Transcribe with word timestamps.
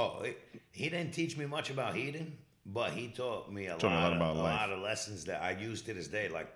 Oh, 0.00 0.22
he, 0.22 0.32
he 0.70 0.88
didn't 0.88 1.12
teach 1.12 1.36
me 1.36 1.44
much 1.46 1.70
about 1.70 1.94
heating, 1.96 2.36
but 2.66 2.90
he 2.92 3.08
taught 3.08 3.52
me 3.52 3.66
a, 3.66 3.76
Taught 3.76 3.90
me 3.90 3.96
lot, 3.96 3.98
a 3.98 4.02
lot 4.02 4.12
of, 4.12 4.16
about 4.18 4.36
a 4.36 4.38
life. 4.38 4.60
lot 4.60 4.70
of 4.70 4.78
lessons 4.80 5.24
that 5.24 5.42
I 5.42 5.50
use 5.52 5.82
to 5.82 5.92
this 5.94 6.06
day, 6.08 6.28
like 6.28 6.48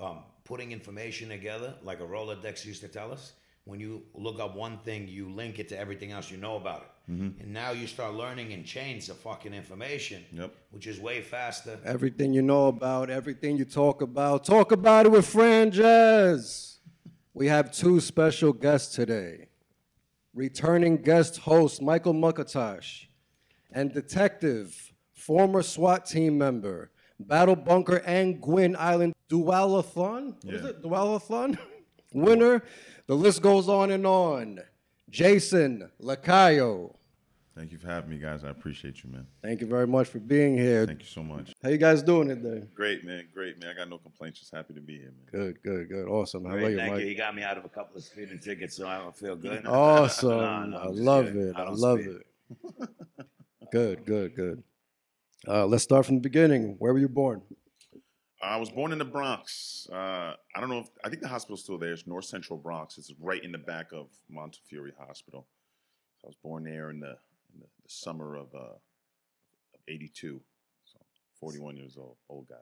um, 0.00 0.18
putting 0.44 0.72
information 0.72 1.28
together, 1.28 1.74
like 1.82 2.00
a 2.00 2.04
Rolodex 2.04 2.64
used 2.64 2.80
to 2.80 2.88
tell 2.88 3.12
us. 3.12 3.32
When 3.64 3.78
you 3.80 4.02
look 4.14 4.40
up 4.40 4.56
one 4.56 4.78
thing, 4.78 5.06
you 5.08 5.28
link 5.28 5.58
it 5.58 5.68
to 5.68 5.78
everything 5.78 6.10
else 6.12 6.30
you 6.30 6.38
know 6.38 6.56
about 6.56 6.80
it. 6.86 7.12
Mm-hmm. 7.12 7.40
And 7.42 7.52
now 7.52 7.72
you 7.72 7.86
start 7.86 8.14
learning 8.14 8.52
in 8.52 8.64
chains 8.64 9.10
of 9.10 9.18
fucking 9.18 9.52
information, 9.52 10.24
Yep. 10.32 10.54
which 10.70 10.86
is 10.86 10.98
way 10.98 11.20
faster. 11.20 11.78
Everything 11.84 12.32
you 12.32 12.40
know 12.40 12.68
about, 12.68 13.10
everything 13.10 13.58
you 13.58 13.66
talk 13.66 14.00
about, 14.00 14.46
talk 14.46 14.72
about 14.72 15.04
it 15.04 15.12
with 15.12 15.26
Franjez. 15.26 16.76
We 17.34 17.48
have 17.48 17.70
two 17.70 18.00
special 18.00 18.54
guests 18.54 18.94
today. 18.94 19.47
Returning 20.34 20.98
guest 20.98 21.38
host 21.38 21.82
Michael 21.82 22.14
Muqattash, 22.14 23.06
and 23.72 23.92
detective, 23.92 24.92
former 25.14 25.62
SWAT 25.62 26.06
team 26.06 26.38
member, 26.38 26.90
Battle 27.18 27.56
Bunker 27.56 27.96
and 28.06 28.40
Gwyn 28.40 28.76
Island 28.78 29.14
Dualathon. 29.28 30.34
What 30.44 30.54
is 30.54 30.62
Yeah. 30.62 30.68
it? 30.68 30.82
Dualathon? 30.82 31.58
Winner. 32.12 32.62
The 33.06 33.14
list 33.16 33.42
goes 33.42 33.68
on 33.68 33.90
and 33.90 34.06
on. 34.06 34.60
Jason 35.10 35.90
Lacayo. 36.00 36.94
Thank 37.58 37.72
you 37.72 37.78
for 37.78 37.88
having 37.88 38.08
me, 38.10 38.18
guys. 38.18 38.44
I 38.44 38.50
appreciate 38.50 39.02
you, 39.02 39.10
man. 39.10 39.26
Thank 39.42 39.60
you 39.60 39.66
very 39.66 39.88
much 39.88 40.06
for 40.06 40.20
being 40.20 40.56
here. 40.56 40.86
Thank 40.86 41.00
you 41.00 41.08
so 41.08 41.24
much. 41.24 41.52
How 41.60 41.70
you 41.70 41.76
guys 41.76 42.04
doing 42.04 42.28
today? 42.28 42.68
Great, 42.72 43.04
man. 43.04 43.26
Great, 43.34 43.58
man. 43.60 43.70
I 43.70 43.74
got 43.76 43.88
no 43.88 43.98
complaints. 43.98 44.38
Just 44.38 44.54
happy 44.54 44.74
to 44.74 44.80
be 44.80 44.92
here, 44.98 45.10
man. 45.10 45.26
Good, 45.32 45.62
good, 45.64 45.88
good. 45.88 46.06
Awesome. 46.06 46.44
How 46.44 46.52
Great, 46.52 46.60
about 46.60 46.70
you, 46.70 46.78
thank 46.78 46.92
Mike? 46.92 47.00
you. 47.00 47.08
He 47.08 47.14
got 47.16 47.34
me 47.34 47.42
out 47.42 47.58
of 47.58 47.64
a 47.64 47.68
couple 47.68 47.96
of 47.96 48.04
speeding 48.04 48.38
tickets, 48.38 48.76
so 48.76 48.86
I 48.86 48.98
don't 48.98 49.16
feel 49.16 49.34
good. 49.34 49.66
Awesome. 49.66 50.28
No, 50.38 50.66
no, 50.66 50.76
I 50.76 50.86
love 50.86 51.26
kidding. 51.26 51.48
it. 51.48 51.56
I 51.56 51.64
I, 51.64 51.70
love 51.70 51.98
speed. 52.00 52.14
it. 52.80 52.88
good, 53.72 54.06
good, 54.06 54.36
good. 54.36 54.62
Uh, 55.48 55.66
let's 55.66 55.82
start 55.82 56.06
from 56.06 56.14
the 56.14 56.20
beginning. 56.22 56.76
Where 56.78 56.92
were 56.92 57.00
you 57.00 57.08
born? 57.08 57.42
I 58.40 58.56
was 58.58 58.70
born 58.70 58.92
in 58.92 58.98
the 58.98 59.04
Bronx. 59.04 59.88
Uh, 59.92 60.34
I 60.54 60.60
don't 60.60 60.68
know 60.68 60.78
if 60.78 60.90
I 61.04 61.08
think 61.08 61.22
the 61.22 61.28
hospital's 61.28 61.64
still 61.64 61.76
there. 61.76 61.92
It's 61.92 62.06
North 62.06 62.26
Central 62.26 62.56
Bronx. 62.56 62.98
It's 62.98 63.12
right 63.18 63.42
in 63.42 63.50
the 63.50 63.58
back 63.58 63.90
of 63.92 64.06
Montefiore 64.30 64.92
Hospital. 64.96 65.48
I 66.24 66.28
was 66.28 66.36
born 66.42 66.62
there 66.62 66.90
in 66.90 67.00
the, 67.00 67.16
in 67.54 67.60
the, 67.60 67.66
the 67.66 67.88
summer 67.88 68.36
of 68.36 68.54
uh, 68.54 68.58
of 69.74 69.80
'82. 69.88 70.40
So 70.92 70.98
41 71.40 71.76
years 71.76 71.96
old, 71.98 72.16
old 72.28 72.46
guy. 72.48 72.56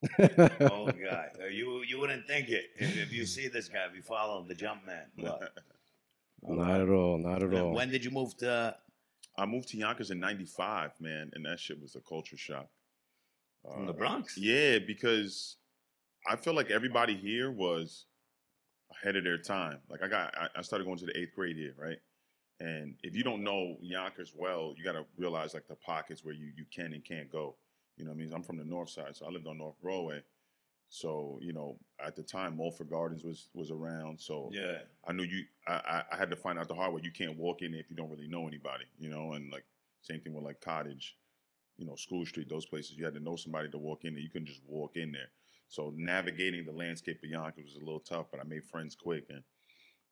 Old 0.70 0.94
guy. 1.02 1.28
Uh, 1.42 1.46
You 1.46 1.82
you 1.82 1.98
wouldn't 1.98 2.26
think 2.28 2.48
it 2.50 2.66
if, 2.76 2.96
if 2.96 3.12
you 3.12 3.26
see 3.26 3.48
this 3.48 3.68
guy, 3.68 3.84
if 3.90 3.96
you 3.96 4.02
follow 4.02 4.44
the 4.46 4.54
Jumpman. 4.54 5.06
But 5.16 5.52
not 6.46 6.80
at 6.80 6.88
all. 6.88 7.18
Not 7.18 7.42
at 7.42 7.52
all. 7.52 7.72
when 7.72 7.90
did 7.90 8.04
you 8.04 8.10
move 8.12 8.36
to? 8.38 8.76
I 9.36 9.44
moved 9.46 9.68
to 9.70 9.76
Yonkers 9.76 10.10
in 10.12 10.20
'95, 10.20 10.92
man, 11.00 11.30
and 11.34 11.44
that 11.46 11.58
shit 11.58 11.80
was 11.80 11.96
a 11.96 12.00
culture 12.00 12.36
shock. 12.36 12.68
From 13.74 13.86
the 13.86 13.92
Uh, 13.92 13.96
Bronx? 13.96 14.38
Yeah, 14.38 14.78
because 14.78 15.56
I 16.30 16.36
feel 16.36 16.54
like 16.54 16.70
everybody 16.70 17.16
here 17.16 17.50
was 17.50 18.06
ahead 19.02 19.16
of 19.16 19.24
their 19.24 19.38
time. 19.38 19.78
Like 19.90 20.02
I 20.02 20.08
got, 20.08 20.32
I, 20.36 20.48
I 20.56 20.62
started 20.62 20.84
going 20.84 20.98
to 20.98 21.06
the 21.06 21.18
eighth 21.18 21.34
grade 21.34 21.56
here, 21.56 21.74
right? 21.76 21.98
And 22.60 22.96
if 23.02 23.14
you 23.14 23.22
don't 23.22 23.44
know 23.44 23.76
Yonkers 23.80 24.32
well, 24.34 24.74
you 24.76 24.84
got 24.84 24.92
to 24.92 25.04
realize 25.16 25.54
like 25.54 25.68
the 25.68 25.76
pockets 25.76 26.24
where 26.24 26.34
you 26.34 26.50
you 26.56 26.64
can 26.74 26.92
and 26.92 27.04
can't 27.04 27.30
go. 27.30 27.54
You 27.96 28.04
know, 28.04 28.10
what 28.10 28.16
I 28.16 28.18
mean, 28.18 28.32
I'm 28.32 28.42
from 28.42 28.58
the 28.58 28.64
north 28.64 28.90
side, 28.90 29.16
so 29.16 29.26
I 29.26 29.30
lived 29.30 29.46
on 29.46 29.58
North 29.58 29.80
Broadway. 29.82 30.22
So 30.88 31.38
you 31.42 31.52
know, 31.52 31.78
at 32.04 32.16
the 32.16 32.22
time, 32.22 32.56
Mulford 32.56 32.90
Gardens 32.90 33.22
was 33.22 33.48
was 33.54 33.70
around. 33.70 34.20
So 34.20 34.50
Yeah. 34.52 34.78
I 35.06 35.12
knew 35.12 35.24
you. 35.24 35.44
I, 35.66 35.72
I 35.72 36.02
I 36.12 36.16
had 36.16 36.30
to 36.30 36.36
find 36.36 36.58
out 36.58 36.68
the 36.68 36.74
hard 36.74 36.94
way. 36.94 37.00
You 37.04 37.12
can't 37.12 37.36
walk 37.36 37.62
in 37.62 37.74
if 37.74 37.90
you 37.90 37.96
don't 37.96 38.10
really 38.10 38.28
know 38.28 38.48
anybody, 38.48 38.84
you 38.98 39.08
know. 39.10 39.34
And 39.34 39.52
like 39.52 39.64
same 40.00 40.20
thing 40.20 40.34
with 40.34 40.44
like 40.44 40.60
Cottage, 40.60 41.16
you 41.76 41.86
know, 41.86 41.94
School 41.94 42.24
Street, 42.24 42.48
those 42.48 42.66
places. 42.66 42.96
You 42.96 43.04
had 43.04 43.14
to 43.14 43.20
know 43.20 43.36
somebody 43.36 43.68
to 43.70 43.78
walk 43.78 44.04
in 44.04 44.14
there. 44.14 44.22
You 44.22 44.30
couldn't 44.30 44.48
just 44.48 44.62
walk 44.66 44.96
in 44.96 45.12
there. 45.12 45.28
So 45.68 45.92
navigating 45.94 46.64
the 46.64 46.72
landscape 46.72 47.22
of 47.22 47.28
Yonkers 47.28 47.64
was 47.66 47.76
a 47.76 47.84
little 47.84 48.00
tough, 48.00 48.26
but 48.30 48.40
I 48.40 48.44
made 48.44 48.64
friends 48.64 48.96
quick 48.96 49.26
and 49.28 49.42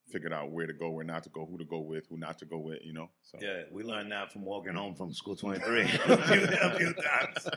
figured 0.08 0.32
out 0.32 0.50
where 0.50 0.66
to 0.66 0.72
go, 0.72 0.90
where 0.90 1.04
not 1.04 1.24
to 1.24 1.30
go, 1.30 1.46
who 1.46 1.58
to 1.58 1.64
go 1.64 1.80
with, 1.80 2.06
who 2.08 2.16
not 2.16 2.38
to 2.38 2.44
go 2.44 2.58
with, 2.58 2.78
you 2.84 2.92
know. 2.92 3.10
So 3.22 3.38
Yeah, 3.40 3.62
we 3.70 3.82
learned 3.82 4.12
that 4.12 4.32
from 4.32 4.44
walking 4.44 4.74
home 4.74 4.94
from 4.94 5.12
school 5.12 5.36
23 5.36 5.80
a, 5.82 5.86
few, 5.86 6.48
a 6.62 6.78
few 6.78 6.94
times. 6.94 7.48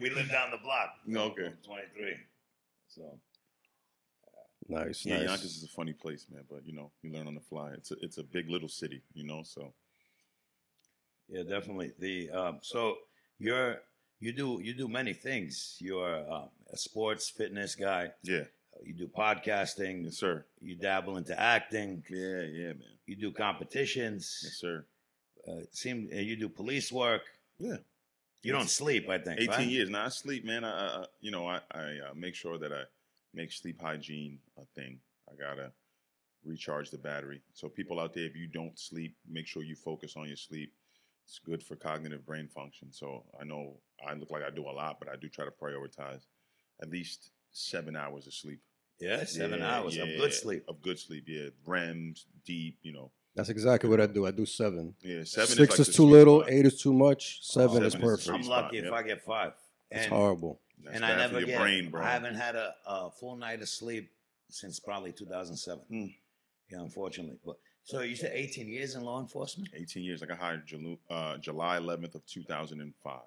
we 0.00 0.10
lived 0.10 0.30
down 0.30 0.50
the 0.50 0.58
block. 0.58 0.90
Okay. 1.08 1.52
23. 1.64 2.14
So 2.88 3.18
nice, 4.68 5.04
yeah, 5.04 5.18
nice. 5.18 5.28
Yonkers 5.28 5.56
is 5.56 5.64
a 5.64 5.68
funny 5.68 5.92
place, 5.92 6.26
man. 6.32 6.44
But 6.48 6.66
you 6.66 6.74
know, 6.74 6.90
you 7.02 7.12
learn 7.12 7.26
on 7.26 7.34
the 7.34 7.40
fly. 7.40 7.72
It's 7.74 7.90
a 7.90 7.96
it's 8.00 8.18
a 8.18 8.24
big 8.24 8.48
little 8.50 8.68
city, 8.68 9.02
you 9.14 9.24
know. 9.24 9.42
So 9.44 9.72
yeah, 11.28 11.42
definitely. 11.42 11.92
The 11.98 12.30
um, 12.30 12.58
so 12.62 12.96
you're 13.38 13.76
you 14.18 14.32
do 14.32 14.60
you 14.62 14.74
do 14.74 14.88
many 14.88 15.12
things. 15.12 15.76
You're 15.78 16.30
um, 16.30 16.48
a 16.72 16.76
sports 16.76 17.30
fitness 17.30 17.74
guy. 17.74 18.10
yeah, 18.22 18.44
You 18.84 18.94
do 18.94 19.06
podcasting. 19.08 20.04
yes 20.04 20.16
sir. 20.18 20.44
You 20.60 20.74
dabble 20.74 21.16
into 21.16 21.38
acting. 21.38 22.02
Yeah, 22.08 22.42
yeah, 22.42 22.68
man. 22.68 22.98
You 23.06 23.16
do 23.16 23.30
competitions. 23.32 24.40
Yes 24.42 24.54
sir. 24.54 24.84
Uh, 25.46 25.58
it 25.58 25.74
seem 25.74 26.08
you 26.12 26.36
do 26.36 26.48
police 26.48 26.92
work. 26.92 27.22
Yeah. 27.58 27.76
You 28.42 28.52
don't 28.52 28.70
sleep, 28.70 29.08
I 29.10 29.18
think. 29.18 29.38
18 29.40 29.48
right? 29.50 29.66
years. 29.66 29.90
Now 29.90 30.06
I 30.06 30.08
sleep, 30.08 30.44
man. 30.46 30.64
I, 30.64 30.70
I 30.70 31.00
I- 31.02 31.06
you 31.20 31.30
know, 31.30 31.46
I, 31.46 31.60
I 31.72 31.80
uh, 32.10 32.14
make 32.14 32.34
sure 32.34 32.58
that 32.58 32.72
I 32.72 32.82
make 33.34 33.52
sleep 33.52 33.80
hygiene 33.80 34.38
a 34.58 34.64
thing. 34.74 34.98
I 35.30 35.34
gotta 35.36 35.72
recharge 36.44 36.90
the 36.90 36.98
battery. 36.98 37.42
So 37.52 37.68
people 37.68 38.00
out 38.00 38.14
there, 38.14 38.24
if 38.24 38.34
you 38.34 38.46
don't 38.46 38.78
sleep, 38.78 39.14
make 39.28 39.46
sure 39.46 39.62
you 39.62 39.76
focus 39.76 40.14
on 40.16 40.26
your 40.26 40.36
sleep. 40.36 40.72
It's 41.26 41.38
good 41.38 41.62
for 41.62 41.76
cognitive 41.76 42.24
brain 42.26 42.48
function. 42.48 42.88
So 42.92 43.24
I 43.40 43.44
know 43.44 43.74
I 44.06 44.14
look 44.14 44.30
like 44.30 44.42
I 44.42 44.50
do 44.50 44.68
a 44.68 44.72
lot, 44.72 44.98
but 44.98 45.08
I 45.08 45.16
do 45.16 45.28
try 45.28 45.44
to 45.44 45.50
prioritize 45.50 46.22
at 46.82 46.90
least 46.90 47.30
seven 47.52 47.94
hours 47.94 48.26
of 48.26 48.34
sleep. 48.34 48.60
Yeah, 49.00 49.24
seven 49.24 49.60
Yeah, 49.60 49.76
hours 49.76 49.96
of 49.96 50.08
good 50.08 50.32
sleep. 50.32 50.64
Of 50.68 50.82
good 50.82 50.98
sleep, 50.98 51.24
yeah. 51.26 51.48
REMs, 51.66 52.24
deep, 52.44 52.78
you 52.82 52.92
know. 52.92 53.10
That's 53.34 53.48
exactly 53.48 53.88
what 53.88 54.00
I 54.00 54.06
do. 54.06 54.26
I 54.26 54.32
do 54.32 54.44
seven. 54.44 54.94
Yeah, 55.00 55.24
seven 55.24 55.56
Six 55.56 55.58
is, 55.58 55.58
is, 55.58 55.78
like 55.78 55.86
the 55.86 55.92
too 55.92 56.04
little. 56.04 56.40
spot. 56.40 56.52
Eight 56.52 56.66
is 56.66 56.82
too 56.82 56.92
much. 56.92 57.38
Seven, 57.42 57.68
Seven 57.70 57.86
is 57.86 57.94
is 57.94 58.00
perfect. 58.00 58.22
sweet 58.24 58.34
I'm 58.34 58.42
spot, 58.42 58.64
lucky 58.64 58.78
if 58.78 58.84
yep. 58.84 58.92
I 58.92 59.02
get 59.02 59.22
five. 59.24 59.52
It's 59.90 60.06
horrible. 60.06 60.60
That's 60.82 60.96
and 60.96 61.04
I 61.04 61.16
never 61.16 61.34
for 61.34 61.38
your 61.40 61.46
get. 61.48 61.60
brain, 61.60 61.90
bro. 61.90 62.02
I 62.02 62.10
haven't 62.10 62.34
had 62.34 62.56
a, 62.56 62.74
a 62.86 63.10
full 63.10 63.36
night 63.36 63.62
of 63.62 63.68
sleep 63.68 64.10
since 64.50 64.78
probably 64.80 65.12
2007. 65.12 65.84
Hmm. 65.88 66.06
Yeah, 66.70 66.80
unfortunately. 66.80 67.38
But 67.44 67.56
so 67.84 68.00
you 68.02 68.16
said 68.16 68.32
18 68.34 68.68
years 68.68 68.94
in 68.94 69.02
law 69.02 69.20
enforcement. 69.20 69.70
18 69.74 70.02
years. 70.02 70.22
I 70.22 70.26
got 70.26 70.38
hired 70.38 70.66
July, 70.66 70.96
uh, 71.10 71.38
July 71.38 71.78
11th 71.78 72.14
of 72.16 72.26
2005. 72.26 73.20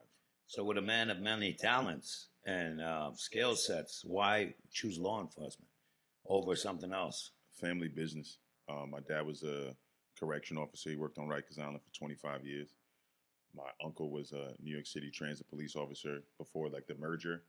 So 0.48 0.64
with 0.64 0.78
a 0.78 0.82
man 0.82 1.10
of 1.10 1.20
many 1.20 1.54
talents 1.54 2.28
and 2.46 2.82
uh, 2.82 3.12
skill 3.16 3.56
sets, 3.56 4.04
why 4.06 4.54
choose 4.72 4.98
law 4.98 5.22
enforcement 5.22 5.70
over 6.28 6.56
something 6.56 6.94
else? 6.94 7.32
family 7.62 7.88
business. 7.88 8.40
Um, 8.68 8.90
my 8.90 9.00
dad 9.02 9.26
was 9.26 9.44
a 9.44 9.76
correction 10.20 10.58
officer. 10.58 10.90
He 10.90 10.96
worked 10.96 11.20
on 11.20 11.28
Rikers 11.28 11.60
Island 11.60 11.80
for 11.82 11.98
25 11.98 12.46
years. 12.46 12.70
My 13.56 13.70
uncle 13.86 14.10
was 14.10 14.32
a 14.32 14.54
New 14.62 14.74
York 14.74 14.88
City 14.88 15.12
transit 15.12 15.48
police 15.50 15.76
officer 15.76 16.24
before 16.40 16.68
like 16.70 16.88
the 16.88 16.96
merger, 16.96 17.44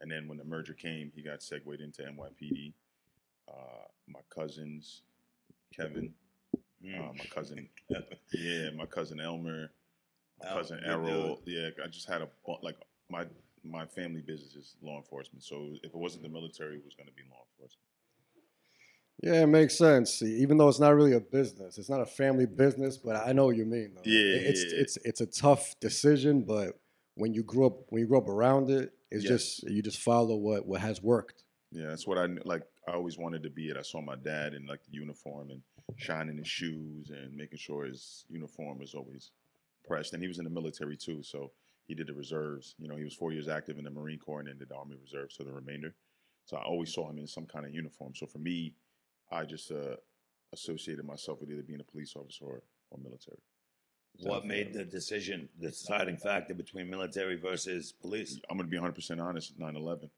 and 0.00 0.08
then 0.10 0.28
when 0.28 0.38
the 0.38 0.44
merger 0.44 0.72
came, 0.74 1.10
he 1.14 1.22
got 1.22 1.42
segued 1.42 1.80
into 1.80 2.02
NYPD. 2.02 2.72
Uh, 3.48 3.52
my 4.06 4.20
cousins, 4.30 5.02
Kevin, 5.76 6.14
Mm. 6.84 7.10
uh, 7.10 7.12
my 7.12 7.24
cousin, 7.34 7.68
yeah, 8.32 8.70
my 8.76 8.86
cousin 8.86 9.18
Elmer, 9.18 9.72
my 10.40 10.48
Oh, 10.50 10.54
cousin 10.54 10.78
good 10.78 10.88
Errol. 10.88 11.42
Yeah, 11.44 11.70
I 11.84 11.88
just 11.88 12.06
had 12.08 12.22
a 12.22 12.28
bu- 12.46 12.62
like 12.62 12.76
my 13.10 13.24
my 13.64 13.86
family 13.86 14.20
business 14.20 14.54
is 14.54 14.76
law 14.82 14.96
enforcement. 14.96 15.42
So 15.44 15.70
if 15.82 15.90
it 15.90 15.94
wasn't 15.94 16.22
the 16.22 16.28
mm. 16.28 16.34
military, 16.34 16.76
it 16.76 16.84
was 16.84 16.94
going 16.94 17.08
to 17.08 17.14
be 17.14 17.22
law 17.30 17.42
enforcement. 17.52 17.84
Yeah, 19.22 19.42
it 19.42 19.48
makes 19.48 19.76
sense. 19.76 20.22
Even 20.22 20.58
though 20.58 20.68
it's 20.68 20.78
not 20.78 20.94
really 20.94 21.14
a 21.14 21.20
business, 21.20 21.76
it's 21.76 21.90
not 21.90 22.00
a 22.00 22.06
family 22.06 22.46
business, 22.46 22.96
but 22.96 23.16
I 23.16 23.32
know 23.32 23.46
what 23.46 23.56
you 23.56 23.64
mean. 23.64 23.92
Though. 23.94 24.02
Yeah, 24.04 24.48
it's 24.48 24.64
yeah. 24.64 24.80
it's 24.80 24.96
it's 24.98 25.20
a 25.20 25.26
tough 25.26 25.74
decision, 25.80 26.42
but 26.42 26.78
when 27.14 27.34
you 27.34 27.42
grew 27.42 27.66
up 27.66 27.78
when 27.88 28.00
you 28.00 28.06
grew 28.06 28.18
up 28.18 28.28
around 28.28 28.70
it, 28.70 28.92
it's 29.10 29.24
Yes. 29.24 29.30
just 29.30 29.62
you 29.64 29.82
just 29.82 29.98
follow 29.98 30.36
what 30.36 30.66
what 30.66 30.80
has 30.80 31.02
worked. 31.02 31.42
Yeah, 31.72 31.86
that's 31.86 32.06
what 32.06 32.16
I 32.16 32.26
like. 32.44 32.62
I 32.86 32.92
always 32.92 33.18
wanted 33.18 33.42
to 33.42 33.50
be 33.50 33.68
it. 33.68 33.76
I 33.76 33.82
saw 33.82 34.00
my 34.00 34.14
dad 34.16 34.54
in 34.54 34.66
like 34.66 34.84
the 34.84 34.92
uniform 34.92 35.50
and 35.50 35.62
shining 35.96 36.38
his 36.38 36.48
shoes 36.48 37.10
and 37.10 37.36
making 37.36 37.58
sure 37.58 37.84
his 37.84 38.24
uniform 38.28 38.78
was 38.78 38.94
always 38.94 39.32
pressed. 39.84 40.12
And 40.12 40.22
he 40.22 40.28
was 40.28 40.38
in 40.38 40.44
the 40.44 40.50
military 40.50 40.96
too, 40.96 41.22
so 41.22 41.50
he 41.88 41.94
did 41.94 42.06
the 42.06 42.14
reserves. 42.14 42.74
You 42.78 42.86
know, 42.86 42.96
he 42.96 43.04
was 43.04 43.14
four 43.14 43.32
years 43.32 43.48
active 43.48 43.78
in 43.78 43.84
the 43.84 43.90
Marine 43.90 44.18
Corps 44.18 44.40
and 44.40 44.48
then 44.48 44.58
did 44.58 44.68
the 44.68 44.76
Army 44.76 44.96
Reserves 45.00 45.34
for 45.34 45.42
the 45.42 45.52
remainder. 45.52 45.94
So 46.44 46.58
I 46.58 46.62
always 46.62 46.92
saw 46.92 47.10
him 47.10 47.18
in 47.18 47.26
some 47.26 47.46
kind 47.46 47.64
of 47.64 47.74
uniform. 47.74 48.14
So 48.14 48.26
for 48.26 48.38
me, 48.38 48.74
I 49.32 49.44
just 49.44 49.72
uh, 49.72 49.96
associated 50.52 51.04
myself 51.04 51.40
with 51.40 51.50
either 51.50 51.62
being 51.62 51.80
a 51.80 51.84
police 51.84 52.14
officer 52.14 52.44
or, 52.44 52.62
or 52.90 52.98
military. 53.02 53.38
What 54.20 54.46
made 54.46 54.72
the 54.72 54.84
decision, 54.84 55.48
the 55.60 55.68
deciding 55.68 56.16
factor 56.16 56.52
between 56.52 56.90
military 56.90 57.36
versus 57.36 57.92
police? 57.92 58.38
I'm 58.50 58.58
going 58.58 58.68
to 58.68 58.70
be 58.70 58.80
100% 58.80 59.22
honest 59.22 59.58
9 59.58 59.76
11. 59.76 60.10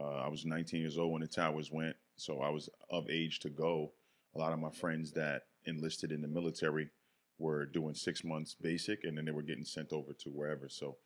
Uh, 0.00 0.04
I 0.04 0.28
was 0.28 0.46
19 0.46 0.80
years 0.80 0.98
old 0.98 1.12
when 1.12 1.22
the 1.22 1.26
towers 1.26 1.72
went, 1.72 1.96
so 2.16 2.40
I 2.40 2.50
was 2.50 2.68
of 2.90 3.10
age 3.10 3.40
to 3.40 3.48
go. 3.48 3.90
A 4.36 4.38
lot 4.38 4.52
of 4.52 4.60
my 4.60 4.70
friends 4.70 5.12
that 5.12 5.46
enlisted 5.64 6.12
in 6.12 6.22
the 6.22 6.28
military 6.28 6.90
were 7.38 7.66
doing 7.66 7.94
six 7.94 8.24
months 8.24 8.54
basic, 8.60 9.04
and 9.04 9.16
then 9.16 9.24
they 9.24 9.32
were 9.32 9.42
getting 9.42 9.64
sent 9.64 9.92
over 9.92 10.12
to 10.12 10.28
wherever. 10.30 10.68
So 10.68 10.96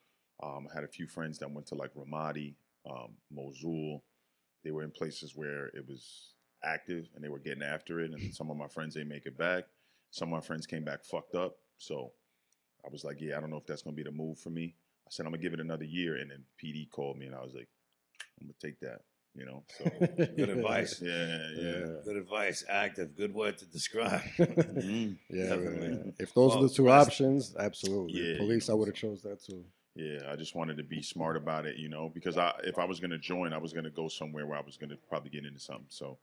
um, 0.42 0.66
I 0.70 0.74
had 0.74 0.84
a 0.84 0.88
few 0.88 1.06
friends 1.06 1.38
that 1.38 1.50
went 1.50 1.66
to 1.68 1.74
like 1.74 1.94
Ramadi, 1.94 2.54
um, 2.88 3.12
Mosul. 3.30 4.02
They 4.64 4.70
were 4.70 4.82
in 4.82 4.90
places 4.90 5.36
where 5.36 5.66
it 5.66 5.86
was 5.86 6.34
active 6.64 7.08
and 7.14 7.24
they 7.24 7.28
were 7.28 7.38
getting 7.38 7.62
after 7.62 8.00
it. 8.00 8.12
And 8.12 8.34
some 8.34 8.50
of 8.50 8.56
my 8.56 8.68
friends 8.68 8.94
they 8.94 9.04
make 9.04 9.26
it 9.26 9.36
back. 9.36 9.64
Some 10.10 10.28
of 10.28 10.34
my 10.34 10.46
friends 10.46 10.66
came 10.66 10.84
back 10.84 11.04
fucked 11.04 11.34
up. 11.34 11.56
So 11.78 12.12
I 12.84 12.88
was 12.90 13.04
like, 13.04 13.20
yeah, 13.20 13.36
I 13.36 13.40
don't 13.40 13.50
know 13.50 13.56
if 13.56 13.66
that's 13.66 13.82
gonna 13.82 13.96
be 13.96 14.02
the 14.02 14.10
move 14.10 14.38
for 14.38 14.50
me. 14.50 14.74
I 15.06 15.10
said 15.10 15.26
I'm 15.26 15.32
gonna 15.32 15.42
give 15.42 15.54
it 15.54 15.60
another 15.60 15.84
year, 15.84 16.16
and 16.16 16.30
then 16.30 16.44
PD 16.62 16.90
called 16.90 17.18
me, 17.18 17.26
and 17.26 17.34
I 17.34 17.42
was 17.42 17.54
like, 17.54 17.68
I'm 18.40 18.46
gonna 18.46 18.54
take 18.60 18.80
that. 18.80 19.02
You 19.34 19.46
know, 19.46 19.62
so 19.78 19.84
Good 20.36 20.50
advice. 20.50 21.00
yeah, 21.00 21.48
yeah. 21.56 21.86
Good 22.04 22.16
advice. 22.16 22.64
Active. 22.68 23.16
Good 23.16 23.32
word 23.34 23.56
to 23.58 23.66
describe. 23.66 24.20
Mhm. 24.38 25.16
Yeah, 25.30 25.44
Definitely. 25.48 25.88
man. 25.88 26.14
If 26.18 26.34
those 26.34 26.50
Well, 26.54 26.64
are 26.64 26.68
the 26.68 26.74
two 26.74 26.90
options, 26.90 27.56
absolutely. 27.58 28.12
Yeah, 28.20 28.32
you 28.32 28.36
Police, 28.36 28.68
I 28.68 28.74
would 28.74 28.88
have 28.88 28.94
chose 28.96 29.22
that 29.22 29.42
too. 29.42 29.64
Yeah, 29.94 30.30
I 30.30 30.36
just 30.36 30.54
wanted 30.54 30.76
to 30.78 30.82
be 30.82 31.02
smart 31.02 31.36
about 31.36 31.66
it, 31.66 31.76
you 31.76 31.88
know, 31.88 32.10
because 32.12 32.36
I 32.38 32.52
if 32.64 32.78
I 32.78 32.84
was 32.84 33.00
gonna 33.00 33.18
join, 33.18 33.52
I 33.54 33.58
was 33.58 33.72
gonna 33.72 33.90
go 33.90 34.08
somewhere 34.08 34.46
where 34.46 34.58
I 34.58 34.62
was 34.62 34.76
gonna 34.76 34.96
probably 35.08 35.30
get 35.30 35.44
into 35.46 35.60
something. 35.60 35.86
So 35.88 36.18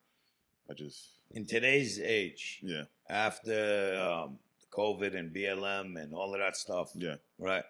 I 0.69 0.73
just 0.73 1.09
In 1.31 1.45
today's 1.45 1.99
age, 1.99 2.59
yeah, 2.63 2.83
after 3.09 3.95
um, 3.99 4.37
COVID 4.71 5.15
and 5.17 5.33
BLM 5.33 5.99
and 6.01 6.13
all 6.13 6.33
of 6.35 6.39
that 6.39 6.55
stuff, 6.55 6.91
yeah. 6.95 7.15
right? 7.39 7.63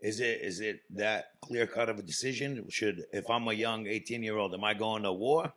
Is 0.00 0.20
it 0.20 0.40
is 0.42 0.60
it 0.60 0.80
that 0.90 1.32
clear 1.40 1.66
cut 1.66 1.88
of 1.88 1.98
a 1.98 2.02
decision? 2.02 2.64
Should 2.68 3.04
if 3.12 3.30
I'm 3.30 3.48
a 3.48 3.52
young 3.52 3.86
18 3.86 4.22
year 4.22 4.36
old, 4.36 4.54
am 4.54 4.64
I 4.64 4.74
going 4.74 5.04
to 5.04 5.12
war, 5.12 5.52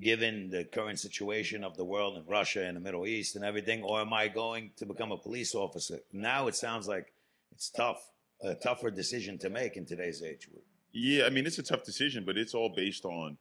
given 0.00 0.50
the 0.50 0.64
current 0.64 1.00
situation 1.00 1.64
of 1.64 1.76
the 1.76 1.84
world 1.84 2.16
and 2.16 2.28
Russia 2.28 2.64
and 2.64 2.76
the 2.76 2.80
Middle 2.80 3.06
East 3.06 3.36
and 3.36 3.44
everything, 3.44 3.82
or 3.82 4.00
am 4.00 4.12
I 4.12 4.28
going 4.28 4.70
to 4.76 4.86
become 4.86 5.10
a 5.10 5.16
police 5.16 5.54
officer? 5.54 5.98
Now 6.12 6.46
it 6.46 6.54
sounds 6.54 6.86
like 6.86 7.12
it's 7.52 7.70
tough, 7.70 8.10
a 8.42 8.54
tougher 8.54 8.90
decision 8.90 9.36
to 9.38 9.50
make 9.50 9.76
in 9.76 9.84
today's 9.84 10.22
age. 10.22 10.48
Yeah, 10.92 11.26
I 11.26 11.30
mean 11.30 11.46
it's 11.46 11.58
a 11.58 11.62
tough 11.62 11.82
decision, 11.82 12.24
but 12.24 12.38
it's 12.38 12.54
all 12.54 12.68
based 12.68 13.04
on 13.04 13.36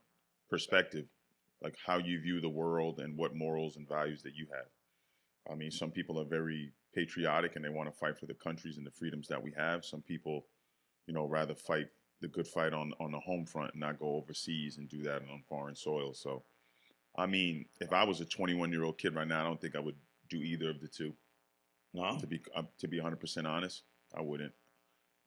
perspective, 0.49 1.05
like 1.61 1.75
how 1.85 1.97
you 1.97 2.19
view 2.19 2.41
the 2.41 2.49
world 2.49 2.99
and 2.99 3.15
what 3.15 3.35
morals 3.35 3.77
and 3.77 3.87
values 3.87 4.23
that 4.23 4.35
you 4.35 4.47
have. 4.51 4.65
I 5.51 5.55
mean, 5.55 5.71
some 5.71 5.91
people 5.91 6.19
are 6.19 6.25
very 6.25 6.71
patriotic 6.93 7.55
and 7.55 7.63
they 7.63 7.69
want 7.69 7.91
to 7.91 7.97
fight 7.97 8.17
for 8.17 8.25
the 8.25 8.33
countries 8.33 8.77
and 8.77 8.85
the 8.85 8.91
freedoms 8.91 9.27
that 9.27 9.41
we 9.41 9.51
have. 9.57 9.85
Some 9.85 10.01
people, 10.01 10.45
you 11.07 11.13
know, 11.13 11.25
rather 11.25 11.55
fight 11.55 11.87
the 12.21 12.27
good 12.27 12.47
fight 12.47 12.73
on 12.73 12.93
on 12.99 13.11
the 13.11 13.19
home 13.19 13.45
front 13.45 13.73
and 13.73 13.79
not 13.79 13.99
go 13.99 14.15
overseas 14.15 14.77
and 14.77 14.89
do 14.89 15.01
that 15.03 15.21
on 15.31 15.43
foreign 15.47 15.75
soil. 15.75 16.13
So, 16.13 16.43
I 17.17 17.25
mean, 17.25 17.65
if 17.79 17.93
I 17.93 18.03
was 18.03 18.21
a 18.21 18.25
21 18.25 18.71
year 18.71 18.83
old 18.83 18.97
kid 18.97 19.15
right 19.15 19.27
now, 19.27 19.41
I 19.41 19.43
don't 19.43 19.59
think 19.61 19.75
I 19.75 19.79
would 19.79 19.95
do 20.29 20.37
either 20.37 20.69
of 20.69 20.81
the 20.81 20.87
two. 20.87 21.13
No, 21.93 22.17
To 22.19 22.27
be 22.27 22.41
uh, 22.55 22.63
to 22.79 22.87
be 22.87 22.97
100 22.97 23.19
percent 23.19 23.47
honest, 23.47 23.83
I 24.15 24.21
wouldn't. 24.21 24.53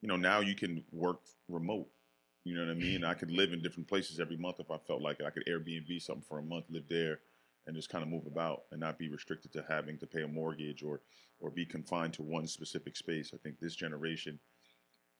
You 0.00 0.08
know, 0.08 0.16
now 0.16 0.40
you 0.40 0.54
can 0.54 0.84
work 0.92 1.20
remote. 1.48 1.88
You 2.44 2.56
know 2.56 2.64
what 2.64 2.72
I 2.72 2.74
mean? 2.74 3.04
I 3.04 3.14
could 3.14 3.30
live 3.30 3.52
in 3.52 3.62
different 3.62 3.88
places 3.88 4.18
every 4.18 4.36
month 4.36 4.56
if 4.58 4.70
I 4.70 4.76
felt 4.76 5.00
like 5.00 5.20
it. 5.20 5.26
I 5.26 5.30
could 5.30 5.44
Airbnb 5.46 6.02
something 6.02 6.24
for 6.28 6.38
a 6.38 6.42
month, 6.42 6.64
live 6.70 6.88
there, 6.88 7.20
and 7.66 7.76
just 7.76 7.88
kind 7.88 8.02
of 8.02 8.10
move 8.10 8.26
about 8.26 8.64
and 8.70 8.80
not 8.80 8.98
be 8.98 9.08
restricted 9.08 9.52
to 9.52 9.64
having 9.68 9.98
to 9.98 10.06
pay 10.06 10.22
a 10.22 10.28
mortgage 10.28 10.82
or 10.82 11.00
or 11.40 11.50
be 11.50 11.64
confined 11.66 12.12
to 12.14 12.22
one 12.22 12.46
specific 12.46 12.96
space. 12.96 13.32
I 13.34 13.36
think 13.38 13.58
this 13.58 13.74
generation 13.74 14.38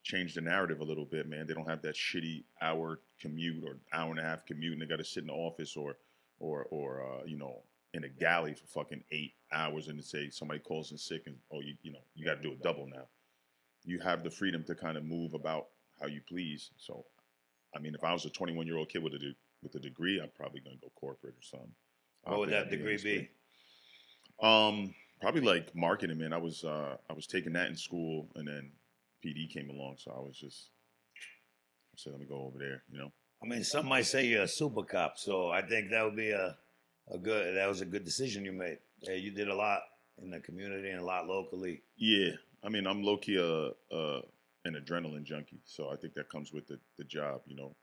changed 0.03 0.35
the 0.35 0.41
narrative 0.41 0.81
a 0.81 0.83
little 0.83 1.05
bit, 1.05 1.27
man. 1.27 1.47
They 1.47 1.53
don't 1.53 1.69
have 1.69 1.81
that 1.81 1.95
shitty 1.95 2.43
hour 2.61 2.99
commute 3.19 3.63
or 3.65 3.77
hour 3.93 4.11
and 4.11 4.19
a 4.19 4.23
half 4.23 4.45
commute, 4.45 4.73
and 4.73 4.81
they 4.81 4.85
got 4.85 4.97
to 4.97 5.05
sit 5.05 5.23
in 5.23 5.27
the 5.27 5.33
office 5.33 5.75
or 5.75 5.97
or 6.39 6.67
or 6.71 7.03
uh, 7.03 7.25
you 7.25 7.37
know 7.37 7.61
in 7.93 8.03
a 8.03 8.09
galley 8.09 8.53
for 8.53 8.65
fucking 8.67 9.03
eight 9.11 9.33
hours, 9.51 9.87
and 9.87 10.03
say 10.03 10.29
somebody 10.29 10.59
calls 10.59 10.91
in 10.91 10.97
sick 10.97 11.23
and 11.27 11.35
oh 11.51 11.61
you 11.61 11.75
you 11.83 11.91
know 11.91 11.99
you 12.15 12.25
got 12.25 12.35
to 12.35 12.41
do 12.41 12.53
a 12.53 12.63
double 12.63 12.87
now. 12.87 13.07
You 13.85 13.99
have 13.99 14.23
the 14.23 14.31
freedom 14.31 14.63
to 14.65 14.75
kind 14.75 14.97
of 14.97 15.03
move 15.03 15.33
about 15.33 15.67
how 15.99 16.07
you 16.07 16.21
please. 16.27 16.71
So, 16.77 17.05
I 17.75 17.79
mean, 17.79 17.95
if 17.95 18.03
I 18.03 18.13
was 18.13 18.25
a 18.25 18.29
21 18.29 18.65
year 18.65 18.77
old 18.77 18.89
kid 18.89 19.03
with 19.03 19.13
a 19.13 19.19
de- 19.19 19.35
with 19.61 19.75
a 19.75 19.79
degree, 19.79 20.19
I'm 20.21 20.31
probably 20.35 20.59
gonna 20.61 20.77
go 20.81 20.91
corporate 20.95 21.35
or 21.35 21.43
something. 21.43 21.73
What 22.23 22.39
would 22.39 22.51
that 22.51 22.69
degree 22.69 22.97
be? 22.97 23.29
Um, 24.41 24.93
probably 25.21 25.41
like 25.41 25.75
marketing, 25.75 26.17
man. 26.17 26.33
I 26.33 26.37
was 26.37 26.63
uh 26.63 26.97
I 27.09 27.13
was 27.13 27.27
taking 27.27 27.53
that 27.53 27.69
in 27.69 27.75
school, 27.75 28.29
and 28.35 28.47
then 28.47 28.71
PD 29.25 29.49
came 29.49 29.69
along, 29.69 29.95
so 29.97 30.11
I 30.11 30.19
was 30.19 30.37
just 30.37 30.69
I 31.15 31.95
said, 31.97 32.13
let 32.13 32.19
me 32.19 32.25
go 32.25 32.41
over 32.41 32.57
there, 32.57 32.83
you 32.91 32.97
know. 32.97 33.11
I 33.43 33.47
mean, 33.47 33.63
some 33.63 33.87
might 33.87 34.05
say 34.05 34.25
you're 34.25 34.43
a 34.43 34.47
super 34.47 34.83
cop, 34.83 35.17
so 35.17 35.49
I 35.49 35.61
think 35.61 35.91
that 35.91 36.03
would 36.03 36.15
be 36.15 36.31
a, 36.31 36.57
a 37.11 37.17
good. 37.17 37.55
That 37.55 37.67
was 37.67 37.81
a 37.81 37.85
good 37.85 38.05
decision 38.05 38.45
you 38.45 38.53
made. 38.53 38.79
Yeah, 39.01 39.15
you 39.15 39.31
did 39.31 39.49
a 39.49 39.55
lot 39.55 39.81
in 40.21 40.31
the 40.31 40.39
community 40.39 40.89
and 40.89 41.01
a 41.01 41.05
lot 41.05 41.27
locally. 41.27 41.83
Yeah, 41.97 42.31
I 42.63 42.69
mean, 42.69 42.87
I'm 42.87 43.03
low 43.03 43.17
key 43.17 43.35
a, 43.35 43.95
a 43.95 44.21
an 44.65 44.75
adrenaline 44.75 45.23
junkie, 45.23 45.61
so 45.65 45.89
I 45.91 45.97
think 45.97 46.13
that 46.13 46.29
comes 46.29 46.53
with 46.53 46.67
the 46.67 46.79
the 46.97 47.03
job, 47.03 47.41
you 47.45 47.55
know. 47.55 47.75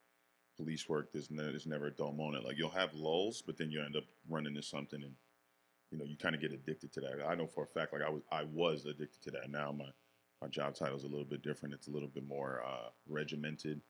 Police 0.61 0.89
work, 0.91 1.11
there's, 1.11 1.31
ne- 1.31 1.43
there's 1.45 1.67
never 1.67 1.87
a 1.87 1.91
dull 1.91 2.13
moment. 2.13 2.45
Like 2.45 2.59
you'll 2.59 2.69
have 2.69 2.93
lulls, 2.93 3.43
but 3.43 3.57
then 3.57 3.71
you 3.71 3.83
end 3.83 3.97
up 3.97 4.05
running 4.29 4.55
into 4.55 4.63
something, 4.63 5.03
and 5.03 5.15
you 5.91 5.97
know 5.97 6.05
you 6.05 6.19
kind 6.19 6.35
of 6.35 6.41
get 6.43 6.53
addicted 6.53 6.93
to 6.93 7.01
that. 7.01 7.27
I 7.27 7.35
know 7.35 7.47
for 7.47 7.65
a 7.65 7.67
fact, 7.67 7.95
like 7.95 8.03
I 8.03 8.11
was 8.11 8.23
I 8.31 8.43
was 8.45 8.85
addicted 8.85 9.23
to 9.23 9.31
that. 9.31 9.49
Now 9.51 9.73
my 9.73 9.87
my 10.43 10.49
job 10.49 10.75
title 10.75 10.99
is 10.99 11.05
a 11.05 11.09
little 11.09 11.25
bit 11.25 11.43
different. 11.43 11.75
It's 11.75 11.89
a 11.89 11.91
little 11.91 12.09
bit 12.11 12.29
more 12.29 12.63
uh, 12.67 12.91
regimented. 13.09 13.81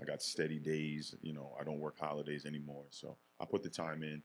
I 0.00 0.04
got 0.04 0.22
steady 0.22 0.60
days. 0.60 1.16
You 1.20 1.32
know, 1.32 1.56
I 1.60 1.64
don't 1.64 1.80
work 1.80 1.98
holidays 1.98 2.46
anymore, 2.46 2.84
so 2.90 3.16
I 3.40 3.44
put 3.44 3.64
the 3.64 3.68
time 3.68 4.04
in, 4.04 4.22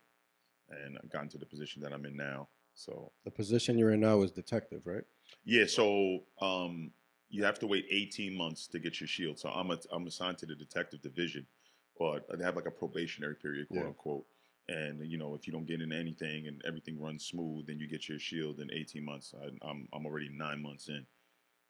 and 0.70 1.00
I 1.04 1.08
got 1.08 1.24
into 1.24 1.40
the 1.40 1.46
position 1.48 1.82
that 1.82 1.92
I'm 1.92 2.06
in 2.06 2.16
now. 2.16 2.50
So 2.76 3.12
The 3.24 3.32
position 3.32 3.80
you're 3.80 3.92
in 3.94 4.02
now 4.02 4.22
is 4.22 4.32
detective, 4.32 4.82
right? 4.86 5.04
yeah, 5.44 5.66
so 5.66 6.20
um, 6.40 6.92
you 7.30 7.44
have 7.44 7.58
to 7.60 7.68
wait 7.68 7.86
18 7.90 8.38
months 8.38 8.68
to 8.68 8.78
get 8.80 9.00
your 9.00 9.08
shield. 9.08 9.40
So 9.40 9.50
I'm 9.50 9.72
a, 9.72 9.80
I'm 9.92 10.06
assigned 10.06 10.38
to 10.40 10.46
the 10.46 10.56
detective 10.56 11.02
division, 11.02 11.48
but 11.98 12.26
uh, 12.32 12.36
they 12.38 12.44
have 12.44 12.56
like 12.56 12.66
a 12.68 12.72
probationary 12.72 13.36
period, 13.36 13.68
quote 13.70 13.82
Yeah. 13.82 13.88
unquote. 13.88 14.26
And 14.68 15.06
you 15.06 15.18
know, 15.18 15.36
if 15.36 15.46
you 15.46 15.54
don't 15.54 15.68
get 15.68 15.82
into 15.82 15.96
anything 15.96 16.48
and 16.48 16.62
everything 16.66 17.00
runs 17.00 17.26
smooth, 17.26 17.68
then 17.68 17.80
you 17.80 17.88
get 17.88 18.10
your 18.10 18.18
shield 18.20 18.60
in 18.60 18.72
18 18.72 19.04
months. 19.06 19.34
I, 19.40 19.46
I'm 19.68 19.88
I'm 19.94 20.06
already 20.06 20.30
nine 20.30 20.62
months 20.62 20.88
in, 20.90 21.06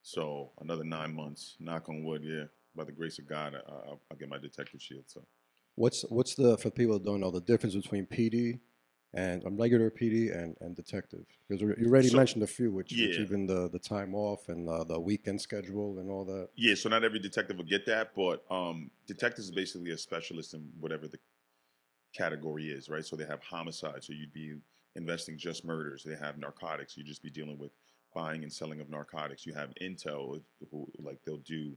so 0.01 0.51
another 0.61 0.83
nine 0.83 1.13
months. 1.13 1.55
Knock 1.59 1.89
on 1.89 2.03
wood, 2.03 2.23
yeah. 2.23 2.45
By 2.75 2.83
the 2.83 2.91
grace 2.91 3.19
of 3.19 3.27
God, 3.27 3.53
I, 3.55 3.71
I'll, 3.71 4.01
I'll 4.11 4.17
get 4.17 4.29
my 4.29 4.37
detective 4.37 4.81
shield. 4.81 5.03
So 5.07 5.25
What's 5.75 6.03
what's 6.09 6.35
the 6.35 6.57
for 6.57 6.69
people 6.69 6.97
that 6.97 7.05
don't 7.05 7.19
know 7.19 7.31
the 7.31 7.41
difference 7.41 7.75
between 7.75 8.05
PD 8.05 8.59
and 9.13 9.45
um, 9.45 9.55
regular 9.57 9.89
PD 9.89 10.35
and, 10.37 10.55
and 10.61 10.75
detective? 10.75 11.25
Because 11.47 11.61
you 11.61 11.73
already 11.87 12.09
So- 12.09 12.17
mentioned 12.17 12.43
a 12.43 12.47
few, 12.47 12.71
which, 12.71 12.91
which 12.91 13.19
even 13.19 13.45
the 13.47 13.69
the 13.69 13.79
time 13.79 14.13
off 14.15 14.49
and 14.49 14.67
uh, 14.69 14.83
the 14.83 14.99
weekend 14.99 15.39
schedule 15.41 15.99
and 15.99 16.09
all 16.09 16.25
that. 16.25 16.49
Yeah, 16.55 16.75
so 16.75 16.89
not 16.89 17.03
every 17.03 17.19
detective 17.19 17.57
will 17.57 17.65
get 17.65 17.85
that, 17.85 18.13
but 18.15 18.43
um, 18.51 18.89
detectives 19.07 19.47
is 19.49 19.55
basically 19.55 19.91
a 19.91 19.97
specialist 19.97 20.53
in 20.53 20.69
whatever 20.79 21.07
the 21.07 21.19
category 22.13 22.67
is, 22.69 22.89
right? 22.89 23.05
So 23.05 23.15
they 23.15 23.25
have 23.25 23.41
homicide, 23.41 24.03
so 24.03 24.13
you'd 24.13 24.33
be 24.33 24.55
investing 24.95 25.37
just 25.37 25.65
murders. 25.65 26.03
They 26.03 26.15
have 26.15 26.37
narcotics, 26.37 26.95
you'd 26.97 27.07
just 27.07 27.23
be 27.23 27.29
dealing 27.29 27.57
with 27.57 27.71
buying 28.13 28.43
and 28.43 28.51
selling 28.51 28.79
of 28.79 28.89
narcotics. 28.89 29.45
You 29.45 29.53
have 29.53 29.71
intel, 29.81 30.41
who 30.71 30.87
like 31.03 31.19
they'll 31.25 31.37
do, 31.39 31.75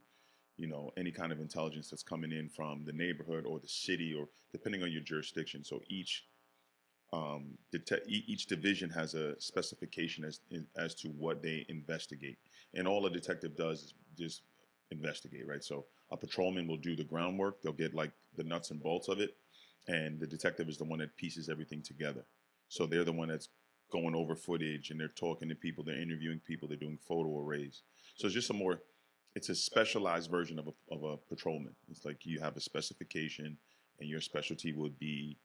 you 0.57 0.69
know, 0.69 0.93
any 0.97 1.11
kind 1.11 1.33
of 1.33 1.41
intelligence 1.41 1.91
that's 1.91 2.05
coming 2.05 2.31
in 2.33 2.49
from 2.49 2.85
the 2.85 2.93
neighborhood 2.93 3.45
or 3.47 3.59
the 3.59 3.69
city, 3.69 4.15
or 4.17 4.29
depending 4.53 4.83
on 4.85 4.93
your 4.93 5.03
jurisdiction. 5.03 5.65
So 5.65 5.81
each 5.89 6.25
um, 7.13 7.57
each 8.07 8.47
division 8.47 8.91
has 8.91 9.15
a 9.15 9.41
specification 9.41 10.25
as 10.25 10.41
as 10.77 10.95
to 10.97 11.09
what 11.09 11.43
they 11.43 11.65
investigate, 11.69 12.39
and 12.75 12.87
all 12.87 13.07
a 13.07 13.11
detective 13.11 13.57
does 13.57 13.83
is 13.83 13.95
just 14.19 14.43
investigate, 14.91 15.47
right? 15.47 15.65
So 15.65 15.87
a 16.11 16.17
patrolman 16.17 16.67
will 16.67 16.77
do 16.77 16.97
the 16.97 17.05
groundwork; 17.05 17.63
they'll 17.63 17.73
get 17.73 17.95
like 17.95 18.13
the 18.37 18.45
nuts 18.45 18.71
and 18.71 18.83
bolts 18.83 19.09
of 19.09 19.21
it, 19.21 19.37
and 19.87 20.21
the 20.21 20.27
detective 20.27 20.69
is 20.69 20.77
the 20.77 20.85
one 20.85 20.99
that 20.99 21.17
pieces 21.17 21.49
everything 21.49 21.83
together. 21.83 22.25
So 22.69 22.85
they're 22.85 23.05
the 23.05 23.13
one 23.13 23.29
that's 23.29 23.49
going 23.91 24.15
over 24.15 24.37
footage 24.37 24.91
and 24.91 25.01
they're 25.01 25.09
talking 25.09 25.49
to 25.49 25.55
people, 25.55 25.83
they're 25.83 26.01
interviewing 26.01 26.41
people, 26.47 26.69
they're 26.69 26.77
doing 26.77 26.99
photo 27.07 27.41
arrays. 27.41 27.83
So 28.17 28.27
it's 28.27 28.35
just 28.35 28.51
a 28.51 28.55
more, 28.55 28.83
it's 29.35 29.49
a 29.49 29.55
specialized 29.55 30.31
version 30.31 30.59
of 30.59 30.69
a 30.69 30.95
of 30.95 31.05
a 31.05 31.17
patrolman. 31.17 31.75
It's 31.91 32.05
like 32.05 32.27
you 32.27 32.41
have 32.41 32.57
a 32.57 32.61
specification, 32.61 33.57
and 34.01 34.09
your 34.09 34.21
specialty 34.21 34.73
would 34.73 34.99
be 34.99 35.39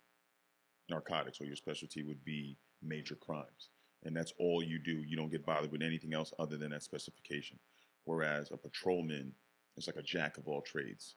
narcotics 0.89 1.39
or 1.41 1.45
your 1.45 1.55
specialty 1.55 2.03
would 2.03 2.23
be 2.23 2.57
major 2.81 3.15
crimes. 3.15 3.69
And 4.03 4.15
that's 4.15 4.33
all 4.37 4.61
you 4.63 4.79
do. 4.79 5.03
You 5.07 5.15
don't 5.15 5.31
get 5.31 5.45
bothered 5.45 5.71
with 5.71 5.81
anything 5.81 6.13
else 6.13 6.33
other 6.39 6.57
than 6.57 6.71
that 6.71 6.83
specification. 6.83 7.57
Whereas 8.05 8.51
a 8.51 8.57
patrolman 8.57 9.33
is 9.77 9.87
like 9.87 9.95
a 9.95 10.01
jack 10.01 10.37
of 10.37 10.47
all 10.47 10.61
trades. 10.61 11.15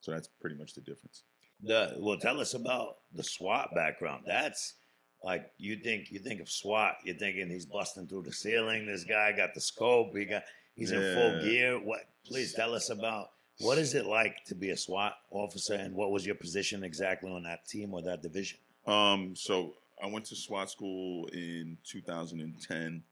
So 0.00 0.10
that's 0.10 0.28
pretty 0.40 0.56
much 0.56 0.74
the 0.74 0.80
difference. 0.80 1.22
The 1.62 1.94
well, 1.98 2.18
tell 2.18 2.40
us 2.40 2.54
about 2.54 2.96
the 3.14 3.22
SWAT 3.22 3.70
background. 3.74 4.24
That's 4.26 4.74
like 5.22 5.50
you 5.56 5.76
think 5.76 6.10
you 6.10 6.18
think 6.18 6.40
of 6.40 6.50
SWAT, 6.50 6.96
you're 7.04 7.16
thinking 7.16 7.48
he's 7.48 7.66
busting 7.66 8.08
through 8.08 8.22
the 8.22 8.32
ceiling. 8.32 8.86
This 8.86 9.04
guy 9.04 9.32
got 9.32 9.54
the 9.54 9.60
scope. 9.60 10.14
He 10.16 10.24
got 10.26 10.42
he's 10.74 10.90
in 10.90 11.14
full 11.14 11.40
gear. 11.40 11.78
What? 11.78 12.00
Please 12.26 12.52
tell 12.52 12.74
us 12.74 12.90
about 12.90 13.28
what 13.60 13.78
is 13.78 13.94
it 13.94 14.04
like 14.04 14.44
to 14.46 14.54
be 14.54 14.70
a 14.70 14.76
SWAT 14.76 15.14
officer, 15.30 15.74
and 15.74 15.94
what 15.94 16.10
was 16.10 16.26
your 16.26 16.34
position 16.34 16.82
exactly 16.84 17.30
on 17.30 17.44
that 17.44 17.66
team 17.66 17.94
or 17.94 18.02
that 18.02 18.20
division? 18.20 18.58
Um, 18.86 19.34
so 19.34 19.74
I 20.02 20.06
went 20.06 20.26
to 20.26 20.36
SWAT 20.36 20.70
school 20.70 21.26
in 21.32 21.78
2010. 21.84 23.02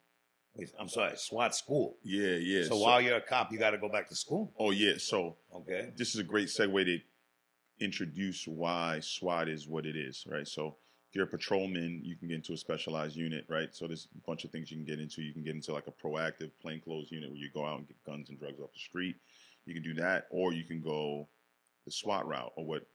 I'm 0.78 0.88
sorry, 0.88 1.16
SWAT 1.16 1.54
school. 1.54 1.96
Yeah, 2.02 2.34
yeah. 2.36 2.64
so, 2.64 2.76
while 2.76 3.00
you're 3.00 3.16
a 3.16 3.20
cop, 3.22 3.50
you 3.50 3.58
got 3.58 3.70
to 3.70 3.78
go 3.78 3.88
back 3.88 4.08
to 4.10 4.14
school. 4.14 4.52
oh 4.58 4.70
yeah, 4.70 4.94
so 4.98 5.36
Okay. 5.54 5.90
this 5.96 6.14
is 6.14 6.20
a 6.20 6.24
great 6.24 6.48
segue 6.48 6.84
to 6.84 6.98
introduce 7.82 8.46
why 8.46 9.00
SWAT 9.00 9.48
is 9.48 9.66
what 9.66 9.86
it 9.86 9.96
is, 9.96 10.26
right? 10.30 10.46
So 10.46 10.76
if 11.08 11.16
you're 11.16 11.24
a 11.24 11.28
patrolman, 11.28 12.00
you 12.04 12.16
can 12.16 12.28
get 12.28 12.34
into 12.36 12.52
a 12.52 12.56
specialized 12.58 13.16
unit, 13.16 13.46
right? 13.48 13.74
So 13.74 13.86
there's 13.86 14.08
a 14.14 14.26
bunch 14.26 14.44
of 14.44 14.50
things 14.50 14.70
you 14.70 14.76
can 14.76 14.84
get 14.84 15.00
into. 15.00 15.22
You 15.22 15.32
can 15.32 15.42
get 15.42 15.54
into 15.54 15.72
like 15.72 15.86
a 15.86 15.90
proactive 16.06 16.50
plainclothes 16.60 17.10
unit 17.10 17.30
where 17.30 17.38
you 17.38 17.48
go 17.52 17.64
out 17.64 17.78
and 17.78 17.88
get 17.88 17.96
guns 18.04 18.28
and 18.28 18.38
drugs 18.38 18.60
off 18.60 18.72
the 18.74 18.78
street. 18.78 19.16
You 19.64 19.72
can 19.72 19.82
do 19.82 19.94
that, 19.94 20.26
or 20.30 20.52
you 20.52 20.64
can 20.64 20.82
go 20.82 21.28
the 21.86 21.90
SWAT 21.92 22.26
route, 22.26 22.52
or 22.56 22.64
what. 22.66 22.86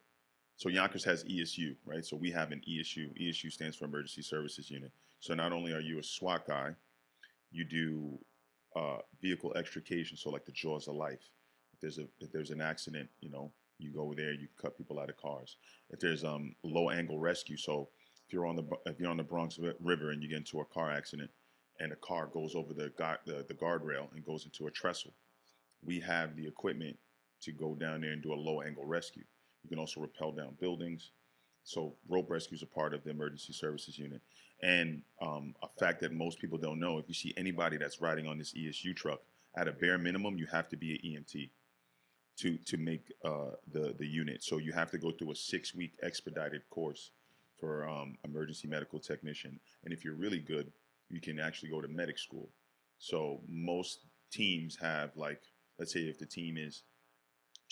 So 0.58 0.70
Yonkers 0.70 1.04
has 1.04 1.24
ESU, 1.24 1.76
right? 1.86 2.04
So 2.04 2.18
we 2.18 2.32
have 2.32 2.52
an 2.52 2.62
ESU. 2.68 3.16
ESU 3.22 3.52
stands 3.52 3.78
for 3.78 3.86
Emergency 3.86 4.24
Services 4.24 4.72
Unit. 4.72 4.92
So 5.20 5.36
not 5.36 5.54
only 5.54 5.72
are 5.72 5.80
you 5.80 6.00
a 6.00 6.04
SWAT 6.04 6.48
guy, 6.48 6.72
you 7.52 7.64
do 7.64 8.18
uh, 8.76 8.98
vehicle 9.22 9.56
extrication, 9.56 10.18
so 10.18 10.32
like 10.32 10.46
the 10.46 10.52
jaws 10.52 10.88
of 10.88 10.96
life. 10.96 11.30
If 11.74 11.80
there's 11.80 12.00
a 12.00 12.08
if 12.20 12.32
there's 12.32 12.50
an 12.50 12.60
accident, 12.60 13.08
you 13.22 13.30
know, 13.30 13.52
you 13.78 13.92
go 13.94 14.16
there, 14.18 14.34
you 14.34 14.48
cut 14.60 14.76
people 14.76 15.00
out 15.00 15.10
of 15.10 15.18
cars. 15.18 15.58
If 15.92 16.00
there's 16.00 16.24
um 16.24 16.56
low 16.64 16.90
angle 16.90 17.20
rescue, 17.20 17.58
so 17.58 17.90
if 18.26 18.34
you're 18.34 18.48
on 18.48 18.56
the 18.56 18.64
if 18.88 19.00
you're 19.00 19.12
on 19.12 19.18
the 19.18 19.24
Bronx 19.24 19.60
River 19.80 20.10
and 20.10 20.24
you 20.24 20.30
get 20.30 20.40
into 20.40 20.60
a 20.60 20.66
car 20.66 20.92
accident 20.92 21.30
and 21.80 21.92
a 21.92 21.98
car 21.98 22.28
goes 22.34 22.56
over 22.56 22.74
the 22.74 22.90
guard 22.98 23.20
the, 23.28 23.46
the 23.48 23.54
guardrail 23.54 24.12
and 24.16 24.26
goes 24.26 24.46
into 24.46 24.66
a 24.66 24.72
trestle, 24.72 25.14
we 25.86 26.00
have 26.00 26.36
the 26.36 26.48
equipment 26.48 26.98
to 27.42 27.52
go 27.52 27.76
down 27.76 28.02
there 28.02 28.12
and 28.12 28.24
do 28.24 28.34
a 28.34 28.36
low 28.36 28.62
angle 28.62 28.86
rescue. 28.86 29.24
You 29.68 29.76
can 29.76 29.80
also 29.80 30.00
rappel 30.00 30.32
down 30.32 30.56
buildings. 30.60 31.12
So 31.64 31.96
rope 32.08 32.30
rescue 32.30 32.56
is 32.56 32.64
a 32.64 32.68
part 32.68 32.94
of 32.94 33.04
the 33.04 33.10
emergency 33.10 33.52
services 33.52 34.00
unit. 34.00 34.22
And 34.64 35.02
um, 35.22 35.54
a 35.62 35.68
fact 35.78 36.00
that 36.02 36.14
most 36.14 36.40
people 36.40 36.58
don't 36.58 36.80
know: 36.80 36.98
if 36.98 37.06
you 37.10 37.14
see 37.14 37.34
anybody 37.36 37.76
that's 37.78 38.02
riding 38.02 38.28
on 38.28 38.38
this 38.38 38.54
ESU 38.54 38.96
truck, 38.96 39.20
at 39.58 39.68
a 39.68 39.74
bare 39.74 39.98
minimum, 39.98 40.38
you 40.38 40.46
have 40.46 40.70
to 40.70 40.78
be 40.78 40.94
an 40.94 41.24
EMT 41.24 41.50
to 42.38 42.58
to 42.58 42.78
make 42.78 43.12
uh, 43.26 43.52
the 43.72 43.94
the 44.00 44.08
unit. 44.08 44.44
So 44.44 44.58
you 44.58 44.72
have 44.72 44.90
to 44.92 44.98
go 44.98 45.12
through 45.12 45.32
a 45.32 45.36
six 45.36 45.76
week 45.76 45.92
expedited 46.02 46.62
course 46.70 47.12
for 47.60 47.88
um, 47.88 48.18
emergency 48.24 48.68
medical 48.68 49.00
technician. 49.00 49.60
And 49.84 49.94
if 49.94 50.06
you're 50.06 50.16
really 50.16 50.40
good, 50.40 50.72
you 51.10 51.20
can 51.20 51.40
actually 51.40 51.70
go 51.70 51.82
to 51.82 51.88
medic 51.88 52.18
school. 52.18 52.50
So 53.00 53.42
most 53.50 54.00
teams 54.32 54.78
have 54.78 55.12
like, 55.16 55.42
let's 55.80 55.92
say 55.92 56.02
if 56.02 56.20
the 56.20 56.26
team 56.26 56.58
is 56.58 56.84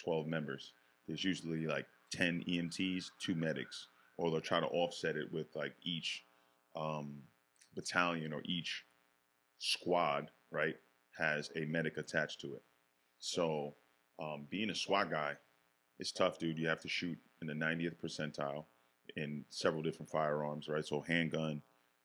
12 0.04 0.28
members, 0.28 0.74
there's 1.08 1.24
usually 1.24 1.68
like 1.68 1.86
10 2.12 2.44
EMTs, 2.48 3.12
two 3.20 3.36
medics, 3.36 3.88
or 4.18 4.32
they'll 4.32 4.42
try 4.42 4.60
to 4.60 4.68
offset 4.68 5.16
it 5.16 5.32
with 5.32 5.48
like 5.56 5.74
each 5.84 6.26
um, 6.76 7.18
battalion 7.76 8.34
or 8.34 8.42
each 8.46 8.86
squad, 9.60 10.32
right, 10.52 10.76
has 11.18 11.50
a 11.56 11.66
medic 11.66 11.98
attached 11.98 12.42
to 12.42 12.56
it. 12.56 12.64
So 13.20 13.76
um, 14.20 14.48
being 14.50 14.70
a 14.70 14.76
SWAT 14.76 15.10
guy, 15.10 15.34
it's 16.00 16.12
tough, 16.12 16.40
dude. 16.40 16.58
You 16.58 16.68
have 16.68 16.82
to 16.82 16.90
shoot 16.90 17.18
in 17.42 17.48
the 17.48 17.54
90th 17.54 17.96
percentile 18.04 18.66
in 19.16 19.46
several 19.50 19.82
different 19.82 20.10
firearms, 20.10 20.68
right? 20.68 20.86
So 20.86 21.02
handgun, 21.02 21.62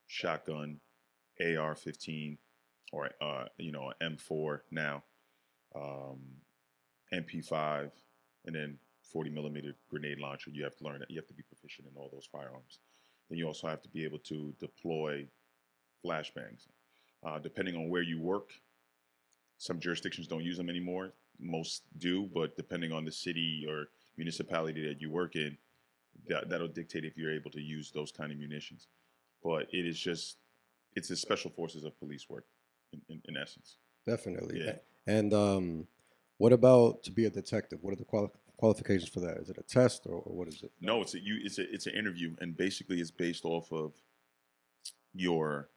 shotgun, 0.07 0.79
AR-15, 1.39 2.37
or 2.91 3.09
uh, 3.21 3.45
you 3.57 3.71
know, 3.71 3.91
M4 4.01 4.59
now, 4.71 5.03
um, 5.75 6.19
MP5, 7.13 7.91
and 8.45 8.55
then 8.55 8.77
40 9.11 9.29
millimeter 9.29 9.75
grenade 9.89 10.19
launcher. 10.19 10.51
You 10.51 10.63
have 10.63 10.75
to 10.77 10.83
learn 10.83 10.99
that. 10.99 11.11
You 11.11 11.17
have 11.17 11.27
to 11.27 11.33
be 11.33 11.43
proficient 11.43 11.87
in 11.87 11.93
all 11.95 12.09
those 12.11 12.27
firearms. 12.31 12.79
Then 13.29 13.37
you 13.37 13.47
also 13.47 13.67
have 13.67 13.81
to 13.81 13.89
be 13.89 14.03
able 14.03 14.19
to 14.19 14.53
deploy 14.59 15.27
flashbangs. 16.05 16.67
Uh, 17.23 17.39
depending 17.39 17.75
on 17.75 17.89
where 17.89 18.01
you 18.01 18.19
work, 18.19 18.49
some 19.57 19.79
jurisdictions 19.79 20.27
don't 20.27 20.43
use 20.43 20.57
them 20.57 20.69
anymore. 20.69 21.13
Most 21.39 21.83
do, 21.99 22.29
but 22.33 22.55
depending 22.57 22.91
on 22.91 23.05
the 23.05 23.11
city 23.11 23.65
or 23.69 23.89
municipality 24.17 24.87
that 24.87 25.01
you 25.01 25.09
work 25.09 25.35
in, 25.35 25.57
that, 26.27 26.49
that'll 26.49 26.67
dictate 26.67 27.05
if 27.05 27.17
you're 27.17 27.33
able 27.33 27.51
to 27.51 27.61
use 27.61 27.91
those 27.91 28.11
kind 28.11 28.31
of 28.31 28.37
munitions. 28.37 28.87
But 29.43 29.67
it 29.71 29.85
is 29.85 29.99
just, 29.99 30.37
it's 30.95 31.07
the 31.07 31.15
special 31.15 31.51
forces 31.51 31.83
of 31.83 31.97
police 31.99 32.29
work, 32.29 32.45
in, 32.91 33.01
in, 33.09 33.21
in 33.25 33.37
essence. 33.37 33.77
Definitely. 34.05 34.63
Yeah. 34.65 34.73
And 35.07 35.33
um, 35.33 35.87
what 36.37 36.53
about 36.53 37.03
to 37.03 37.11
be 37.11 37.25
a 37.25 37.29
detective? 37.29 37.79
What 37.81 37.93
are 37.93 37.97
the 37.97 38.03
quali- 38.05 38.31
qualifications 38.61 39.09
for 39.09 39.21
that? 39.21 39.37
Is 39.37 39.49
it 39.49 39.57
a 39.57 39.63
test 39.63 40.03
or, 40.05 40.17
or 40.17 40.35
what 40.35 40.47
is 40.47 40.61
it? 40.61 40.71
No, 40.79 41.01
it's 41.01 41.15
a 41.15 41.19
you. 41.19 41.39
It's 41.43 41.57
a 41.57 41.73
it's 41.73 41.87
an 41.87 41.95
interview, 41.95 42.35
and 42.39 42.55
basically 42.55 43.01
it's 43.01 43.09
based 43.09 43.43
off 43.43 43.71
of 43.71 43.93
your 45.15 45.69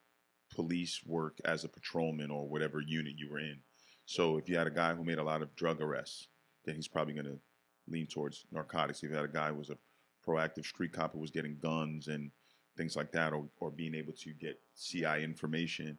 police 0.55 1.01
work 1.07 1.39
as 1.47 1.65
a 1.65 1.69
patrolman 1.69 2.31
or 2.31 2.47
whatever 2.47 2.81
unit 2.83 3.15
you 3.17 3.31
were 3.31 3.39
in. 3.39 3.59
So 4.05 4.37
if 4.37 4.51
you 4.51 4.57
had 4.59 4.67
a 4.67 4.71
guy 4.71 4.93
who 4.93 5.03
made 5.03 5.19
a 5.19 5.25
lot 5.25 5.41
of 5.41 5.57
drug 5.57 5.81
arrests, 5.81 6.29
then 6.67 6.75
he's 6.75 6.87
probably 6.87 7.15
going 7.15 7.25
to 7.25 7.41
lean 7.89 8.07
towards 8.07 8.45
narcotics. 8.53 9.03
If 9.03 9.11
you 9.11 9.17
had 9.17 9.25
a 9.25 9.29
guy 9.29 9.49
who 9.49 9.57
was 9.57 9.71
a 9.71 9.79
proactive 10.27 10.67
street 10.67 10.93
cop 10.93 11.15
who 11.15 11.21
was 11.21 11.31
getting 11.31 11.57
guns 11.59 12.09
and 12.09 12.31
things 12.77 12.97
like 12.97 13.13
that, 13.13 13.33
or, 13.33 13.47
or 13.61 13.71
being 13.71 13.95
able 13.95 14.13
to 14.13 14.35
get 14.35 14.61
CI 14.79 15.25
information 15.25 15.99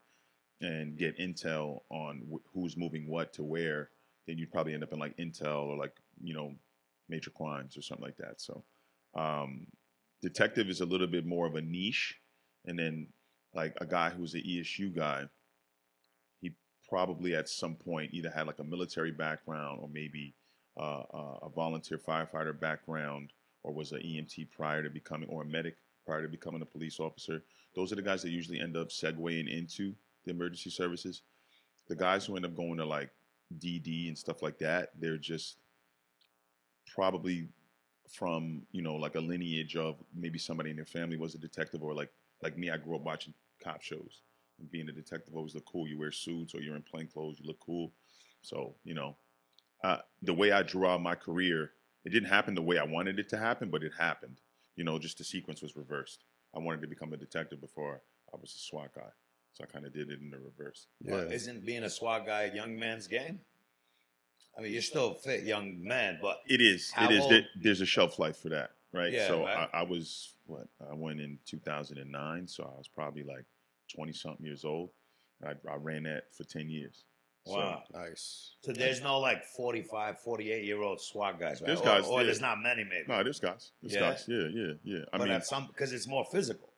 and 0.61 0.97
get 0.97 1.17
intel 1.17 1.79
on 1.89 2.21
wh- 2.31 2.47
who's 2.53 2.77
moving 2.77 3.07
what 3.07 3.33
to 3.33 3.43
where, 3.43 3.89
then 4.27 4.37
you'd 4.37 4.51
probably 4.51 4.75
end 4.75 4.83
up 4.83 4.93
in 4.93 4.99
like 4.99 5.17
intel 5.17 5.65
or 5.65 5.77
like, 5.77 5.97
you 6.21 6.35
know, 6.35 6.53
major 7.09 7.31
crimes 7.31 7.77
or 7.77 7.81
something 7.81 8.05
like 8.05 8.17
that. 8.17 8.41
So, 8.41 8.63
um, 9.15 9.67
detective 10.21 10.69
is 10.69 10.81
a 10.81 10.85
little 10.85 11.07
bit 11.07 11.25
more 11.25 11.45
of 11.45 11.55
a 11.55 11.61
niche. 11.61 12.15
And 12.65 12.77
then, 12.79 13.07
like, 13.53 13.75
a 13.79 13.85
guy 13.85 14.09
who's 14.09 14.33
an 14.33 14.41
ESU 14.41 14.95
guy, 14.95 15.25
he 16.41 16.55
probably 16.89 17.35
at 17.35 17.49
some 17.49 17.75
point 17.75 18.13
either 18.13 18.29
had 18.29 18.47
like 18.47 18.59
a 18.59 18.63
military 18.63 19.11
background 19.11 19.79
or 19.81 19.89
maybe 19.89 20.33
uh, 20.77 21.03
uh, 21.13 21.39
a 21.43 21.49
volunteer 21.49 21.97
firefighter 21.97 22.59
background 22.59 23.31
or 23.63 23.73
was 23.73 23.91
an 23.91 23.99
EMT 23.99 24.51
prior 24.51 24.83
to 24.83 24.89
becoming, 24.89 25.27
or 25.29 25.41
a 25.41 25.45
medic 25.45 25.75
prior 26.05 26.21
to 26.21 26.27
becoming 26.27 26.61
a 26.61 26.65
police 26.65 26.99
officer. 26.99 27.41
Those 27.75 27.91
are 27.91 27.95
the 27.95 28.01
guys 28.01 28.21
that 28.21 28.29
usually 28.29 28.59
end 28.59 28.77
up 28.77 28.89
segueing 28.89 29.51
into 29.51 29.93
the 30.23 30.31
emergency 30.31 30.69
services. 30.69 31.23
The 31.87 31.95
guys 31.95 32.25
who 32.25 32.35
end 32.35 32.45
up 32.45 32.55
going 32.55 32.77
to 32.77 32.85
like 32.85 33.09
DD 33.59 34.07
and 34.07 34.17
stuff 34.17 34.41
like 34.41 34.59
that, 34.59 34.89
they're 34.99 35.17
just 35.17 35.57
probably 36.95 37.49
from 38.09 38.61
you 38.71 38.81
know 38.81 38.95
like 38.95 39.15
a 39.15 39.19
lineage 39.19 39.75
of 39.75 39.97
maybe 40.15 40.39
somebody 40.39 40.69
in 40.69 40.75
their 40.75 40.85
family 40.85 41.17
was 41.17 41.35
a 41.35 41.37
detective 41.37 41.83
or 41.83 41.93
like 41.93 42.09
like 42.41 42.57
me, 42.57 42.69
I 42.69 42.77
grew 42.77 42.95
up 42.95 43.01
watching 43.01 43.33
cop 43.61 43.81
shows 43.81 44.21
and 44.59 44.71
being 44.71 44.87
a 44.87 44.93
detective 44.93 45.35
always 45.35 45.53
look 45.53 45.65
cool. 45.65 45.87
You 45.87 45.99
wear 45.99 46.11
suits 46.11 46.55
or 46.55 46.61
you're 46.61 46.75
in 46.75 46.81
plain 46.81 47.07
clothes, 47.07 47.37
you 47.39 47.47
look 47.47 47.59
cool. 47.59 47.91
So 48.41 48.75
you 48.85 48.93
know, 48.93 49.17
uh, 49.83 49.97
the 50.21 50.33
way 50.33 50.51
I 50.53 50.63
drew 50.63 50.87
out 50.87 51.01
my 51.01 51.15
career, 51.15 51.71
it 52.05 52.09
didn't 52.09 52.29
happen 52.29 52.55
the 52.55 52.61
way 52.61 52.77
I 52.77 52.85
wanted 52.85 53.19
it 53.19 53.29
to 53.29 53.37
happen, 53.37 53.69
but 53.69 53.83
it 53.83 53.91
happened. 53.99 54.39
You 54.75 54.85
know, 54.85 54.97
just 54.97 55.17
the 55.17 55.23
sequence 55.23 55.61
was 55.61 55.75
reversed. 55.75 56.23
I 56.55 56.59
wanted 56.59 56.81
to 56.81 56.87
become 56.87 57.11
a 57.11 57.17
detective 57.17 57.59
before 57.59 58.01
I 58.33 58.37
was 58.39 58.53
a 58.55 58.59
SWAT 58.59 58.93
guy, 58.95 59.09
so 59.53 59.63
I 59.63 59.67
kind 59.67 59.85
of 59.85 59.93
did 59.93 60.09
it 60.09 60.21
in 60.21 60.29
the 60.29 60.39
reverse. 60.39 60.87
Well, 61.01 61.31
isn't 61.31 61.65
being 61.65 61.83
a 61.83 61.89
SWAT 61.89 62.25
guy 62.25 62.43
a 62.43 62.55
young 62.55 62.77
man's 62.79 63.07
game? 63.07 63.39
I 64.57 64.61
mean, 64.61 64.71
you're 64.71 64.81
still 64.81 65.11
a 65.11 65.15
fit 65.15 65.43
young 65.43 65.83
man, 65.83 66.19
but 66.21 66.37
it 66.47 66.61
is. 66.61 66.93
It 66.97 67.11
is. 67.11 67.23
old- 67.23 67.45
there's 67.61 67.81
a 67.81 67.85
shelf 67.85 68.19
life 68.19 68.37
for 68.37 68.49
that, 68.49 68.71
right? 68.93 69.11
Yeah, 69.11 69.27
so 69.27 69.43
right. 69.43 69.69
I, 69.73 69.79
I 69.79 69.83
was 69.83 70.33
what? 70.45 70.67
I 70.89 70.93
went 70.93 71.19
in 71.19 71.39
2009, 71.45 72.47
so 72.47 72.63
I 72.63 72.77
was 72.77 72.87
probably 72.87 73.23
like 73.23 73.45
20 73.93 74.13
something 74.13 74.45
years 74.45 74.63
old. 74.63 74.89
I, 75.45 75.51
I 75.69 75.75
ran 75.75 76.03
that 76.03 76.33
for 76.35 76.43
10 76.43 76.69
years. 76.69 77.03
So, 77.45 77.53
wow. 77.53 77.83
Nice. 77.93 78.53
So 78.63 78.71
there's 78.71 79.01
no 79.01 79.19
like 79.19 79.43
45, 79.43 80.19
48 80.19 80.63
year 80.63 80.81
old 80.81 80.99
SWAT 80.99 81.39
guys, 81.39 81.61
right? 81.61 81.67
There's 81.67 81.81
or, 81.81 81.85
guys, 81.85 82.05
or 82.05 82.19
yeah. 82.19 82.25
there's 82.25 82.41
not 82.41 82.57
many, 82.61 82.83
maybe. 82.83 83.05
no, 83.07 83.23
there's 83.23 83.39
guys. 83.39 83.71
There's 83.81 83.93
Yeah? 83.93 83.99
guys. 83.99 84.25
Yeah, 84.27 84.47
yeah, 84.51 84.73
yeah. 84.83 85.05
I 85.13 85.17
but 85.17 85.27
mean, 85.27 85.67
because 85.67 85.93
it's 85.93 86.07
more 86.07 86.25
physical 86.25 86.69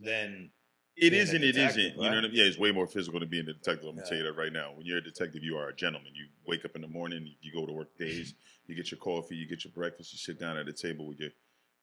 than 0.00 0.50
it 0.96 1.10
being 1.10 1.22
is 1.22 1.32
a 1.32 1.36
and 1.36 1.44
it 1.44 1.56
isn't. 1.56 1.82
You 1.82 1.90
know 1.96 2.02
what 2.02 2.18
I 2.18 2.20
mean? 2.22 2.30
Yeah, 2.34 2.44
it's 2.44 2.58
way 2.58 2.70
more 2.72 2.86
physical 2.86 3.20
than 3.20 3.28
being 3.28 3.48
a 3.48 3.52
detective. 3.52 3.88
I'm 3.88 3.96
gonna 3.96 4.06
tell 4.06 4.18
you 4.18 4.24
that 4.24 4.34
right 4.36 4.52
now. 4.52 4.72
When 4.74 4.86
you're 4.86 4.98
a 4.98 5.02
detective, 5.04 5.42
you 5.42 5.56
are 5.56 5.68
a 5.68 5.74
gentleman. 5.74 6.12
You 6.14 6.26
wake 6.46 6.64
up 6.64 6.76
in 6.76 6.82
the 6.82 6.88
morning, 6.88 7.34
you 7.40 7.52
go 7.52 7.66
to 7.66 7.72
work 7.72 7.96
days, 7.98 8.34
you 8.66 8.74
get 8.74 8.90
your 8.90 8.98
coffee, 8.98 9.34
you 9.36 9.46
get 9.46 9.64
your 9.64 9.72
breakfast, 9.72 10.12
you 10.12 10.18
sit 10.18 10.38
down 10.38 10.56
at 10.56 10.68
a 10.68 10.72
table 10.72 11.06
with 11.06 11.18
your 11.18 11.30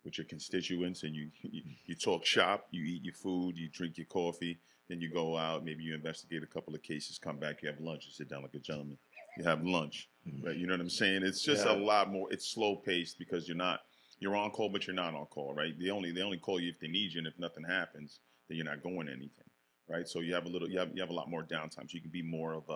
with 0.04 0.18
your 0.18 0.26
constituents, 0.26 1.04
and 1.04 1.14
you 1.16 1.30
you, 1.42 1.62
you 1.86 1.96
talk 1.96 2.26
shop, 2.26 2.68
you 2.72 2.84
eat 2.84 3.04
your 3.04 3.14
food, 3.14 3.58
you 3.58 3.68
drink 3.70 3.98
your 3.98 4.08
coffee, 4.08 4.60
then 4.90 5.02
you 5.02 5.10
go 5.12 5.38
out, 5.38 5.64
maybe 5.66 5.84
you 5.84 5.94
investigate 5.94 6.42
a 6.44 6.48
couple 6.48 6.74
of 6.74 6.82
cases, 6.82 7.18
come 7.18 7.38
back, 7.38 7.62
you 7.62 7.70
have 7.70 7.80
lunch, 7.80 8.06
you 8.06 8.12
sit 8.12 8.30
down 8.30 8.42
like 8.42 8.56
a 8.56 8.60
gentleman, 8.60 8.98
you 9.38 9.44
have 9.44 9.64
lunch, 9.64 10.10
right? 10.44 10.56
You 10.58 10.68
know 10.68 10.74
what 10.74 10.82
I'm 10.82 10.90
saying? 10.90 11.24
It's 11.24 11.42
just 11.44 11.66
Mm-hmm. 11.66 11.80
Yeah. 11.82 11.84
a 11.84 11.86
lot 11.86 12.12
more. 12.12 12.32
It's 12.32 12.48
slow 12.52 12.78
paced 12.78 13.20
because 13.20 13.48
you're 13.48 13.58
not 13.58 13.82
you're 14.20 14.36
on 14.36 14.52
call, 14.52 14.70
but 14.70 14.86
you're 14.88 14.96
not 14.96 15.16
on 15.16 15.26
call, 15.26 15.54
right? 15.54 15.74
They 15.80 15.90
only 15.90 16.12
they 16.12 16.22
only 16.22 16.38
call 16.38 16.60
you 16.60 16.70
if 16.70 16.80
they 16.80 16.88
need 16.88 17.14
you, 17.14 17.20
and 17.20 17.28
if 17.28 17.38
nothing 17.38 17.64
happens, 17.64 18.20
then 18.52 18.58
you're 18.58 18.66
not 18.66 18.84
going 18.84 19.08
anything, 19.08 19.50
right? 19.90 20.08
So 20.08 20.20
you 20.20 20.34
have 20.34 20.46
a 20.46 20.50
little 20.50 20.70
you 20.70 20.78
have 20.80 20.90
you 20.94 21.02
have 21.02 21.10
a 21.10 21.14
lot 21.14 21.30
more 21.30 21.44
downtime, 21.44 21.90
so 21.90 21.94
you 21.94 22.02
can 22.02 22.12
be 22.12 22.22
more 22.22 22.54
of 22.54 22.64
a 22.70 22.74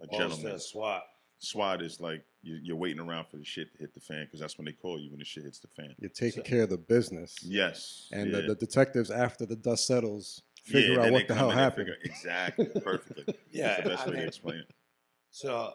a 0.00 0.04
opposed 0.04 0.18
gentleman. 0.18 0.58
SWAT. 0.60 1.02
SWAT 1.38 1.82
is 1.82 2.00
like 2.00 2.24
you- 2.42 2.60
you're 2.62 2.76
waiting 2.76 3.00
around 3.00 3.26
for 3.26 3.36
the 3.36 3.44
shit 3.44 3.72
to 3.72 3.78
hit 3.78 3.94
the 3.94 4.00
fan 4.00 4.24
because 4.26 4.38
that's 4.40 4.56
when 4.58 4.64
they 4.64 4.72
call 4.72 5.00
you 5.00 5.10
when 5.10 5.18
the 5.18 5.24
shit 5.24 5.44
hits 5.44 5.58
the 5.60 5.68
fan. 5.68 5.94
You're 5.98 6.10
taking 6.10 6.42
So- 6.44 6.48
care 6.48 6.62
of 6.62 6.70
the 6.70 6.78
business. 6.78 7.36
Yes, 7.42 8.08
And 8.12 8.30
yeah. 8.30 8.40
the, 8.42 8.48
the 8.48 8.54
detectives, 8.54 9.10
after 9.10 9.44
the 9.46 9.56
dust 9.56 9.86
settles, 9.86 10.42
figure 10.64 11.00
out 11.00 11.10
what 11.12 11.26
the 11.28 11.34
hell 11.34 11.50
happened. 11.50 11.88
figure- 11.88 11.98
exactly, 12.04 12.66
perfectly. 12.80 13.34
Yeah, 13.50 13.68
That's 13.80 13.82
the 13.84 13.88
best 13.90 14.02
I 14.02 14.06
way 14.06 14.12
mean- 14.12 14.20
to 14.22 14.28
explain 14.28 14.56
it. 14.58 14.70
So, 15.30 15.74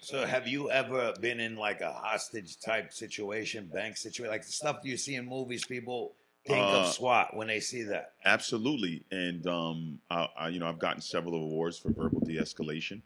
so 0.00 0.24
have 0.26 0.46
you 0.48 0.70
ever 0.70 1.14
been 1.20 1.38
in 1.40 1.54
like 1.56 1.80
a 1.80 1.92
hostage 1.92 2.58
type 2.60 2.92
situation, 2.92 3.68
bank 3.72 3.96
situation, 3.96 4.30
like 4.30 4.44
the 4.46 4.52
stuff 4.52 4.80
you 4.84 4.96
see 4.96 5.14
in 5.16 5.26
movies? 5.26 5.64
People 5.64 6.16
think 6.46 6.58
Uh, 6.58 6.80
of 6.80 6.92
SWAT 6.94 7.36
when 7.36 7.46
they 7.48 7.60
see 7.60 7.82
that. 7.84 8.12
Absolutely, 8.24 9.04
and 9.10 9.46
um, 9.46 9.98
I, 10.10 10.28
I, 10.36 10.48
you 10.48 10.58
know, 10.58 10.68
I've 10.68 10.78
gotten 10.78 11.00
several 11.00 11.34
awards 11.34 11.78
for 11.78 11.92
verbal 11.92 12.20
de-escalation. 12.20 13.02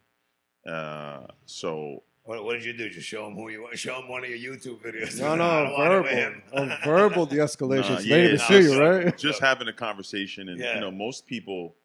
Uh, 0.65 1.27
so 1.45 2.03
What, 2.23 2.43
what 2.43 2.53
did 2.53 2.65
you 2.65 2.73
do? 2.73 2.89
Just 2.89 3.07
show 3.07 3.23
them 3.25 3.35
who 3.35 3.49
you 3.49 3.61
want. 3.63 3.77
Show 3.77 3.99
them 3.99 4.09
one 4.09 4.23
of 4.23 4.29
your 4.29 4.37
YouTube 4.39 4.81
videos. 4.81 5.19
No, 5.19 5.27
I 5.33 5.35
no, 5.37 5.63
don't 5.63 5.73
want 5.73 5.93
it 5.93 6.01
with 6.01 6.11
verbal. 6.11 6.17
him. 6.17 6.43
Oh, 6.53 6.77
verbal 6.85 7.25
de-escalation. 7.33 7.89
Nah, 7.89 7.95
It's 7.97 8.05
yeah, 8.05 8.15
Native 8.17 8.39
to 8.39 8.45
see 8.45 8.61
you, 8.73 8.79
right? 8.81 9.17
just 9.17 9.39
having 9.41 9.67
a 9.67 9.73
conversation, 9.73 10.49
and 10.49 10.59
Yeah. 10.59 10.75
you 10.75 10.81
know, 10.81 10.91
most 10.91 11.25
people 11.25 11.75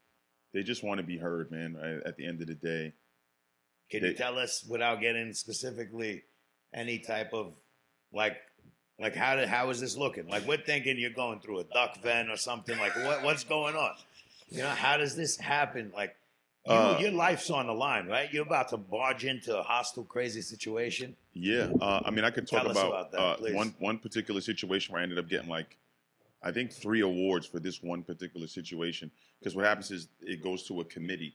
they 0.52 0.62
just 0.62 0.82
want 0.85 0.99
to 0.99 1.06
be 1.06 1.16
heard, 1.16 1.50
man. 1.50 1.75
Right? 1.80 2.02
At 2.04 2.16
the 2.16 2.26
end 2.26 2.40
of 2.42 2.47
the 2.49 2.54
day, 2.54 2.92
Can 3.90 4.02
They- 4.02 4.09
you 4.09 4.14
tell 4.14 4.38
us 4.38 4.64
without 4.64 5.00
getting 5.02 5.32
specifically 5.35 6.25
any 6.75 6.99
type 6.99 7.32
of 7.35 7.52
like 8.12 8.38
like 9.00 9.14
how 9.14 9.37
did 9.37 9.49
how 9.49 9.70
is 9.70 9.80
this 9.80 9.96
looking? 9.96 10.28
Like 10.28 10.46
we're 10.46 10.58
thinking 10.58 10.99
you're 10.99 11.11
going 11.11 11.40
through 11.40 11.61
a 11.61 11.64
duck 11.64 12.02
vent 12.02 12.30
or 12.30 12.37
something. 12.37 12.78
Like 12.78 12.94
what 12.96 13.22
what's 13.22 13.44
going 13.44 13.76
on? 13.76 13.94
You 14.50 14.58
know, 14.58 14.68
how 14.68 14.96
does 14.96 15.16
this 15.16 15.37
happen? 15.37 15.92
Like 15.94 16.14
you, 16.66 16.72
Uh, 16.72 16.99
your 17.00 17.11
life's 17.11 17.50
on 17.50 17.66
the 17.66 17.72
line, 17.72 18.06
right? 18.06 18.32
You're 18.32 18.46
about 18.46 18.68
to 18.68 18.76
barge 18.76 19.25
into 19.25 19.58
a 19.58 19.62
hostile, 19.62 20.04
crazy 20.04 20.42
situation. 20.42 21.16
yeah. 21.32 21.68
Uh, 21.80 22.00
I 22.04 22.11
mean, 22.11 22.25
I 22.25 22.30
could 22.30 22.46
talk 22.46 22.64
about, 22.64 22.87
about 22.87 23.11
that, 23.12 23.20
uh, 23.20 23.37
please. 23.37 23.54
one 23.54 23.75
one 23.78 23.99
particular 23.99 24.40
situation 24.40 24.92
where 24.92 25.00
I 25.00 25.02
ended 25.02 25.18
up 25.18 25.28
getting 25.28 25.49
like, 25.49 25.76
I 26.42 26.52
think 26.52 26.70
three 26.70 27.00
awards 27.00 27.46
for 27.46 27.58
this 27.58 27.82
one 27.82 28.02
particular 28.02 28.46
situation. 28.46 29.11
Because 29.40 29.56
what 29.56 29.64
happens 29.64 29.90
is 29.90 30.06
it 30.20 30.40
goes 30.40 30.62
to 30.68 30.80
a 30.80 30.84
committee, 30.84 31.34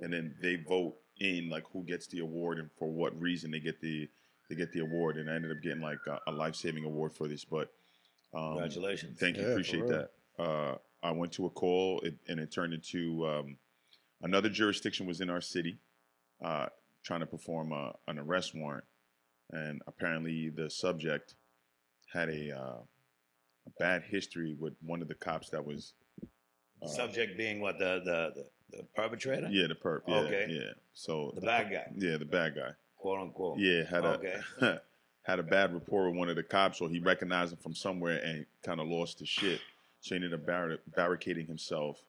and 0.00 0.12
then 0.12 0.34
they 0.42 0.56
vote 0.56 0.96
in 1.20 1.48
like 1.48 1.64
who 1.72 1.82
gets 1.84 2.06
the 2.08 2.18
award 2.18 2.58
and 2.58 2.68
for 2.78 2.88
what 2.88 3.18
reason 3.18 3.50
they 3.50 3.60
get 3.60 3.80
the 3.80 4.06
they 4.48 4.54
get 4.54 4.72
the 4.72 4.80
award. 4.80 5.16
And 5.16 5.30
I 5.30 5.34
ended 5.34 5.50
up 5.50 5.62
getting 5.62 5.80
like 5.82 5.98
a, 6.06 6.18
a 6.30 6.32
life 6.32 6.54
saving 6.54 6.84
award 6.84 7.12
for 7.14 7.28
this. 7.28 7.44
But 7.44 7.70
um, 8.34 8.52
Congratulations. 8.52 9.18
Thank 9.18 9.36
you, 9.36 9.44
Yeah, 9.44 9.50
appreciate 9.50 9.86
that. 9.88 10.10
Uh, 10.38 10.76
I 11.02 11.10
went 11.12 11.32
to 11.32 11.46
a 11.46 11.50
call, 11.50 12.00
it, 12.00 12.14
and 12.28 12.40
it 12.40 12.50
turned 12.52 12.74
into 12.74 13.26
um, 13.26 13.56
another 14.22 14.48
jurisdiction 14.48 15.06
was 15.06 15.20
in 15.20 15.30
our 15.30 15.40
city, 15.40 15.78
uh, 16.44 16.66
trying 17.04 17.20
to 17.20 17.26
perform 17.26 17.72
a, 17.72 17.92
an 18.08 18.18
arrest 18.18 18.54
warrant, 18.54 18.84
and 19.50 19.80
apparently 19.86 20.50
the 20.50 20.68
subject 20.68 21.34
had 22.12 22.28
a, 22.28 22.50
uh, 22.50 22.78
a 23.66 23.70
bad 23.78 24.02
history 24.02 24.56
with 24.58 24.74
one 24.82 25.00
of 25.00 25.08
the 25.08 25.14
cops 25.14 25.50
that 25.50 25.64
was. 25.64 25.94
uh, 26.82 26.86
Subject 26.88 27.36
being 27.36 27.60
what 27.60 27.78
the 27.78 28.00
the 28.04 28.32
the, 28.70 28.76
the 28.78 28.82
perpetrator, 28.94 29.48
Yeah, 29.50 29.68
the 29.68 29.74
perp. 29.74 30.00
Yeah, 30.08 30.16
Okay. 30.20 30.46
yeah. 30.48 30.72
So 30.92 31.32
the 31.34 31.40
bad 31.42 31.70
guy, 31.70 31.86
Yeah, 31.96 32.16
the 32.16 32.24
bad 32.24 32.54
guy. 32.56 32.70
Quote 33.06 33.20
unquote. 33.20 33.58
Yeah, 33.58 33.84
had 33.88 34.04
a 34.04 34.18
Okay. 34.18 34.78
had 35.22 35.38
a 35.38 35.42
bad 35.44 35.72
rapport 35.72 36.08
with 36.08 36.18
one 36.18 36.28
of 36.28 36.34
the 36.34 36.42
cops, 36.42 36.80
or 36.80 36.88
he 36.88 36.98
recognized 36.98 37.52
him 37.52 37.58
from 37.58 37.72
somewhere 37.72 38.20
and 38.24 38.46
kind 38.64 38.80
of 38.80 38.88
lost 38.88 39.20
his 39.20 39.28
shit. 39.28 39.60
So 40.00 40.14
he 40.14 40.16
ended 40.16 40.34
up 40.34 40.44
barri- 40.44 40.80
barricading 40.88 41.46
himself 41.46 42.00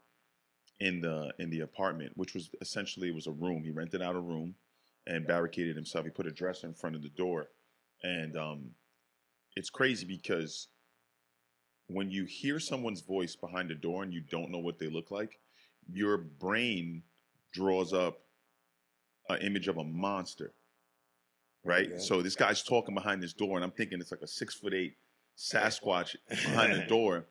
in 0.80 1.01
the 1.01 1.32
in 1.38 1.51
the 1.51 1.60
apartment, 1.60 2.13
which 2.16 2.34
was 2.34 2.50
essentially 2.62 3.10
it 3.10 3.16
was 3.16 3.27
a 3.27 3.32
room. 3.32 3.63
He 3.63 3.70
rented 3.70 4.01
out 4.01 4.16
a 4.16 4.20
room 4.20 4.56
and 5.06 5.27
barricaded 5.27 5.75
himself. 5.75 6.06
He 6.06 6.10
put 6.10 6.25
a 6.25 6.32
dresser 6.32 6.66
in 6.66 6.74
front 6.74 6.96
of 6.96 7.04
the 7.04 7.10
door, 7.10 7.48
and 8.01 8.36
um, 8.36 8.72
it's 9.56 9.70
crazy 9.70 10.08
because 10.08 10.68
when 11.89 12.10
you 12.10 12.25
hear 12.25 12.60
someone's 12.60 13.01
voice 13.01 13.36
behind 13.36 13.70
the 13.70 13.75
door 13.75 14.01
and 14.01 14.12
you 14.12 14.22
don't 14.22 14.50
know 14.50 14.58
what 14.58 14.80
they 14.80 14.88
look 14.88 15.12
like, 15.12 15.38
your 15.94 16.18
brain 16.18 17.04
draws 17.54 17.94
up 17.94 18.22
an 19.30 19.42
image 19.42 19.68
of 19.68 19.77
a 19.77 19.84
monster 19.84 20.54
right? 21.68 21.88
Okay. 21.88 22.00
So 22.00 22.22
this 22.22 22.36
guy's 22.36 22.64
talking 22.64 22.96
behind 22.96 23.22
this 23.22 23.34
door, 23.34 23.56
and 23.56 23.64
I'm 23.64 23.72
thinking 23.72 24.00
it's 24.00 24.12
like 24.12 24.22
a 24.22 24.28
six 24.28 24.56
foot 24.56 24.74
eight 24.74 24.96
Sasquatch 25.38 26.15
behind 26.30 26.74
the 26.74 26.86
door, 26.88 27.26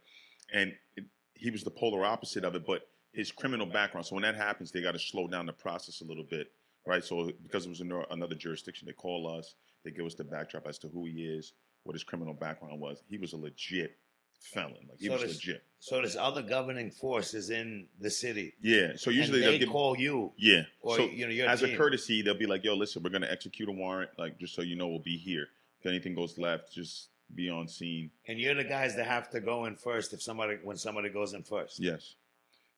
and 0.53 0.73
it, 0.97 1.05
he 1.35 1.51
was 1.51 1.65
the 1.65 1.71
polar 1.71 2.05
opposite 2.05 2.45
of 2.45 2.55
it. 2.55 2.67
But 2.67 2.83
his 3.17 3.33
criminal 3.33 3.67
background. 3.67 4.07
So 4.07 4.15
when 4.15 4.23
that 4.23 4.37
happens, 4.37 4.71
they 4.71 4.83
got 4.83 4.93
to 4.93 4.99
slow 4.99 5.27
down 5.27 5.47
the 5.47 5.53
process 5.53 6.03
a 6.03 6.05
little 6.05 6.27
bit, 6.29 6.49
right? 6.87 7.03
So 7.03 7.33
because 7.43 7.65
it 7.65 7.71
was 7.71 7.81
in 7.81 7.91
another 8.11 8.35
jurisdiction, 8.35 8.87
they 8.87 8.93
call 8.93 9.27
us, 9.27 9.55
they 9.85 9.91
give 9.91 10.05
us 10.05 10.15
the 10.15 10.25
backdrop 10.25 10.67
as 10.69 10.79
to 10.81 10.89
who 10.89 11.07
he 11.07 11.25
is, 11.25 11.55
what 11.85 11.95
his 11.95 12.05
criminal 12.05 12.35
background 12.35 12.79
was. 12.79 13.03
He 13.09 13.17
was 13.17 13.33
a 13.33 13.39
legit 13.39 13.97
felon, 14.40 14.75
like 14.88 14.99
he 14.99 15.07
So 15.07 15.12
was 15.12 15.22
this- 15.22 15.35
legit. 15.35 15.62
So 15.79 16.03
this 16.03 16.16
other 16.16 16.42
governing 16.42 16.90
force 16.90 17.33
is 17.35 17.51
in 17.51 17.87
the 18.01 18.11
city. 18.11 18.55
Yeah. 18.61 18.96
So 18.96 19.11
usually 19.11 19.44
and 19.44 19.53
they'll 19.53 19.59
give. 19.61 19.68
call 19.68 19.96
you, 19.96 20.33
Yeah. 20.37 20.62
or 20.81 20.96
so 20.96 21.05
you 21.05 21.29
know, 21.29 21.44
as 21.46 21.62
a 21.62 21.77
courtesy, 21.77 22.22
they'll 22.22 22.35
be 22.35 22.46
like, 22.46 22.64
"Yo, 22.64 22.75
listen, 22.75 23.03
we're 23.03 23.11
gonna 23.11 23.29
execute 23.31 23.68
a 23.68 23.72
warrant. 23.72 24.11
Like, 24.18 24.38
just 24.38 24.55
so 24.55 24.62
you 24.62 24.75
know, 24.75 24.88
we'll 24.88 24.99
be 24.99 25.16
here. 25.16 25.49
If 25.81 25.87
anything 25.87 26.14
goes 26.16 26.38
left, 26.38 26.72
just 26.72 27.09
be 27.35 27.49
on 27.51 27.68
scene." 27.68 28.11
and 28.27 28.40
you're 28.40 28.55
the 28.55 28.64
guys 28.64 28.96
that 28.96 29.07
have 29.07 29.31
to 29.31 29.40
go 29.40 29.66
in 29.66 29.77
first 29.77 30.12
if 30.12 30.20
somebody 30.22 30.57
when 30.62 30.77
somebody 30.77 31.09
goes 31.09 31.35
in 31.35 31.42
first. 31.44 31.79
Yes. 31.79 32.14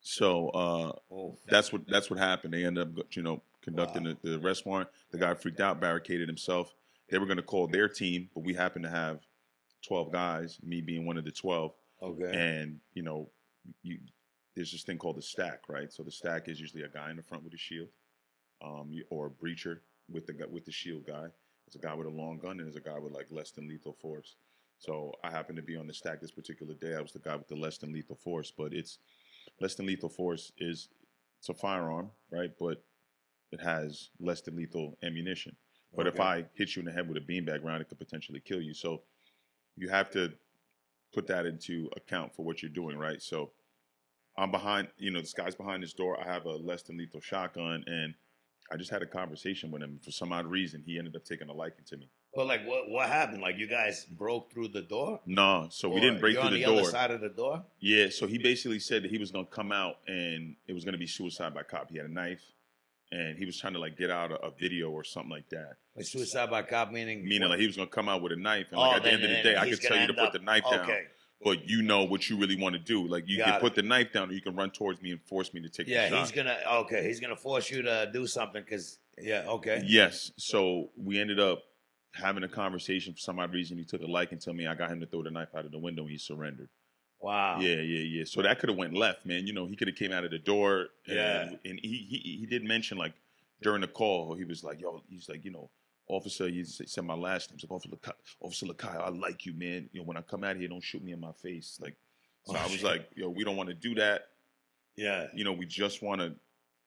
So 0.01 0.49
uh, 0.51 0.93
Oh, 1.11 1.39
that's 1.47 1.73
what 1.73 1.87
that's 1.87 2.11
what 2.11 2.19
happened. 2.19 2.53
They 2.55 2.65
ended 2.65 2.99
up, 2.99 3.17
you 3.17 3.23
know, 3.23 3.43
conducting 3.63 4.05
Wow. 4.05 4.17
the, 4.23 4.31
the 4.37 4.39
arrest 4.47 4.67
warrant. 4.67 4.91
The 5.13 5.19
guy 5.19 5.33
freaked 5.35 5.61
out, 5.61 5.81
barricaded 5.81 6.29
himself. 6.29 6.75
They 7.09 7.19
were 7.19 7.27
going 7.27 7.39
to 7.39 7.43
call 7.43 7.67
their 7.69 7.89
team, 7.89 8.29
but 8.35 8.41
we 8.41 8.53
happened 8.55 8.85
to 8.85 8.91
have 8.91 9.21
twelve 9.87 10.13
guys, 10.13 10.59
me 10.63 10.81
being 10.81 11.07
one 11.07 11.17
of 11.19 11.25
the 11.25 11.33
twelve. 11.33 11.73
okay. 12.03 12.31
And 12.33 12.81
you 12.95 13.03
know, 13.03 13.31
you, 13.83 13.99
there's 14.55 14.73
this 14.73 14.83
thing 14.83 14.99
called 14.99 15.17
the 15.17 15.23
stack, 15.23 15.69
right? 15.69 15.93
So 15.93 16.03
the 16.03 16.11
stack 16.11 16.49
is 16.49 16.61
usually 16.61 16.83
a 16.83 16.89
guy 16.89 17.11
in 17.11 17.17
the 17.17 17.23
front 17.23 17.45
with 17.45 17.55
a 17.55 17.59
shield, 17.59 17.89
um, 18.65 18.93
or 19.11 19.27
a 19.27 19.31
breacher 19.31 19.79
with 20.11 20.27
the 20.27 20.35
with 20.51 20.65
the 20.65 20.73
shield 20.73 21.07
guy. 21.07 21.27
There's 21.67 21.77
a 21.77 21.87
guy 21.87 21.95
with 21.95 22.07
a 22.07 22.11
long 22.11 22.39
gun, 22.39 22.53
and 22.53 22.61
there's 22.61 22.77
a 22.77 22.81
guy 22.81 22.99
with 22.99 23.13
like 23.13 23.27
less 23.31 23.51
than 23.51 23.69
lethal 23.69 23.97
force. 24.01 24.37
So 24.79 25.13
I 25.25 25.31
happened 25.31 25.57
to 25.57 25.63
be 25.63 25.77
on 25.77 25.87
the 25.87 25.95
stack 25.95 26.21
this 26.21 26.31
particular 26.31 26.75
day. 26.75 26.95
I 26.95 27.01
was 27.01 27.13
the 27.13 27.19
guy 27.19 27.37
with 27.37 27.49
the 27.49 27.57
less 27.57 27.79
than 27.79 27.93
lethal 27.93 28.17
force, 28.17 28.53
but 28.57 28.73
it's 28.73 28.99
less 29.61 29.75
than 29.75 29.87
lethal 29.87 30.09
force 30.09 30.53
is 30.59 30.89
it's 31.39 31.49
a 31.49 31.55
firearm, 31.55 32.11
right? 32.31 32.51
But 32.59 32.83
it 33.53 33.61
has 33.61 34.11
less 34.21 34.41
than 34.41 34.57
lethal 34.57 34.97
ammunition. 35.03 35.57
But 35.97 36.07
if 36.07 36.21
I 36.21 36.45
hit 36.55 36.77
you 36.77 36.81
in 36.81 36.87
the 36.87 36.93
head 36.93 37.09
with 37.09 37.17
a 37.17 37.21
beanbag 37.21 37.65
round, 37.65 37.81
it 37.81 37.89
could 37.89 37.99
potentially 37.99 38.41
kill 38.41 38.61
you. 38.61 38.75
So 38.75 39.03
you 39.79 39.89
have 39.89 40.11
to 40.11 40.33
put 41.13 41.27
that 41.29 41.47
into 41.47 41.89
account 41.97 42.35
for 42.35 42.45
what 42.45 42.63
you're 42.63 42.71
doing, 42.71 42.99
right? 42.99 43.23
So 43.23 43.51
I'm 44.37 44.51
behind, 44.51 44.89
you 44.99 45.11
know, 45.11 45.21
this 45.21 45.35
guy's 45.35 45.55
behind 45.55 45.83
this 45.83 45.93
door. 45.93 46.19
I 46.21 46.31
have 46.31 46.45
a 46.45 46.53
less 46.57 46.83
than 46.83 46.97
lethal 46.97 47.21
shotgun, 47.21 47.85
and 47.87 48.15
I 48.71 48.77
just 48.77 48.91
had 48.91 49.03
a 49.03 49.07
conversation 49.07 49.71
with 49.71 49.83
him. 49.83 49.99
For 50.05 50.11
some 50.11 50.33
odd 50.33 50.47
reason, 50.47 50.83
he 50.85 50.99
ended 50.99 51.17
up 51.17 51.25
taking 51.25 51.49
a 51.49 51.53
liking 51.53 51.85
to 51.87 51.97
me. 51.97 52.09
But 52.35 52.47
like, 52.47 52.67
what 52.67 52.91
what 52.91 53.09
happened? 53.09 53.41
Like, 53.41 53.57
you 53.57 53.67
guys 53.67 54.05
broke 54.05 54.53
through 54.53 54.69
the 54.69 54.83
door? 54.83 55.21
No, 55.27 55.67
so 55.71 55.89
we 55.89 56.01
didn't 56.01 56.21
break 56.21 56.37
through 56.37 56.45
on 56.45 56.53
the, 56.53 56.59
the, 56.59 56.67
door. 56.67 56.81
other 56.81 56.91
side 56.91 57.11
of 57.11 57.21
the 57.21 57.31
door. 57.31 57.65
Yeah, 57.81 58.11
so 58.11 58.27
he 58.27 58.39
basically 58.39 58.79
said 58.79 59.03
that 59.03 59.11
he 59.11 59.19
was 59.19 59.31
gonna 59.31 59.47
come 59.47 59.73
out 59.73 59.97
and 60.07 60.55
it 60.67 60.73
was 60.73 60.85
gonna 60.85 60.99
be 60.99 61.07
suicide 61.07 61.55
by 61.55 61.63
cop. 61.63 61.91
He 61.91 61.97
had 61.97 62.07
a 62.07 62.13
knife, 62.13 62.43
and 63.13 63.37
he 63.39 63.47
was 63.47 63.59
trying 63.59 63.73
to 63.75 63.79
like 63.79 63.97
get 63.97 64.11
out 64.11 64.31
a, 64.33 64.37
a 64.47 64.51
video 64.51 64.91
or 64.91 65.05
something 65.05 65.31
like 65.31 65.49
that. 65.51 65.77
Like 65.97 66.07
suicide 66.07 66.51
by 66.51 66.63
cop, 66.63 66.91
meaning 66.93 67.25
Meaning 67.27 67.49
like 67.49 67.59
he 67.61 67.67
was 67.67 67.77
gonna 67.77 67.89
come 67.89 68.09
out 68.09 68.23
with 68.23 68.33
a 68.33 68.37
knife, 68.37 68.67
and 68.71 68.81
like 68.81 68.93
Oh, 68.93 68.97
at 68.97 69.03
the 69.03 69.13
end 69.13 69.25
of 69.25 69.31
the 69.31 69.43
day, 69.43 69.57
I 69.57 69.69
could 69.69 69.81
tell 69.81 69.97
you 69.97 70.07
gonna 70.07 70.15
put 70.15 70.27
up- 70.29 70.33
the 70.33 70.39
knife 70.41 70.65
down. 70.71 70.81
Okay. 70.81 71.05
But 71.43 71.69
you 71.69 71.83
know 71.83 72.03
what 72.03 72.29
you 72.29 72.37
really 72.37 72.61
want 72.61 72.73
to 72.75 72.81
do. 72.81 73.07
Like 73.07 73.25
you 73.29 73.39
Got 73.39 73.47
can 73.47 73.55
it. 73.57 73.61
put 73.61 73.75
the 73.77 73.83
knife 73.83 74.13
down, 74.13 74.29
or 74.29 74.33
you 74.33 74.41
can 74.43 74.57
run 74.57 74.71
towards 74.71 75.01
me 75.01 75.13
and 75.13 75.23
force 75.23 75.55
me 75.55 75.61
to 75.63 75.69
take 75.69 75.87
Yeah, 75.87 76.05
the 76.05 76.09
shot. 76.09 76.15
Yeah, 76.15 76.21
he's 76.23 76.33
gonna. 76.33 76.59
Okay, 76.83 77.05
he's 77.05 77.21
gonna 77.21 77.37
force 77.37 77.71
you 77.71 77.83
to 77.83 78.11
do 78.13 78.27
something 78.27 78.63
because. 78.63 78.99
Yeah. 79.21 79.45
Okay. 79.49 79.83
Yes. 79.87 80.33
So 80.37 80.91
we 80.97 81.21
ended 81.21 81.39
up 81.41 81.63
having 82.15 82.43
a 82.43 82.49
conversation. 82.49 83.13
For 83.15 83.21
some 83.21 83.39
odd 83.39 83.53
reason, 83.53 83.79
he 83.79 83.85
took 83.85 84.01
a 84.03 84.07
liking 84.07 84.39
to 84.41 84.53
me. 84.53 84.67
I 84.67 84.75
got 84.75 84.91
him 84.91 84.99
to 85.01 85.07
throw 85.07 85.23
the 85.23 85.31
knife 85.31 85.49
out 85.57 85.65
of 85.65 85.71
the 85.73 85.79
window. 85.79 86.03
and 86.03 86.11
He 86.11 86.19
surrendered. 86.19 86.69
Wow. 87.21 87.61
Yeah, 87.61 87.75
yeah, 87.77 88.01
yeah. 88.01 88.25
So 88.25 88.43
that 88.43 88.59
could 88.59 88.69
have 88.69 88.79
went 88.79 88.95
left, 88.95 89.27
man. 89.27 89.47
You 89.47 89.53
know, 89.53 89.67
he 89.67 89.75
could 89.77 89.89
have 89.89 89.97
came 89.97 90.13
out 90.13 90.25
of 90.25 90.31
the 90.31 90.39
door. 90.39 90.89
And, 91.07 91.17
Yeah. 91.17 91.51
And 91.65 91.81
he, 91.83 92.07
he 92.09 92.39
he 92.41 92.47
did 92.47 92.65
mention 92.65 92.97
like 92.99 93.15
during 93.63 93.81
the 93.81 93.89
call, 93.89 94.35
he 94.35 94.45
was 94.45 94.63
like, 94.63 94.81
"Yo," 94.81 95.03
he's 95.09 95.29
like, 95.29 95.45
you 95.45 95.51
know, 95.51 95.69
officer. 96.09 96.49
He 96.49 96.63
said 96.65 97.05
my 97.05 97.15
last 97.15 97.51
name. 97.51 97.59
He's 97.59 97.69
like, 97.69 97.73
Officer 97.73 97.89
Lakai, 97.97 98.13
Officer 98.41 98.67
Lakai, 98.67 98.97
I 99.01 99.09
like 99.09 99.47
you, 99.47 99.53
man. 99.55 99.89
You 99.93 100.01
know, 100.01 100.07
when 100.07 100.17
I 100.17 100.23
come 100.23 100.45
out 100.45 100.57
here, 100.57 100.69
don't 100.69 100.83
shoot 100.83 101.03
me 101.03 101.13
in 101.13 101.21
my 101.21 101.33
face. 101.33 101.79
Like, 101.83 101.97
so 102.47 102.55
Oh, 102.55 102.59
I 102.61 102.63
was 102.65 102.73
shit. 102.75 102.85
like, 102.85 103.11
yo, 103.17 103.29
we 103.29 103.43
don't 103.45 103.57
want 103.57 103.69
to 103.69 103.75
do 103.75 103.95
that. 103.97 104.29
Yeah. 104.97 105.27
You 105.35 105.43
know, 105.45 105.53
we 105.53 105.67
just 105.67 106.03
want 106.03 106.21
to 106.21 106.35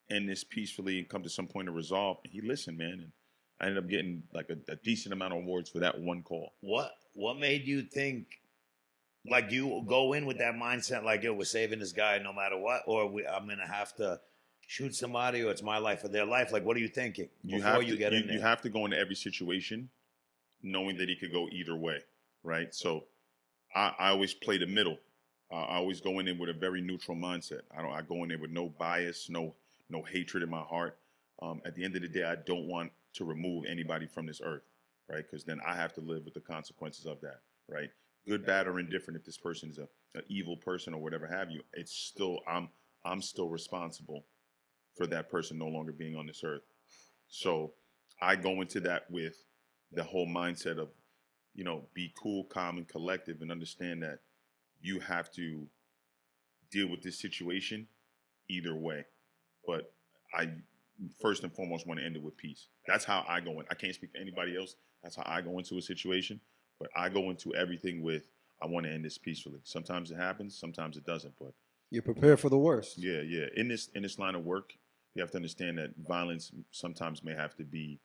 end 0.10 0.28
this 0.30 0.44
peacefully 0.46 0.98
and 1.00 1.08
come 1.10 1.24
to 1.24 1.30
some 1.30 1.48
point 1.48 1.68
of 1.70 1.76
resolve. 1.76 2.18
And 2.24 2.32
he 2.34 2.42
listened, 2.42 2.78
man. 2.78 2.92
And 2.94 3.12
I 3.60 3.66
ended 3.66 3.84
up 3.84 3.90
getting 3.90 4.24
like 4.34 4.50
a, 4.50 4.58
a 4.72 4.76
decent 4.78 5.12
amount 5.14 5.34
of 5.34 5.40
awards 5.40 5.70
for 5.70 5.80
that 5.80 6.00
one 6.00 6.24
call. 6.24 6.54
What 6.62 6.94
What 7.14 7.38
made 7.38 7.68
you 7.68 7.82
think? 7.84 8.28
Like 9.30 9.52
you 9.52 9.84
go 9.88 10.14
in 10.14 10.26
with 10.26 10.40
that 10.40 10.56
mindset, 10.56 11.04
like 11.04 11.24
yo, 11.24 11.34
we're 11.34 11.44
saving 11.46 11.80
this 11.80 11.94
guy 11.94 12.18
no 12.18 12.34
matter 12.34 12.58
what, 12.58 12.82
or 12.88 13.08
we, 13.08 13.26
I'm 13.28 13.48
gonna 13.48 13.68
have 13.68 13.94
to 13.98 14.20
shoot 14.68 14.96
somebody, 14.96 15.44
or 15.44 15.52
it's 15.52 15.62
my 15.62 15.78
life 15.78 16.04
or 16.04 16.08
their 16.08 16.26
life. 16.26 16.52
Like, 16.52 16.66
what 16.66 16.76
are 16.78 16.80
you 16.80 16.88
thinking 16.88 17.30
You 17.44 17.58
before 17.58 17.72
have 17.72 17.84
you 17.84 17.92
to 17.92 17.98
get 17.98 18.14
you, 18.14 18.20
in 18.20 18.28
there? 18.28 18.36
you 18.38 18.42
have 18.42 18.62
to 18.62 18.70
go 18.70 18.86
into 18.86 18.98
every 18.98 19.16
situation 19.16 19.90
knowing 20.64 20.98
that 20.98 21.10
he 21.10 21.16
could 21.16 21.32
go 21.32 21.48
either 21.52 21.76
way, 21.76 21.98
right? 22.44 22.74
So 22.74 23.04
I, 23.76 23.94
I 24.00 24.10
always 24.10 24.34
play 24.34 24.58
the 24.58 24.68
middle. 24.68 24.98
Uh, 25.52 25.56
I 25.56 25.76
always 25.78 26.00
go 26.02 26.20
in 26.20 26.26
there 26.26 26.36
with 26.36 26.50
a 26.50 26.54
very 26.54 26.82
neutral 26.82 27.18
mindset. 27.18 27.62
I 27.78 27.82
don't. 27.82 27.92
I 27.92 28.02
go 28.02 28.24
in 28.24 28.30
there 28.30 28.40
with 28.40 28.52
no 28.52 28.70
bias, 28.70 29.30
no 29.30 29.54
no 29.90 30.02
hatred 30.02 30.42
in 30.42 30.50
my 30.50 30.62
heart. 30.62 30.98
Um, 31.42 31.62
at 31.66 31.76
the 31.76 31.84
end 31.84 31.96
of 31.96 32.02
the 32.02 32.08
day, 32.08 32.24
I 32.24 32.36
don't 32.36 32.68
want 32.68 32.92
to 33.16 33.26
remove 33.26 33.66
anybody 33.70 34.08
from 34.08 34.26
this 34.26 34.42
earth, 34.44 34.64
right? 35.10 35.24
Because 35.24 35.44
then 35.44 35.60
I 35.66 35.76
have 35.76 35.94
to 35.96 36.02
live 36.02 36.24
with 36.24 36.34
the 36.34 36.40
consequences 36.40 37.06
of 37.06 37.20
that, 37.22 37.42
right? 37.68 37.90
Good, 38.28 38.46
bad, 38.46 38.68
or 38.68 38.80
indifferent. 38.80 39.20
If 39.20 39.26
this 39.26 39.38
person 39.38 39.70
is 39.70 39.78
a 39.78 39.88
an 40.14 40.24
evil 40.28 40.58
person 40.58 40.94
or 40.94 41.02
whatever 41.02 41.28
have 41.28 41.50
you, 41.50 41.62
it's 41.74 41.94
still 41.94 42.40
I'm 42.48 42.70
I'm 43.06 43.22
still 43.22 43.50
responsible 43.50 44.26
for 44.96 45.08
that 45.08 45.30
person 45.30 45.58
no 45.58 45.68
longer 45.68 45.92
being 45.92 46.16
on 46.16 46.28
this 46.28 46.44
earth. 46.44 46.62
So 47.28 47.74
I 48.22 48.36
go 48.36 48.62
into 48.62 48.80
that 48.82 49.10
with 49.10 49.36
the 49.92 50.04
whole 50.04 50.28
mindset 50.28 50.78
of, 50.78 50.90
you 51.56 51.64
know, 51.64 51.84
be 51.94 52.14
cool, 52.22 52.44
calm, 52.46 52.78
and 52.78 52.88
collective, 52.88 53.42
and 53.42 53.52
understand 53.52 54.04
that 54.04 54.20
you 54.82 55.00
have 55.00 55.32
to 55.34 55.66
deal 56.72 56.90
with 56.90 57.02
this 57.02 57.20
situation 57.20 57.88
either 58.50 58.76
way. 58.76 59.06
But 59.66 59.94
I 60.34 60.50
first 61.20 61.44
and 61.44 61.54
foremost 61.54 61.88
want 61.88 62.00
to 62.00 62.06
end 62.06 62.16
it 62.16 62.22
with 62.22 62.38
peace. 62.38 62.68
That's 62.86 63.06
how 63.06 63.26
I 63.28 63.40
go 63.40 63.60
in. 63.60 63.66
I 63.72 63.76
can't 63.76 63.96
speak 63.96 64.12
for 64.12 64.20
anybody 64.20 64.58
else. 64.58 64.76
That's 65.02 65.16
how 65.16 65.24
I 65.26 65.42
go 65.42 65.58
into 65.58 65.78
a 65.78 65.82
situation. 65.82 66.40
But 66.82 66.90
I 66.96 67.10
go 67.10 67.30
into 67.30 67.54
everything 67.54 68.02
with 68.02 68.24
I 68.64 68.66
want 68.68 68.86
to 68.88 68.92
end 68.92 69.06
this 69.06 69.18
peacefully. 69.20 69.60
Sometimes 69.64 70.10
it 70.12 70.16
happens, 70.18 70.58
sometimes 70.58 70.98
it 70.98 71.06
doesn't. 71.06 71.34
But 71.40 71.54
You 71.92 72.02
prepare 72.02 72.38
for 72.38 72.50
the 72.50 72.58
worst. 72.58 72.98
yeah, 72.98 73.22
yeah. 73.22 73.46
In 73.56 73.68
this 73.68 73.90
in 73.96 74.02
this 74.02 74.18
line 74.18 74.34
of 74.36 74.44
work, 74.44 74.74
you 75.14 75.22
have 75.22 75.30
to 75.32 75.38
understand 75.38 75.78
that 75.78 75.92
violence 76.08 76.52
sometimes 76.72 77.24
may 77.24 77.36
have 77.36 77.56
to 77.58 77.64
be, 77.64 78.00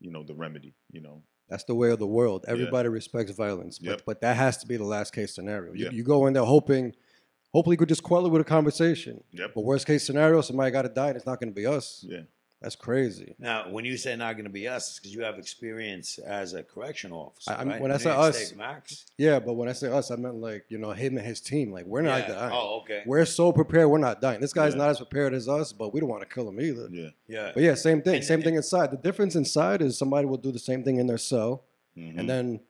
you 0.00 0.10
know, 0.10 0.22
the 0.22 0.34
remedy. 0.34 0.74
You 0.92 1.00
know, 1.00 1.22
That's 1.48 1.64
the 1.64 1.74
way 1.74 1.90
of 1.90 1.98
the 1.98 2.06
world. 2.06 2.44
Everybody 2.48 2.88
respects 2.90 3.32
violence, 3.32 3.78
but 3.78 3.88
Yep. 3.90 4.02
but 4.04 4.20
that 4.20 4.36
has 4.36 4.58
to 4.58 4.66
be 4.66 4.76
the 4.76 4.84
last 4.84 5.14
case 5.14 5.34
scenario. 5.34 5.72
You, 5.72 5.86
Yeah. 5.86 5.90
you 5.92 6.02
go 6.02 6.26
in 6.26 6.34
there 6.34 6.44
hoping, 6.44 6.94
hopefully, 7.54 7.74
you 7.74 7.78
could 7.78 7.88
just 7.88 8.02
quell 8.02 8.26
it 8.26 8.30
with 8.30 8.42
a 8.42 8.44
conversation. 8.44 9.24
Yep. 9.32 9.52
But 9.54 9.62
worst 9.62 9.86
case 9.86 10.04
scenario, 10.04 10.42
somebody 10.42 10.70
got 10.70 10.82
to 10.82 10.90
die, 10.90 11.08
and 11.08 11.16
it's 11.16 11.26
not 11.26 11.40
going 11.40 11.48
to 11.50 11.54
be 11.54 11.66
us. 11.66 12.04
yeah. 12.06 12.22
That's 12.62 12.74
crazy. 12.74 13.34
Now, 13.38 13.70
when 13.70 13.84
you 13.84 13.96
say 13.98 14.16
not 14.16 14.32
going 14.32 14.44
to 14.46 14.50
be 14.50 14.66
us, 14.66 14.98
because 14.98 15.14
you 15.14 15.22
have 15.22 15.38
experience 15.38 16.18
as 16.18 16.54
a 16.54 16.62
correctional 16.62 17.20
officer. 17.26 17.50
I- 17.52 17.56
I'm- 17.56 17.68
right? 17.68 17.80
when 17.82 17.92
I 17.92 17.98
say 17.98 18.10
us- 18.10 18.48
take 18.48 18.56
Max. 18.58 19.04
Yeah, 19.18 19.38
but 19.40 19.54
when 19.54 19.68
I 19.68 19.72
say 19.72 19.88
us, 19.88 20.10
I 20.10 20.16
meant 20.16 20.36
like 20.36 20.64
you 20.70 20.78
know 20.78 20.92
him 20.92 21.18
and 21.18 21.26
his 21.26 21.40
team. 21.40 21.70
Like 21.70 21.84
we're 21.84 22.00
not 22.02 22.20
Yeah. 22.20 22.34
dying. 22.34 22.52
Oh, 22.54 22.80
okay. 22.80 23.02
We're 23.06 23.26
so 23.26 23.52
prepared. 23.52 23.88
We're 23.90 23.98
not 23.98 24.20
dying. 24.22 24.40
This 24.40 24.54
guy's 24.54 24.72
Yeah. 24.72 24.78
not 24.78 24.90
as 24.90 24.98
prepared 24.98 25.34
as 25.34 25.48
us, 25.48 25.72
but 25.72 25.92
we 25.92 26.00
don't 26.00 26.08
want 26.08 26.22
to 26.28 26.34
kill 26.34 26.48
him 26.48 26.58
either. 26.60 26.88
Yeah. 26.90 27.08
yeah. 27.28 27.50
But 27.52 27.62
yeah, 27.62 27.74
same 27.74 28.00
thing. 28.00 28.16
And- 28.16 28.24
same 28.24 28.36
and- 28.36 28.44
thing 28.44 28.54
inside. 28.54 28.90
The 28.90 28.96
difference 28.96 29.36
inside 29.36 29.82
is 29.82 29.98
somebody 29.98 30.26
will 30.26 30.38
do 30.38 30.50
the 30.50 30.58
same 30.58 30.82
thing 30.82 30.96
in 30.96 31.06
their 31.06 31.18
cell, 31.18 31.62
Mhm. 31.96 32.18
and 32.18 32.28
then 32.28 32.60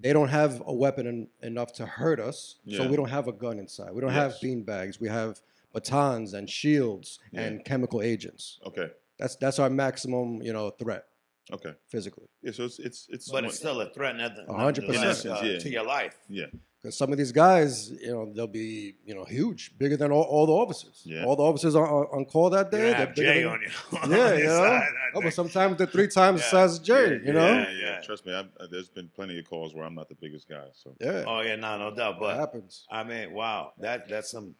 they 0.00 0.12
don't 0.12 0.28
have 0.28 0.62
a 0.66 0.72
weapon 0.72 1.06
en- 1.06 1.28
enough 1.42 1.72
to 1.74 1.84
hurt 1.84 2.20
us. 2.20 2.56
yeah. 2.64 2.78
So 2.78 2.88
we 2.88 2.96
don't 2.96 3.10
have 3.10 3.26
a 3.28 3.32
gun 3.32 3.58
inside. 3.58 3.92
We 3.92 4.00
don't 4.00 4.10
have 4.12 4.30
Yes. 4.32 4.40
bean 4.40 4.62
bags. 4.62 5.00
We 5.00 5.08
have 5.08 5.40
batons 5.74 6.32
and 6.32 6.48
shields 6.48 7.18
Yeah. 7.32 7.40
and 7.42 7.64
chemical 7.64 8.00
agents. 8.02 8.58
okay. 8.66 8.90
That's 9.22 9.36
that's 9.36 9.58
our 9.60 9.70
maximum, 9.70 10.42
you 10.42 10.52
know, 10.52 10.70
threat 10.70 11.04
Okay. 11.52 11.72
physically. 11.88 12.26
Yeah. 12.42 12.52
So 12.52 12.64
it's 12.64 12.78
it's 12.80 13.06
it's. 13.08 13.30
But 13.30 13.44
it's 13.44 13.56
still 13.56 13.80
a 13.80 13.88
threat, 13.92 14.16
nothing, 14.16 14.46
A 14.48 14.52
hundred 14.54 14.84
nothing 14.88 15.00
percent. 15.02 15.36
uh, 15.38 15.40
Yeah. 15.44 15.58
to 15.58 15.68
your 15.70 15.84
life. 15.84 16.16
yeah. 16.28 16.46
Because 16.82 16.98
some 16.98 17.12
of 17.12 17.18
these 17.18 17.30
guys, 17.30 17.92
you 17.92 18.10
know, 18.10 18.32
they'll 18.34 18.48
be, 18.48 18.96
you 19.04 19.14
know, 19.14 19.22
huge, 19.22 19.78
bigger 19.78 19.96
than 19.96 20.10
all, 20.10 20.24
all 20.24 20.46
the 20.46 20.52
officers. 20.52 21.00
Yeah. 21.04 21.24
All 21.24 21.36
the 21.36 21.44
officers 21.44 21.76
on, 21.76 21.84
on 21.84 22.04
on 22.16 22.24
call 22.24 22.50
that 22.50 22.72
You 22.72 22.78
day. 22.78 22.88
have 22.92 22.96
they're 22.98 23.14
bigger 23.14 23.32
Jay 23.34 23.42
than- 23.44 23.52
on 23.52 23.60
you. 23.62 23.68
Yeah, 24.16 24.32
on 24.32 24.38
you 24.38 24.44
your 24.44 24.48
know. 24.48 24.58
side, 24.58 24.82
I 24.82 24.82
Oh, 24.82 25.14
but 25.14 25.20
think. 25.22 25.34
sometimes 25.34 25.76
they're 25.78 25.86
three 25.86 26.08
times 26.08 26.40
the 26.40 26.46
Yeah. 26.46 26.50
size 26.50 26.78
of 26.78 26.82
Jerry. 26.84 27.16
Yeah, 27.20 27.26
you 27.28 27.32
know, 27.34 27.46
yeah. 27.46 27.70
Yeah. 27.84 28.00
Trust 28.00 28.26
me. 28.26 28.34
I've, 28.34 28.50
uh, 28.58 28.66
there's 28.72 28.88
been 28.88 29.08
plenty 29.14 29.38
of 29.38 29.44
calls 29.48 29.72
where 29.74 29.84
I'm 29.84 29.94
not 29.94 30.08
the 30.08 30.16
biggest 30.24 30.48
guy. 30.48 30.66
So 30.82 30.96
yeah, 31.00 31.22
Oh 31.30 31.40
yeah, 31.42 31.54
no, 31.54 31.78
no 31.78 31.90
doubt. 31.94 32.14
that 32.14 32.20
But 32.20 32.36
happens. 32.36 32.84
I 32.90 33.04
mean, 33.04 33.32
wow, 33.32 33.74
that 33.78 34.08
that's 34.08 34.30
some. 34.32 34.56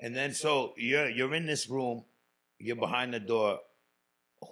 And 0.00 0.16
then 0.16 0.32
so 0.32 0.72
you're 0.78 1.10
you're 1.10 1.34
in 1.34 1.44
this 1.44 1.68
room, 1.68 2.04
you're 2.58 2.76
behind 2.76 3.12
the 3.12 3.20
door. 3.20 3.60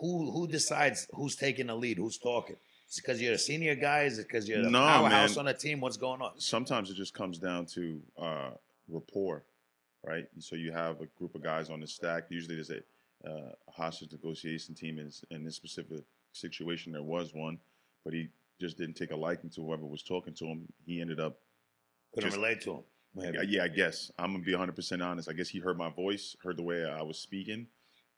Who 0.01 0.31
who 0.31 0.49
decides 0.49 1.07
who's 1.15 1.37
taking 1.37 1.69
the 1.69 1.75
lead? 1.75 1.99
Who's 1.99 2.19
talking? 2.19 2.57
Is 2.89 2.99
it 2.99 3.03
because 3.03 3.21
you're 3.23 3.35
a 3.35 3.39
senior 3.39 3.75
guy? 3.75 4.03
Is 4.03 4.19
it 4.19 4.27
because 4.29 4.49
you're 4.49 4.63
the 4.63 4.71
No, 4.71 4.81
powerhouse 4.81 5.37
man. 5.37 5.39
on 5.41 5.45
the 5.47 5.55
team? 5.55 5.81
What's 5.81 5.97
going 5.97 6.21
on? 6.23 6.33
sometimes 6.39 6.91
it 6.91 6.95
just 6.95 7.15
comes 7.15 7.39
down 7.39 7.67
to 7.67 8.01
uh, 8.19 8.51
rapport, 8.89 9.45
right? 10.05 10.27
So 10.39 10.55
you 10.57 10.73
have 10.73 11.01
a 11.01 11.07
group 11.19 11.35
of 11.35 11.43
guys 11.43 11.71
on 11.71 11.81
the 11.81 11.87
stack. 11.87 12.25
Usually 12.29 12.55
there's 12.57 12.71
a, 12.71 12.81
uh, 13.29 13.53
hostage 13.71 14.13
negotiation 14.13 14.75
team. 14.75 14.99
In, 14.99 15.11
in 15.31 15.45
this 15.45 15.57
specific 15.57 16.03
situation, 16.33 16.93
there 16.93 17.03
was 17.03 17.33
one, 17.35 17.59
but 18.05 18.13
he 18.13 18.29
just 18.61 18.79
didn't 18.79 18.95
take 18.95 19.11
a 19.11 19.17
liking 19.17 19.51
to 19.51 19.63
whoever 19.65 19.85
was 19.85 20.03
talking 20.03 20.35
to 20.35 20.47
him. 20.47 20.67
He 20.85 21.01
ended 21.01 21.19
up, 21.21 21.39
Couldn't 22.15 22.31
Just- 22.31 22.37
relate 22.37 22.61
to 22.63 22.73
him. 22.75 22.83
Maybe. 23.19 23.39
yeah, 23.39 23.43
yeah, 23.49 23.65
I 23.65 23.69
guess 23.69 24.13
I'm 24.19 24.33
gonna 24.33 24.45
be 24.45 24.53
100 24.53 24.77
percent 24.77 25.01
honest. 25.01 25.27
I 25.29 25.33
guess 25.33 25.49
he 25.49 25.59
heard 25.59 25.79
my 25.79 25.89
voice, 25.89 26.37
heard 26.45 26.59
the 26.59 26.63
way 26.63 26.85
I 26.85 27.01
was 27.01 27.19
speaking, 27.19 27.67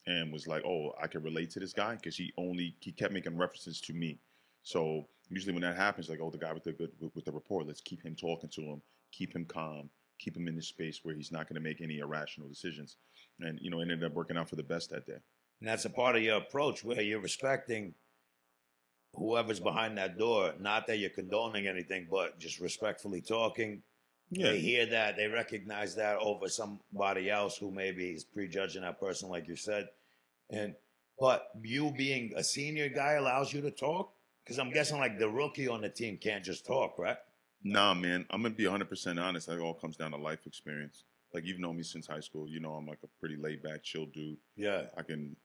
and 0.08 0.32
was 0.32 0.46
like, 0.46 0.64
"Oh, 0.64 0.94
I 1.00 1.06
can 1.06 1.22
relate 1.22 1.50
to 1.50 1.60
this 1.60 1.74
guy," 1.74 1.94
because 1.94 2.16
he 2.16 2.32
only 2.38 2.74
he 2.80 2.92
kept 2.92 3.12
making 3.12 3.36
references 3.36 3.80
to 3.82 3.92
me. 3.92 4.18
So 4.62 5.06
usually 5.28 5.52
when 5.52 5.62
that 5.62 5.76
happens, 5.76 6.08
like, 6.08 6.20
"Oh, 6.20 6.30
the 6.30 6.38
guy 6.38 6.52
with 6.52 6.64
the 6.64 6.72
good 6.72 6.92
with, 7.14 7.24
the 7.26 7.32
rapport, 7.32 7.62
let's 7.64 7.82
keep 7.82 8.02
him 8.02 8.16
talking 8.16 8.48
to 8.50 8.62
him, 8.62 8.82
keep 9.12 9.34
him 9.34 9.44
calm, 9.44 9.90
keep 10.18 10.36
him 10.36 10.48
in 10.48 10.56
this 10.56 10.68
space 10.68 11.00
where 11.04 11.14
he's 11.14 11.30
not 11.30 11.46
going 11.46 11.56
to 11.56 11.68
make 11.68 11.82
any 11.82 11.98
irrational 11.98 12.48
decisions." 12.48 12.96
And 13.40 13.60
you 13.60 13.70
know, 13.70 13.80
it 13.80 13.82
ended 13.82 14.04
up 14.04 14.14
working 14.14 14.38
out 14.38 14.48
for 14.48 14.56
the 14.56 14.62
best 14.62 14.90
that 14.90 15.06
day. 15.06 15.20
And 15.60 15.68
that's 15.68 15.84
a 15.84 15.90
part 15.90 16.16
of 16.16 16.22
your 16.22 16.38
approach 16.38 16.82
where 16.82 17.02
you're 17.02 17.20
respecting 17.20 17.94
whoever's 19.14 19.60
behind 19.60 19.98
that 19.98 20.16
door. 20.16 20.54
Not 20.58 20.86
that 20.86 20.98
you're 20.98 21.10
condoning 21.10 21.66
anything, 21.66 22.06
but 22.10 22.38
just 22.38 22.60
respectfully 22.60 23.20
talking. 23.20 23.82
They 24.30 24.60
hear 24.60 24.84
that, 24.86 25.16
they 25.16 25.26
recognize 25.26 25.94
that 25.94 26.18
over 26.18 26.48
somebody 26.48 27.30
else 27.30 27.56
who 27.56 27.70
maybe 27.70 28.10
is 28.10 28.24
prejudging 28.24 28.82
that 28.82 29.00
person, 29.00 29.30
like 29.30 29.48
you 29.48 29.56
said. 29.56 29.88
And 30.50 30.74
but 31.18 31.48
you 31.62 31.92
being 31.96 32.32
a 32.36 32.44
senior 32.44 32.88
guy 32.88 33.12
allows 33.12 33.52
you 33.52 33.60
to 33.62 33.70
talk? 33.70 34.12
Because 34.44 34.58
I'm 34.58 34.70
guessing 34.70 34.98
like 34.98 35.18
the 35.18 35.28
rookie 35.28 35.68
on 35.68 35.82
the 35.82 35.88
team 35.88 36.16
can't 36.16 36.44
just 36.44 36.64
talk, 36.64 36.98
right? 36.98 37.18
Nah, 37.62 37.92
man, 37.94 38.24
I'm 38.30 38.42
gonna 38.42 38.54
be 38.54 38.64
100 38.64 38.88
percent 38.88 39.18
honest. 39.18 39.48
It 39.48 39.58
all 39.58 39.74
comes 39.74 39.96
down 39.96 40.12
to 40.12 40.16
life 40.16 40.46
experience. 40.46 41.04
Like 41.34 41.44
you've 41.44 41.58
known 41.58 41.76
me 41.76 41.82
since 41.82 42.06
high 42.06 42.20
school. 42.20 42.48
You 42.48 42.60
know, 42.60 42.72
I'm 42.72 42.86
like 42.86 43.00
a 43.04 43.08
pretty 43.20 43.36
laid 43.36 43.62
back, 43.62 43.82
chill 43.82 44.06
dude. 44.06 44.38
Yeah. 44.56 44.84
I 44.96 45.02
can 45.02 45.36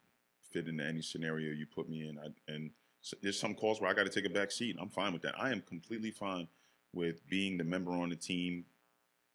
fit 0.52 0.68
into 0.68 0.86
any 0.86 1.02
scenario 1.02 1.52
you 1.52 1.66
put 1.66 1.90
me 1.90 2.08
in. 2.08 2.18
I, 2.20 2.28
and 2.52 2.72
so 3.02 3.18
there's 3.22 3.40
some 3.40 3.56
calls 3.56 3.82
where 3.82 3.90
I 3.90 3.94
got 3.94 4.06
to 4.06 4.10
take 4.10 4.26
a 4.26 4.34
back 4.34 4.52
seat. 4.52 4.78
I'm 4.80 4.90
fine 4.90 5.12
with 5.12 5.24
that. 5.24 5.34
I 5.38 5.52
am 5.52 5.62
completely 5.62 6.12
fine 6.12 6.48
with 6.94 7.28
being 7.28 7.58
the 7.58 7.64
member 7.64 7.92
on 7.92 8.10
the 8.10 8.16
team, 8.16 8.66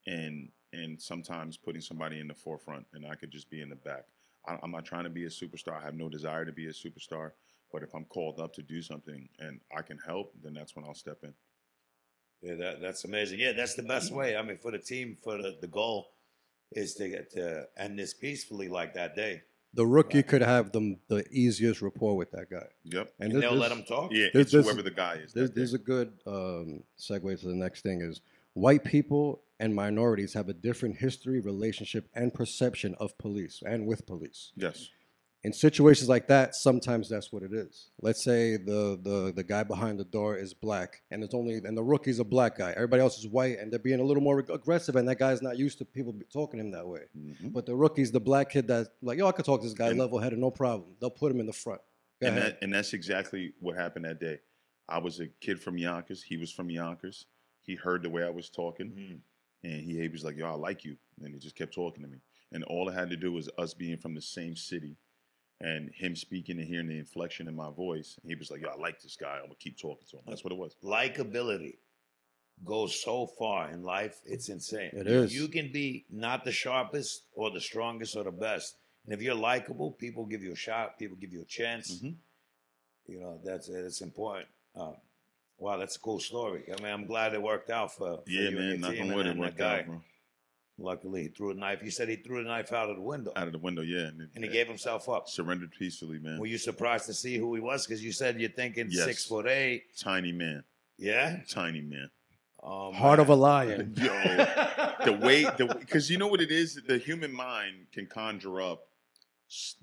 and 0.07 0.49
and 0.73 1.01
sometimes 1.01 1.57
putting 1.57 1.83
somebody 1.83 2.21
in 2.21 2.29
the 2.29 2.35
forefront, 2.35 2.87
and 2.95 3.05
I 3.07 3.15
could 3.15 3.31
just 3.31 3.51
be 3.51 3.61
in 3.61 3.69
the 3.69 3.77
back. 3.77 4.07
I, 4.49 4.59
I'm 4.63 4.71
not 4.71 4.85
trying 4.85 5.05
to 5.05 5.11
be 5.11 5.25
a 5.25 5.29
superstar. 5.29 5.81
I 5.81 5.85
have 5.85 5.95
no 5.95 6.09
desire 6.09 6.45
to 6.45 6.53
be 6.53 6.67
a 6.67 6.73
superstar. 6.73 7.33
But 7.73 7.83
if 7.83 7.95
I'm 7.95 8.05
called 8.07 8.41
up 8.41 8.55
to 8.55 8.63
do 8.63 8.81
something 8.81 9.29
and 9.39 9.61
I 9.77 9.83
can 9.83 9.99
help, 10.07 10.33
then 10.43 10.55
that's 10.55 10.75
when 10.75 10.85
I'll 10.87 10.95
step 10.95 11.19
in. 11.23 11.35
Yeah, 12.41 12.55
that, 12.55 12.81
that's 12.81 13.05
amazing. 13.05 13.41
Yeah, 13.41 13.53
that's 13.53 13.75
the 13.75 13.83
best 13.83 14.11
way. 14.13 14.37
I 14.37 14.43
mean, 14.43 14.57
for 14.59 14.71
the 14.71 14.79
team, 14.79 15.19
for 15.23 15.37
the, 15.37 15.57
the 15.61 15.67
goal 15.67 16.09
is 16.73 16.95
to 16.95 17.09
get 17.09 17.31
to 17.33 17.67
end 17.77 17.99
this 17.99 18.15
peacefully 18.15 18.69
like 18.69 18.95
that 18.95 19.15
day. 19.15 19.43
The 19.75 19.87
rookie 19.87 20.23
could 20.23 20.41
have 20.41 20.73
the 20.73 20.97
the 21.09 21.27
easiest 21.31 21.83
rapport 21.83 22.17
with 22.17 22.31
that 22.31 22.49
guy. 22.51 22.67
Yep. 22.85 23.13
And 23.21 23.33
this- 23.33 23.41
they'll 23.43 23.51
this- 23.53 23.61
let 23.61 23.73
him 23.73 23.85
talk? 23.85 24.13
Yeah, 24.13 24.29
This- 24.33 24.43
it's 24.45 24.53
this- 24.53 24.65
whoever 24.65 24.83
the 24.83 24.91
guy 24.91 25.15
is. 25.17 25.33
There's, 25.35 25.51
that 25.51 25.55
day. 25.55 25.61
there's 25.61 25.75
a 25.75 25.79
good 25.79 26.13
um, 26.27 26.83
segue 26.99 27.41
to 27.41 27.47
the 27.49 27.55
next 27.55 27.83
thing 27.83 28.01
is 28.01 28.23
white 28.55 28.83
people 28.85 29.43
and 29.61 29.75
minorities 29.75 30.35
have 30.35 30.49
a 30.49 30.53
different 30.55 30.97
history, 30.97 31.41
relationship, 31.41 32.09
and 32.15 32.33
perception 32.33 32.95
of 33.01 33.17
police 33.19 33.63
and 33.67 33.87
with 33.87 34.07
police. 34.07 34.53
yes. 34.57 34.89
In 35.45 35.53
situations 35.53 36.09
like 36.09 36.27
that, 36.27 36.57
sometimes 36.57 37.09
that's 37.09 37.33
what 37.33 37.45
it 37.45 37.53
is. 37.53 37.91
Let's 38.03 38.25
say 38.25 38.57
the 38.57 38.99
the 39.01 39.33
the 39.33 39.45
guy 39.45 39.63
behind 39.63 40.01
the 40.01 40.05
door 40.05 40.37
is 40.37 40.53
black, 40.53 41.01
and 41.13 41.23
it's 41.23 41.33
only 41.33 41.55
and 41.59 41.77
the 41.79 41.83
rookie's 41.83 42.19
a 42.19 42.25
black 42.25 42.59
guy. 42.59 42.73
Everybody 42.73 43.01
else 43.03 43.19
is 43.21 43.29
white, 43.29 43.61
and 43.61 43.71
they're 43.73 43.79
being 43.79 44.01
a 44.01 44.03
little 44.03 44.23
more 44.23 44.41
aggressive, 44.41 44.97
and 44.97 45.09
that 45.09 45.21
guy's 45.21 45.41
not 45.41 45.57
used 45.57 45.79
to 45.79 45.85
people 45.85 46.13
talking 46.33 46.59
to 46.59 46.67
him 46.67 46.73
that 46.73 46.85
way. 46.89 47.03
Mhm. 47.17 47.53
But 47.53 47.67
the 47.67 47.77
rookie's 47.77 48.11
the 48.11 48.19
black 48.19 48.51
kid 48.51 48.67
that's 48.67 48.91
like, 49.01 49.17
yo, 49.17 49.29
I 49.29 49.33
could 49.33 49.45
talk 49.45 49.61
to 49.61 49.67
this 49.69 49.75
guy 49.79 49.91
And- 49.91 49.99
level 50.01 50.19
headed, 50.19 50.41
no 50.41 50.51
problem. 50.51 50.97
They'll 51.01 51.09
put 51.09 51.31
him 51.31 51.39
in 51.39 51.47
the 51.47 51.53
front. 51.53 51.83
Go 52.21 52.27
and 52.27 52.37
ahead. 52.37 52.53
that 52.55 52.59
and 52.65 52.75
that's 52.75 52.93
exactly 52.93 53.53
what 53.61 53.77
happened 53.77 54.07
that 54.07 54.19
day. 54.19 54.41
I 54.89 54.99
was 54.99 55.21
a 55.21 55.29
kid 55.41 55.61
from 55.61 55.79
Yonkers. 55.79 56.21
He 56.25 56.37
was 56.37 56.51
from 56.51 56.69
Yonkers. 56.69 57.27
He 57.61 57.77
heard 57.77 58.03
the 58.03 58.11
way 58.11 58.25
I 58.25 58.31
was 58.31 58.51
talking, 58.51 58.91
Mhm. 58.91 59.21
And 59.65 59.81
he, 59.83 59.99
he 60.01 60.09
was 60.09 60.25
like, 60.25 60.37
"Yo, 60.37 60.47
I 60.47 60.55
like 60.55 60.85
you," 60.85 60.97
and 61.23 61.33
he 61.35 61.39
just 61.41 61.57
kept 61.57 61.75
talking 61.75 62.03
to 62.03 62.09
me. 62.09 62.19
And 62.53 62.65
all 62.65 62.89
it 62.89 62.95
had 62.95 63.11
to 63.11 63.17
do 63.17 63.33
was 63.33 63.49
us 63.59 63.75
being 63.75 63.99
from 63.99 64.15
the 64.15 64.23
same 64.23 64.57
city, 64.57 64.97
and 65.61 65.91
him 65.95 66.15
speaking 66.17 66.59
and 66.59 66.67
hearing 66.67 66.89
the 66.89 66.99
inflection 66.99 67.49
in 67.49 67.55
my 67.57 67.71
voice. 67.71 68.19
He 68.25 68.35
was 68.35 68.51
like, 68.51 68.61
"Yo, 68.63 68.69
I 68.69 68.77
like 68.77 69.01
this 69.03 69.17
guy. 69.17 69.37
I'm 69.37 69.45
gonna 69.47 69.55
keep 69.59 69.79
talking 69.79 70.07
to 70.11 70.17
him." 70.19 70.23
That's 70.27 70.45
what 70.45 70.53
it 70.53 70.59
was. 70.59 70.77
Likability 70.83 71.77
goes 72.65 73.01
so 73.01 73.27
far 73.39 73.71
in 73.71 73.83
life, 73.85 74.21
it's 74.25 74.49
insane. 74.49 74.91
It 74.93 75.31
You- 75.31 75.47
can 75.49 75.71
be 75.71 76.05
not 76.11 76.45
the 76.45 76.51
sharpest 76.51 77.23
or 77.35 77.51
the 77.53 77.61
strongest 77.61 78.17
or 78.17 78.25
the 78.25 78.33
best. 78.33 78.77
And 79.05 79.15
if 79.15 79.23
you're 79.23 79.37
likable, 79.37 79.93
people 79.93 80.27
give 80.27 80.43
you 80.43 80.53
a 80.53 80.57
shot, 80.57 80.99
people 80.99 81.17
give 81.17 81.33
you 81.33 81.41
a 81.43 81.45
chance. 81.45 82.01
Mhm. 82.03 82.17
You 83.07 83.21
know, 83.21 83.41
that's 83.45 83.69
it's 83.69 84.01
important. 84.01 84.49
Um, 84.75 84.97
wow, 85.59 85.77
that's 85.77 85.97
a 85.97 86.01
cool 86.01 86.21
story. 86.21 86.65
I 86.77 86.81
mean, 86.83 86.93
I'm 86.93 87.07
glad 87.07 87.35
it 87.35 87.43
worked 87.43 87.71
out 87.71 87.93
for, 87.95 88.19
for 88.19 88.23
Yeah, 88.27 88.43
you 88.43 88.47
and 88.49 88.57
man. 88.57 88.69
your 88.69 88.79
Knock 88.79 88.91
team 88.93 89.01
on 89.03 89.07
and, 89.09 89.17
wood, 89.17 89.27
it 89.27 89.31
and 89.31 89.39
that 89.39 89.45
worked 89.45 89.59
guy. 89.59 89.79
out, 89.81 89.87
bro. 89.87 90.01
Luckily, 90.81 91.23
he 91.23 91.29
threw 91.29 91.51
a 91.51 91.55
knife. 91.55 91.81
You 91.83 91.91
said 91.91 92.09
he 92.09 92.15
threw 92.17 92.41
the 92.45 92.49
knife 92.49 92.73
out 92.73 92.89
of 92.89 92.95
the 92.95 93.03
window, 93.03 93.33
out 93.35 93.49
of 93.49 93.53
the 93.53 93.59
window. 93.59 93.83
Yeah, 93.83 94.07
and, 94.07 94.29
and 94.37 94.45
he 94.45 94.49
gave 94.51 94.69
himself 94.69 95.09
up. 95.09 95.29
surrendered 95.29 95.73
peacefully, 95.77 96.21
man. 96.21 96.39
Were 96.39 96.47
you 96.47 96.57
surprised 96.59 97.07
to 97.07 97.15
see 97.15 97.37
who 97.37 97.53
he 97.55 97.61
was? 97.61 97.85
Because 97.85 98.03
you 98.05 98.13
said 98.13 98.41
you're 98.41 98.49
thinking 98.51 98.87
Yes. 98.89 99.05
six 99.05 99.25
foot 99.27 99.49
eight. 99.49 99.85
Tiny 99.99 100.31
man, 100.31 100.63
Yeah. 100.97 101.39
tiny 101.51 101.81
man. 101.81 102.11
Um, 102.63 102.93
Heart 102.95 103.19
of 103.21 103.29
a 103.29 103.35
lion. 103.35 103.95
Yo, 104.01 104.07
the 105.05 105.19
way 105.21 105.43
the 105.45 105.77
because 105.81 106.09
you 106.11 106.17
know 106.19 106.29
what 106.29 106.41
it 106.41 106.53
is, 106.53 106.81
the 106.87 106.99
human 106.99 107.33
mind 107.33 107.87
can 107.93 108.07
conjure 108.07 108.61
up 108.61 108.85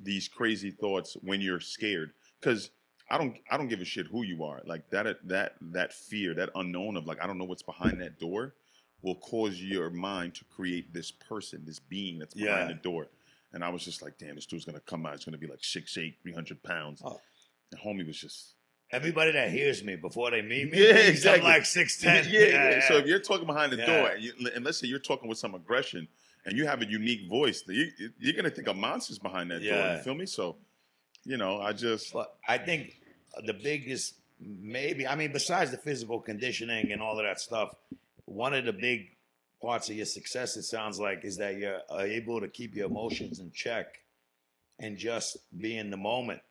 these 0.01 0.27
crazy 0.29 0.71
thoughts 0.71 1.17
when 1.21 1.41
you're 1.41 1.59
scared. 1.59 2.11
Because 2.39 2.69
I 3.09 3.17
don't 3.17 3.35
I 3.51 3.57
don't 3.57 3.67
give 3.67 3.81
a 3.81 3.85
shit 3.85 4.07
who 4.07 4.23
you 4.23 4.43
are. 4.43 4.61
Like 4.65 4.89
that 4.89 5.17
that 5.27 5.53
that 5.61 5.93
fear, 5.93 6.33
that 6.35 6.49
unknown 6.55 6.97
of 6.97 7.05
like 7.05 7.21
I 7.23 7.27
don't 7.27 7.37
know 7.37 7.45
what's 7.45 7.61
behind 7.63 8.01
that 8.01 8.19
door, 8.19 8.55
will 9.01 9.15
cause 9.15 9.61
your 9.61 9.89
mind 9.89 10.33
to 10.35 10.45
create 10.45 10.93
this 10.93 11.11
person, 11.11 11.63
this 11.65 11.79
being 11.79 12.19
that's 12.19 12.33
behind 12.33 12.69
Yeah. 12.69 12.75
the 12.75 12.81
door. 12.81 13.07
And 13.53 13.63
I 13.63 13.69
was 13.69 13.85
just 13.85 14.01
like, 14.01 14.17
damn, 14.17 14.35
this 14.35 14.45
dude's 14.45 14.65
gonna 14.65 14.79
come 14.81 15.05
out. 15.05 15.13
It's 15.13 15.25
gonna 15.25 15.37
be 15.37 15.47
like 15.47 15.63
six 15.63 15.97
eight, 15.97 16.17
three 16.21 16.33
hundred 16.33 16.61
pounds. 16.63 17.01
Oh. 17.05 17.21
And 17.71 17.79
homie 17.81 18.05
was 18.05 18.17
just 18.19 18.53
Everybody 18.91 19.31
that 19.31 19.49
hears 19.49 19.83
me 19.83 19.95
before 19.95 20.29
they 20.31 20.41
meet 20.43 20.71
me, 20.71 20.77
Yeah, 20.87 20.95
exactly. 20.95 21.41
I'm 21.47 21.53
like 21.55 21.65
six 21.65 21.97
ten. 22.01 22.25
yeah, 22.29 22.39
yeah, 22.45 22.87
So 22.87 22.97
if 22.97 23.05
you're 23.07 23.19
talking 23.19 23.47
behind 23.47 23.71
the 23.71 23.77
Yeah. 23.77 23.85
door, 23.87 24.07
and, 24.09 24.23
you, 24.23 24.33
and 24.55 24.63
let's 24.63 24.77
say 24.79 24.87
you're 24.87 24.99
talking 24.99 25.27
with 25.27 25.39
some 25.39 25.55
aggression, 25.55 26.07
and 26.45 26.55
you 26.55 26.67
have 26.67 26.81
a 26.83 26.85
unique 26.85 27.27
voice, 27.27 27.63
you, 27.67 27.89
you're 28.19 28.33
gonna 28.33 28.51
think 28.51 28.67
a 28.67 28.73
monster's 28.73 29.17
behind 29.19 29.49
that 29.51 29.59
door. 29.59 29.69
Yeah. 29.73 29.97
You 29.97 30.03
feel 30.03 30.13
me? 30.15 30.25
So, 30.27 30.57
you 31.25 31.37
know, 31.37 31.59
I 31.59 31.73
just 31.73 32.13
But 32.13 32.35
I 32.47 32.57
think 32.57 32.99
the 33.45 33.53
biggest, 33.53 34.15
maybe, 34.39 35.07
I 35.07 35.15
mean, 35.15 35.31
besides 35.31 35.71
the 35.71 35.77
physical 35.77 36.19
conditioning 36.19 36.91
and 36.91 37.01
all 37.01 37.19
of 37.19 37.25
that 37.25 37.39
stuff, 37.39 37.75
one 38.25 38.53
of 38.53 38.65
the 38.65 38.73
big 38.73 39.09
parts 39.61 39.89
of 39.89 39.95
your 39.95 40.05
success, 40.05 40.55
it 40.57 40.63
sounds 40.63 40.99
like, 40.99 41.25
is 41.25 41.37
that 41.37 41.57
you're 41.57 41.81
able 41.91 42.39
to 42.39 42.47
keep 42.47 42.75
your 42.75 42.87
emotions 42.87 43.39
in 43.39 43.51
check 43.51 43.99
and 44.79 44.97
just 44.97 45.37
be 45.59 45.77
in 45.77 45.89
the 45.89 45.97
moment 45.97 46.41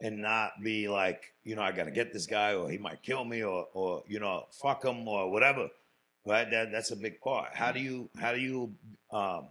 and 0.00 0.20
not 0.20 0.52
be 0.62 0.88
like, 0.88 1.32
you 1.42 1.56
know, 1.56 1.62
I 1.62 1.72
got 1.72 1.84
to 1.84 1.90
get 1.90 2.12
this 2.12 2.26
guy 2.26 2.54
or 2.54 2.70
he 2.70 2.78
might 2.78 3.02
kill 3.02 3.24
me 3.24 3.42
or, 3.42 3.66
or, 3.72 4.02
you 4.06 4.20
know, 4.20 4.46
fuck 4.52 4.84
him 4.84 5.08
or 5.08 5.30
whatever. 5.30 5.68
Right. 6.26 6.50
That, 6.50 6.72
that's 6.72 6.90
a 6.90 6.96
big 6.96 7.20
part. 7.20 7.54
How 7.54 7.72
do 7.72 7.80
you, 7.80 8.10
how 8.18 8.32
do 8.32 8.40
you, 8.40 8.74
um, 9.12 9.46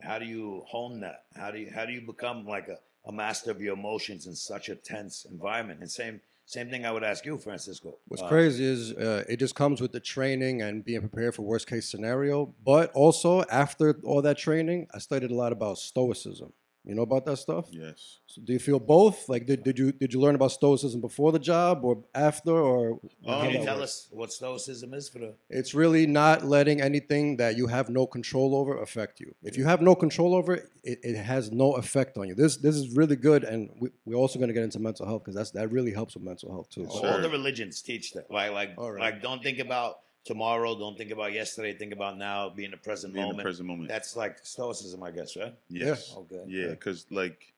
how 0.00 0.18
do 0.18 0.24
you 0.24 0.64
hone 0.66 1.00
that? 1.00 1.24
How 1.36 1.50
do 1.50 1.58
you, 1.58 1.70
how 1.72 1.84
do 1.84 1.92
you 1.92 2.00
become 2.00 2.46
like 2.46 2.68
a, 2.68 2.78
a 3.08 3.12
master 3.12 3.50
of 3.50 3.60
your 3.60 3.74
emotions 3.74 4.26
in 4.26 4.34
such 4.34 4.68
a 4.68 4.76
tense 4.76 5.24
environment. 5.24 5.80
And 5.80 5.90
same 5.90 6.20
same 6.44 6.70
thing 6.70 6.86
I 6.86 6.92
would 6.92 7.04
ask 7.04 7.26
you, 7.26 7.36
Francisco. 7.36 7.98
What's 8.08 8.22
Uh, 8.22 8.28
crazy 8.28 8.64
is 8.64 8.92
uh, 8.92 9.24
it 9.28 9.38
just 9.38 9.54
comes 9.54 9.82
with 9.82 9.92
the 9.92 10.00
training 10.00 10.62
and 10.62 10.82
being 10.82 11.00
prepared 11.00 11.34
for 11.34 11.42
worst 11.42 11.66
case 11.66 11.90
scenario. 11.90 12.54
But 12.64 12.90
also 12.92 13.42
after 13.50 14.00
all 14.02 14.22
that 14.22 14.38
training, 14.38 14.86
I 14.94 14.98
studied 14.98 15.30
a 15.30 15.34
lot 15.34 15.52
about 15.52 15.76
stoicism. 15.76 16.54
You 16.88 16.94
know 16.94 17.02
about 17.02 17.26
that 17.26 17.36
stuff? 17.36 17.66
yes. 17.70 18.18
So 18.26 18.40
do 18.42 18.52
you 18.54 18.58
feel 18.58 18.80
both? 18.80 19.28
Like, 19.28 19.44
did, 19.46 19.62
did 19.62 19.78
you 19.78 19.92
did 19.92 20.12
you 20.14 20.20
learn 20.20 20.34
about 20.34 20.52
stoicism 20.52 21.00
before 21.02 21.32
the 21.32 21.38
job 21.38 21.84
or 21.84 22.02
after, 22.14 22.52
or 22.52 22.92
um, 22.92 23.00
how 23.26 23.40
Can 23.42 23.50
you 23.50 23.64
tell 23.64 23.78
works? 23.78 24.06
us 24.06 24.08
what 24.10 24.32
stoicism 24.32 24.94
is 24.94 25.08
for 25.08 25.18
the? 25.18 25.34
It's 25.50 25.74
really 25.74 26.06
not 26.06 26.44
letting 26.44 26.80
anything 26.80 27.36
that 27.36 27.56
you 27.58 27.66
have 27.66 27.90
no 27.90 28.06
control 28.06 28.56
over 28.56 28.80
affect 28.80 29.20
you. 29.20 29.34
If 29.42 29.58
you 29.58 29.64
have 29.66 29.82
no 29.82 29.94
control 29.94 30.34
over 30.34 30.54
it, 30.54 30.64
it, 30.82 30.98
it 31.02 31.16
has 31.16 31.52
no 31.52 31.74
effect 31.74 32.16
on 32.16 32.26
you. 32.28 32.34
This 32.34 32.56
this 32.56 32.74
is 32.74 32.96
really 32.96 33.16
good, 33.16 33.44
and 33.44 33.70
we, 33.80 33.90
we're 34.06 34.16
also 34.16 34.38
going 34.38 34.48
to 34.48 34.54
get 34.54 34.64
into 34.64 34.78
mental 34.80 35.06
health 35.06 35.22
because 35.24 35.34
that's 35.34 35.50
that 35.52 35.70
really 35.70 35.92
helps 35.92 36.14
with 36.14 36.24
mental 36.24 36.50
health 36.50 36.70
too. 36.70 36.88
Sure. 36.90 37.12
All 37.12 37.20
the 37.20 37.28
religions 37.30 37.82
teach 37.82 38.12
that. 38.14 38.30
Like 38.30 38.52
like 38.52 38.70
All 38.78 38.90
right. 38.92 39.12
like 39.12 39.22
don't 39.22 39.42
think 39.42 39.58
about 39.58 39.96
tomorrow. 40.24 40.78
Don't 40.78 40.96
think 40.96 41.10
about 41.10 41.32
yesterday. 41.32 41.72
Think 41.76 41.92
about 41.92 42.18
now. 42.18 42.48
Be 42.50 42.64
in 42.64 42.70
the 42.70 42.76
present 42.76 43.14
Be 43.14 43.20
in 43.20 43.36
the 43.36 43.42
present 43.42 43.68
moment. 43.68 43.88
That's 43.88 44.16
like 44.16 44.38
stoicism, 44.42 45.02
I 45.02 45.10
guess, 45.10 45.36
right? 45.36 45.54
yes. 45.68 46.14
Okay. 46.16 46.36
Oh, 46.36 46.44
yeah, 46.46 46.68
because 46.68 47.06
like 47.10 47.52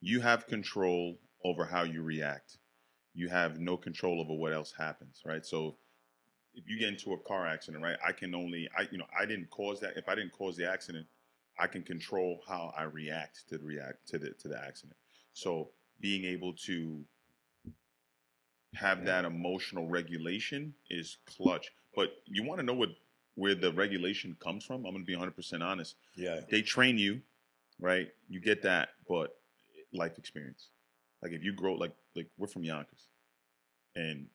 you 0.00 0.20
have 0.20 0.46
control 0.46 1.18
over 1.44 1.64
how 1.64 1.82
you 1.82 2.02
react. 2.02 2.58
You 3.14 3.28
have 3.28 3.58
no 3.58 3.76
control 3.76 4.20
over 4.20 4.34
what 4.34 4.52
else 4.52 4.72
happens, 4.76 5.22
right? 5.24 5.44
So 5.44 5.76
if 6.54 6.68
you 6.68 6.78
get 6.78 6.88
into 6.88 7.12
a 7.12 7.18
car 7.18 7.46
accident, 7.46 7.82
right, 7.82 7.96
I 8.06 8.12
can 8.12 8.34
only 8.34 8.68
I 8.76 8.88
you 8.90 8.98
know 8.98 9.06
I 9.18 9.26
didn't 9.26 9.50
cause 9.50 9.80
that. 9.80 9.96
If 9.96 10.08
I 10.08 10.14
didn't 10.14 10.32
cause 10.32 10.56
the 10.56 10.70
accident, 10.70 11.06
I 11.58 11.66
can 11.66 11.82
control 11.82 12.42
how 12.46 12.72
I 12.76 12.84
react 12.84 13.48
to 13.48 13.58
the 13.58 13.64
react 13.64 14.08
to 14.08 14.18
the 14.18 14.30
to 14.30 14.48
the 14.48 14.58
accident. 14.58 14.96
So 15.32 15.70
being 16.00 16.24
able 16.24 16.54
to 16.66 17.04
have 18.74 19.04
that 19.04 19.24
emotional 19.24 19.88
regulation 19.88 20.74
is 20.88 21.18
clutch. 21.26 21.70
But 21.94 22.12
you 22.26 22.42
want 22.44 22.60
to 22.60 22.66
know 22.66 22.74
what 22.74 22.90
where 23.36 23.54
the 23.54 23.72
regulation 23.72 24.36
comes 24.40 24.64
from? 24.64 24.84
I'm 24.84 24.92
going 24.92 25.04
to 25.04 25.06
be 25.06 25.16
100% 25.16 25.62
honest 25.62 25.94
Yeah. 26.16 26.40
they 26.50 26.62
train 26.62 26.98
you, 26.98 27.22
right? 27.78 28.08
You 28.28 28.40
get 28.40 28.62
that, 28.62 28.90
but 29.08 29.36
life 29.92 30.18
experience. 30.18 30.68
Like 31.22 31.32
if 31.32 31.42
you 31.44 31.52
grow 31.52 31.74
like 31.74 31.92
like 32.16 32.26
we're 32.38 32.46
from 32.48 32.64
Yonkers, 32.64 33.08
and 33.96 34.26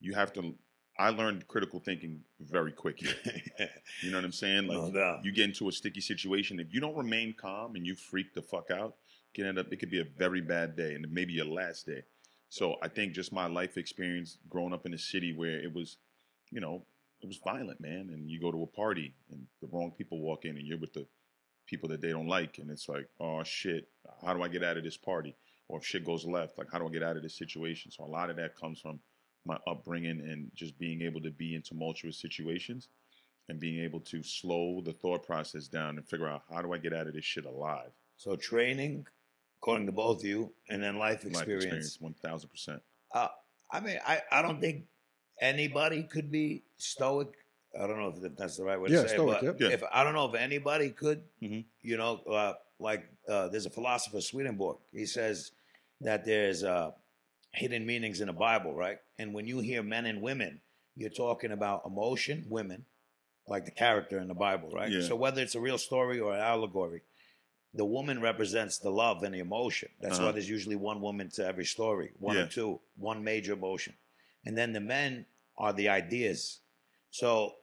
you 0.00 0.14
have 0.14 0.32
to. 0.34 0.54
I 0.98 1.08
learned 1.08 1.48
critical 1.48 1.80
thinking 1.80 2.20
very 2.40 2.72
quick. 2.72 2.98
Here. 3.00 3.14
You 4.02 4.10
know 4.10 4.18
what 4.18 4.24
I'm 4.24 4.32
saying? 4.32 4.66
Like 4.66 4.78
No 4.78 4.90
doubt. 4.90 5.24
you 5.24 5.32
get 5.32 5.44
into 5.44 5.68
a 5.68 5.72
sticky 5.72 6.00
situation. 6.00 6.58
If 6.60 6.74
you 6.74 6.80
don't 6.80 6.96
remain 6.96 7.34
calm 7.38 7.76
and 7.76 7.86
you 7.86 7.94
freak 7.94 8.34
the 8.34 8.42
fuck 8.42 8.70
out, 8.70 8.96
it 9.32 9.34
can 9.36 9.46
end 9.46 9.58
up. 9.58 9.72
It 9.72 9.76
could 9.76 9.90
be 9.90 10.00
a 10.00 10.04
very 10.04 10.40
bad 10.40 10.76
day, 10.76 10.94
and 10.94 11.10
maybe 11.10 11.32
your 11.32 11.46
last 11.46 11.86
day. 11.86 12.02
So 12.48 12.76
I 12.82 12.88
think 12.88 13.12
just 13.14 13.32
my 13.32 13.46
life 13.46 13.76
experience 13.78 14.36
growing 14.50 14.72
up 14.74 14.84
in 14.84 14.92
a 14.92 14.98
city 14.98 15.32
where 15.32 15.58
it 15.62 15.72
was, 15.72 15.96
you 16.52 16.60
know, 16.60 16.84
it 17.22 17.26
was 17.26 17.40
violent, 17.42 17.80
man. 17.80 18.10
And 18.12 18.30
you 18.30 18.38
go 18.40 18.52
to 18.52 18.62
a 18.62 18.66
party 18.66 19.14
and 19.30 19.46
the 19.60 19.68
wrong 19.72 19.92
people 19.96 20.20
walk 20.20 20.44
in, 20.44 20.56
and 20.56 20.66
you're 20.66 20.78
with 20.78 20.92
the 20.92 21.06
people 21.66 21.88
that 21.88 22.00
they 22.00 22.10
don't 22.10 22.28
like, 22.28 22.58
and 22.58 22.70
it's 22.70 22.88
like, 22.88 23.08
oh 23.20 23.42
shit, 23.44 23.88
how 24.24 24.34
do 24.34 24.42
I 24.42 24.48
get 24.48 24.62
out 24.62 24.76
of 24.76 24.84
this 24.84 24.96
party? 24.96 25.34
Or 25.68 25.78
if 25.78 25.86
shit 25.86 26.04
goes 26.04 26.26
left, 26.26 26.58
like 26.58 26.66
how 26.70 26.78
do 26.78 26.86
I 26.86 26.90
get 26.90 27.02
out 27.02 27.16
of 27.16 27.22
this 27.22 27.38
situation? 27.38 27.90
So 27.90 28.04
a 28.04 28.06
lot 28.06 28.30
of 28.30 28.36
that 28.36 28.56
comes 28.56 28.80
from 28.80 29.00
my 29.46 29.56
upbringing 29.66 30.20
and 30.20 30.50
just 30.54 30.78
being 30.78 31.02
able 31.02 31.20
to 31.22 31.30
be 31.30 31.54
in 31.54 31.62
tumultuous 31.62 32.20
situations 32.20 32.88
and 33.48 33.58
being 33.58 33.82
able 33.82 34.00
to 34.00 34.22
slow 34.22 34.82
the 34.84 34.92
thought 34.92 35.24
process 35.24 35.68
down 35.68 35.96
and 35.96 36.06
figure 36.06 36.28
out 36.28 36.42
how 36.52 36.62
do 36.62 36.72
I 36.72 36.78
get 36.78 36.92
out 36.92 37.06
of 37.06 37.14
this 37.14 37.24
shit 37.24 37.44
alive. 37.44 37.90
So 38.16 38.36
training, 38.36 39.06
according 39.60 39.86
to 39.86 39.92
both 39.92 40.20
of 40.20 40.24
you, 40.26 40.52
and 40.68 40.82
then 40.82 40.96
life 40.98 41.24
Life 41.24 41.48
experience. 41.48 41.98
one 42.00 42.14
thousand 42.14 42.50
percent. 42.50 42.82
Uh, 43.14 43.28
I 43.70 43.80
mean, 43.80 43.98
I, 44.06 44.20
I 44.30 44.42
don't 44.42 44.60
think 44.60 44.84
anybody 45.42 46.04
could 46.04 46.30
be 46.30 46.62
stoic. 46.78 47.28
I 47.78 47.86
don't 47.86 47.98
know 47.98 48.14
if 48.16 48.36
that's 48.36 48.56
the 48.56 48.64
right 48.64 48.80
way 48.80 48.88
to 48.88 48.94
Yeah, 48.94 49.00
say 49.02 49.08
stoic, 49.08 49.42
it, 49.42 49.58
but 49.58 49.60
yeah. 49.60 49.68
if 49.72 49.82
I 49.92 50.04
don't 50.04 50.14
know 50.14 50.26
if 50.28 50.34
anybody 50.34 50.90
could, 50.90 51.22
Mhm. 51.42 51.64
you 51.82 51.96
know, 51.96 52.18
uh, 52.24 52.54
like 52.78 53.08
uh, 53.28 53.48
there's 53.48 53.66
a 53.66 53.70
philosopher 53.70 54.20
Swedenborg. 54.20 54.78
He 54.92 55.06
says 55.06 55.52
that 56.00 56.24
there's 56.24 56.64
uh, 56.64 56.92
hidden 57.52 57.84
meanings 57.86 58.20
in 58.20 58.26
the 58.28 58.32
Bible, 58.32 58.74
right? 58.74 58.98
And 59.18 59.34
when 59.34 59.46
you 59.46 59.60
hear 59.60 59.82
men 59.82 60.06
and 60.06 60.20
women, 60.22 60.60
you're 60.96 61.10
talking 61.10 61.52
about 61.52 61.82
emotion, 61.86 62.44
women, 62.48 62.84
like 63.46 63.64
the 63.64 63.70
character 63.70 64.18
in 64.18 64.28
the 64.28 64.34
Bible, 64.34 64.70
right? 64.70 64.90
Yeah. 64.90 65.02
So 65.02 65.16
whether 65.16 65.40
it's 65.42 65.54
a 65.54 65.60
real 65.60 65.78
story 65.78 66.20
or 66.20 66.34
an 66.34 66.40
allegory, 66.40 67.02
the 67.74 67.84
woman 67.86 68.20
represents 68.20 68.78
the 68.78 68.90
love 68.90 69.22
and 69.22 69.34
the 69.34 69.38
emotion. 69.38 69.88
That's 70.00 70.18
why 70.18 70.24
Uh-huh. 70.24 70.32
there's 70.32 70.48
usually 70.48 70.76
one 70.76 71.00
woman 71.00 71.30
to 71.30 71.46
every 71.46 71.64
story, 71.64 72.12
one 72.18 72.36
Yeah. 72.36 72.42
or 72.42 72.46
two, 72.48 72.80
one 72.96 73.24
major 73.24 73.54
emotion. 73.54 73.94
And 74.44 74.58
then 74.58 74.72
the 74.74 74.80
men 74.80 75.24
are 75.58 75.72
the 75.72 75.88
ideas. 75.88 76.60
So 77.10 77.54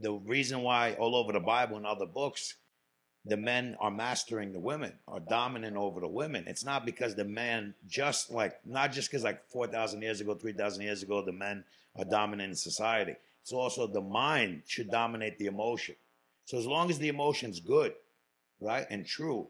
the 0.00 0.12
reason 0.12 0.62
why 0.62 0.94
all 0.94 1.14
over 1.14 1.32
the 1.32 1.40
Bible 1.40 1.76
and 1.76 1.86
other 1.86 2.06
books, 2.06 2.54
the 3.24 3.36
men 3.36 3.76
are 3.80 3.90
mastering 3.90 4.52
the 4.52 4.60
women, 4.60 4.92
are 5.06 5.20
dominant 5.20 5.76
over 5.76 6.00
the 6.00 6.08
women. 6.08 6.44
It's 6.46 6.64
not 6.64 6.86
because 6.86 7.14
the 7.14 7.24
men 7.24 7.74
just 7.86 8.30
like 8.30 8.54
not 8.64 8.92
just 8.92 9.10
because 9.10 9.24
like 9.24 9.46
four 9.48 9.66
thousand 9.66 10.02
years 10.02 10.20
ago, 10.20 10.34
three 10.34 10.52
thousand 10.52 10.82
years 10.82 11.02
ago, 11.02 11.22
the 11.24 11.32
men 11.32 11.64
are 11.96 12.04
dominant 12.04 12.50
in 12.50 12.56
society. 12.56 13.14
It's 13.42 13.52
also 13.52 13.86
the 13.86 14.00
mind 14.00 14.62
should 14.66 14.90
dominate 14.90 15.38
the 15.38 15.46
emotion. 15.46 15.96
So 16.44 16.58
as 16.58 16.66
long 16.66 16.90
as 16.90 16.98
the 16.98 17.08
emotion's 17.08 17.60
good, 17.60 17.94
right, 18.60 18.86
and 18.90 19.06
true, 19.06 19.48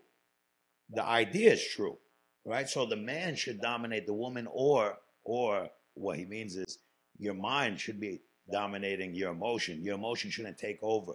the 0.93 1.05
idea 1.05 1.53
is 1.53 1.65
true, 1.65 1.97
right? 2.45 2.69
So 2.69 2.87
the 2.87 2.97
man 2.97 3.37
should 3.37 3.61
dominate 3.61 4.07
the 4.07 4.15
woman, 4.15 4.49
or 4.51 4.99
or 5.25 5.71
what 5.95 6.19
he 6.19 6.25
means 6.25 6.57
is 6.57 6.79
your 7.21 7.35
mind 7.35 7.79
should 7.79 8.01
be 8.01 8.21
dominating 8.51 9.15
your 9.15 9.31
emotion. 9.31 9.83
Your 9.85 9.95
emotion 9.95 10.31
shouldn't 10.31 10.59
take 10.59 10.79
over. 10.83 11.13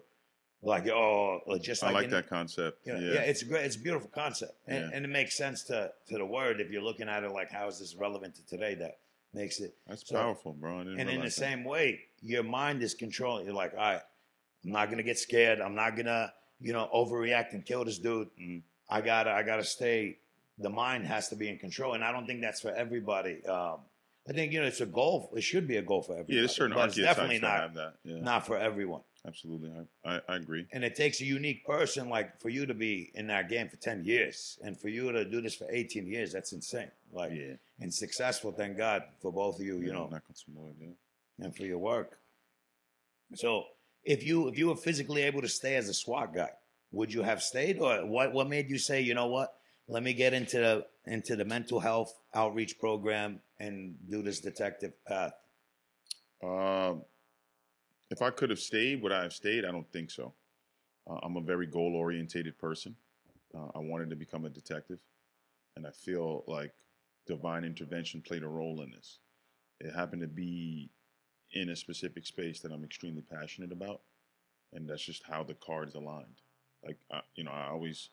Like 0.62 0.88
oh, 0.88 1.41
or 1.46 1.60
just 1.60 1.84
I 1.84 1.88
like, 1.88 1.96
like 1.96 2.06
in- 2.06 2.12
that 2.12 2.30
concept. 2.30 2.88
you 2.88 2.94
know, 2.94 3.00
yeah. 3.00 3.13
yeah. 3.15 3.20
it's 3.22 3.44
great. 3.44 3.65
It's 3.65 3.76
a 3.76 3.80
beautiful 3.80 4.10
concept, 4.13 4.54
and, 4.68 4.89
Yeah. 4.89 4.96
and 4.96 5.06
it 5.06 5.10
makes 5.10 5.36
sense 5.38 5.63
to 5.65 5.91
to 6.08 6.18
the 6.18 6.26
word 6.26 6.60
if 6.62 6.72
you're 6.72 6.82
looking 6.82 7.08
at 7.10 7.24
it 7.24 7.32
like 7.32 7.52
how 7.52 7.68
is 7.68 7.80
this 7.80 7.96
relevant 7.96 8.36
to 8.36 8.46
today? 8.48 8.74
That 8.76 8.98
makes 9.34 9.60
it. 9.60 9.76
That's 9.88 10.08
so- 10.08 10.15
powerful, 10.15 10.54
bro. 10.54 10.80
And 10.80 11.00
in 11.00 11.08
the 11.08 11.18
that. 11.24 11.32
same 11.34 11.65
way, 11.65 12.00
your 12.22 12.44
mind 12.44 12.82
is 12.82 12.94
controlling. 12.96 13.46
You're 13.46 13.54
like, 13.54 13.74
all 13.74 13.80
right, 13.80 14.02
I'm 14.63 14.72
not 14.72 14.89
gonna 14.89 15.04
get 15.04 15.20
scared. 15.20 15.60
I'm 15.62 15.76
not 15.76 15.96
gonna, 15.98 16.34
you 16.60 16.74
know, 16.74 16.89
overreact 16.94 17.54
and 17.54 17.63
kill 17.63 17.86
this 17.86 18.00
dude. 18.00 18.30
Mhm. 18.41 18.62
I 18.89 19.02
gotta, 19.02 19.32
I 19.32 19.44
gotta 19.44 19.63
stay. 19.63 20.18
The 20.58 20.70
mind 20.70 21.06
has 21.06 21.28
to 21.30 21.36
be 21.36 21.50
in 21.50 21.58
control, 21.60 21.94
and 21.94 22.04
I 22.04 22.12
don't 22.12 22.26
think 22.26 22.41
that's 22.41 22.62
for 22.62 22.72
everybody. 22.74 23.46
Um, 23.46 23.80
I 24.27 24.33
think 24.33 24.51
you 24.51 24.59
know 24.59 24.65
it's 24.65 24.81
a 24.81 24.85
goal. 24.88 25.31
It 25.35 25.41
should 25.41 25.67
be 25.67 25.77
a 25.77 25.81
goal 25.81 26.01
for 26.01 26.13
everybody. 26.13 26.35
Yeah, 26.35 26.41
there's 26.41 26.55
certain 26.55 26.75
but 26.75 26.88
it's 26.89 26.97
definitely 26.97 27.39
not 27.39 27.73
that. 27.75 27.95
Yeah, 28.03 28.21
not 28.21 28.45
for 28.45 28.57
everyone. 28.57 29.01
absolutely. 29.27 29.71
I, 30.03 30.15
I, 30.15 30.21
I 30.27 30.35
agree. 30.38 30.65
And 30.71 30.83
it 30.83 30.95
takes 30.95 31.21
a 31.21 31.25
unique 31.25 31.65
person 31.65 32.09
like 32.09 32.39
for 32.41 32.49
you 32.49 32.65
to 32.65 32.73
be 32.73 33.11
in 33.13 33.27
that 33.27 33.49
game 33.49 33.69
for 33.69 33.75
ten 33.77 34.03
years, 34.03 34.57
and 34.63 34.79
for 34.79 34.89
you 34.89 35.11
to 35.11 35.25
do 35.25 35.41
this 35.41 35.55
for 35.55 35.67
eighteen 35.69 36.07
years. 36.07 36.33
That's 36.33 36.53
insane. 36.53 36.89
Like 37.13 37.33
yeah, 37.33 37.53
and 37.79 37.93
successful. 37.93 38.51
Thank 38.51 38.77
God 38.77 39.03
for 39.21 39.31
both 39.31 39.59
of 39.59 39.65
you. 39.65 39.77
You 39.77 39.88
yeah, 39.88 39.93
know, 39.93 40.09
yeah. 40.11 40.88
and 41.45 41.55
for 41.55 41.63
your 41.63 41.77
work. 41.77 42.17
So 43.35 43.65
if 44.03 44.23
you 44.23 44.47
if 44.47 44.57
you 44.57 44.67
were 44.67 44.75
physically 44.75 45.21
able 45.21 45.41
to 45.41 45.49
stay 45.49 45.75
as 45.75 45.88
a 45.88 45.93
SWAT 45.93 46.33
guy, 46.33 46.49
would 46.91 47.13
you 47.13 47.21
have 47.21 47.43
stayed, 47.43 47.79
or 47.79 48.05
what? 48.05 48.33
What 48.33 48.49
made 48.49 48.69
you 48.69 48.79
say, 48.79 49.01
you 49.01 49.13
know 49.13 49.27
what? 49.27 49.53
Let 49.88 50.04
me 50.04 50.13
get 50.13 50.34
into 50.34 50.58
the 50.58 50.86
into 51.06 51.36
the 51.36 51.45
mental 51.45 51.80
health 51.80 52.13
outreach 52.34 52.80
program 52.80 53.39
and 53.60 53.95
do 54.10 54.21
this 54.24 54.39
detective 54.39 54.93
path. 55.06 55.34
Um, 56.43 57.04
if 58.10 58.21
I 58.21 58.32
could 58.32 58.50
have 58.50 58.60
stayed, 58.60 59.02
would 59.02 59.12
I 59.12 59.24
have 59.24 59.34
stayed? 59.34 59.65
I 59.65 59.71
don't 59.71 59.91
think 59.91 60.12
so. 60.12 60.34
Uh, 61.10 61.19
I'm 61.24 61.38
a 61.38 61.41
very 61.41 61.67
goal 61.67 61.95
orientated 61.95 62.58
person. 62.58 62.95
Uh, 63.56 63.67
I 63.76 63.80
wanted 63.80 64.10
to 64.10 64.15
become 64.15 64.45
a 64.45 64.50
detective, 64.50 65.00
and 65.76 65.86
I 65.86 65.91
feel 65.91 66.43
like 66.48 66.74
divine 67.28 67.63
intervention 67.63 68.21
played 68.21 68.43
a 68.43 68.48
role 68.48 68.82
in 68.82 68.91
this. 68.91 69.19
It 69.80 69.93
happened 69.93 70.21
to 70.21 70.28
be 70.28 70.89
in 71.54 71.69
a 71.69 71.76
specific 71.76 72.26
space 72.26 72.60
that 72.62 72.71
I'm 72.71 72.84
extremely 72.84 73.21
passionate 73.21 73.71
about, 73.71 74.02
and 74.74 74.89
that's 74.89 75.06
just 75.06 75.24
how 75.24 75.43
the 75.43 75.54
cards 75.54 75.95
aligned. 75.95 76.41
Like, 76.84 76.98
I, 77.12 77.21
you 77.36 77.43
know, 77.43 77.52
I 77.52 77.69
always 77.69 78.10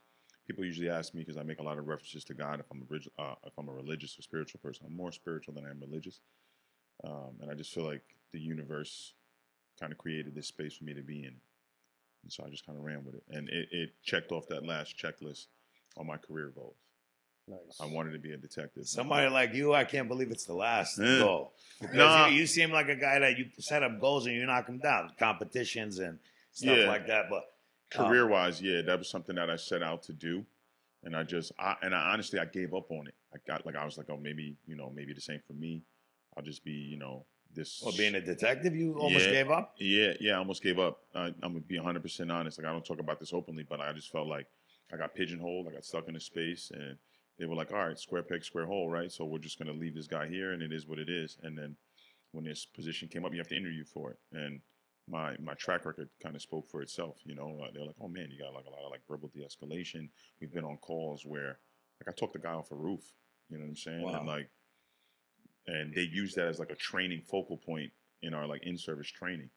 people 0.47 0.65
usually 0.65 0.89
ask 0.91 1.15
me 1.15 1.21
because 1.23 1.37
I 1.37 1.43
make 1.43 1.61
a 1.61 1.63
lot 1.63 1.79
of 1.79 1.87
references 1.87 2.25
to 2.25 2.35
God 2.35 2.61
if 2.61 2.67
I'm 2.71 2.83
a 2.83 3.23
uh, 3.23 3.35
if 3.45 3.53
I'm 3.59 3.69
a 3.69 3.73
religious 3.73 4.19
or 4.19 4.23
spiritual 4.23 4.61
person. 4.63 4.87
I'm 4.87 4.97
more 4.97 5.13
spiritual 5.13 5.55
than 5.55 5.67
I 5.67 5.71
am 5.71 5.81
religious, 5.81 6.21
um, 7.05 7.37
and 7.41 7.51
I 7.51 7.55
just 7.55 7.73
feel 7.73 7.85
like 7.85 8.03
the 8.33 8.41
universe 8.41 9.15
kind 9.81 9.93
of 9.93 9.99
created 9.99 10.35
this 10.35 10.49
space 10.49 10.77
for 10.77 10.85
me 10.85 10.95
to 10.95 11.03
be 11.03 11.21
in, 11.25 11.35
and 12.23 12.33
so 12.33 12.45
I 12.47 12.51
just 12.51 12.67
kind 12.67 12.79
of 12.79 12.85
ran 12.85 13.05
with 13.05 13.15
it, 13.15 13.23
and 13.31 13.49
it, 13.49 13.69
it 13.71 13.91
checked 14.03 14.33
off 14.33 14.47
that 14.49 14.65
last 14.67 14.97
checklist 14.99 15.47
on 15.97 16.07
my 16.07 16.17
career 16.17 16.53
goals. 16.55 16.77
Nice. 17.49 17.81
I 17.81 17.87
wanted 17.87 18.13
to 18.13 18.19
be 18.19 18.33
a 18.33 18.37
detective. 18.37 18.87
Somebody 18.87 19.29
like 19.29 19.53
you, 19.53 19.75
I 19.75 19.85
can't 19.85 20.07
believe 20.09 20.31
it's 20.31 20.45
the 20.47 20.55
last 20.55 20.99
Yeah. 20.99 21.19
goal. 21.19 21.53
Because 21.81 22.15
Nah. 22.15 22.27
you, 22.29 22.35
you 22.35 22.47
seem 22.47 22.71
like 22.71 22.89
a 22.89 22.95
guy 22.95 23.19
that 23.19 23.37
you 23.37 23.51
set 23.59 23.83
up 23.83 24.01
goals 24.01 24.27
and 24.27 24.37
you 24.37 24.47
knock 24.47 24.67
them 24.67 24.79
down, 24.79 25.13
competitions 25.19 25.99
and 25.99 26.21
stuff 26.53 26.79
Yeah. 26.79 26.87
like 26.87 27.09
that. 27.09 27.29
But 27.29 27.52
Um, 27.99 28.07
career 28.07 28.27
wise, 28.27 28.61
yeah, 28.61 28.83
that 28.83 28.99
was 28.99 29.09
something 29.09 29.37
that 29.37 29.51
I 29.51 29.57
set 29.57 29.83
out 29.83 30.03
to 30.05 30.13
do, 30.13 30.45
and 31.05 31.17
I 31.17 31.23
just, 31.23 31.53
I, 31.59 31.77
and 31.83 31.95
I 31.95 32.13
honestly, 32.13 32.39
I 32.39 32.45
gave 32.45 32.75
up 32.75 32.91
on 32.91 33.07
it. 33.07 33.15
I 33.35 33.39
got 33.47 33.65
like, 33.67 33.77
I 33.77 33.85
was 33.85 33.99
like, 33.99 34.07
oh, 34.11 34.17
maybe, 34.17 34.57
you 34.67 34.77
know, 34.77 34.93
maybe 34.95 35.13
the 35.13 35.21
same 35.21 35.41
for 35.47 35.55
me. 35.55 35.83
I'll 36.37 36.43
just 36.43 36.65
be, 36.65 36.73
you 36.73 36.97
know, 36.99 37.25
this. 37.55 37.83
well, 37.85 37.95
being 37.97 38.15
a 38.15 38.21
detective, 38.21 38.75
you 38.75 38.95
almost 38.99 39.27
Yeah. 39.27 39.33
gave 39.33 39.51
up. 39.51 39.75
Yeah, 39.79 40.13
yeah, 40.21 40.35
I 40.35 40.39
almost 40.39 40.63
gave 40.63 40.79
up. 40.79 41.01
I, 41.15 41.27
I'm 41.27 41.35
gonna 41.41 41.61
be 41.61 41.77
100 41.77 42.03
percent 42.03 42.31
honest. 42.31 42.59
Like 42.59 42.67
I 42.67 42.73
don't 42.73 42.85
talk 42.85 43.01
about 43.01 43.21
this 43.21 43.33
openly, 43.33 43.63
but 43.63 43.81
I 43.81 43.93
just 43.93 44.11
felt 44.11 44.27
like 44.27 44.47
I 44.93 44.97
got 44.97 45.15
pigeonholed. 45.15 45.69
I 45.69 45.73
got 45.73 45.85
stuck 45.85 46.09
in 46.09 46.17
a 46.17 46.21
space, 46.21 46.71
and 46.75 46.97
they 47.39 47.47
were 47.47 47.55
like, 47.55 47.73
"All 47.73 47.87
right, 47.87 47.99
square 47.99 48.23
peg, 48.23 48.45
square 48.45 48.67
hole, 48.67 48.89
right? 48.89 49.11
So 49.13 49.25
we're 49.25 49.39
just 49.39 49.59
gonna 49.59 49.73
leave 49.73 49.95
this 49.95 50.07
guy 50.07 50.29
here, 50.29 50.53
and 50.53 50.63
it 50.63 50.73
is 50.73 50.87
what 50.87 50.99
it 50.99 51.09
is." 51.11 51.37
And 51.43 51.57
then 51.57 51.77
when 52.33 52.45
this 52.45 52.65
position 52.65 53.09
came 53.09 53.25
up, 53.27 53.33
you 53.33 53.39
have 53.39 53.49
to 53.49 53.57
interview 53.57 53.85
for 53.85 54.11
it, 54.13 54.19
and 54.33 54.61
my 55.09 55.37
my 55.39 55.55
track 55.55 55.85
record 55.85 56.09
kind 56.23 56.37
of 56.37 56.43
spoke 56.43 56.69
for 56.71 56.83
itself. 56.83 57.19
You 57.25 57.35
know, 57.35 57.61
Uh, 57.63 57.71
they're 57.73 57.85
like, 57.85 57.97
"Oh 58.01 58.09
man, 58.09 58.29
you 58.31 58.39
got 58.39 58.55
like 58.55 58.67
a 58.67 58.71
lot 58.71 58.85
of 58.85 58.91
like 58.91 59.03
verbal 59.09 59.31
de-escalation." 59.35 60.09
We've 60.41 60.53
been 60.53 60.65
on 60.65 60.77
calls 60.79 61.25
where 61.25 61.59
like 62.01 62.09
I 62.09 62.13
talked 62.13 62.35
the 62.35 62.39
guy 62.39 62.53
off 62.53 62.71
a 62.71 62.77
roof. 62.77 63.01
You 63.49 63.59
know 63.59 63.65
what 63.65 63.71
I'm 63.71 63.77
saying? 63.77 64.03
Wow. 64.03 64.19
And 64.19 64.27
like, 64.27 64.51
and 65.67 65.95
they 65.95 66.03
use 66.03 66.35
that 66.35 66.49
as 66.49 66.59
like 66.59 66.71
a 66.71 66.77
training 66.77 67.23
focal 67.23 67.59
point 67.59 67.93
in 68.23 68.35
our 68.35 68.47
like 68.47 68.63
in-service 68.65 69.11
training. 69.11 69.51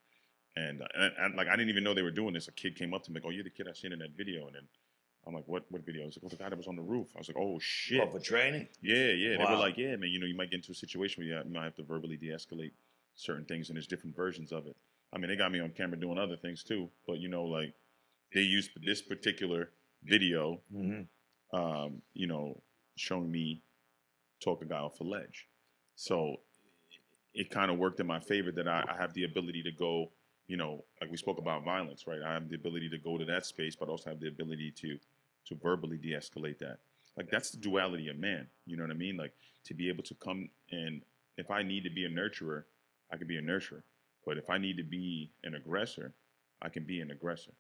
And, 0.58 0.82
uh, 0.82 0.88
and, 0.96 1.14
and 1.20 1.36
like 1.36 1.48
I 1.48 1.56
didn't 1.56 1.70
even 1.70 1.84
know 1.84 1.94
they 1.94 2.02
were 2.02 2.12
doing 2.12 2.34
this. 2.34 2.48
A 2.48 2.52
kid 2.52 2.76
came 2.76 2.94
up 2.94 3.04
to 3.04 3.12
me, 3.12 3.20
like, 3.20 3.26
"Oh, 3.26 3.30
you're 3.30 3.44
the 3.44 3.50
kid 3.50 3.68
I 3.70 3.74
seen 3.74 3.94
in 3.94 4.00
that 4.00 4.12
video." 4.16 4.48
And 4.48 4.56
then 4.56 4.68
I'm 5.28 5.34
like, 5.34 5.48
"What? 5.48 5.66
What 5.70 5.86
video?" 5.86 6.04
I 6.04 6.06
was 6.06 6.18
like, 6.18 6.24
"Oh, 6.26 6.30
the 6.30 6.44
guy 6.44 6.50
that 6.50 6.58
was 6.58 6.68
on 6.68 6.76
the 6.76 6.82
roof." 6.82 7.08
I 7.16 7.20
was 7.20 7.28
like, 7.28 7.38
"Oh 7.38 7.60
shit!" 7.60 8.00
Well, 8.00 8.10
for 8.10 8.20
training. 8.20 8.68
Yeah, 8.82 9.12
yeah. 9.12 9.38
They 9.38 9.44
were 9.44 9.58
like, 9.58 9.78
"Yeah, 9.78 9.96
man. 9.98 10.10
You 10.10 10.20
know, 10.20 10.26
you 10.26 10.36
might 10.36 10.50
get 10.50 10.58
into 10.58 10.72
a 10.72 10.76
situation 10.76 11.24
where 11.24 11.44
you 11.44 11.52
might 11.52 11.66
have 11.66 11.76
to 11.76 11.84
verbally 11.84 12.18
de-escalate 12.18 12.72
certain 13.16 13.46
things, 13.46 13.70
and 13.70 13.76
there's 13.76 13.88
different 13.88 14.16
versions 14.16 14.52
of 14.52 14.66
it." 14.68 14.76
I 15.16 15.18
mean, 15.18 15.30
they 15.30 15.38
got 15.38 15.52
me 15.52 15.62
on 15.62 15.70
camera 15.70 15.98
doing 15.98 16.20
other 16.20 16.36
things 16.36 16.62
too, 16.62 16.90
but 17.08 17.20
you 17.20 17.30
know, 17.30 17.46
like 17.46 17.74
they 18.34 18.42
used 18.42 18.72
this 18.86 19.02
particular 19.02 19.72
video, 20.04 20.60
hmm 20.72 21.02
um, 21.54 22.02
you 22.14 22.28
know, 22.28 22.62
showing 22.98 23.32
me 23.32 23.62
talk 24.44 24.62
a 24.62 24.66
guy 24.66 24.80
off 24.80 25.00
a 25.00 25.04
ledge. 25.04 25.48
So 25.96 26.38
it 27.34 27.50
kind 27.50 27.72
of 27.72 27.78
worked 27.78 28.00
in 28.02 28.08
my 28.08 28.20
favor 28.20 28.52
that 28.52 28.68
I, 28.68 28.84
I 28.90 28.98
have 29.00 29.14
the 29.14 29.24
ability 29.24 29.64
to 29.64 29.72
go, 29.72 30.12
you 30.48 30.58
know, 30.58 30.84
like 31.00 31.10
we 31.12 31.18
spoke 31.18 31.38
about 31.38 31.64
violence, 31.64 32.08
right? 32.08 32.20
I 32.22 32.34
have 32.34 32.50
the 32.50 32.56
ability 32.56 32.90
to 32.90 32.98
go 32.98 33.18
to 33.18 33.24
that 33.26 33.46
space, 33.46 33.76
but 33.76 33.88
also 33.88 34.10
have 34.10 34.20
the 34.20 34.28
ability 34.28 34.74
to 34.82 34.98
to 35.48 35.56
verbally 35.56 35.98
de-escalate 35.98 36.58
that. 36.60 36.80
Like 37.16 37.30
that's 37.30 37.52
the 37.52 37.58
duality 37.58 38.10
of 38.10 38.18
man. 38.18 38.48
You 38.66 38.76
know 38.76 38.84
what 38.84 38.92
I 38.92 38.96
mean? 38.96 39.16
Like 39.16 39.34
to 39.66 39.74
be 39.74 39.88
able 39.88 40.04
to 40.04 40.16
come 40.16 40.50
and 40.72 41.04
if 41.38 41.52
I 41.52 41.62
need 41.64 41.84
to 41.84 41.90
be 41.90 42.06
a 42.06 42.10
nurturer, 42.10 42.64
I 43.12 43.18
can 43.18 43.28
be 43.28 43.38
a 43.38 43.42
nurturer. 43.42 43.84
But 44.26 44.38
if 44.38 44.50
I 44.50 44.58
need 44.58 44.78
to 44.78 44.84
be 44.84 45.32
an 45.44 45.56
aggressor, 45.56 46.14
I 46.62 46.70
can 46.70 46.84
be 46.84 47.00
an 47.02 47.12
aggressor. 47.12 47.52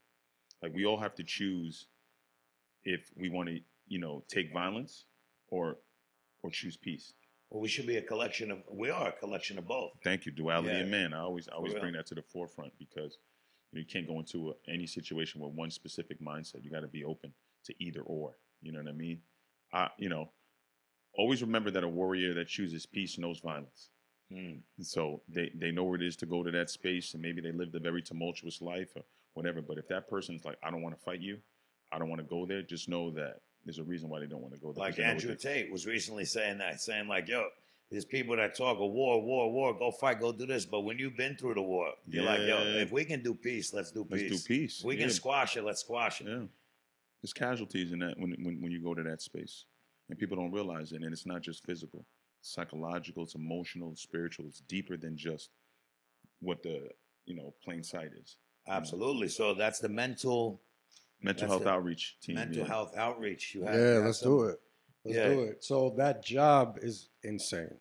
Like 0.63 0.73
we 0.73 0.85
all 0.85 0.97
have 0.97 1.15
to 1.15 1.23
choose 1.23 1.87
if 2.83 3.11
we 3.15 3.29
want 3.29 3.49
to, 3.49 3.59
you 3.87 3.99
know, 3.99 4.23
take 4.27 4.51
violence 4.53 5.05
or 5.49 5.77
or 6.41 6.49
choose 6.49 6.77
peace. 6.77 7.13
Well, 7.49 7.61
we 7.61 7.67
should 7.67 7.87
be 7.87 7.97
a 7.97 8.01
collection 8.01 8.51
of. 8.51 8.59
We 8.71 8.89
are 8.89 9.09
a 9.09 9.11
collection 9.11 9.57
of 9.57 9.67
both. 9.67 9.91
Thank 10.03 10.25
you, 10.25 10.31
duality 10.31 10.69
Yeah. 10.75 10.81
of 10.83 10.89
man. 10.89 11.13
I 11.13 11.19
always 11.19 11.47
I 11.47 11.53
always 11.53 11.73
bring 11.73 11.93
that 11.93 12.07
to 12.07 12.15
the 12.15 12.23
forefront 12.23 12.73
because 12.79 13.17
you, 13.71 13.77
know, 13.77 13.79
you 13.81 13.85
can't 13.85 14.07
go 14.07 14.19
into 14.19 14.51
a, 14.51 14.71
any 14.71 14.87
situation 14.87 15.41
with 15.41 15.53
one 15.53 15.69
specific 15.69 16.19
mindset. 16.21 16.63
You 16.63 16.71
got 16.71 16.81
to 16.81 16.87
be 16.87 17.03
open 17.03 17.33
to 17.65 17.73
either 17.83 18.01
or. 18.01 18.37
You 18.61 18.71
know 18.71 18.79
what 18.79 18.89
I 18.89 18.93
mean? 18.93 19.19
I 19.71 19.89
you 19.97 20.09
know, 20.09 20.31
always 21.13 21.41
remember 21.41 21.69
that 21.71 21.83
a 21.83 21.87
warrior 21.87 22.33
that 22.33 22.47
chooses 22.47 22.85
peace 22.85 23.17
knows 23.19 23.39
violence. 23.39 23.89
Mm. 24.33 24.59
So 24.81 25.21
they, 25.29 25.51
they 25.55 25.71
know 25.71 25.83
where 25.83 25.95
it 25.95 26.03
is 26.03 26.15
to 26.17 26.25
go 26.25 26.43
to 26.43 26.51
that 26.51 26.69
space 26.69 27.13
and 27.13 27.21
maybe 27.21 27.41
they 27.41 27.51
lived 27.51 27.75
a 27.75 27.79
very 27.79 28.01
tumultuous 28.01 28.61
life 28.61 28.89
or 28.95 29.03
whatever. 29.33 29.61
But 29.61 29.77
if 29.77 29.87
that 29.89 30.09
person's 30.09 30.45
like, 30.45 30.57
I 30.63 30.71
don't 30.71 30.81
want 30.81 30.97
to 30.97 31.01
fight 31.01 31.21
you, 31.21 31.37
I 31.91 31.99
don't 31.99 32.09
want 32.09 32.21
to 32.21 32.27
go 32.27 32.45
there, 32.45 32.61
just 32.61 32.89
know 32.89 33.11
that 33.11 33.41
there's 33.65 33.79
a 33.79 33.83
reason 33.83 34.09
why 34.09 34.19
they 34.19 34.25
don't 34.25 34.41
want 34.41 34.53
to 34.53 34.59
go 34.59 34.71
there. 34.71 34.81
Like 34.81 34.95
because 34.95 34.97
they 34.97 35.03
know 35.03 35.07
what 35.07 35.23
Andrew 35.23 35.35
Tate 35.35 35.71
was 35.71 35.85
recently 35.85 36.25
saying 36.25 36.57
that, 36.59 36.81
saying 36.81 37.07
like, 37.07 37.27
"Yo, 37.27 37.45
there's 37.91 38.05
people 38.05 38.35
that 38.35 38.55
talk 38.55 38.79
a 38.79 38.85
war, 38.85 39.21
war, 39.21 39.51
war, 39.51 39.73
go 39.77 39.91
fight, 39.91 40.19
go 40.19 40.31
do 40.31 40.45
this, 40.45 40.65
but 40.65 40.81
when 40.81 40.97
you've 40.97 41.15
been 41.15 41.35
through 41.35 41.53
the 41.53 41.61
war, 41.61 41.91
you're 42.07 42.23
like, 42.23 42.41
yo, 42.41 42.57
if 42.61 42.91
we 42.91 43.05
can 43.05 43.21
do 43.21 43.33
peace, 43.33 43.73
let's 43.73 43.91
do 43.91 44.05
Let's 44.09 44.23
peace. 44.23 44.43
do 44.43 44.47
peace. 44.47 44.79
If 44.79 44.85
we 44.85 44.95
yeah. 44.95 45.01
can 45.01 45.09
squash 45.11 45.55
it, 45.55 45.63
let's 45.63 45.81
squash 45.81 46.21
it. 46.21 46.27
Yeah. 46.27 46.41
There's 47.21 47.33
casualties 47.33 47.91
in 47.91 47.99
that 47.99 48.19
when, 48.19 48.35
when, 48.43 48.61
when 48.61 48.71
you 48.71 48.81
go 48.81 48.93
to 48.93 49.03
that 49.03 49.21
space. 49.21 49.65
And 50.09 50.17
people 50.19 50.35
don't 50.37 50.51
realize 50.51 50.91
it. 50.91 51.01
And 51.01 51.11
it's 51.11 51.25
not 51.25 51.41
just 51.41 51.63
physical, 51.63 52.05
psychological, 52.45 53.23
it's 53.23 53.35
emotional, 53.35 53.91
it's 53.91 54.01
spiritual. 54.01 54.45
It's 54.47 54.61
deeper 54.61 54.97
than 54.97 55.17
just 55.17 55.49
what 56.41 56.61
the, 56.63 56.89
you 57.25 57.35
know, 57.35 57.53
plain 57.63 57.83
sight 57.83 58.11
is. 58.21 58.37
Absolutely. 58.67 59.27
So 59.27 59.53
that's 59.53 59.79
the 59.79 59.89
mental 59.89 60.61
Mental 61.21 61.47
health 61.47 61.65
outreach 61.65 62.17
team. 62.21 62.35
mental 62.35 62.63
yeah. 62.63 62.67
health 62.67 62.95
outreach. 62.95 63.55
You 63.55 63.63
have, 63.63 63.73
Yeah, 63.79 63.97
let's 64.05 64.19
do 64.21 64.43
it. 64.43 64.59
Let's 65.03 65.17
Yeah. 65.17 65.29
do 65.29 65.39
it. 65.43 65.63
So 65.63 65.91
that 65.97 66.23
job 66.23 66.77
is 66.81 67.09
insane. 67.23 67.79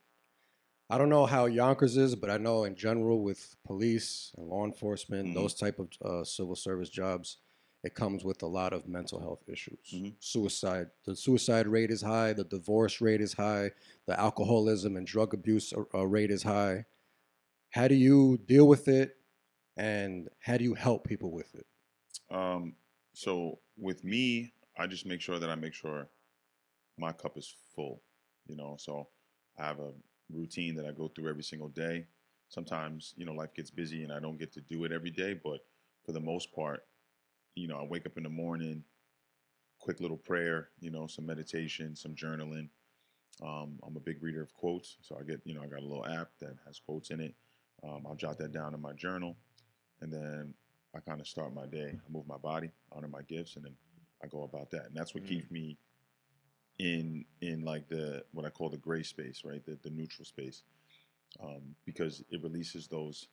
I 0.88 0.96
don't 0.98 1.08
know 1.08 1.26
how 1.26 1.46
Yonkers 1.46 1.96
is, 1.96 2.14
but 2.14 2.30
I 2.30 2.36
know 2.38 2.64
in 2.64 2.74
general 2.76 3.22
with 3.22 3.56
police 3.64 4.32
and 4.36 4.48
law 4.48 4.64
enforcement, 4.64 5.30
Mhm. 5.30 5.34
those 5.34 5.54
type 5.54 5.78
of 5.78 5.88
uh, 6.02 6.24
civil 6.24 6.54
service 6.54 6.88
jobs, 6.88 7.38
it 7.84 7.94
comes 7.94 8.24
with 8.24 8.42
a 8.42 8.46
lot 8.48 8.72
of 8.72 8.88
mental 8.88 9.20
health 9.20 9.48
issues. 9.48 9.78
Mhm. 9.92 10.16
Suicide, 10.20 10.90
the 11.04 11.14
suicide 11.16 11.68
rate 11.68 11.90
is 11.92 12.02
high, 12.02 12.32
the 12.32 12.44
divorce 12.44 13.00
rate 13.00 13.20
is 13.20 13.34
high, 13.34 13.70
the 14.06 14.18
alcoholism 14.18 14.96
and 14.96 15.06
drug 15.06 15.34
abuse 15.34 15.72
rate 15.94 16.30
is 16.32 16.42
high. 16.42 16.86
How 17.70 17.88
do 17.88 17.94
you 17.94 18.38
deal 18.38 18.68
with 18.68 18.88
it, 18.88 19.18
and 19.76 20.28
how 20.40 20.56
do 20.56 20.64
you 20.64 20.74
help 20.74 21.06
people 21.06 21.32
with 21.32 21.54
it? 21.54 21.66
Um, 22.30 22.76
so 23.12 23.60
with 23.76 24.04
me, 24.04 24.54
I 24.76 24.86
just 24.86 25.06
make 25.06 25.20
sure 25.20 25.38
that 25.38 25.50
I 25.50 25.54
make 25.54 25.74
sure 25.74 26.08
my 26.98 27.12
cup 27.12 27.36
is 27.38 27.54
full, 27.74 28.02
you 28.46 28.56
know. 28.56 28.76
So 28.78 29.08
I 29.58 29.66
have 29.66 29.80
a 29.80 29.92
routine 30.30 30.74
that 30.76 30.86
I 30.86 30.92
go 30.92 31.08
through 31.08 31.28
every 31.28 31.42
single 31.44 31.68
day. 31.68 32.06
Sometimes, 32.48 33.14
you 33.16 33.24
know, 33.26 33.32
life 33.32 33.54
gets 33.54 33.70
busy 33.70 34.04
and 34.04 34.12
I 34.12 34.20
don't 34.20 34.38
get 34.38 34.52
to 34.52 34.60
do 34.60 34.84
it 34.84 34.92
every 34.92 35.10
day, 35.10 35.34
but 35.34 35.66
for 36.04 36.12
the 36.12 36.20
most 36.20 36.52
part, 36.52 36.86
you 37.54 37.68
know, 37.68 37.78
I 37.78 37.84
wake 37.84 38.06
up 38.06 38.16
in 38.16 38.22
the 38.24 38.28
morning, 38.28 38.84
quick 39.78 40.00
little 40.00 40.16
prayer, 40.16 40.70
you 40.80 40.90
know, 40.90 41.06
some 41.06 41.26
meditation, 41.26 41.94
some 41.96 42.14
journaling. 42.14 42.68
Um, 43.42 43.78
I'm 43.86 43.96
a 43.96 44.00
big 44.00 44.22
reader 44.22 44.42
of 44.42 44.52
quotes, 44.54 44.96
so 45.02 45.16
I 45.20 45.24
get, 45.24 45.40
you 45.44 45.54
know, 45.54 45.62
I 45.62 45.66
got 45.66 45.80
a 45.80 45.86
little 45.86 46.06
app 46.06 46.30
that 46.40 46.56
has 46.66 46.78
quotes 46.78 47.10
in 47.10 47.20
it. 47.20 47.34
Um, 47.82 48.06
I'll 48.06 48.14
jot 48.14 48.38
that 48.38 48.52
down 48.52 48.74
in 48.74 48.80
my 48.80 48.92
journal, 48.92 49.36
and 50.00 50.12
then 50.12 50.54
I 50.94 51.00
kind 51.00 51.20
of 51.20 51.26
start 51.28 51.52
my 51.54 51.66
day. 51.66 51.90
I 51.94 52.12
move 52.12 52.26
my 52.26 52.36
body, 52.38 52.70
honor 52.92 53.08
my 53.08 53.22
gifts, 53.22 53.56
and 53.56 53.64
then 53.64 53.74
I 54.22 54.28
go 54.28 54.44
about 54.44 54.70
that. 54.70 54.86
And 54.86 54.94
that's 54.94 55.14
what 55.14 55.24
Mm. 55.24 55.28
keeps 55.28 55.50
me 55.50 55.76
in 56.78 57.24
in 57.40 57.62
like 57.64 57.88
the 57.88 58.24
what 58.32 58.44
I 58.44 58.50
call 58.50 58.68
the 58.70 58.76
gray 58.76 59.02
space, 59.02 59.44
right? 59.44 59.64
The 59.64 59.76
the 59.82 59.90
neutral 59.90 60.24
space. 60.24 60.62
um, 61.42 61.74
because 61.84 62.22
it 62.30 62.40
releases 62.44 62.86
those 62.86 63.28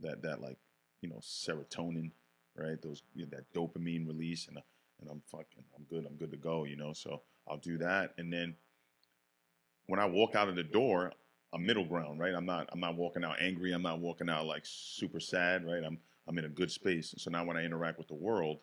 that 0.00 0.20
that 0.22 0.42
like 0.42 0.58
you 1.00 1.08
know 1.08 1.16
serotonin, 1.22 2.10
right? 2.56 2.80
Those 2.80 3.02
you 3.14 3.24
know, 3.24 3.30
that 3.36 3.52
dopamine 3.52 4.06
release, 4.06 4.48
and 4.48 4.58
and 5.00 5.10
I'm 5.10 5.22
fucking 5.30 5.64
I'm 5.76 5.84
good. 5.84 6.06
I'm 6.06 6.16
good 6.16 6.30
to 6.30 6.36
go. 6.36 6.64
You 6.64 6.76
know, 6.76 6.92
so 6.92 7.22
I'll 7.48 7.58
do 7.58 7.78
that, 7.78 8.14
and 8.18 8.32
then 8.32 8.56
when 9.86 9.98
I 9.98 10.06
walk 10.06 10.34
out 10.34 10.48
of 10.48 10.54
the 10.54 10.62
door, 10.62 11.12
I'm 11.52 11.66
middle 11.66 11.84
ground, 11.84 12.20
right? 12.20 12.34
I'm 12.34 12.46
not 12.46 12.68
I'm 12.72 12.80
not 12.80 12.96
walking 12.96 13.24
out 13.24 13.36
angry. 13.40 13.72
I'm 13.72 13.82
not 13.82 13.98
walking 13.98 14.28
out 14.28 14.46
like 14.46 14.62
super 14.64 15.20
sad, 15.20 15.66
right? 15.66 15.82
I'm 15.84 15.98
I'm 16.28 16.38
in 16.38 16.44
a 16.44 16.48
good 16.48 16.70
space. 16.70 17.14
So 17.18 17.30
now 17.30 17.44
when 17.44 17.56
I 17.56 17.64
interact 17.64 17.98
with 17.98 18.08
the 18.08 18.14
world, 18.14 18.58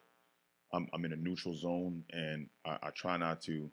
I'm 0.74 0.88
I'm 0.94 1.04
in 1.06 1.14
a 1.14 1.18
neutral 1.18 1.56
zone, 1.56 2.04
and 2.12 2.48
I, 2.66 2.78
I 2.84 2.90
try 2.92 3.18
not 3.18 3.42
to. 3.44 3.70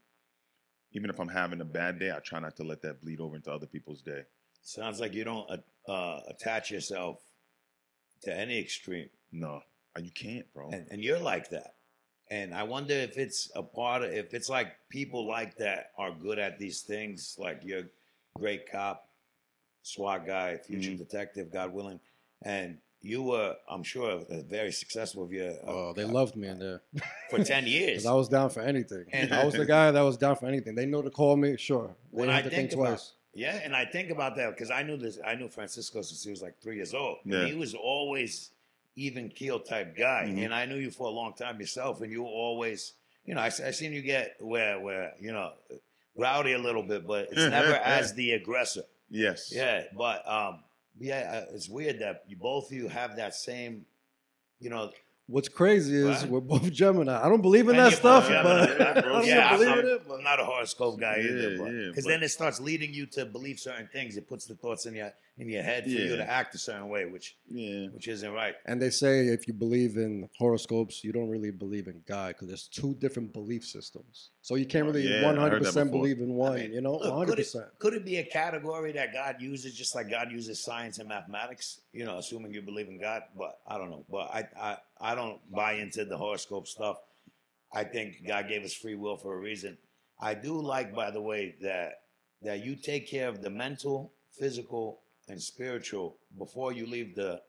Even 0.97 1.11
if 1.11 1.19
I'm 1.19 1.29
having 1.29 1.61
a 1.61 1.65
bad 1.65 1.99
day, 1.99 2.12
I 2.12 2.21
try 2.21 2.39
not 2.39 2.55
to 2.57 2.62
let 2.62 2.81
that 2.83 3.03
bleed 3.03 3.21
over 3.21 3.35
into 3.35 3.53
other 3.53 3.67
people's 3.67 4.01
day. 4.01 4.23
Sounds 4.62 5.01
like 5.01 5.12
you 5.12 5.25
don't 5.25 5.51
uh, 5.51 5.91
uh, 5.91 6.21
attach 6.29 6.71
yourself 6.71 7.21
to 8.23 8.33
any 8.35 8.59
extreme, 8.59 9.11
No, 9.33 9.61
you 10.03 10.11
can't, 10.11 10.53
bro. 10.55 10.70
and, 10.70 10.86
and 10.90 11.03
you're 11.03 11.18
like 11.20 11.51
that. 11.51 11.74
And 12.30 12.55
I 12.55 12.62
wonder 12.62 12.95
if 12.95 13.16
it's 13.18 13.51
a 13.55 13.62
part 13.62 14.03
of 14.03 14.12
if 14.12 14.34
it's 14.34 14.49
like 14.49 14.68
people 14.88 15.26
like 15.26 15.57
that 15.59 15.90
are 15.99 16.11
good 16.11 16.38
at 16.38 16.59
these 16.59 16.80
things, 16.80 17.36
like 17.38 17.61
you're 17.62 17.84
great 18.36 18.70
cop, 18.70 19.09
SWAT 19.82 20.26
guy, 20.26 20.57
future 20.57 20.90
Mhm. 20.92 20.99
detective, 20.99 21.53
God 21.53 21.72
willing, 21.72 22.01
and 22.42 22.78
you 23.03 23.22
were, 23.22 23.55
I'm 23.68 23.82
sure, 23.82 24.22
uh, 24.30 24.40
very 24.49 24.72
successful. 24.72 25.26
If 25.26 25.32
you're 25.32 25.53
Oh, 25.66 25.92
they 25.92 26.05
uh, 26.05 26.09
loved 26.09 26.36
me 26.36 26.49
in 26.49 26.59
there. 26.59 26.80
for 27.30 27.45
ten 27.45 27.66
years. 27.66 27.90
Because 28.03 28.07
I 28.07 28.14
was 28.14 28.28
down 28.28 28.49
for 28.49 28.62
anything. 28.62 29.05
And- 29.12 29.32
I 29.32 29.45
was 29.45 29.55
the 29.55 29.66
guy 29.66 29.90
that 29.90 30.01
was 30.01 30.16
down 30.16 30.36
for 30.36 30.47
anything. 30.47 30.74
They 30.74 30.86
know 30.86 31.03
to 31.03 31.11
call 31.11 31.36
me, 31.36 31.57
sure. 31.59 31.88
They 31.88 32.18
When 32.18 32.28
didn't 32.28 32.38
I 32.38 32.42
to 32.42 32.51
think 32.51 32.70
think 32.70 32.80
about- 32.80 32.88
twice. 32.97 33.12
Yeah, 33.36 33.61
and 33.62 33.74
I 33.76 33.84
think 33.84 34.11
about 34.11 34.36
that 34.36 34.51
because 34.51 34.70
I 34.70 34.82
knew 34.84 34.97
this. 34.97 35.18
I 35.24 35.34
knew 35.34 35.49
Francisco 35.49 36.01
since 36.03 36.22
he 36.24 36.30
was 36.30 36.40
like 36.40 36.59
three 36.61 36.76
years 36.76 36.95
old. 36.95 37.18
And 37.24 37.32
Yeah. 37.34 37.47
he 37.47 37.55
was 37.55 37.74
always 37.74 38.51
even 38.97 39.28
keel 39.28 39.59
type 39.61 39.97
guy, 39.97 40.26
Mhm. 40.28 40.45
and 40.45 40.55
I 40.55 40.66
knew 40.66 40.76
you 40.76 40.90
for 40.90 41.07
a 41.07 41.11
long 41.11 41.34
time 41.34 41.61
yourself, 41.61 42.01
and 42.01 42.12
you 42.12 42.22
were 42.22 42.28
always, 42.28 42.92
you 43.24 43.34
know, 43.34 43.40
I, 43.40 43.47
I 43.47 43.70
seen 43.72 43.92
you 43.92 44.03
get 44.03 44.36
where 44.40 44.78
where 44.80 45.14
you 45.20 45.32
know 45.32 45.53
rowdy 46.16 46.53
a 46.53 46.59
little 46.59 46.82
bit, 46.82 47.07
but 47.07 47.28
it's 47.32 47.36
never 47.36 47.74
as 47.74 48.14
the 48.14 48.32
aggressor. 48.32 48.82
yes. 49.11 49.51
Yeah, 49.53 49.84
but 49.97 50.26
um, 50.28 50.62
yeah, 51.01 51.42
uh, 51.51 51.55
it's 51.55 51.68
weird 51.68 51.99
that 52.01 52.22
you 52.28 52.36
both 52.36 52.66
of 52.70 52.72
you 52.76 52.86
have 52.88 53.16
that 53.16 53.34
same, 53.34 53.84
you 54.61 54.70
know, 54.70 54.92
What's 55.26 55.49
crazy 55.49 55.97
is 55.97 56.20
What? 56.20 56.28
we're 56.30 56.40
both 56.59 56.70
Gemini. 56.70 57.18
I 57.18 57.30
don't 57.30 57.40
believe 57.40 57.68
in 57.70 57.76
And 57.76 57.86
that 57.86 57.95
stuff, 57.97 58.28
yeah, 58.28 58.42
but 58.42 58.76
but- 58.78 58.99
I 58.99 59.01
don't 59.01 59.26
yeah, 59.26 59.49
I'm, 59.49 59.59
believe 59.59 59.70
I'm- 59.70 59.78
in 59.80 59.86
it. 59.86 60.03
But 60.07 60.14
I'm 60.16 60.22
not 60.22 60.38
a 60.38 60.45
horoscope 60.45 61.01
guy 61.01 61.20
either, 61.20 61.51
Yeah, 61.53 61.57
but 61.59 61.64
yeah, 61.72 61.86
because 61.88 62.05
but- 62.05 62.11
then 62.11 62.22
it 62.22 62.28
starts 62.28 62.61
leading 62.61 62.92
you 62.92 63.07
to 63.07 63.24
believe 63.24 63.59
certain 63.59 63.88
things. 63.90 64.18
It 64.18 64.28
puts 64.28 64.45
the 64.45 64.55
thoughts 64.55 64.84
in 64.84 64.95
your 64.95 65.12
in 65.37 65.49
your 65.49 65.62
head 65.62 65.82
for 65.85 65.91
you 65.91 66.11
Yeah. 66.11 66.16
to 66.16 66.30
act 66.30 66.55
a 66.55 66.59
certain 66.59 66.89
way, 66.89 67.07
which 67.07 67.37
Yeah. 67.49 67.89
which 67.89 68.07
isn't 68.07 68.32
right. 68.32 68.55
And 68.66 68.80
they 68.80 68.91
say 68.91 69.26
if 69.26 69.49
you 69.49 69.55
believe 69.55 69.97
in 69.97 70.28
horoscopes, 70.39 71.03
you 71.03 71.12
don't 71.12 71.28
really 71.28 71.51
believe 71.51 71.89
in 71.89 72.03
God 72.07 72.28
because 72.35 72.47
there's 72.49 72.68
two 72.68 72.95
different 72.95 73.32
belief 73.32 73.64
systems. 73.64 74.30
So 74.43 74.55
you 74.55 74.64
can't 74.66 74.87
really 74.87 75.03
Yeah, 75.03 75.28
I 75.28 75.35
heard 75.51 75.62
that 75.64 75.74
100% 75.74 75.91
believe 75.91 76.20
in 76.20 76.35
one, 76.35 76.53
I 76.53 76.57
mean, 76.62 76.72
you 76.72 76.80
know, 76.80 76.99
look, 76.99 77.28
could 77.28 77.39
it- 77.41 77.55
Could 77.80 77.95
it 77.95 78.05
be 78.05 78.18
a 78.18 78.24
category 78.24 78.93
that 78.93 79.12
God 79.12 79.41
uses, 79.43 79.74
just 79.74 79.95
like 79.97 80.09
God 80.09 80.30
uses 80.30 80.62
science 80.62 80.99
and 80.99 81.09
mathematics? 81.09 81.80
You 81.93 82.05
know, 82.05 82.18
assuming 82.18 82.55
you 82.55 82.62
believe 82.62 82.89
in 82.89 83.01
God, 83.01 83.24
but 83.37 83.61
I 83.66 83.76
don't 83.76 83.91
know. 83.91 84.05
But 84.09 84.30
I 84.32 84.49
I, 84.57 84.78
I 85.01 85.14
don't 85.16 85.41
buy 85.51 85.74
into 85.74 86.05
the 86.05 86.16
horoscope 86.16 86.68
stuff. 86.68 86.99
I 87.72 87.82
think 87.82 88.24
God 88.24 88.47
gave 88.49 88.62
us 88.62 88.72
free 88.72 88.95
will 88.95 89.16
for 89.16 89.35
a 89.35 89.39
reason. 89.39 89.78
I 90.20 90.35
do 90.35 90.61
like, 90.61 90.95
by 90.95 91.11
the 91.11 91.20
way, 91.20 91.57
that 91.61 92.03
that 92.43 92.64
you 92.64 92.76
take 92.76 93.09
care 93.09 93.26
of 93.28 93.43
the 93.43 93.51
mental, 93.51 94.12
physical, 94.30 95.01
and 95.29 95.41
spiritual 95.41 96.18
before 96.39 96.72
you 96.72 96.87
leave 96.87 97.14
the 97.14 97.41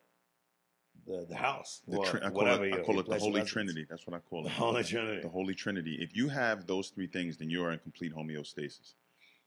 the, 1.05 1.25
the 1.29 1.35
house. 1.35 1.81
The 1.87 1.99
tri- 1.99 2.19
I 2.19 2.29
call 2.29 2.31
whatever 2.31 2.65
it, 2.65 2.73
I 2.73 2.79
call 2.79 2.99
it 2.99 3.07
the 3.07 3.19
Holy. 3.19 3.43
Trinity. 3.43 3.85
That's 3.89 4.07
what 4.07 4.15
I 4.15 4.19
call 4.19 4.41
it. 4.41 4.43
The. 4.45 4.49
Holy 4.51 4.83
Trinity. 4.83 5.21
The 5.21 5.29
Holy 5.29 5.53
Trinity. 5.53 5.97
If 6.01 6.15
you 6.15 6.29
have 6.29 6.65
those 6.65 6.89
three 6.89 7.07
things, 7.07 7.37
then 7.37 7.49
you 7.49 7.63
are 7.63 7.71
in 7.71 7.79
complete 7.79 8.15
homeostasis. 8.15 8.93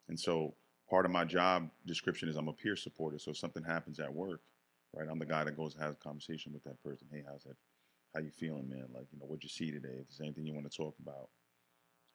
And 0.08 0.18
so 0.18 0.54
part 0.88 1.04
of 1.04 1.10
my 1.10 1.24
job 1.24 1.68
description 1.86 2.28
is 2.28 2.36
I'm 2.36 2.48
a 2.48 2.52
peer 2.52 2.76
supporter. 2.76 3.18
So 3.18 3.32
if 3.32 3.38
something 3.38 3.64
happens 3.64 3.98
at 3.98 4.12
work, 4.12 4.40
right, 4.94 5.08
I'm 5.10 5.18
the 5.18 5.26
guy 5.26 5.44
that 5.44 5.56
goes 5.56 5.74
and 5.74 5.82
has 5.82 5.92
a 5.92 5.96
conversation 5.96 6.52
with 6.52 6.62
that 6.64 6.82
person. 6.82 7.08
Hey, 7.10 7.24
how's 7.26 7.44
that? 7.44 7.56
How 8.14 8.20
you 8.20 8.30
feeling, 8.30 8.68
man? 8.68 8.86
Like, 8.94 9.06
you 9.12 9.18
know, 9.18 9.26
what'd 9.26 9.42
you 9.42 9.50
see 9.50 9.70
today? 9.70 9.96
If 10.00 10.08
there's 10.08 10.20
anything 10.20 10.46
you 10.46 10.54
want 10.54 10.70
to 10.70 10.76
talk 10.76 10.94
about, 11.02 11.28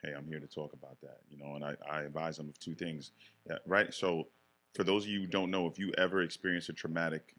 hey, 0.01 0.13
I'm 0.17 0.25
here 0.25 0.39
to 0.39 0.47
talk 0.47 0.73
about 0.73 0.97
that. 1.01 1.19
You 1.29 1.37
know, 1.37 1.55
and 1.55 1.63
I, 1.63 1.75
I 1.89 2.01
advise 2.03 2.37
them 2.37 2.49
of 2.49 2.57
two 2.59 2.75
things. 2.75 3.11
Yeah, 3.49 3.57
right. 3.67 3.93
So 3.93 4.27
for 4.73 4.83
those 4.83 5.03
of 5.03 5.09
you 5.09 5.21
who 5.21 5.27
don't 5.27 5.51
know, 5.51 5.67
if 5.67 5.77
you 5.77 5.93
ever 5.97 6.21
experience 6.21 6.69
a 6.69 6.73
traumatic 6.73 7.35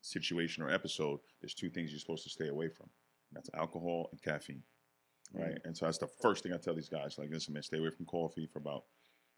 situation 0.00 0.62
or 0.62 0.70
episode, 0.70 1.20
there's 1.40 1.54
two 1.54 1.70
things 1.70 1.90
you're 1.90 2.00
supposed 2.00 2.24
to 2.24 2.30
stay 2.30 2.48
away 2.48 2.68
from. 2.68 2.88
That's 3.32 3.50
alcohol 3.54 4.08
and 4.10 4.20
caffeine. 4.20 4.62
Mm. 5.34 5.40
Right. 5.40 5.58
And 5.64 5.76
so 5.76 5.86
that's 5.86 5.98
the 5.98 6.08
first 6.08 6.42
thing 6.42 6.52
I 6.52 6.56
tell 6.56 6.74
these 6.74 6.88
guys. 6.88 7.16
Like, 7.18 7.30
listen, 7.30 7.54
man, 7.54 7.62
stay 7.62 7.78
away 7.78 7.90
from 7.90 8.06
coffee 8.06 8.46
for 8.46 8.58
about, 8.58 8.84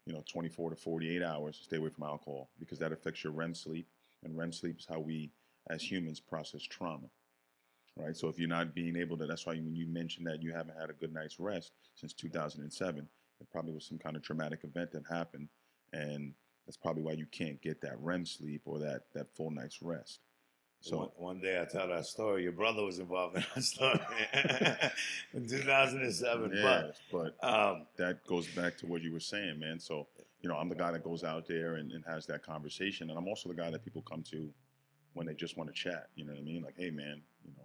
you 0.05 0.13
know, 0.13 0.23
24 0.29 0.71
to 0.71 0.75
48 0.75 1.23
hours. 1.23 1.59
Stay 1.63 1.77
away 1.77 1.89
from 1.89 2.03
alcohol 2.03 2.49
because 2.59 2.79
that 2.79 2.91
affects 2.91 3.23
your 3.23 3.33
REM 3.33 3.53
sleep. 3.53 3.87
And 4.23 4.37
REM 4.37 4.51
sleep 4.51 4.79
is 4.79 4.87
how 4.89 4.99
we 4.99 5.31
as 5.69 5.81
humans 5.81 6.19
process 6.19 6.63
trauma. 6.63 7.07
Right. 7.97 8.17
So 8.17 8.27
if 8.27 8.37
you're 8.37 8.49
not 8.49 8.75
being 8.75 8.97
able 8.97 9.17
to, 9.17 9.25
that's 9.25 9.45
why 9.45 9.53
when 9.53 9.75
you 9.75 9.87
mentioned 9.87 10.27
that 10.27 10.41
you 10.41 10.51
haven't 10.51 10.77
had 10.77 10.89
a 10.89 10.93
good 10.93 11.13
night's 11.13 11.39
rest 11.39 11.71
since 11.95 12.11
2007, 12.11 13.07
it 13.39 13.47
probably 13.51 13.71
was 13.71 13.85
some 13.85 13.97
kind 13.97 14.17
of 14.17 14.21
traumatic 14.21 14.65
event 14.65 14.91
that 14.91 15.03
happened. 15.09 15.47
And 15.93 16.33
that's 16.65 16.77
probably 16.77 17.03
why 17.03 17.13
you 17.13 17.25
can't 17.27 17.61
get 17.61 17.81
that 17.81 17.99
REM 17.99 18.25
sleep 18.25 18.61
or 18.65 18.79
that, 18.79 19.03
that 19.13 19.27
full 19.35 19.51
night's 19.51 19.81
rest. 19.81 20.19
So 20.81 20.97
one, 20.97 21.09
one 21.17 21.39
day 21.39 21.59
I 21.59 21.65
tell 21.65 21.87
that 21.87 22.05
story. 22.05 22.43
Your 22.43 22.51
brother 22.51 22.83
was 22.83 22.99
involved 22.99 23.37
in 23.37 23.43
that 23.55 23.63
story 23.63 23.99
in 25.33 25.47
2007. 25.47 26.51
yeah, 26.53 26.83
but 27.11 27.33
But 27.41 27.47
um, 27.47 27.87
that 27.97 28.23
goes 28.27 28.47
back 28.47 28.77
to 28.77 28.85
what 28.85 29.01
you 29.01 29.11
were 29.11 29.19
saying, 29.19 29.59
man. 29.59 29.79
So, 29.79 30.07
you 30.41 30.49
know, 30.49 30.55
I'm 30.55 30.69
the 30.69 30.75
guy 30.75 30.91
that 30.91 31.03
goes 31.03 31.23
out 31.23 31.47
there 31.47 31.75
and, 31.75 31.91
and 31.91 32.03
has 32.05 32.27
that 32.27 32.43
conversation. 32.43 33.09
And 33.09 33.17
I'm 33.17 33.27
also 33.27 33.49
the 33.49 33.55
guy 33.55 33.71
that 33.71 33.83
people 33.83 34.03
come 34.03 34.21
to 34.29 34.49
when 35.13 35.25
they 35.25 35.33
just 35.33 35.57
want 35.57 35.69
to 35.69 35.73
chat. 35.73 36.09
You 36.15 36.25
know 36.25 36.33
what 36.33 36.41
I 36.41 36.43
mean? 36.43 36.61
Like, 36.61 36.75
hey, 36.77 36.91
man, 36.91 37.21
you 37.43 37.51
know, 37.57 37.63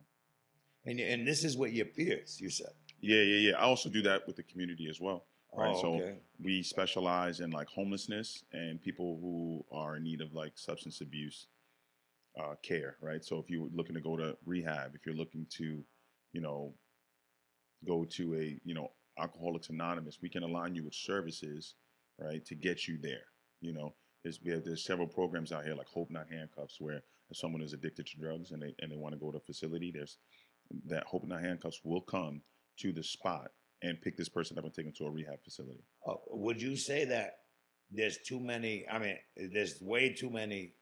and 0.87 0.99
and 0.99 1.29
this 1.29 1.45
is 1.45 1.59
what 1.59 1.73
your 1.73 1.87
peers. 1.87 2.41
You 2.41 2.49
said. 2.49 2.73
yeah, 3.01 3.21
yeah, 3.21 3.51
yeah. 3.51 3.57
I 3.59 3.63
also 3.63 3.91
do 3.91 4.01
that 4.03 4.27
with 4.27 4.37
the 4.37 4.43
community 4.45 4.89
as 4.89 4.99
well. 4.99 5.25
Right, 5.53 5.75
Oh, 5.75 5.81
so- 5.81 5.95
okay. 5.97 6.19
We 6.43 6.63
specialize 6.63 7.41
in 7.41 7.51
like 7.51 7.69
homelessness 7.69 8.45
and 8.53 8.81
people 8.81 9.19
who 9.21 9.65
are 9.71 9.97
in 9.97 10.05
need 10.05 10.21
of 10.23 10.33
like 10.33 10.53
substance 10.57 11.01
abuse 11.03 11.49
uh, 12.41 12.55
care, 12.63 12.97
right? 13.03 13.23
So 13.23 13.39
if 13.39 13.51
you're 13.51 13.69
looking 13.75 13.95
to 13.95 14.01
go 14.01 14.17
to 14.17 14.37
rehab, 14.47 14.95
if 14.95 15.05
you're 15.05 15.15
looking 15.15 15.47
to, 15.59 15.85
you 16.33 16.41
know, 16.41 16.73
go 17.87 18.05
to 18.05 18.35
a, 18.37 18.59
you 18.65 18.75
know, 18.75 18.91
Alcoholics 19.19 19.69
Anonymous, 19.69 20.19
we 20.23 20.31
can 20.31 20.45
align 20.45 20.75
you 20.75 20.85
with 20.85 20.95
services, 20.95 21.75
right, 22.19 22.43
to 22.47 22.55
get 22.55 22.89
you 22.89 22.97
there. 23.03 23.25
You 23.61 23.75
know, 23.75 23.95
there's 24.23 24.41
we 24.43 24.51
have 24.53 24.65
there's 24.65 24.85
several 24.85 25.09
programs 25.09 25.53
out 25.53 25.65
here 25.65 25.75
like 25.75 25.89
Hope 25.89 26.11
Not 26.11 26.29
Handcuffs, 26.31 26.81
where 26.81 27.03
if 27.31 27.37
someone 27.37 27.61
is 27.61 27.75
addicted 27.75 28.07
to 28.07 28.17
drugs 28.19 28.53
and 28.53 28.63
they 28.63 28.75
and 28.81 28.91
they 28.91 28.97
want 28.97 29.13
to 29.15 29.21
go 29.21 29.31
to 29.31 29.37
a 29.39 29.41
facility, 29.41 29.91
there's 29.93 30.17
that 30.87 31.05
Hope 31.05 31.27
Not 31.27 31.43
Handcuffs 31.43 31.81
will 31.85 32.01
come 32.01 32.41
to 32.79 32.93
the 32.93 33.03
spot 33.03 33.51
and 33.83 34.01
pick 34.01 34.17
this 34.17 34.29
person 34.29 34.59
up 34.59 34.65
and 34.65 34.75
take 34.75 34.85
them 34.87 34.95
to 34.99 35.07
a 35.07 35.11
rehab 35.11 35.43
facility. 35.43 35.83
Uh, 36.07 36.15
would 36.31 36.61
you 36.61 36.77
say 36.77 37.05
that 37.07 37.39
there's 37.91 38.19
too 38.19 38.41
many? 38.41 38.87
I 38.89 38.99
mean, 38.99 39.17
there's 39.37 39.81
way 39.81 40.13
too 40.13 40.31
many 40.31 40.73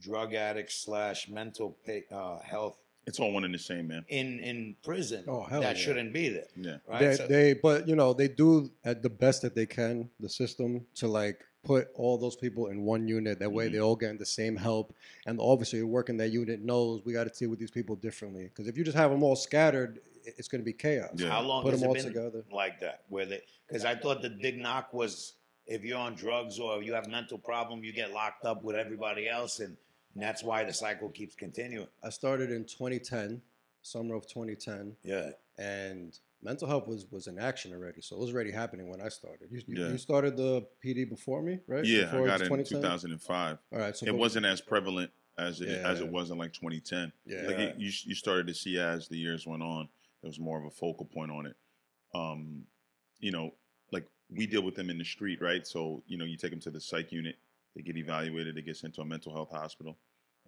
drug 0.00 0.34
addicts 0.34 0.84
slash 0.84 1.28
mental 1.28 1.76
pa- 1.86 2.14
uh, 2.14 2.40
health 2.42 2.76
It's 3.06 3.18
all 3.20 3.32
one 3.32 3.44
and 3.44 3.54
the 3.54 3.58
same, 3.58 3.88
man. 3.88 4.04
in 4.08 4.40
in 4.40 4.76
prison 4.84 5.24
Oh, 5.28 5.44
hell 5.44 5.62
that 5.62 5.76
yeah. 5.76 5.82
shouldn't 5.82 6.12
be 6.12 6.28
there. 6.28 6.48
Yeah. 6.56 6.76
Right. 6.88 7.00
They, 7.00 7.14
So- 7.16 7.26
they, 7.28 7.54
but 7.54 7.88
you 7.88 7.96
know, 7.96 8.12
they 8.12 8.28
do 8.28 8.70
at 8.84 9.02
the 9.02 9.08
best 9.10 9.42
that 9.42 9.54
they 9.54 9.66
can, 9.66 10.10
the 10.20 10.28
system 10.28 10.86
to 10.96 11.06
like 11.08 11.40
put 11.64 11.88
all 11.94 12.16
those 12.18 12.36
people 12.36 12.66
in 12.68 12.82
one 12.84 13.08
unit. 13.08 13.38
That 13.40 13.50
way, 13.52 13.68
Mhm. 13.68 13.72
they 13.72 13.80
all 13.80 13.96
getting 13.96 14.18
the 14.18 14.26
same 14.26 14.54
help, 14.56 14.94
and 15.26 15.40
obviously, 15.40 15.82
working 15.82 16.16
that 16.18 16.30
unit 16.30 16.60
knows 16.60 17.02
we 17.04 17.12
got 17.12 17.24
to 17.24 17.36
deal 17.38 17.48
with 17.50 17.58
these 17.58 17.72
people 17.72 17.96
differently. 17.96 18.44
Because 18.44 18.68
if 18.68 18.76
you 18.78 18.84
just 18.84 18.96
have 18.96 19.10
them 19.10 19.22
all 19.24 19.34
scattered, 19.34 19.98
i- 20.14 20.15
it's 20.36 20.48
going 20.48 20.60
to 20.60 20.64
be 20.64 20.72
chaos. 20.72 21.10
Yeah. 21.16 21.30
How 21.30 21.42
long 21.42 21.62
Put 21.62 21.72
has 21.72 21.80
them 21.80 21.86
it 21.86 21.88
all 21.88 21.94
been 21.94 22.04
together. 22.12 22.44
like 22.52 22.80
that? 22.80 23.02
Where 23.08 23.26
they? 23.26 23.40
Because 23.66 23.84
I 23.84 23.94
thought 23.94 24.22
the 24.22 24.30
big 24.30 24.58
knock 24.58 24.92
was 24.92 25.34
if 25.66 25.84
you're 25.84 25.98
on 25.98 26.14
drugs 26.14 26.58
or 26.58 26.82
you 26.82 26.92
have 26.94 27.08
mental 27.08 27.38
problem, 27.38 27.82
you 27.84 27.92
get 27.92 28.12
locked 28.12 28.44
up 28.44 28.62
with 28.62 28.76
everybody 28.76 29.28
else, 29.28 29.60
and, 29.60 29.76
and 30.14 30.22
that's 30.22 30.42
why 30.42 30.64
the 30.64 30.72
cycle 30.72 31.08
keeps 31.08 31.34
continuing. 31.34 31.88
I 32.02 32.10
started 32.10 32.50
in 32.50 32.64
2010, 32.64 33.40
summer 33.82 34.14
of 34.14 34.26
2010, 34.26 34.96
Yeah. 35.02 35.30
and 35.58 36.18
mental 36.42 36.68
health 36.68 36.86
was 36.86 37.06
was 37.10 37.26
in 37.26 37.38
action 37.38 37.72
already. 37.72 38.00
So 38.00 38.16
it 38.16 38.20
was 38.20 38.32
already 38.32 38.52
happening 38.52 38.88
when 38.88 39.00
I 39.00 39.08
started. 39.08 39.48
You, 39.50 39.62
you, 39.66 39.82
Yeah. 39.82 39.90
you 39.92 39.98
started 39.98 40.36
the 40.36 40.66
PD 40.84 41.08
before 41.08 41.42
me, 41.42 41.58
right? 41.66 41.84
Yeah, 41.84 42.04
Before 42.04 42.24
I 42.24 42.26
got 42.26 42.40
it 42.42 42.50
in 42.52 42.64
2005. 42.64 43.58
All 43.72 43.78
right, 43.78 43.96
so 43.96 44.06
It 44.06 44.14
wasn't 44.14 44.46
as 44.46 44.60
prevalent 44.60 45.10
as 45.38 45.60
it 45.60 45.68
as 45.68 46.00
it 46.00 46.08
was 46.08 46.30
in 46.30 46.38
like 46.38 46.52
2010. 46.52 47.12
Yeah. 47.26 47.42
Like 47.46 47.58
it, 47.58 47.76
you 47.78 47.90
you 48.04 48.14
started 48.14 48.46
to 48.46 48.54
see 48.54 48.78
as 48.78 49.08
the 49.08 49.18
years 49.18 49.46
went 49.46 49.62
on, 49.62 49.88
there 50.22 50.28
was 50.28 50.40
more 50.40 50.58
of 50.58 50.64
a 50.64 50.70
focal 50.70 51.06
point 51.06 51.30
on 51.30 51.46
it. 51.46 51.56
Um, 52.14 52.64
you 53.20 53.32
know, 53.32 53.52
like 53.92 54.06
we 54.30 54.46
deal 54.46 54.62
with 54.62 54.74
them 54.74 54.90
in 54.90 54.98
the 54.98 55.04
street, 55.04 55.40
right? 55.40 55.66
So 55.66 56.02
you 56.06 56.18
know, 56.18 56.24
you 56.24 56.36
take 56.36 56.50
them 56.50 56.60
to 56.60 56.70
the 56.70 56.80
psych 56.80 57.12
unit, 57.12 57.36
They 57.74 57.82
get 57.82 57.96
evaluated. 57.96 58.56
They 58.56 58.62
get 58.62 58.76
sent 58.76 58.94
to 58.94 59.02
a 59.02 59.04
mental 59.04 59.32
health 59.32 59.50
hospital. 59.50 59.96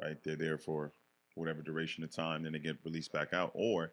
Right, 0.01 0.16
they're 0.23 0.37
there 0.37 0.59
for 0.59 0.93
whatever 1.35 1.62
duration 1.62 2.05
of 2.05 2.14
time, 2.14 2.43
then 2.43 2.53
they 2.53 2.59
get 2.59 2.77
released 2.85 3.12
back 3.12 3.33
out, 3.33 3.51
or 3.55 3.93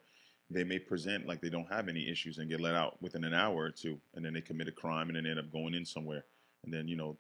they 0.50 0.64
may 0.64 0.80
present 0.80 1.26
like 1.28 1.42
they 1.42 1.50
don't 1.50 1.72
have 1.72 1.88
any 1.88 2.10
issues 2.10 2.38
and 2.38 2.50
get 2.50 2.60
let 2.62 2.76
out 2.76 3.02
within 3.02 3.24
an 3.24 3.34
hour 3.34 3.64
or 3.64 3.72
two, 3.72 4.00
and 4.14 4.24
then 4.24 4.34
they 4.34 4.42
commit 4.42 4.68
a 4.68 4.72
crime 4.72 5.10
and 5.10 5.16
then 5.16 5.26
end 5.26 5.40
up 5.40 5.52
going 5.52 5.74
in 5.74 5.86
somewhere, 5.86 6.26
and 6.64 6.74
then 6.74 6.88
you 6.88 6.96
know 6.96 7.18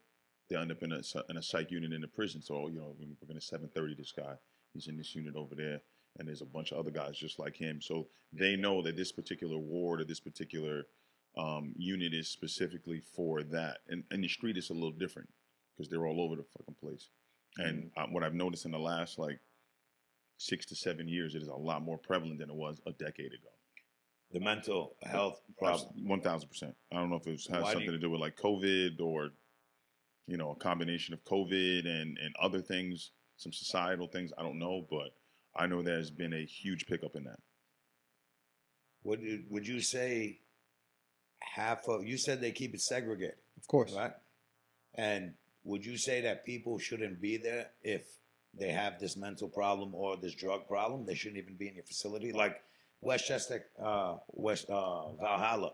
they 0.49 0.55
end 0.55 0.71
up 0.71 0.83
in 0.83 0.91
a 0.91 1.01
in 1.29 1.37
a 1.37 1.41
psych 1.41 1.71
unit 1.71 1.93
in 1.93 2.01
the 2.01 2.07
prison. 2.07 2.41
So 2.41 2.67
you 2.67 2.79
know 2.79 2.95
we're 2.99 3.27
going 3.27 3.39
to 3.39 3.45
730 3.45 3.95
this 3.95 4.11
guy. 4.11 4.35
He's 4.73 4.87
in 4.87 4.97
this 4.97 5.15
unit 5.15 5.35
over 5.35 5.55
there, 5.55 5.81
and 6.17 6.27
there's 6.27 6.41
a 6.41 6.45
bunch 6.45 6.71
of 6.71 6.77
other 6.77 6.91
guys 6.91 7.17
just 7.17 7.39
like 7.39 7.55
him. 7.55 7.81
So 7.81 8.07
they 8.31 8.55
know 8.55 8.81
that 8.81 8.95
this 8.95 9.11
particular 9.11 9.57
ward 9.57 10.01
or 10.01 10.05
this 10.05 10.19
particular 10.19 10.87
um, 11.37 11.73
unit 11.77 12.13
is 12.13 12.29
specifically 12.29 13.01
for 13.15 13.43
that. 13.43 13.79
And, 13.89 14.03
and 14.11 14.23
the 14.23 14.27
street 14.27 14.57
is 14.57 14.69
a 14.69 14.73
little 14.73 14.91
different 14.91 15.29
because 15.75 15.89
they're 15.89 16.05
all 16.07 16.21
over 16.21 16.35
the 16.35 16.45
fucking 16.57 16.75
place. 16.79 17.09
And 17.57 17.91
uh, 17.95 18.05
what 18.07 18.23
I've 18.23 18.33
noticed 18.33 18.65
in 18.65 18.71
the 18.71 18.79
last 18.79 19.17
like 19.17 19.39
six 20.37 20.65
to 20.67 20.75
seven 20.75 21.07
years, 21.07 21.35
it 21.35 21.41
is 21.41 21.47
a 21.47 21.55
lot 21.55 21.81
more 21.81 21.97
prevalent 21.97 22.39
than 22.39 22.49
it 22.49 22.55
was 22.55 22.81
a 22.85 22.91
decade 22.91 23.27
ago. 23.33 23.49
The 24.31 24.39
mental 24.39 24.95
health 25.03 25.41
problem. 25.57 26.07
One 26.07 26.19
thousand 26.19 26.49
percent. 26.49 26.75
I 26.91 26.95
don't 26.95 27.09
know 27.09 27.15
if 27.17 27.27
it 27.27 27.31
was, 27.31 27.47
has 27.47 27.63
Why 27.63 27.69
do 27.69 27.73
something 27.73 27.85
you- 27.85 27.91
to 27.91 27.99
do 27.99 28.09
with 28.09 28.19
like 28.19 28.35
COVID 28.35 28.99
or, 28.99 29.29
you 30.27 30.35
know, 30.35 30.51
a 30.51 30.55
combination 30.55 31.13
of 31.13 31.23
COVID 31.23 31.85
and 31.87 32.17
and 32.17 32.35
other 32.41 32.59
things, 32.59 33.11
some 33.37 33.53
societal 33.53 34.07
things. 34.07 34.33
I 34.37 34.41
don't 34.43 34.59
know, 34.59 34.85
but 34.89 35.13
I 35.55 35.67
know 35.67 35.81
there's 35.81 36.11
been 36.11 36.33
a 36.33 36.45
huge 36.45 36.85
pickup 36.85 37.15
in 37.15 37.23
that. 37.25 37.39
Would 39.03 39.21
you, 39.21 39.43
would 39.49 39.67
you 39.67 39.81
say 39.81 40.39
half 41.39 41.87
of 41.87 42.03
you 42.05 42.17
said 42.17 42.41
they 42.41 42.51
keep 42.51 42.73
it 42.73 42.81
segregated, 42.81 43.35
Of 43.57 43.67
course. 43.67 43.93
right? 43.93 44.13
And 44.95 45.33
would 45.63 45.85
you 45.85 45.97
say 45.97 46.21
that 46.21 46.45
people 46.45 46.77
shouldn't 46.79 47.21
be 47.21 47.37
there 47.37 47.67
if 47.83 48.03
they 48.57 48.69
have 48.71 48.99
this 48.99 49.15
mental 49.17 49.47
problem 49.47 49.93
or 49.93 50.17
this 50.17 50.33
drug 50.33 50.67
problem? 50.67 51.05
They 51.05 51.13
shouldn't 51.15 51.41
even 51.41 51.55
be 51.55 51.67
in 51.67 51.75
your 51.75 51.83
facility, 51.83 52.31
like 52.33 52.61
Westchester, 53.01 53.65
uh, 53.81 54.15
West 54.29 54.69
uh, 54.69 55.11
Valhalla. 55.13 55.73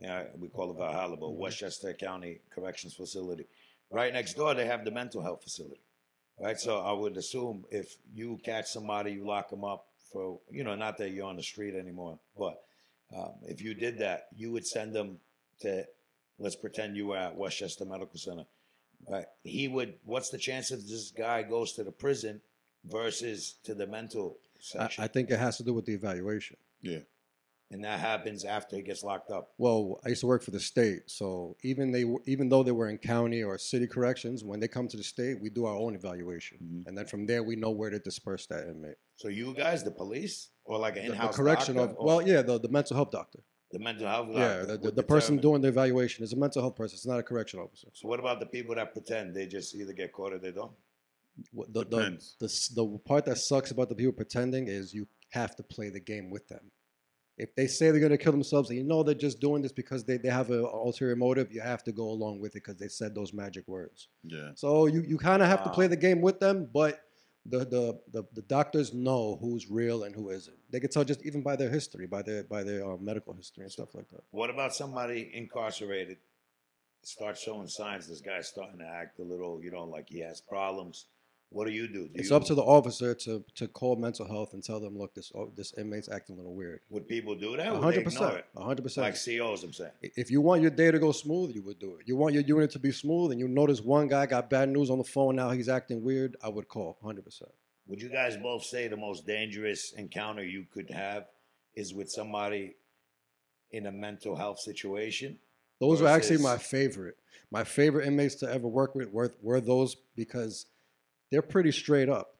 Yeah, 0.00 0.24
we 0.38 0.48
call 0.48 0.70
it 0.70 0.76
Valhalla, 0.78 1.16
but 1.16 1.30
Westchester 1.30 1.92
County 1.92 2.40
Corrections 2.54 2.94
Facility. 2.94 3.46
Right 3.90 4.12
next 4.12 4.34
door, 4.34 4.54
they 4.54 4.66
have 4.66 4.84
the 4.84 4.90
mental 4.90 5.22
health 5.22 5.42
facility. 5.42 5.80
Right, 6.40 6.58
so 6.58 6.78
I 6.78 6.92
would 6.92 7.16
assume 7.16 7.64
if 7.70 7.96
you 8.14 8.38
catch 8.44 8.66
somebody, 8.66 9.12
you 9.12 9.26
lock 9.26 9.50
them 9.50 9.64
up 9.64 9.86
for 10.12 10.38
you 10.50 10.62
know, 10.62 10.76
not 10.76 10.96
that 10.98 11.10
you're 11.10 11.26
on 11.26 11.36
the 11.36 11.42
street 11.42 11.74
anymore, 11.74 12.18
but 12.38 12.62
um, 13.16 13.32
if 13.42 13.60
you 13.60 13.74
did 13.74 13.98
that, 13.98 14.28
you 14.36 14.52
would 14.52 14.66
send 14.66 14.94
them 14.94 15.18
to. 15.60 15.84
Let's 16.40 16.54
pretend 16.54 16.96
you 16.96 17.08
were 17.08 17.16
at 17.16 17.36
Westchester 17.36 17.84
Medical 17.84 18.18
Center. 18.18 18.44
Right, 19.08 19.26
he 19.42 19.66
would. 19.66 19.94
What's 20.04 20.30
the 20.30 20.38
chance 20.38 20.70
if 20.70 20.86
this 20.86 21.10
guy 21.10 21.42
goes 21.42 21.72
to 21.72 21.84
the 21.84 21.90
prison 21.90 22.40
versus 22.84 23.56
to 23.64 23.74
the 23.74 23.86
mental 23.86 24.38
I. 24.78 24.90
I 24.98 25.06
think 25.08 25.30
it 25.30 25.38
has 25.38 25.56
to 25.58 25.62
do 25.62 25.74
with 25.74 25.86
the 25.86 25.94
evaluation. 25.94 26.56
Yeah. 26.80 27.00
And 27.70 27.84
that 27.84 28.00
happens 28.00 28.44
after 28.44 28.76
he 28.76 28.82
gets 28.82 29.02
locked 29.02 29.30
up. 29.30 29.52
Well, 29.58 30.00
I 30.04 30.08
used 30.10 30.20
to 30.22 30.26
work 30.26 30.42
for 30.42 30.50
the 30.52 30.60
state, 30.60 31.02
so 31.06 31.56
even 31.62 31.90
they 31.92 32.04
even 32.26 32.48
though 32.48 32.62
they 32.62 32.72
were 32.72 32.88
in 32.88 32.98
county 32.98 33.42
or 33.42 33.58
city 33.58 33.86
corrections, 33.86 34.42
when 34.44 34.60
they 34.60 34.68
come 34.68 34.88
to 34.88 34.96
the 34.96 35.02
state, 35.02 35.40
we 35.40 35.50
do 35.50 35.64
our 35.66 35.76
own 35.76 35.94
evaluation, 35.94 36.58
Mhm. 36.62 36.86
and 36.86 36.96
then 36.96 37.06
from 37.06 37.26
there 37.26 37.42
we 37.42 37.56
know 37.56 37.70
where 37.70 37.90
to 37.90 37.98
disperse 37.98 38.46
that 38.46 38.68
inmate. 38.68 38.96
So 39.16 39.28
you 39.28 39.54
guys, 39.54 39.82
the 39.84 39.90
police, 39.90 40.50
or 40.64 40.78
like 40.78 40.96
an 40.96 41.02
The, 41.02 41.08
the 41.08 41.14
in-house 41.14 41.36
correction 41.36 41.76
doctor, 41.76 41.96
of 41.98 42.04
well, 42.04 42.22
yeah, 42.22 42.42
the, 42.42 42.58
the 42.58 42.68
mental 42.68 42.96
health 42.96 43.10
doctor. 43.10 43.40
the 43.70 43.78
mental 43.78 44.08
health 44.08 44.28
Yeah, 44.32 44.64
the, 44.64 44.78
the, 44.78 44.90
the 44.92 45.02
person 45.02 45.36
doing 45.36 45.60
the 45.60 45.68
evaluation 45.68 46.24
is 46.24 46.32
a 46.32 46.36
mental 46.36 46.62
health 46.62 46.76
person. 46.76 46.94
It's 46.96 47.06
not 47.06 47.18
a 47.18 47.22
correction 47.22 47.60
officer. 47.60 47.88
So 47.92 48.08
what 48.08 48.18
about 48.18 48.40
the 48.40 48.46
people 48.46 48.74
that 48.76 48.92
pretend 48.94 49.34
they 49.34 49.46
just 49.46 49.74
either 49.74 49.92
get 49.92 50.10
caught 50.12 50.32
or 50.32 50.38
they 50.38 50.52
don't? 50.52 50.72
The, 51.52 51.66
the, 51.68 51.84
Depends. 51.84 52.34
the, 52.40 52.48
the 52.74 52.98
part 53.04 53.24
that 53.26 53.36
sucks 53.38 53.70
about 53.70 53.88
the 53.90 53.94
people 53.94 54.12
pretending 54.12 54.68
is 54.68 54.94
you 54.94 55.06
have 55.30 55.54
to 55.56 55.62
play 55.62 55.90
the 55.90 56.00
game 56.00 56.30
with 56.30 56.48
them. 56.48 56.70
If 57.38 57.54
they 57.54 57.66
say 57.66 57.90
they're 57.90 58.00
going 58.00 58.10
to 58.10 58.18
kill 58.18 58.32
themselves 58.32 58.68
and 58.68 58.78
you 58.78 58.84
know 58.84 59.02
they're 59.02 59.14
just 59.14 59.40
doing 59.40 59.62
this 59.62 59.72
because 59.72 60.04
they, 60.04 60.16
they 60.16 60.28
have 60.28 60.50
an 60.50 60.64
ulterior 60.64 61.16
motive, 61.16 61.52
you 61.52 61.60
have 61.60 61.84
to 61.84 61.92
go 61.92 62.04
along 62.10 62.40
with 62.40 62.56
it 62.56 62.64
because 62.64 62.76
they 62.76 62.88
said 62.88 63.14
those 63.14 63.32
magic 63.32 63.66
words. 63.68 64.08
Yeah. 64.24 64.50
So 64.54 64.86
you, 64.86 65.02
you 65.02 65.18
kind 65.18 65.42
of 65.42 65.48
have 65.48 65.62
to 65.64 65.70
play 65.70 65.86
the 65.86 65.96
game 65.96 66.20
with 66.20 66.40
them, 66.40 66.68
but 66.72 67.00
the, 67.46 67.60
the, 67.60 68.00
the, 68.12 68.24
the 68.34 68.42
doctors 68.42 68.92
know 68.92 69.38
who's 69.40 69.70
real 69.70 70.02
and 70.02 70.14
who 70.14 70.30
isn't. 70.30 70.56
They 70.70 70.80
can 70.80 70.90
tell 70.90 71.04
just 71.04 71.24
even 71.24 71.42
by 71.42 71.56
their 71.56 71.70
history, 71.70 72.06
by 72.06 72.22
their 72.22 72.42
by 72.44 72.62
their 72.62 72.84
uh, 72.84 72.96
medical 72.98 73.32
history 73.32 73.64
and 73.64 73.72
stuff 73.72 73.94
like 73.94 74.08
that. 74.10 74.20
What 74.32 74.50
about 74.50 74.74
somebody 74.74 75.30
incarcerated 75.32 76.18
starts 77.04 77.40
showing 77.40 77.68
signs 77.68 78.06
this 78.08 78.20
guy's 78.20 78.48
starting 78.48 78.80
to 78.80 78.86
act 78.86 79.18
a 79.20 79.22
little, 79.22 79.62
you 79.62 79.70
know, 79.70 79.84
like 79.84 80.08
he 80.08 80.20
has 80.20 80.40
problems? 80.40 81.06
What 81.50 81.66
do 81.66 81.72
you 81.72 81.88
do? 81.88 82.08
do 82.08 82.10
It's 82.14 82.28
you, 82.28 82.36
up 82.36 82.44
to 82.44 82.54
the 82.54 82.62
officer 82.62 83.14
to, 83.14 83.42
to 83.54 83.68
call 83.68 83.96
mental 83.96 84.26
health 84.26 84.52
and 84.52 84.62
tell 84.62 84.80
them, 84.80 84.98
look, 84.98 85.14
this 85.14 85.32
oh, 85.34 85.50
this 85.56 85.72
inmate's 85.78 86.08
acting 86.08 86.34
a 86.34 86.38
little 86.38 86.54
weird. 86.54 86.80
Would 86.90 87.08
people 87.08 87.34
do 87.34 87.56
that? 87.56 87.72
One 87.72 87.82
hundred 87.82 88.04
percent. 88.04 88.44
hundred 88.56 88.82
percent. 88.82 89.06
Like 89.06 89.14
COs, 89.14 89.64
I'm 89.64 89.72
saying. 89.72 89.92
If 90.02 90.30
you 90.30 90.42
want 90.42 90.60
your 90.60 90.70
day 90.70 90.90
to 90.90 90.98
go 90.98 91.10
smooth, 91.10 91.54
you 91.54 91.62
would 91.62 91.78
do 91.78 91.96
it. 91.96 92.06
You 92.06 92.16
want 92.16 92.34
your 92.34 92.42
unit 92.42 92.70
to 92.72 92.78
be 92.78 92.92
smooth, 92.92 93.30
and 93.30 93.40
you 93.40 93.48
notice 93.48 93.80
one 93.80 94.08
guy 94.08 94.26
got 94.26 94.50
bad 94.50 94.68
news 94.68 94.90
on 94.90 94.98
the 94.98 95.04
phone. 95.04 95.36
Now 95.36 95.50
he's 95.50 95.70
acting 95.70 96.02
weird. 96.04 96.36
I 96.42 96.48
would 96.50 96.68
call, 96.68 96.98
hundred 97.02 97.24
percent. 97.24 97.50
Would 97.86 98.02
you 98.02 98.10
guys 98.10 98.36
both 98.36 98.64
say 98.64 98.86
the 98.86 98.98
most 98.98 99.26
dangerous 99.26 99.92
encounter 99.92 100.44
you 100.44 100.66
could 100.70 100.90
have 100.90 101.28
is 101.74 101.94
with 101.94 102.10
somebody 102.10 102.76
in 103.70 103.86
a 103.86 103.92
mental 103.92 104.36
health 104.36 104.58
situation? 104.58 105.38
Those 105.80 106.02
were 106.02 106.08
actually 106.08 106.38
my 106.38 106.58
favorite. 106.58 107.16
My 107.50 107.64
favorite 107.64 108.06
inmates 108.06 108.34
to 108.36 108.52
ever 108.52 108.68
work 108.68 108.94
with 108.94 109.10
were, 109.10 109.32
were 109.40 109.60
those 109.60 109.96
because 110.16 110.66
they're 111.30 111.42
pretty 111.42 111.72
straight 111.72 112.08
up. 112.08 112.36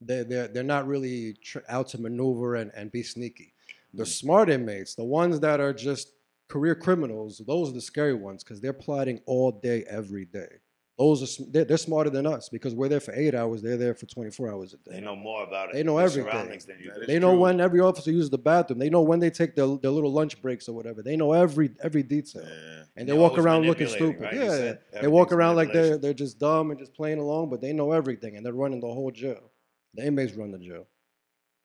They're, 0.00 0.24
they're, 0.24 0.48
they're 0.48 0.62
not 0.62 0.86
really 0.86 1.34
tr- 1.42 1.58
out 1.68 1.88
to 1.88 2.00
maneuver 2.00 2.56
and, 2.56 2.70
and 2.74 2.90
be 2.90 3.02
sneaky. 3.02 3.52
The 3.94 4.04
mm. 4.04 4.08
smart 4.08 4.50
inmates, 4.50 4.94
the 4.94 5.04
ones 5.04 5.40
that 5.40 5.60
are 5.60 5.72
just 5.72 6.12
career 6.48 6.74
criminals, 6.74 7.42
those 7.46 7.70
are 7.70 7.74
the 7.74 7.80
scary 7.80 8.14
ones 8.14 8.42
because 8.42 8.60
they're 8.60 8.72
plotting 8.72 9.20
all 9.26 9.52
day, 9.52 9.84
every 9.88 10.24
day. 10.24 10.59
Those 11.00 11.40
are 11.40 11.44
they're, 11.50 11.64
they're 11.64 11.76
smarter 11.78 12.10
than 12.10 12.26
us 12.26 12.50
because 12.50 12.74
we're 12.74 12.90
there 12.90 13.00
for 13.00 13.14
eight 13.14 13.34
hours. 13.34 13.62
They're 13.62 13.78
there 13.78 13.94
for 13.94 14.04
24 14.04 14.50
hours 14.52 14.74
a 14.74 14.76
day. 14.76 14.96
They 14.96 15.00
know 15.00 15.16
more 15.16 15.42
about 15.44 15.70
it. 15.70 15.72
They 15.72 15.82
know 15.82 15.96
the 15.96 16.02
everything. 16.04 16.48
than 16.66 16.78
you 16.78 16.90
That 16.90 16.94
do. 16.96 17.00
is 17.00 17.06
They 17.06 17.18
know 17.18 17.30
true. 17.32 17.40
when 17.40 17.58
every 17.58 17.80
officer 17.80 18.10
uses 18.10 18.28
the 18.28 18.36
bathroom. 18.36 18.78
They 18.78 18.90
know 18.90 19.00
when 19.00 19.18
they 19.18 19.30
take 19.30 19.56
their, 19.56 19.66
their 19.78 19.90
little 19.90 20.12
lunch 20.12 20.42
breaks 20.42 20.68
or 20.68 20.74
whatever. 20.74 21.02
They 21.02 21.16
know 21.16 21.32
every 21.32 21.70
every 21.82 22.02
detail. 22.02 22.42
Yeah. 22.44 22.82
And 22.96 23.08
They're 23.08 23.14
they 23.14 23.20
walk 23.20 23.38
around 23.38 23.62
looking 23.64 23.86
stupid. 23.88 24.20
right? 24.20 24.34
Yeah, 24.34 24.74
they 25.00 25.08
walk 25.08 25.32
around 25.32 25.56
like 25.56 25.72
they're 25.72 25.96
they're 25.96 26.12
just 26.12 26.38
dumb 26.38 26.70
and 26.70 26.78
just 26.78 26.92
playing 26.92 27.18
along, 27.18 27.48
but 27.48 27.62
they 27.62 27.72
know 27.72 27.92
everything 27.92 28.36
and 28.36 28.44
they're 28.44 28.52
running 28.52 28.80
the 28.80 28.86
whole 28.88 29.10
jail. 29.10 29.50
The 29.94 30.04
inmates 30.04 30.34
run 30.34 30.50
the 30.52 30.58
jail. 30.58 30.86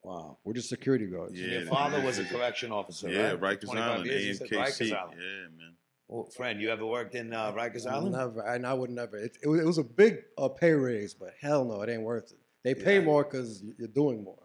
Wow. 0.02 0.38
We're 0.46 0.54
just 0.54 0.70
security 0.70 1.08
guards. 1.08 1.34
Yeah. 1.38 1.48
Your 1.60 1.66
father 1.66 2.00
was 2.02 2.20
a 2.20 2.26
correction 2.26 2.72
officer, 2.72 3.10
Yeah, 3.10 3.32
right? 3.40 3.60
For 3.60 3.68
Rikers 3.68 3.76
Island, 3.82 4.06
years, 4.06 4.40
AMKC. 4.40 4.50
Rikers 4.52 4.90
Yeah, 4.90 4.98
man. 5.58 5.74
Well, 6.08 6.26
friend, 6.36 6.62
you 6.62 6.70
ever 6.70 6.86
worked 6.86 7.16
in 7.16 7.34
uh, 7.34 7.52
Rikers 7.54 7.88
Island? 7.88 8.12
Never, 8.14 8.42
and 8.42 8.66
I 8.66 8.74
would 8.74 8.92
never. 8.92 9.18
It, 9.18 9.38
it, 9.42 9.48
was, 9.48 9.60
it 9.60 9.66
was 9.66 9.78
a 9.80 9.84
big 9.84 10.20
uh, 10.38 10.50
pay 10.50 10.72
raise, 10.72 11.14
but 11.14 11.34
hell 11.42 11.66
no, 11.66 11.82
it 11.82 11.90
ain't 11.90 12.04
worth 12.04 12.32
it. 12.32 12.38
They 12.64 12.76
pay 12.76 12.96
Yeah. 13.00 13.06
more 13.06 13.24
because 13.24 13.64
you're 13.80 13.88
doing 13.88 14.24
more. 14.24 14.38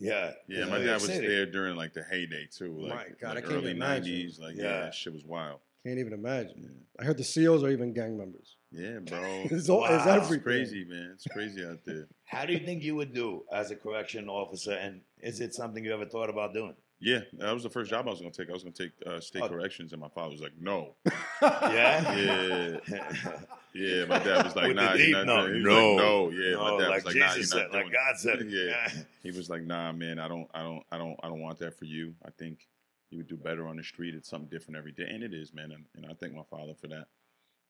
Yeah. 0.00 0.32
Yeah, 0.48 0.64
in 0.64 0.70
my 0.70 0.78
New 0.78 0.86
dad 0.86 0.94
was 0.94 1.04
City. 1.06 1.26
there 1.26 1.46
during 1.46 1.76
like 1.76 1.92
the 1.92 2.02
heyday 2.04 2.48
too. 2.50 2.76
Like, 2.80 2.90
My 2.94 3.04
God, 3.20 3.30
I 3.30 3.34
like 3.34 3.44
can't 3.44 3.54
early 3.56 3.70
even 3.70 3.76
imagine. 3.82 4.14
'90s. 4.14 4.40
Like, 4.40 4.56
yeah, 4.56 4.62
Yeah. 4.64 4.80
that 4.80 4.94
shit 4.94 5.12
was 5.12 5.24
wild. 5.24 5.60
Can't 5.86 5.98
even 6.00 6.12
imagine. 6.12 6.54
Yeah, 6.62 7.00
I 7.00 7.04
heard 7.04 7.16
the 7.16 7.24
COs 7.24 7.62
are 7.62 7.70
even 7.70 7.92
gang 7.92 8.18
members. 8.18 8.56
yeah 8.72 8.98
bro. 9.04 9.18
It's, 9.50 9.68
all, 9.68 9.84
it's 9.86 10.04
Wow. 10.06 10.16
everything. 10.16 10.34
It's 10.36 10.42
crazy, 10.44 10.84
man. 10.84 11.10
It's 11.14 11.26
crazy 11.28 11.64
out 11.64 11.78
there. 11.84 12.08
How 12.26 12.44
do 12.44 12.52
you 12.52 12.58
think 12.60 12.82
you 12.82 12.96
would 12.96 13.14
do 13.14 13.44
as 13.52 13.70
a 13.70 13.76
correction 13.76 14.28
officer? 14.28 14.72
And 14.72 15.00
is 15.20 15.40
it 15.40 15.54
something 15.54 15.84
you 15.84 15.92
ever 15.94 16.06
thought 16.06 16.28
about 16.30 16.52
doing? 16.54 16.74
Yeah, 17.00 17.20
that 17.34 17.52
was 17.54 17.62
the 17.62 17.70
first 17.70 17.90
job 17.90 18.08
I 18.08 18.10
was 18.10 18.18
gonna 18.20 18.32
take. 18.32 18.50
I 18.50 18.52
was 18.52 18.64
gonna 18.64 18.74
take 18.74 18.90
uh, 19.06 19.20
state 19.20 19.42
Oh. 19.42 19.48
corrections, 19.48 19.92
and 19.92 20.00
my 20.00 20.08
father 20.08 20.30
was 20.32 20.40
like, 20.40 20.58
"No." 20.60 20.96
Yeah. 21.42 22.16
Yeah, 22.16 22.80
yeah. 23.74 24.04
My 24.06 24.18
dad 24.18 24.44
was 24.44 24.56
like, 24.56 24.74
"Nah, 24.74 24.94
deep 24.94 25.12
not 25.12 25.26
no. 25.26 25.46
doing-" 25.46 25.62
No. 25.62 25.94
like, 25.94 25.96
no." 26.04 26.30
Yeah, 26.30 26.50
No, 26.52 26.76
my 26.76 26.82
dad 26.82 26.88
like 26.90 27.04
was 27.04 27.14
like, 27.14 27.16
"Nah, 27.16 27.34
Jesus 27.34 27.54
you're 27.54 27.62
said, 27.62 27.72
not 27.72 27.84
like 27.84 27.92
God 27.92 28.16
said. 28.16 28.46
yeah. 28.50 28.64
Yeah. 28.70 28.90
He 29.22 29.30
was 29.30 29.48
like, 29.48 29.62
"Nah, 29.62 29.92
man, 29.92 30.18
I 30.18 30.26
don't, 30.26 30.48
I 30.52 30.62
don't, 30.62 30.82
I 30.90 30.98
don't, 30.98 31.18
I 31.22 31.28
don't, 31.28 31.40
want 31.40 31.58
that 31.60 31.78
for 31.78 31.84
you. 31.84 32.14
I 32.26 32.30
think 32.30 32.66
you 33.10 33.18
would 33.18 33.28
do 33.28 33.36
better 33.36 33.68
on 33.68 33.76
the 33.76 33.84
street. 33.84 34.14
It's 34.16 34.28
something 34.28 34.48
different 34.48 34.76
every 34.76 34.92
day, 34.92 35.06
and 35.08 35.22
it 35.22 35.32
is, 35.32 35.54
man. 35.54 35.70
And, 35.70 35.84
and 35.94 36.04
I 36.10 36.14
thank 36.14 36.34
my 36.34 36.42
father 36.50 36.74
for 36.74 36.88
that, 36.88 37.06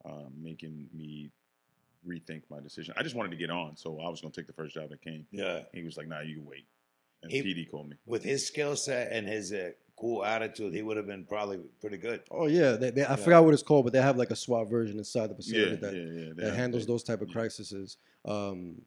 um, 0.07 0.33
making 0.43 0.89
me 0.95 1.31
rethink 2.09 2.43
my 2.51 2.61
decision. 2.61 2.95
I 2.97 3.03
just 3.03 3.15
wanted 3.15 3.31
to 3.33 3.37
get 3.37 3.51
on, 3.51 3.77
so 3.77 4.01
I 4.01 4.09
was 4.09 4.23
gonna 4.23 4.33
take 4.33 4.47
the 4.47 4.53
first 4.55 4.75
job 4.75 4.89
that 4.89 5.03
came. 5.03 5.27
Yeah. 5.31 5.61
He 5.75 5.83
was 5.85 5.99
like, 5.99 6.09
"Nah, 6.09 6.21
you 6.21 6.41
wait." 6.43 6.67
And 7.23 7.33
He- 7.33 7.43
PD 7.43 7.71
called 7.71 7.89
me. 7.91 7.97
With 8.07 8.23
his 8.23 8.47
skill 8.47 8.77
set 8.77 9.11
and 9.13 9.27
his 9.29 9.53
uh, 9.53 9.71
cool 9.99 10.25
attitude, 10.25 10.73
he 10.75 10.83
would 10.83 10.97
have 10.97 11.07
been 11.07 11.25
probably 11.25 11.59
pretty 11.81 11.97
good. 11.97 12.23
Oh 12.31 12.47
yeah, 12.47 12.73
they, 12.73 12.91
they, 12.91 13.05
I 13.05 13.11
Yeah. 13.11 13.17
forgot 13.17 13.45
what 13.45 13.55
it's 13.55 13.63
called, 13.63 13.85
but 13.85 13.93
they 13.93 14.01
have 14.03 14.17
like 14.17 14.31
a 14.31 14.37
SWAT 14.37 14.69
version 14.71 14.99
inside 14.99 15.31
the 15.31 15.35
facility 15.35 15.71
yeah, 15.73 15.77
that, 15.81 15.95
yeah. 15.95 16.05
they 16.05 16.33
that 16.43 16.45
have- 16.51 16.55
handles 16.57 16.87
they- 16.87 16.93
those 16.93 17.03
type 17.03 17.21
of 17.21 17.29
yeah. 17.29 17.33
crises, 17.35 17.97
um, 18.25 18.81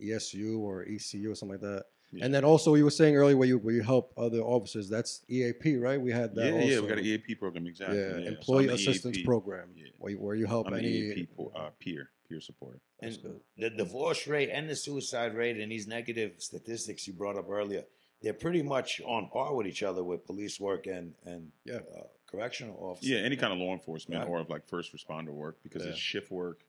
ESU 0.00 0.58
or 0.58 0.82
ECU 0.84 1.30
or 1.30 1.34
something 1.34 1.54
like 1.60 1.60
that. 1.62 1.84
Yeah. 2.12 2.24
And 2.24 2.32
then 2.34 2.44
also 2.44 2.74
you 2.76 2.84
were 2.84 2.90
saying 2.90 3.16
earlier 3.16 3.36
where 3.36 3.48
you 3.48 3.58
where 3.58 3.74
you 3.74 3.82
help 3.82 4.12
other 4.16 4.38
officers. 4.38 4.88
That's 4.88 5.24
EAP, 5.28 5.76
right? 5.76 6.00
We 6.00 6.12
had 6.12 6.34
that. 6.36 6.46
Yeah, 6.46 6.52
also. 6.52 6.66
yeah, 6.66 6.80
we 6.80 6.86
got 6.88 6.98
an 6.98 7.04
EAP 7.04 7.34
program 7.34 7.66
exactly. 7.66 7.98
yeah, 7.98 8.16
Yeah, 8.18 8.24
So 8.24 8.28
employee 8.28 8.68
I'm 8.68 8.74
assistance 8.76 9.18
EAP. 9.18 9.24
program 9.24 9.70
Yeah. 9.74 9.88
where 9.98 10.12
you, 10.12 10.18
where 10.18 10.34
you 10.36 10.46
help 10.46 10.68
I'm 10.68 10.74
any 10.74 10.86
an 11.10 11.18
EAP 11.18 11.28
uh, 11.54 11.70
peer. 11.80 12.10
Peer 12.28 12.40
supporter. 12.40 12.80
And 13.00 13.18
the 13.56 13.70
divorce 13.70 14.26
rate 14.26 14.50
and 14.50 14.68
the 14.68 14.76
suicide 14.76 15.34
rate 15.34 15.58
and 15.58 15.70
these 15.70 15.86
negative 15.86 16.34
statistics 16.38 17.06
you 17.06 17.12
brought 17.12 17.36
up 17.36 17.48
earlier, 17.48 17.84
they're 18.22 18.32
pretty 18.34 18.62
much 18.62 19.00
on 19.04 19.28
par 19.28 19.54
with 19.54 19.66
each 19.66 19.82
other 19.82 20.02
with 20.02 20.24
police 20.26 20.58
work 20.58 20.86
and 20.86 21.14
and 21.24 21.52
Yeah. 21.64 21.80
uh, 21.96 22.06
correctional 22.26 22.76
officers. 22.82 23.10
Yeah, 23.10 23.18
any 23.18 23.36
kind 23.36 23.52
of 23.52 23.58
law 23.58 23.72
enforcement 23.72 24.22
Right. 24.22 24.28
or 24.28 24.40
of 24.40 24.48
like 24.48 24.66
first 24.66 24.92
responder 24.94 25.32
work 25.32 25.62
because 25.62 25.84
Yeah. 25.84 25.90
it's 25.90 25.98
shift 26.00 26.30
work, 26.30 26.64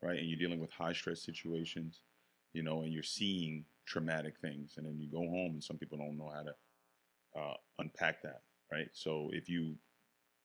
right? 0.00 0.18
And 0.18 0.28
you're 0.28 0.38
dealing 0.38 0.60
with 0.60 0.70
high 0.70 0.92
stress 0.92 1.20
situations, 1.22 2.00
you 2.52 2.62
know, 2.62 2.82
and 2.82 2.92
you're 2.92 3.02
seeing 3.02 3.64
traumatic 3.84 4.38
things, 4.38 4.76
and 4.76 4.86
then 4.86 4.98
you 5.00 5.08
go 5.08 5.18
home 5.28 5.52
and 5.52 5.64
some 5.64 5.76
people 5.78 5.98
don't 5.98 6.16
know 6.16 6.28
how 6.28 6.42
to 6.44 6.54
uh, 7.34 7.54
unpack 7.78 8.22
that, 8.22 8.42
right? 8.70 8.88
So 8.92 9.30
if 9.32 9.48
you 9.48 9.76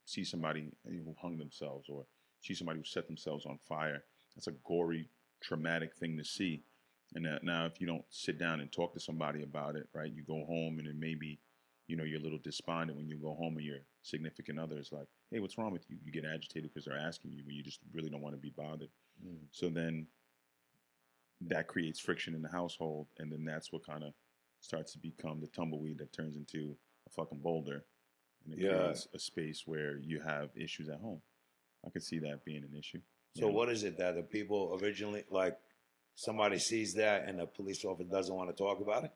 see 0.05 0.23
somebody 0.23 0.71
who 0.85 1.13
hung 1.21 1.37
themselves 1.37 1.89
or 1.89 2.05
see 2.41 2.53
somebody 2.55 2.79
who 2.79 2.85
set 2.85 3.07
themselves 3.07 3.45
on 3.45 3.57
fire, 3.67 4.05
that's 4.37 4.47
a 4.47 4.51
gory, 4.67 5.09
traumatic 5.41 5.95
thing 5.95 6.15
to 6.17 6.23
see. 6.23 6.63
And 7.15 7.25
that, 7.25 7.43
now, 7.43 7.65
if 7.65 7.81
you 7.81 7.87
don't 7.87 8.05
sit 8.09 8.37
down 8.37 8.59
and 8.59 8.71
talk 8.71 8.93
to 8.93 8.99
somebody 8.99 9.41
about 9.41 9.75
it, 9.75 9.87
right, 9.93 10.13
you 10.13 10.23
go 10.23 10.45
home 10.45 10.77
and 10.77 10.87
then 10.87 10.99
maybe, 10.99 11.39
you 11.87 11.95
know, 11.95 12.03
you're 12.03 12.19
a 12.19 12.23
little 12.23 12.39
despondent 12.43 12.97
when 12.97 13.07
you 13.07 13.17
go 13.17 13.33
home 13.33 13.57
and 13.57 13.65
your 13.65 13.79
significant 14.03 14.59
other 14.59 14.77
is 14.77 14.91
like, 14.91 15.07
hey, 15.31 15.39
what's 15.39 15.57
wrong 15.57 15.71
with 15.71 15.89
you? 15.89 15.97
You 16.03 16.11
get 16.11 16.25
agitated 16.25 16.69
because 16.71 16.85
they're 16.85 16.99
asking 16.99 17.31
you, 17.31 17.43
but 17.43 17.53
you 17.53 17.63
just 17.63 17.79
really 17.93 18.09
don't 18.09 18.21
want 18.21 18.35
to 18.35 18.41
be 18.41 18.53
bothered. 18.55 18.89
Mm. 19.25 19.39
So 19.51 19.69
then 19.69 20.05
that 21.41 21.67
creates 21.67 21.99
friction 21.99 22.35
in 22.35 22.43
the 22.43 22.49
household. 22.49 23.07
And 23.17 23.31
then 23.31 23.43
that's 23.43 23.71
what 23.71 23.85
kind 23.85 24.03
of 24.03 24.13
starts 24.59 24.91
to 24.91 24.99
become 24.99 25.39
the 25.39 25.47
tumbleweed 25.47 25.97
that 25.97 26.13
turns 26.13 26.35
into 26.35 26.75
a 27.07 27.09
fucking 27.09 27.39
boulder. 27.39 27.85
And 28.43 28.53
it 28.53 28.59
Yeah. 28.59 28.77
creates 28.77 29.07
a 29.15 29.19
space 29.19 29.65
where 29.65 29.97
you 29.97 30.19
have 30.19 30.49
issues 30.55 30.89
at 30.89 30.99
home. 30.99 31.21
I 31.85 31.89
could 31.89 32.03
see 32.03 32.19
that 32.19 32.43
being 32.45 32.63
an 32.63 32.75
issue. 32.77 33.01
So 33.33 33.47
Yeah. 33.47 33.53
what 33.53 33.69
is 33.69 33.83
it 33.83 33.97
that 33.97 34.15
the 34.15 34.23
people 34.23 34.77
originally 34.81 35.23
like 35.29 35.57
somebody 36.15 36.59
sees 36.59 36.93
that 36.95 37.27
and 37.27 37.39
the 37.39 37.45
police 37.45 37.83
officer 37.85 38.09
doesn't 38.09 38.33
want 38.35 38.49
to 38.49 38.55
talk 38.55 38.79
about 38.81 39.03
it? 39.05 39.11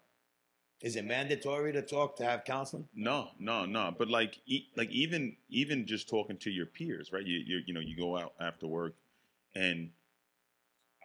Is 0.82 0.96
it 0.96 1.06
mandatory 1.06 1.74
to 1.74 1.82
talk 1.82 2.16
to 2.18 2.24
have 2.26 2.44
counseling? 2.44 2.88
No, 2.94 3.30
no, 3.40 3.66
no. 3.66 3.94
But 3.98 4.10
like, 4.10 4.40
e- 4.46 4.68
like 4.76 4.90
even 4.92 5.38
even 5.50 5.86
just 5.86 6.10
talking 6.10 6.38
to 6.40 6.50
your 6.52 6.66
peers, 6.66 7.12
right? 7.12 7.26
You 7.26 7.40
you 7.40 7.62
you 7.68 7.74
know 7.74 7.80
you 7.80 7.96
go 7.96 8.18
out 8.18 8.34
after 8.40 8.68
work, 8.68 8.96
and 9.56 9.92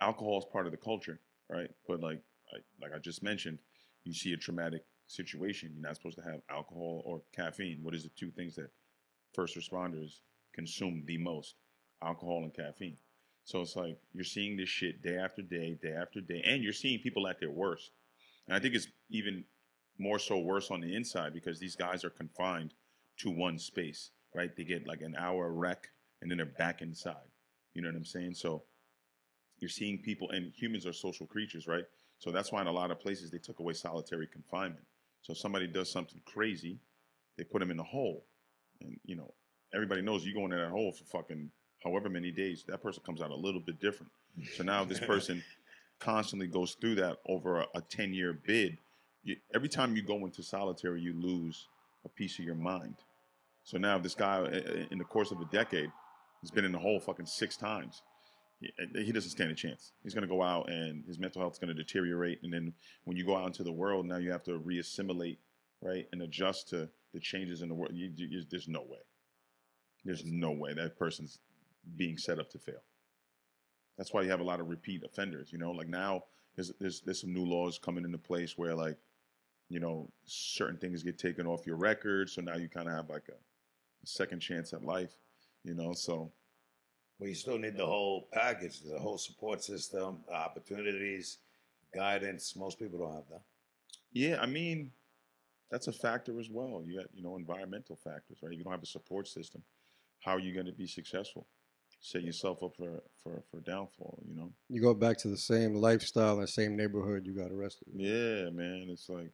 alcohol 0.01 0.39
is 0.39 0.45
part 0.53 0.67
of 0.67 0.73
the 0.73 0.79
culture, 0.79 1.21
right? 1.49 1.71
But 1.87 2.01
like 2.01 2.23
I, 2.53 2.59
like 2.81 2.93
I 2.95 2.99
just 2.99 3.23
mentioned, 3.23 3.59
you 4.05 4.13
see 4.13 4.33
a 4.33 4.37
traumatic 4.37 4.85
situation, 5.07 5.73
you're 5.75 5.83
not 5.87 5.97
supposed 5.97 6.19
to 6.19 6.25
have 6.25 6.41
alcohol 6.51 7.03
or 7.05 7.23
caffeine. 7.35 7.83
What 7.83 7.95
is 7.95 8.03
the 8.03 8.11
two 8.11 8.31
things 8.31 8.57
that 8.57 8.71
first 9.35 9.57
responders 9.57 10.21
consume 10.55 11.05
the 11.07 11.19
most? 11.19 11.55
Alcohol 12.03 12.45
and 12.45 12.55
caffeine. 12.55 12.97
So 13.45 13.61
it's 13.61 13.77
like 13.77 13.99
you're 14.13 14.25
seeing 14.25 14.57
this 14.57 14.69
shit 14.69 15.03
day 15.03 15.17
after 15.17 15.43
day, 15.43 15.79
day 15.81 15.93
after 15.93 16.21
day, 16.21 16.43
and 16.45 16.63
you're 16.63 16.73
seeing 16.73 17.01
people 17.01 17.29
at 17.29 17.39
their 17.39 17.51
worst. 17.51 17.93
And 18.47 18.57
I 18.57 18.61
think 18.61 18.75
it's 18.75 18.89
even 19.11 19.45
more 19.99 20.19
so 20.19 20.39
worse 20.39 20.71
on 20.71 20.81
the 20.81 20.95
inside 20.95 21.33
because 21.33 21.59
these 21.59 21.77
guys 21.77 22.05
are 22.05 22.11
confined 22.11 22.75
to 23.19 23.31
one 23.31 23.59
space, 23.59 24.11
right? 24.35 24.55
They 24.57 24.65
get 24.65 24.87
like 24.87 25.01
an 25.01 25.15
hour 25.17 25.53
rec 25.53 25.89
and 26.21 26.31
then 26.31 26.39
they're 26.39 26.47
back 26.47 26.83
inside. 26.83 27.31
You 27.75 27.83
know 27.83 27.89
what 27.89 27.97
I'm 27.97 28.05
saying? 28.05 28.35
So 28.35 28.65
you're 29.59 29.69
seeing 29.69 29.99
people, 29.99 30.31
and 30.31 30.53
humans 30.55 30.87
are 30.87 30.93
social 30.93 31.27
creatures, 31.27 31.67
right? 31.67 31.85
So 32.19 32.31
that's 32.31 32.53
why 32.53 32.61
in 32.63 32.67
a 32.67 32.73
lot 32.73 32.91
of 32.91 33.01
places 33.01 33.31
they 33.31 33.39
took 33.39 33.61
away 33.61 33.75
solitary 33.75 34.27
confinement. 34.27 34.85
So 35.23 35.33
if 35.33 35.39
somebody 35.39 35.67
does 35.67 35.91
something 35.91 36.21
crazy, 36.25 36.79
they 37.37 37.45
put 37.45 37.61
them 37.61 37.71
in 37.71 37.79
a 37.79 37.85
hole. 37.85 38.25
And, 38.81 38.99
you 39.05 39.17
know, 39.17 39.33
everybody 39.75 40.03
knows 40.03 40.25
you 40.25 40.35
go 40.35 40.45
into 40.45 40.57
that 40.57 40.71
hole 40.71 40.93
for 40.93 41.05
fucking 41.05 41.51
however 41.87 42.09
many 42.09 42.31
days, 42.33 42.65
that 42.69 42.83
person 42.83 43.03
comes 43.07 43.21
out 43.23 43.31
a 43.31 43.35
little 43.37 43.61
bit 43.61 43.81
different. 43.81 44.11
So 44.57 44.65
now 44.65 44.85
this 44.85 45.01
person 45.13 45.43
constantly 46.01 46.47
goes 46.49 46.77
through 46.81 46.97
that 46.97 47.19
over 47.27 47.61
a, 47.61 47.67
a 47.77 47.81
10 47.81 48.13
year 48.13 48.33
bid. 48.47 48.77
You, 49.25 49.37
every 49.55 49.69
time 49.69 49.97
you 49.97 50.03
go 50.03 50.25
into 50.25 50.43
solitary, 50.43 51.01
you 51.01 51.15
lose 51.15 51.69
a 52.05 52.09
piece 52.09 52.39
of 52.39 52.45
your 52.45 52.55
mind. 52.55 52.97
So 53.65 53.79
now 53.79 53.99
this 53.99 54.15
guy, 54.15 54.45
in 54.91 54.99
the 54.99 55.05
course 55.05 55.31
of 55.31 55.41
a 55.41 55.45
decade, 55.47 55.91
has 56.43 56.51
been 56.51 56.65
in 56.65 56.73
the 56.73 56.79
hole 56.79 57.01
fucking 57.01 57.27
six 57.27 57.57
times. 57.57 58.03
He, 58.61 58.69
uh, 58.81 59.01
he 59.01 59.11
doesn't 59.13 59.31
stand 59.31 59.51
a 59.51 59.55
chance. 59.55 59.93
He's 60.03 60.15
going 60.15 60.23
to 60.23 60.29
go 60.29 60.43
out 60.43 60.69
and 60.71 61.05
his 61.07 61.19
mental 61.19 61.41
health's 61.43 61.59
going 61.59 61.75
to 61.75 61.83
deteriorate. 61.83 62.41
And 62.43 62.53
then 62.53 62.73
when 63.05 63.17
you 63.17 63.25
go 63.25 63.37
out 63.37 63.47
into 63.47 63.63
the 63.65 63.73
world, 63.73 64.07
now 64.07 64.17
you 64.19 64.31
have 64.33 64.45
to 64.45 64.59
reassimilate, 64.61 65.37
right, 65.83 66.07
and 66.13 66.23
adjust 66.23 66.69
to 66.71 66.89
the 67.15 67.21
changes 67.21 67.63
in 67.63 67.69
the 67.69 67.75
world. 67.75 67.93
You, 67.95 68.11
you- 68.17 68.45
there's 68.51 68.69
no 68.69 68.81
way. 68.83 68.99
There's 70.05 70.25
no 70.25 70.53
way 70.53 70.73
that 70.75 70.97
person's 70.99 71.39
being 71.97 72.19
set 72.19 72.39
up 72.39 72.51
to 72.51 72.59
fail. 72.59 72.83
That's 73.97 74.13
why 74.13 74.23
you 74.23 74.31
have 74.31 74.41
a 74.41 74.45
lot 74.45 74.61
of 74.61 74.69
repeat 74.69 75.05
offenders. 75.05 75.53
You 75.53 75.59
know, 75.59 75.71
like 75.71 75.89
now 75.89 76.25
there's 76.55 76.73
there's 76.81 77.01
there's 77.01 77.21
some 77.21 77.33
new 77.33 77.45
laws 77.45 77.79
coming 77.79 78.05
into 78.05 78.19
place 78.19 78.59
where 78.59 78.75
like, 78.75 78.99
you 79.69 79.81
know, 79.81 80.11
certain 80.25 80.79
things 80.79 81.03
get 81.03 81.19
taken 81.19 81.47
off 81.47 81.67
your 81.67 81.77
record, 81.77 82.31
so 82.31 82.43
now 82.43 82.57
you 82.57 82.69
kind 82.69 82.89
of 82.89 82.95
have 82.95 83.09
like 83.11 83.29
a, 83.29 83.33
a 83.35 84.07
second 84.07 84.41
chance 84.41 84.73
at 84.73 84.83
life. 84.85 85.13
You 85.65 85.75
know, 85.75 85.93
so 85.95 86.33
Well, 87.19 87.29
you 87.29 87.35
still 87.35 87.59
need 87.59 87.77
the 87.77 87.87
whole 87.87 88.29
package, 88.33 88.81
the 88.81 88.99
whole 88.99 89.19
support 89.19 89.63
system, 89.63 90.25
opportunities, 90.33 91.39
guidance. 91.95 92.55
Most 92.57 92.79
people 92.79 92.99
don't 92.99 93.15
have 93.15 93.29
that. 93.31 93.43
yeah, 94.13 94.39
I 94.41 94.47
mean, 94.47 94.93
that's 95.71 95.89
a 95.89 95.93
factor 95.93 96.39
as 96.41 96.51
well. 96.51 96.83
You 96.85 96.99
got 96.99 97.07
you 97.15 97.23
know 97.23 97.37
environmental 97.37 97.97
factors, 97.97 98.39
right? 98.43 98.53
If 98.53 98.59
you 98.59 98.65
don't 98.65 98.73
have 98.73 98.83
a 98.83 98.87
support 98.87 99.29
system, 99.29 99.63
how 100.21 100.33
are 100.33 100.41
you 100.41 100.55
going 100.55 100.67
to 100.67 100.73
be 100.73 100.87
successful? 100.87 101.47
Set 102.07 102.23
yourself 102.23 102.63
up 102.63 102.73
for 102.77 103.03
for 103.21 103.43
for 103.51 103.59
downfall. 103.63 104.23
You 104.29 104.37
know. 104.37 104.53
You 104.69 104.81
go 104.81 104.95
back 104.95 105.19
to 105.19 105.29
the 105.29 105.37
same 105.37 105.75
lifestyle 105.75 106.35
and 106.35 106.45
the 106.45 106.47
same 106.47 106.77
neighborhood 106.77 107.27
you 107.27 107.33
got 107.35 107.51
arrested. 107.51 107.89
Yeah, 107.97 108.49
man. 108.51 108.87
It's 108.91 109.09
like 109.09 109.33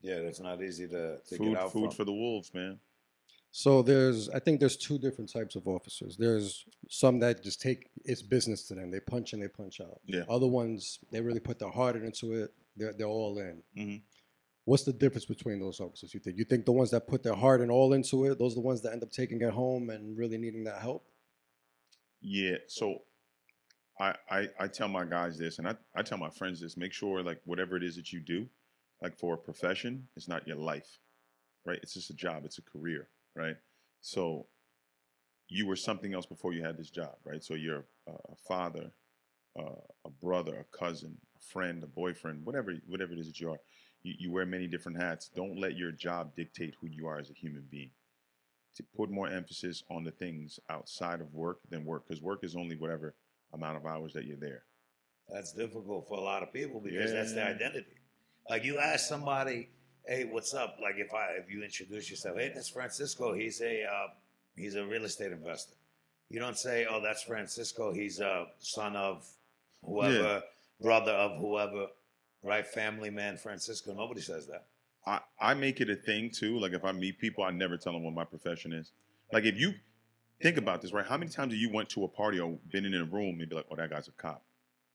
Yeah, 0.00 0.20
that's 0.22 0.40
not 0.40 0.62
easy 0.62 0.88
to, 0.88 1.18
to 1.28 1.36
food 1.36 1.48
get 1.52 1.58
out 1.58 1.70
food 1.72 1.88
from. 1.90 1.96
for 1.96 2.04
the 2.04 2.12
wolves, 2.12 2.54
man. 2.54 2.78
So 3.50 3.82
there's, 3.82 4.30
I 4.30 4.38
think 4.38 4.60
there's 4.60 4.78
two 4.78 4.98
different 4.98 5.30
types 5.30 5.56
of 5.56 5.66
officers. 5.66 6.16
There's 6.16 6.64
some 6.88 7.18
that 7.20 7.42
just 7.42 7.60
take 7.60 7.90
it's 8.02 8.22
business 8.22 8.66
to 8.68 8.74
them. 8.74 8.90
They 8.90 9.00
punch 9.00 9.34
and 9.34 9.42
they 9.42 9.48
punch 9.48 9.82
out. 9.82 10.00
Yeah. 10.06 10.22
Other 10.26 10.46
ones, 10.46 11.00
they 11.12 11.20
really 11.20 11.40
put 11.40 11.58
their 11.58 11.70
heart 11.70 11.96
into 11.96 12.32
it. 12.32 12.54
They're 12.78 12.94
they're 12.94 13.06
all 13.06 13.36
in. 13.38 13.62
Mhm. 13.76 14.02
What's 14.64 14.84
the 14.84 14.94
difference 14.94 15.26
between 15.26 15.60
those 15.60 15.80
officers? 15.80 16.14
You 16.14 16.20
think? 16.20 16.38
You 16.38 16.44
think 16.44 16.64
the 16.64 16.72
ones 16.72 16.90
that 16.92 17.06
put 17.06 17.22
their 17.22 17.34
heart 17.34 17.60
and 17.60 17.70
all 17.70 17.92
into 17.92 18.24
it, 18.24 18.38
those 18.38 18.52
are 18.52 18.60
the 18.62 18.68
ones 18.72 18.80
that 18.82 18.92
end 18.94 19.02
up 19.02 19.10
taking 19.10 19.42
it 19.42 19.50
home 19.52 19.90
and 19.90 20.16
really 20.16 20.38
needing 20.38 20.64
that 20.64 20.80
help? 20.80 21.04
Yeah. 22.20 22.56
So 22.66 23.02
I, 24.00 24.14
I 24.30 24.48
I 24.60 24.68
tell 24.68 24.88
my 24.88 25.04
guys 25.04 25.38
this 25.38 25.58
and 25.58 25.68
I, 25.68 25.76
I 25.94 26.02
tell 26.02 26.18
my 26.18 26.30
friends 26.30 26.60
this, 26.60 26.76
make 26.76 26.92
sure 26.92 27.22
like 27.22 27.40
whatever 27.44 27.76
it 27.76 27.82
is 27.82 27.96
that 27.96 28.12
you 28.12 28.20
do, 28.20 28.46
like 29.02 29.18
for 29.18 29.34
a 29.34 29.38
profession, 29.38 30.08
it's 30.16 30.28
not 30.28 30.46
your 30.46 30.56
life. 30.56 30.98
Right? 31.66 31.78
It's 31.82 31.94
just 31.94 32.10
a 32.10 32.14
job, 32.14 32.44
it's 32.44 32.58
a 32.58 32.62
career, 32.62 33.08
right? 33.36 33.56
So 34.00 34.46
you 35.48 35.66
were 35.66 35.76
something 35.76 36.14
else 36.14 36.26
before 36.26 36.52
you 36.52 36.62
had 36.62 36.78
this 36.78 36.90
job, 36.90 37.16
right? 37.24 37.42
So 37.42 37.54
you're 37.54 37.84
a, 38.06 38.12
father, 38.46 38.90
uh, 39.58 39.80
a 40.06 40.10
brother, 40.10 40.56
a 40.60 40.76
cousin, 40.76 41.18
a 41.36 41.40
friend, 41.40 41.82
a 41.82 41.86
boyfriend, 41.86 42.44
whatever 42.44 42.72
whatever 42.86 43.12
it 43.12 43.18
is 43.18 43.26
that 43.26 43.40
you 43.40 43.50
are. 43.50 43.60
You, 44.02 44.14
you 44.18 44.32
wear 44.32 44.46
many 44.46 44.68
different 44.68 45.02
hats. 45.02 45.28
Don't 45.34 45.58
let 45.58 45.76
your 45.76 45.90
job 45.90 46.34
dictate 46.36 46.74
who 46.80 46.86
you 46.86 47.06
are 47.08 47.18
as 47.18 47.30
a 47.30 47.34
human 47.34 47.64
being 47.70 47.90
to 48.76 48.82
put 48.96 49.10
more 49.10 49.28
emphasis 49.28 49.82
on 49.90 50.04
the 50.04 50.10
things 50.10 50.60
outside 50.70 51.20
of 51.20 51.34
work 51.34 51.58
than 51.68 51.84
work 51.84 52.04
because 52.06 52.22
work 52.22 52.44
is 52.44 52.54
only 52.56 52.76
whatever 52.76 53.14
amount 53.52 53.76
of 53.76 53.86
hours 53.86 54.12
that 54.12 54.24
you're 54.24 54.36
there. 54.36 54.62
That's 55.28 55.52
difficult 55.52 56.08
for 56.08 56.16
a 56.16 56.20
lot 56.20 56.42
of 56.42 56.52
people 56.52 56.80
because 56.80 57.12
that's 57.12 57.34
their 57.34 57.46
identity. 57.46 57.86
Like 58.48 58.64
you 58.64 58.78
ask 58.78 59.06
somebody, 59.06 59.68
"Hey, 60.06 60.24
what's 60.24 60.54
up?" 60.54 60.78
Like 60.82 60.94
if 60.96 61.12
I 61.12 61.32
if 61.38 61.50
you 61.50 61.62
introduce 61.62 62.08
yourself, 62.10 62.38
"Hey, 62.38 62.50
that's 62.54 62.70
Francisco. 62.70 63.34
He's 63.34 63.60
a 63.60 63.84
uh, 63.84 64.08
he's 64.56 64.74
a 64.74 64.86
real 64.86 65.04
estate 65.04 65.32
investor." 65.32 65.74
You 66.30 66.40
don't 66.40 66.56
say, 66.56 66.86
"Oh, 66.88 67.00
that's 67.02 67.22
Francisco. 67.22 67.92
He's 67.92 68.20
a 68.20 68.46
son 68.58 68.96
of 68.96 69.26
whoever, 69.84 70.42
brother 70.80 71.12
of 71.12 71.38
whoever." 71.38 71.88
Right, 72.42 72.66
family 72.66 73.10
man, 73.10 73.36
Francisco. 73.36 73.92
Nobody 73.92 74.20
says 74.20 74.46
that. 74.46 74.66
I, 75.06 75.20
I 75.40 75.54
make 75.54 75.80
it 75.80 75.88
a 75.90 75.96
thing 75.96 76.30
too. 76.30 76.58
Like 76.58 76.72
if 76.72 76.84
I 76.84 76.92
meet 76.92 77.18
people, 77.18 77.44
I 77.44 77.50
never 77.50 77.76
tell 77.76 77.92
them 77.92 78.04
what 78.04 78.14
my 78.14 78.24
profession 78.24 78.72
is. 78.72 78.92
Like 79.32 79.44
if 79.44 79.56
you 79.58 79.72
think 80.42 80.56
about 80.56 80.82
this, 80.82 80.92
right? 80.92 81.06
How 81.06 81.16
many 81.16 81.30
times 81.30 81.52
have 81.52 81.60
you 81.60 81.70
went 81.72 81.88
to 81.90 82.04
a 82.04 82.08
party 82.08 82.38
or 82.40 82.58
been 82.70 82.84
in 82.84 82.94
a 82.94 83.04
room 83.04 83.40
and 83.40 83.48
be 83.48 83.54
like, 83.56 83.66
"Oh, 83.70 83.76
that 83.76 83.90
guy's 83.90 84.08
a 84.08 84.12
cop"? 84.12 84.42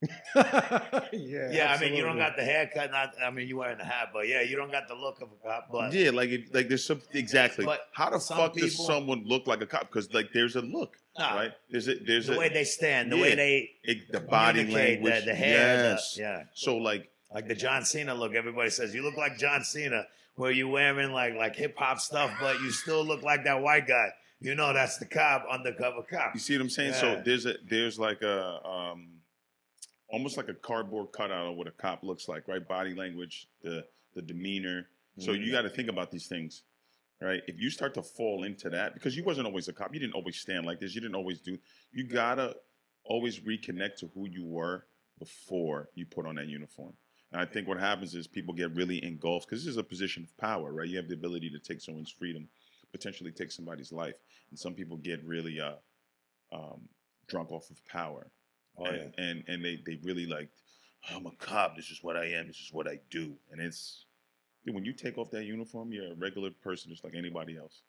yeah. 0.36 1.52
Yeah, 1.52 1.76
I 1.78 1.80
mean, 1.80 1.94
you 1.94 2.04
don't 2.04 2.18
got 2.18 2.36
the 2.36 2.44
haircut. 2.44 2.92
Not, 2.92 3.14
I 3.24 3.30
mean, 3.32 3.48
you 3.48 3.58
wearing 3.58 3.80
a 3.80 3.86
hat, 3.86 4.10
but 4.14 4.28
yeah, 4.28 4.42
you 4.42 4.56
don't 4.56 4.72
got 4.72 4.88
the 4.88 4.96
look 4.96 5.22
of 5.22 5.30
a 5.32 5.48
cop. 5.48 5.70
But 5.72 5.94
yeah, 5.94 6.10
like 6.12 6.30
if, 6.30 6.54
like 6.54 6.68
there's 6.68 6.86
some 6.86 7.02
exactly. 7.14 7.66
But 7.66 7.88
How 7.94 8.10
the 8.10 8.20
some 8.20 8.38
fuck 8.38 8.54
does 8.54 8.86
someone 8.86 9.24
look 9.26 9.48
like 9.48 9.62
a 9.62 9.66
cop? 9.66 9.82
Because 9.92 10.14
like 10.14 10.34
there's 10.34 10.56
a 10.56 10.62
look, 10.62 10.98
Nah, 11.18 11.36
right? 11.36 11.52
There's 11.70 11.88
a 11.88 11.96
there's 11.96 12.28
the 12.28 12.36
a 12.36 12.40
way 12.40 12.50
they 12.50 12.64
stand, 12.64 13.12
the 13.12 13.16
Yeah. 13.18 13.22
way 13.22 13.36
they 13.36 13.70
it- 13.84 14.12
the 14.12 14.20
body 14.20 14.66
language, 14.66 15.22
the, 15.22 15.32
the 15.32 15.36
hair, 15.36 15.78
the- 15.78 15.90
Yes. 15.90 16.18
yeah. 16.20 16.44
So 16.54 16.78
like 16.78 17.10
Like 17.34 17.48
the 17.48 17.56
John 17.56 17.84
Cena 17.84 18.14
look, 18.14 18.36
everybody 18.36 18.70
says 18.70 18.94
you 18.94 19.02
look 19.02 19.18
like 19.18 19.38
John 19.38 19.64
Cena, 19.64 20.06
where 20.36 20.52
you 20.52 20.68
wearing 20.70 21.12
like 21.12 21.36
like 21.36 21.56
hip 21.56 21.76
hop 21.78 22.00
stuff, 22.00 22.32
but 22.40 22.60
you 22.62 22.72
still 22.72 23.04
look 23.04 23.24
like 23.24 23.44
that 23.46 23.62
white 23.62 23.88
guy. 23.88 24.10
you 24.40 24.56
know 24.56 24.74
that's 24.74 24.98
the 24.98 25.06
cop, 25.06 25.46
undercover 25.50 26.04
cop. 26.04 26.34
You 26.34 26.40
see 26.40 26.56
what 26.56 26.62
I'm 26.62 26.70
saying? 26.70 26.92
Yeah. 26.92 27.00
So 27.00 27.22
there's 27.26 27.46
a 27.46 27.56
there's 27.68 27.98
like 27.98 28.22
a 28.22 28.66
um, 28.68 29.08
almost 30.10 30.38
like 30.38 30.50
a 30.50 30.54
cardboard 30.54 31.12
cutout 31.12 31.48
of 31.48 31.56
what 31.56 31.68
a 31.68 31.72
cop 31.72 32.04
looks 32.04 32.28
like, 32.28 32.48
right? 32.48 32.66
Body 32.68 32.94
language, 32.94 33.48
the 33.62 33.86
the 34.14 34.22
demeanor. 34.22 34.88
So 35.20 35.32
Mhm. 35.32 35.46
you 35.46 35.52
got 35.52 35.62
to 35.62 35.70
think 35.70 35.90
about 35.90 36.10
these 36.12 36.28
things, 36.28 36.64
right? 37.22 37.42
If 37.48 37.60
you 37.60 37.70
start 37.70 37.94
to 37.96 38.02
fall 38.04 38.44
into 38.44 38.70
that, 38.72 38.96
because 38.96 39.16
you 39.16 39.24
wasn't 39.24 39.46
always 39.48 39.68
a 39.68 39.74
cop, 39.74 39.94
you 39.94 40.00
didn't 40.00 40.14
always 40.16 40.38
stand 40.38 40.66
like 40.66 40.80
this, 40.80 40.94
you 40.96 41.02
didn't 41.02 41.16
always 41.16 41.40
do. 41.40 41.58
You 41.92 42.04
gotta 42.04 42.56
always 43.04 43.40
reconnect 43.40 43.96
to 43.98 44.08
who 44.14 44.28
you 44.28 44.44
were 44.44 44.86
before 45.20 45.90
you 45.96 46.06
put 46.06 46.26
on 46.26 46.36
that 46.36 46.48
uniform. 46.48 46.94
And 47.34 47.42
I 47.42 47.46
think 47.46 47.68
what 47.68 47.80
happens 47.80 48.14
is 48.14 48.28
people 48.28 48.54
get 48.54 48.74
really 48.76 49.04
engulfed 49.04 49.50
because 49.50 49.64
this 49.66 49.72
is 49.72 49.78
a 49.78 49.84
position 49.84 50.24
of 50.24 50.38
power, 50.38 50.72
right? 50.72 50.88
You 50.88 50.98
have 50.98 51.08
the 51.08 51.16
ability 51.16 51.50
to 51.50 51.60
take 51.60 51.82
someone's 51.82 52.12
freedom, 52.12 52.48
potentially 52.92 53.32
take 53.32 53.52
somebody's 53.52 53.92
life, 53.92 54.14
and 54.52 54.60
some 54.60 54.76
people 54.76 54.98
get 54.98 55.24
really 55.26 55.60
uh, 55.60 55.74
um, 56.56 56.82
drunk 57.28 57.52
off 57.52 57.70
of 57.72 57.84
power, 57.86 58.28
Oh, 58.78 58.86
and, 58.86 58.98
yeah. 59.18 59.24
and 59.26 59.44
and 59.48 59.66
they 59.66 59.80
they 59.86 60.00
really 60.04 60.26
like, 60.26 60.50
I'm 61.12 61.26
a 61.26 61.32
cop. 61.32 61.76
This 61.76 61.90
is 61.92 62.00
what 62.04 62.16
I 62.18 62.26
am. 62.26 62.48
This 62.48 62.58
is 62.58 62.70
what 62.72 62.88
I 62.88 63.00
do. 63.10 63.34
And 63.52 63.60
it's 63.62 64.06
dude, 64.66 64.74
when 64.76 64.86
you 64.86 64.94
take 64.94 65.18
off 65.18 65.30
that 65.32 65.46
uniform, 65.46 65.92
you're 65.92 66.12
a 66.12 66.16
regular 66.16 66.50
person 66.64 66.92
just 66.92 67.04
like 67.04 67.14
anybody 67.16 67.58
else. 67.58 67.82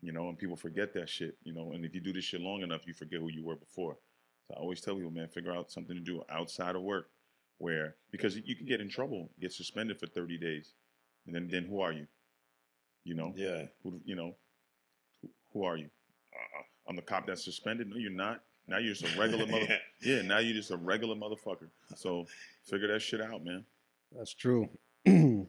You 0.00 0.12
know, 0.12 0.28
and 0.28 0.38
people 0.38 0.56
forget 0.56 0.92
that 0.94 1.08
shit. 1.08 1.36
You 1.42 1.52
know, 1.54 1.72
and 1.72 1.84
if 1.84 1.94
you 1.94 2.00
do 2.00 2.12
this 2.12 2.24
shit 2.24 2.40
long 2.40 2.62
enough, 2.62 2.86
you 2.86 2.94
forget 2.94 3.20
who 3.20 3.30
you 3.30 3.44
were 3.44 3.56
before. 3.56 3.96
So 4.46 4.54
I 4.56 4.60
always 4.60 4.80
tell 4.80 4.94
people, 4.94 5.10
man, 5.10 5.28
figure 5.28 5.52
out 5.52 5.70
something 5.72 5.96
to 5.96 6.02
do 6.02 6.22
outside 6.30 6.74
of 6.76 6.82
work, 6.82 7.10
where 7.58 7.94
because 8.10 8.36
you 8.36 8.56
can 8.56 8.66
get 8.66 8.80
in 8.80 8.88
trouble, 8.88 9.28
get 9.40 9.52
suspended 9.52 9.98
for 9.98 10.06
30 10.06 10.38
days, 10.38 10.72
and 11.26 11.34
then 11.34 11.48
then 11.48 11.64
who 11.64 11.80
are 11.80 11.92
you? 11.92 12.06
You 13.04 13.14
know, 13.14 13.32
Yeah. 13.36 13.66
who 13.82 14.00
you 14.04 14.14
know, 14.14 14.34
who, 15.22 15.28
who 15.52 15.64
are 15.64 15.76
you? 15.76 15.90
Uh, 16.32 16.62
I'm 16.88 16.96
the 16.96 17.02
cop 17.02 17.26
that's 17.26 17.44
suspended. 17.44 17.88
No, 17.88 17.96
you're 17.96 18.10
not. 18.10 18.42
Now 18.66 18.78
you're 18.78 18.94
just 18.94 19.14
a 19.14 19.20
regular 19.20 19.46
mother. 19.46 19.66
Yeah, 20.00 20.22
now 20.22 20.38
you're 20.38 20.54
just 20.54 20.70
a 20.70 20.76
regular 20.76 21.16
motherfucker. 21.16 21.68
So 21.96 22.26
figure 22.64 22.86
that 22.88 23.00
shit 23.00 23.20
out, 23.20 23.44
man. 23.44 23.64
That's 24.16 24.32
true. 24.32 24.68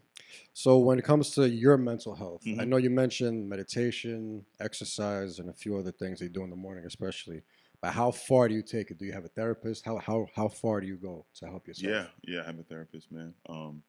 so 0.53 0.79
when 0.79 0.97
it 0.97 1.03
comes 1.05 1.31
to 1.31 1.47
your 1.47 1.77
mental 1.77 2.15
health, 2.15 2.41
I 2.45 2.49
Mhm. 2.49 2.67
know 2.67 2.77
you 2.77 2.89
mentioned 2.89 3.47
meditation, 3.47 4.45
exercise, 4.59 5.39
and 5.39 5.49
a 5.49 5.53
few 5.53 5.77
other 5.77 5.91
things 5.91 6.21
you 6.21 6.29
do 6.29 6.43
in 6.43 6.49
the 6.49 6.55
morning, 6.55 6.85
especially. 6.85 7.43
But 7.81 7.93
how 7.93 8.11
far 8.11 8.47
do 8.47 8.53
you 8.53 8.61
take 8.61 8.91
it? 8.91 8.97
Do 8.97 9.05
you 9.05 9.13
have 9.13 9.25
a 9.25 9.29
therapist? 9.29 9.85
How 9.85 9.97
how 9.97 10.27
how 10.35 10.49
far 10.49 10.81
do 10.81 10.87
you 10.87 10.97
go 10.97 11.25
to 11.35 11.47
help 11.47 11.67
yourself? 11.67 11.93
Yeah, 11.93 12.07
yeah, 12.33 12.41
I 12.41 12.45
have 12.45 12.59
a 12.59 12.63
therapist, 12.63 13.11
man. 13.11 13.33
Um, 13.47 13.81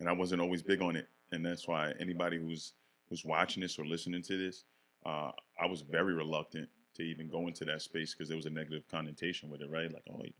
and 0.00 0.08
I 0.08 0.12
wasn't 0.12 0.40
always 0.40 0.62
big 0.62 0.82
on 0.82 0.96
it, 0.96 1.08
and 1.30 1.44
that's 1.44 1.68
why 1.68 1.92
anybody 2.00 2.38
who's 2.38 2.72
who's 3.08 3.24
watching 3.24 3.62
this 3.62 3.78
or 3.78 3.86
listening 3.86 4.22
to 4.22 4.36
this, 4.36 4.64
uh, 5.06 5.30
I 5.60 5.66
was 5.66 5.82
very 5.82 6.14
reluctant 6.14 6.68
to 6.94 7.02
even 7.02 7.28
go 7.28 7.46
into 7.46 7.64
that 7.64 7.80
space 7.82 8.12
because 8.12 8.28
there 8.28 8.36
was 8.36 8.46
a 8.46 8.50
negative 8.50 8.82
connotation 8.90 9.48
with 9.50 9.62
it, 9.62 9.70
right? 9.70 9.92
Like, 9.92 10.02
oh, 10.10 10.18
you, 10.18 10.32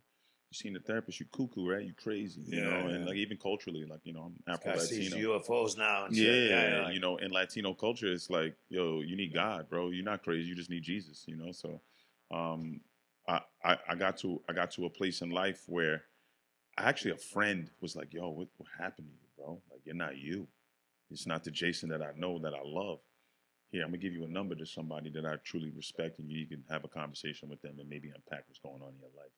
you 0.50 0.54
seen 0.54 0.76
a 0.76 0.80
therapist, 0.80 1.20
you 1.20 1.26
cuckoo, 1.32 1.70
right? 1.70 1.84
You 1.84 1.94
crazy, 1.94 2.42
you 2.42 2.60
Yeah, 2.60 2.64
know? 2.64 2.88
And 2.88 3.06
like 3.06 3.16
even 3.16 3.36
culturally, 3.36 3.84
like 3.84 4.00
you 4.02 4.12
know, 4.12 4.22
I'm 4.22 4.34
This 4.46 4.56
Afro 4.56 4.72
guy 4.72 4.78
sees 4.78 5.14
Latino. 5.14 5.38
UFOs 5.38 5.78
now 5.78 6.06
and 6.06 6.16
Yeah, 6.16 6.24
shit. 6.24 6.50
Yeah, 6.50 6.68
yeah, 6.68 6.90
you 6.90 7.00
know, 7.00 7.16
in 7.18 7.30
Latino 7.30 7.74
culture, 7.74 8.12
it's 8.12 8.28
like, 8.28 8.56
yo, 8.68 9.02
you 9.02 9.16
need 9.16 9.32
God, 9.32 9.68
bro. 9.70 9.90
You're 9.90 10.04
not 10.04 10.24
crazy. 10.24 10.48
You 10.48 10.56
just 10.56 10.70
need 10.70 10.82
Jesus, 10.82 11.24
you 11.28 11.36
know. 11.36 11.52
So, 11.52 11.80
um, 12.30 12.80
I, 13.28 13.40
I, 13.64 13.76
I 13.90 13.94
got 13.94 14.18
to, 14.18 14.40
I 14.48 14.52
got 14.52 14.70
to 14.72 14.86
a 14.86 14.90
place 14.90 15.20
in 15.20 15.30
life 15.30 15.62
where, 15.66 16.02
actually, 16.78 17.12
a 17.12 17.16
friend 17.16 17.70
was 17.80 17.96
like, 17.96 18.12
yo, 18.12 18.28
what, 18.30 18.48
what 18.56 18.68
happened 18.78 19.08
to 19.08 19.14
you, 19.14 19.28
bro? 19.36 19.60
Like, 19.70 19.80
you're 19.84 19.94
not 19.94 20.16
you. 20.16 20.46
It's 21.10 21.26
not 21.26 21.44
the 21.44 21.50
Jason 21.50 21.88
that 21.90 22.02
I 22.02 22.10
know 22.16 22.38
that 22.38 22.54
I 22.54 22.62
love. 22.64 22.98
Here, 23.70 23.82
I'm 23.82 23.88
gonna 23.88 23.98
give 23.98 24.14
you 24.14 24.24
a 24.24 24.28
number 24.28 24.54
to 24.54 24.64
somebody 24.64 25.10
that 25.10 25.26
I 25.26 25.36
truly 25.44 25.70
respect, 25.70 26.18
and 26.18 26.30
you 26.30 26.46
can 26.46 26.64
have 26.70 26.84
a 26.84 26.88
conversation 26.88 27.48
with 27.50 27.60
them 27.60 27.76
and 27.78 27.88
maybe 27.88 28.08
unpack 28.08 28.44
what's 28.46 28.60
going 28.60 28.80
on 28.82 28.94
in 28.94 28.98
your 28.98 29.10
life. 29.16 29.32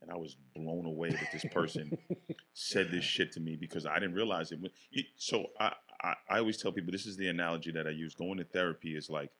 And 0.00 0.10
I 0.10 0.16
was 0.16 0.36
blown 0.54 0.86
away 0.86 1.10
that 1.10 1.32
this 1.32 1.44
person 1.52 1.96
said 2.54 2.90
this 2.90 3.04
shit 3.04 3.32
to 3.32 3.40
me 3.40 3.56
because 3.56 3.86
I 3.86 3.94
didn't 3.94 4.14
realize 4.14 4.52
it. 4.52 4.58
So 5.16 5.46
I, 5.58 5.72
I, 6.02 6.14
I 6.28 6.38
always 6.38 6.58
tell 6.58 6.72
people 6.72 6.92
this 6.92 7.06
is 7.06 7.16
the 7.16 7.28
analogy 7.28 7.70
that 7.72 7.86
I 7.86 7.90
use. 7.90 8.14
Going 8.14 8.38
to 8.38 8.44
therapy 8.44 8.94
is 8.94 9.08
like 9.08 9.30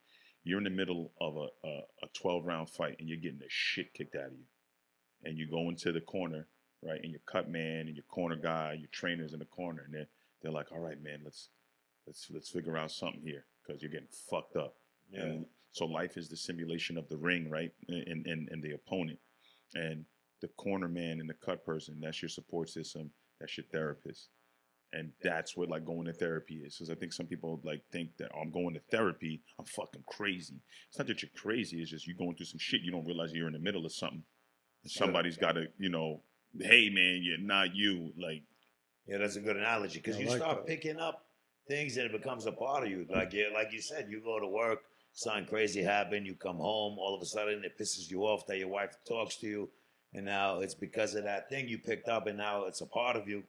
you're 0.47 0.59
in 0.59 0.65
the 0.65 0.71
middle 0.71 1.11
of 1.21 1.37
a, 1.37 1.49
a, 1.67 1.81
a 2.05 2.09
12 2.15 2.47
round 2.47 2.71
fight 2.71 2.97
and 3.01 3.09
you're 3.09 3.19
getting 3.19 3.41
the 3.41 3.47
shit 3.49 3.93
kicked 3.95 4.15
out 4.15 4.27
of 4.27 4.33
you. 4.33 4.45
And 5.25 5.37
you 5.37 5.49
go 5.51 5.69
into 5.69 5.91
the 5.91 6.01
corner, 6.01 6.47
right? 6.85 7.01
And 7.03 7.11
your 7.11 7.21
cut 7.27 7.51
man 7.51 7.89
and 7.89 7.97
your 7.97 8.05
corner 8.05 8.37
guy, 8.37 8.77
your 8.79 8.89
trainers 8.93 9.33
in 9.33 9.41
the 9.41 9.45
corner, 9.47 9.83
and 9.85 9.93
they're 9.93 10.09
they're 10.43 10.53
like, 10.53 10.71
all 10.71 10.79
right, 10.79 11.03
man, 11.03 11.21
let's 11.25 11.49
let's 12.07 12.29
let's 12.33 12.49
figure 12.49 12.77
out 12.77 12.93
something 12.93 13.23
here 13.23 13.45
because 13.67 13.83
you're 13.83 13.91
getting 13.91 14.07
fucked 14.31 14.57
up. 14.57 14.77
yeah. 15.11 15.23
And 15.23 15.47
so 15.73 15.85
life 15.85 16.17
is 16.17 16.29
the 16.29 16.37
simulation 16.37 16.97
of 16.97 17.09
the 17.09 17.17
ring, 17.17 17.51
right? 17.51 17.73
And, 17.89 18.27
and, 18.27 18.49
and 18.51 18.63
the 18.63 18.73
opponent. 18.73 19.19
And 19.75 20.05
the 20.41 20.49
corner 20.49 20.89
man 20.89 21.21
and 21.21 21.29
the 21.29 21.35
cut 21.35 21.67
person, 21.67 21.99
that's 22.01 22.23
your 22.23 22.29
support 22.29 22.71
system, 22.71 23.11
that's 23.41 23.59
your 23.59 23.67
therapist. 23.73 24.29
And 24.97 25.13
that's 25.23 25.57
what 25.57 25.69
like 25.69 25.85
going 25.85 26.07
to 26.07 26.13
therapy 26.13 26.63
is. 26.65 26.77
Because 26.77 26.91
I 26.91 26.95
think 26.95 27.13
some 27.13 27.27
people 27.27 27.61
like 27.65 27.83
think 27.93 28.17
that 28.19 28.31
oh, 28.35 28.41
I'm 28.41 28.51
going 28.51 28.75
to 28.75 28.81
therapy, 28.91 29.43
I'm 29.59 29.67
fucking 29.67 30.05
crazy. 30.07 30.63
It's 30.89 30.99
not 30.99 31.07
that 31.09 31.23
you're 31.23 31.31
crazy, 31.37 31.83
it's 31.83 31.91
just 31.91 32.07
you're 32.07 32.17
going 32.17 32.35
through 32.35 32.47
some 32.47 32.59
shit. 32.59 32.81
You 32.83 32.93
don't 32.93 33.05
realize 33.05 33.33
you're 33.33 33.47
in 33.47 33.53
the 33.53 33.59
middle 33.59 33.85
of 33.85 33.93
something. 33.93 34.23
And 34.83 34.91
somebody's 34.91 35.37
got 35.37 35.53
to, 35.53 35.67
you 35.79 35.91
know, 35.91 36.23
hey 36.59 36.89
man, 36.89 37.21
you're 37.23 37.39
not 37.39 37.75
you. 37.75 38.13
Like, 38.19 38.45
Yeah, 39.07 39.19
that's 39.19 39.37
a 39.37 39.41
good 39.41 39.57
analogy 39.57 39.99
because 39.99 40.19
you 40.19 40.29
like 40.29 40.39
start 40.39 40.59
that. 40.59 40.67
picking 40.67 40.99
up 40.99 41.27
things 41.69 41.97
and 41.99 42.07
it 42.07 42.13
becomes 42.13 42.47
a 42.47 42.53
part 42.53 42.85
of 42.85 42.91
you. 42.91 43.07
Like 43.13 43.35
you, 43.35 43.51
like 43.53 43.73
you 43.73 43.83
said, 43.83 44.07
you 44.09 44.23
go 44.23 44.41
to 44.41 44.47
work, 44.47 44.81
something 45.13 45.45
crazy 45.47 45.83
happen, 45.83 46.25
you 46.25 46.35
come 46.37 46.57
home, 46.57 46.97
all 46.99 47.15
of 47.15 47.21
a 47.21 47.27
sudden 47.27 47.63
it 47.65 47.79
pisses 47.79 48.11
you 48.11 48.23
off 48.23 48.47
that 48.47 48.59
your 48.59 48.69
wife 48.69 48.97
talks 49.07 49.37
to 49.39 49.47
you, 49.47 49.71
and 50.15 50.25
now 50.25 50.61
it's 50.61 50.75
because 50.75 51.15
of 51.15 51.25
that 51.25 51.51
thing 51.51 51.69
you 51.69 51.79
picked 51.79 52.09
up, 52.09 52.27
and 52.27 52.39
now 52.39 52.65
it's 52.65 52.81
a 52.81 52.87
part 52.87 53.17
of 53.17 53.29
you. 53.29 53.43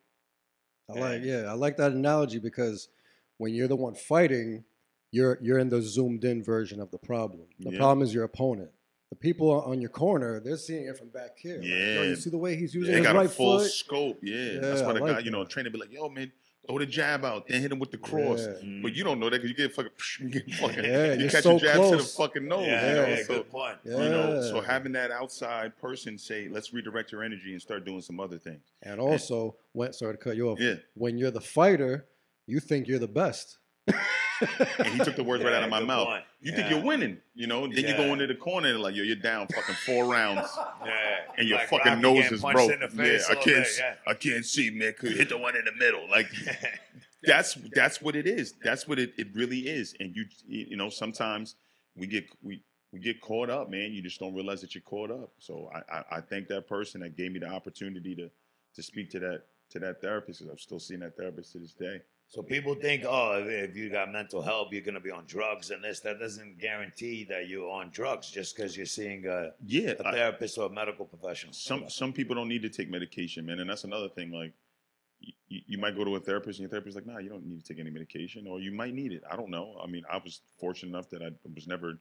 I 0.90 0.94
like 0.94 1.24
yeah, 1.24 1.44
I 1.50 1.54
like 1.54 1.78
that 1.78 1.92
analogy 1.92 2.40
because 2.40 2.90
when 3.38 3.54
you're 3.54 3.68
the 3.68 3.76
one 3.76 3.94
fighting, 3.96 4.64
you're 5.12 5.38
you're 5.42 5.60
in 5.60 5.70
the 5.70 5.82
zoomed 5.82 6.24
in 6.24 6.44
version 6.44 6.80
of 6.80 6.92
the 6.92 6.98
problem. 6.98 7.48
The 7.60 7.72
Yeah. 7.72 7.78
problem 7.78 8.02
is 8.04 8.14
your 8.14 8.24
opponent. 8.24 8.72
The 9.10 9.16
people 9.16 9.50
on 9.52 9.80
your 9.82 9.90
corner, 9.90 10.40
they're 10.40 10.58
seeing 10.58 10.86
it 10.88 10.98
from 10.98 11.10
back 11.10 11.38
here. 11.38 11.60
Like, 11.60 11.68
Yeah. 11.68 12.04
you 12.04 12.16
see 12.16 12.30
the 12.30 12.38
way 12.38 12.56
he's 12.56 12.74
using 12.74 12.92
they 12.94 13.00
his 13.00 13.08
got 13.08 13.26
a 13.26 13.30
full 13.30 13.60
foot. 13.60 13.72
scope. 13.72 14.20
Yeah. 14.22 14.60
That's 14.60 14.82
Yeah, 14.82 14.86
why 14.88 14.92
I 14.92 14.94
the 14.94 15.00
like 15.02 15.16
guy, 15.16 15.20
you 15.20 15.32
know, 15.32 15.46
trainer 15.46 15.70
be 15.70 15.78
like, 15.78 15.92
yo, 15.92 16.10
man, 16.10 16.32
throw 16.68 16.80
the 16.80 16.86
jab 16.86 17.26
out, 17.26 17.47
then 17.47 17.61
hit 17.61 17.72
him 17.72 17.80
with 17.80 17.91
the 17.91 17.97
cross. 17.97 18.41
Yeah. 18.41 18.53
Mm. 18.63 18.82
But 18.82 18.93
you 18.93 19.03
don't 19.03 19.20
know 19.20 19.30
that 19.30 19.41
because 19.41 19.49
you 19.49 19.55
get 19.55 19.74
fucking, 19.74 19.91
you 20.20 20.30
get 20.30 20.53
fucking, 20.55 20.84
Yeah, 20.84 21.13
you 21.13 21.30
catch 21.30 21.43
so 21.43 21.57
a 21.57 21.59
jab 21.59 21.76
to 21.91 21.97
the 21.97 22.03
fucking 22.03 22.47
nose. 22.47 22.68
yeah, 22.68 22.89
you 22.89 22.95
know? 22.95 23.07
yeah, 23.07 23.24
so, 23.24 23.34
good 23.36 23.49
point. 23.49 23.78
Yeah. 23.84 24.03
you 24.03 24.09
know, 24.09 24.41
so 24.41 24.61
having 24.61 24.91
that 24.93 25.11
outside 25.11 25.78
person 25.78 26.18
say, 26.18 26.47
let's 26.49 26.74
redirect 26.74 27.11
your 27.11 27.24
energy 27.24 27.53
and 27.53 27.61
start 27.61 27.86
doing 27.86 28.01
some 28.01 28.20
other 28.20 28.38
things. 28.38 28.61
And 28.84 28.99
also, 28.99 29.55
when 29.74 29.93
sorry 29.93 30.13
to 30.13 30.18
cut 30.18 30.36
you 30.36 30.49
off. 30.49 30.59
Yeah. 30.59 30.76
When 30.93 31.18
you're 31.18 31.32
the 31.32 31.41
fighter, 31.41 32.05
you 32.45 32.59
think 32.59 32.88
you're 32.88 32.99
the 32.99 33.07
best. 33.07 33.57
And 34.80 34.88
he 34.88 35.00
took 35.00 35.16
the 35.16 35.24
words 35.24 35.44
right 35.44 35.54
out 35.54 35.64
of 35.64 35.70
my 35.70 35.80
mouth. 35.80 36.22
You 36.42 36.52
think 36.52 36.70
you're 36.70 36.84
winning, 36.84 37.18
you 37.34 37.48
know? 37.48 37.68
Then 37.68 37.86
you 37.86 37.96
go 37.96 38.14
into 38.14 38.28
the 38.28 38.36
corner 38.36 38.70
and 38.70 38.80
like, 38.80 38.96
yo, 38.96 39.04
you're 39.04 39.16
down 39.16 39.48
fucking 39.48 39.76
four 39.86 40.06
rounds. 40.06 40.50
Yeah, 40.86 41.18
And 41.38 41.48
your 41.48 41.58
Like 41.58 41.70
fucking 41.70 42.02
nose 42.02 42.32
is 42.32 42.42
broke. 42.42 42.72
Yeah, 42.72 43.20
I 43.30 43.36
can't, 43.36 43.46
day, 43.46 43.66
yeah. 43.80 43.94
I 44.06 44.14
can't 44.14 44.46
see, 44.46 44.70
man. 44.70 44.94
Could 44.98 45.14
hit 45.14 45.30
the 45.30 45.38
one 45.38 45.56
in 45.56 45.66
the 45.66 45.74
middle. 45.74 46.10
Like, 46.10 46.28
that's 47.24 47.56
that's 47.74 48.02
what 48.02 48.16
it 48.16 48.28
is. 48.28 48.54
That's 48.64 48.88
what 48.88 49.00
it, 49.00 49.14
it 49.18 49.28
really 49.34 49.60
is. 49.60 49.96
And 50.00 50.16
you 50.16 50.26
you 50.48 50.78
know 50.78 50.90
sometimes 50.90 51.56
we 51.96 52.08
get 52.08 52.26
we 52.42 52.64
we 52.92 53.00
get 53.00 53.22
caught 53.22 53.50
up, 53.50 53.70
man. 53.70 53.92
You 53.92 54.02
just 54.02 54.20
don't 54.20 54.34
realize 54.34 54.62
that 54.62 54.76
you're 54.76 54.82
caught 54.82 55.12
up. 55.12 55.32
So 55.40 55.70
I 55.74 55.98
I, 55.98 56.04
I 56.18 56.22
thank 56.22 56.48
that 56.50 56.68
person 56.68 57.02
that 57.02 57.16
gave 57.18 57.32
me 57.32 57.40
the 57.40 57.50
opportunity 57.50 58.16
to 58.16 58.30
to 58.76 58.84
speak 58.84 59.10
to 59.12 59.20
that 59.20 59.44
to 59.72 59.80
that 59.80 60.02
therapist. 60.02 60.42
I'm 60.42 60.58
still 60.58 60.80
seeing 60.80 61.02
that 61.02 61.18
therapist 61.18 61.52
to 61.54 61.60
this 61.60 61.74
day. 61.74 62.02
So 62.30 62.41
people 62.41 62.75
think, 62.75 63.03
oh, 63.07 63.41
if, 63.47 63.75
you 63.75 63.89
got 63.89 64.11
mental 64.11 64.41
health, 64.41 64.67
you're 64.71 64.82
gonna 64.82 64.99
be 64.99 65.11
on 65.11 65.23
drugs 65.28 65.71
and 65.71 65.82
this. 65.84 66.01
That 66.01 66.19
doesn't 66.19 66.59
guarantee 66.59 67.23
that 67.30 67.47
you're 67.47 67.69
on 67.69 67.89
drugs 67.89 68.30
just 68.30 68.55
because 68.55 68.75
you're 68.75 68.86
seeing 68.86 69.25
a, 69.28 69.51
Yeah, 69.65 69.93
a 69.99 70.07
I- 70.07 70.11
therapist 70.11 70.57
or 70.57 70.65
a 70.65 70.69
medical 70.69 71.05
professional. 71.05 71.53
some 71.53 71.89
some 71.89 72.11
people 72.11 72.36
don't 72.36 72.49
need 72.49 72.63
to 72.63 72.69
take 72.69 72.89
medication, 72.89 73.45
man, 73.45 73.59
and 73.59 73.69
that's 73.69 73.86
another 73.86 74.09
thing. 74.09 74.32
Like, 74.32 74.53
you, 75.19 75.61
you 75.67 75.78
might 75.78 75.95
go 75.95 76.03
to 76.03 76.15
a 76.15 76.19
therapist, 76.19 76.59
and 76.59 76.63
your 76.65 76.69
therapist's 76.69 76.95
like, 76.95 77.05
"Nah, 77.07 77.19
you 77.19 77.30
don't 77.30 77.45
need 77.45 77.63
to 77.63 77.73
take 77.73 77.80
any 77.80 77.89
medication," 77.89 78.45
or 78.45 78.59
you 78.59 78.71
might 78.71 78.93
need 78.93 79.13
it. 79.13 79.23
I 79.32 79.36
don't 79.38 79.49
know. 79.49 79.80
I 79.82 79.88
mean, 79.88 80.03
I 80.11 80.17
was 80.17 80.41
fortunate 80.59 80.89
enough 80.89 81.09
that 81.11 81.21
I 81.23 81.30
was 81.55 81.65
never 81.65 81.97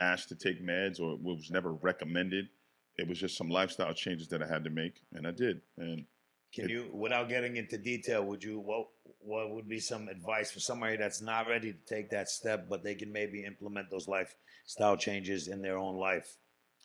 asked 0.00 0.28
to 0.30 0.34
take 0.34 0.62
meds, 0.64 0.98
or 0.98 1.12
it 1.12 1.20
was 1.22 1.50
never 1.50 1.72
recommended. 1.74 2.48
It 2.96 3.06
was 3.06 3.18
just 3.18 3.36
some 3.36 3.48
lifestyle 3.50 3.92
changes 3.92 4.28
that 4.28 4.42
I 4.42 4.46
had 4.48 4.64
to 4.64 4.70
make, 4.70 5.02
and 5.12 5.26
I 5.26 5.30
did. 5.30 5.60
And 5.76 6.06
Can 6.54 6.68
you, 6.68 6.88
without 6.92 7.28
getting 7.28 7.56
into 7.56 7.76
detail, 7.76 8.24
would 8.24 8.42
you 8.42 8.58
what 8.58 8.88
what 9.20 9.50
would 9.50 9.68
be 9.68 9.80
some 9.80 10.08
advice 10.08 10.50
for 10.50 10.60
somebody 10.60 10.96
that's 10.96 11.20
not 11.20 11.46
ready 11.46 11.72
to 11.72 11.78
take 11.86 12.10
that 12.10 12.28
step, 12.28 12.68
but 12.68 12.82
they 12.82 12.94
can 12.94 13.12
maybe 13.12 13.44
implement 13.44 13.90
those 13.90 14.08
lifestyle 14.08 14.96
changes 14.96 15.48
in 15.48 15.60
their 15.60 15.76
own 15.76 15.96
life? 15.96 16.36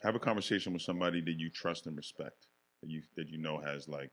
have 0.04 0.16
a 0.16 0.20
conversation 0.20 0.74
with 0.74 0.82
somebody 0.82 1.22
that 1.22 1.40
you 1.40 1.50
trust 1.50 1.88
and 1.88 1.96
respect, 1.96 2.48
that 2.82 2.90
you 2.90 3.02
that 3.16 3.30
you 3.30 3.38
know 3.38 3.58
has 3.60 3.88
like 3.88 4.12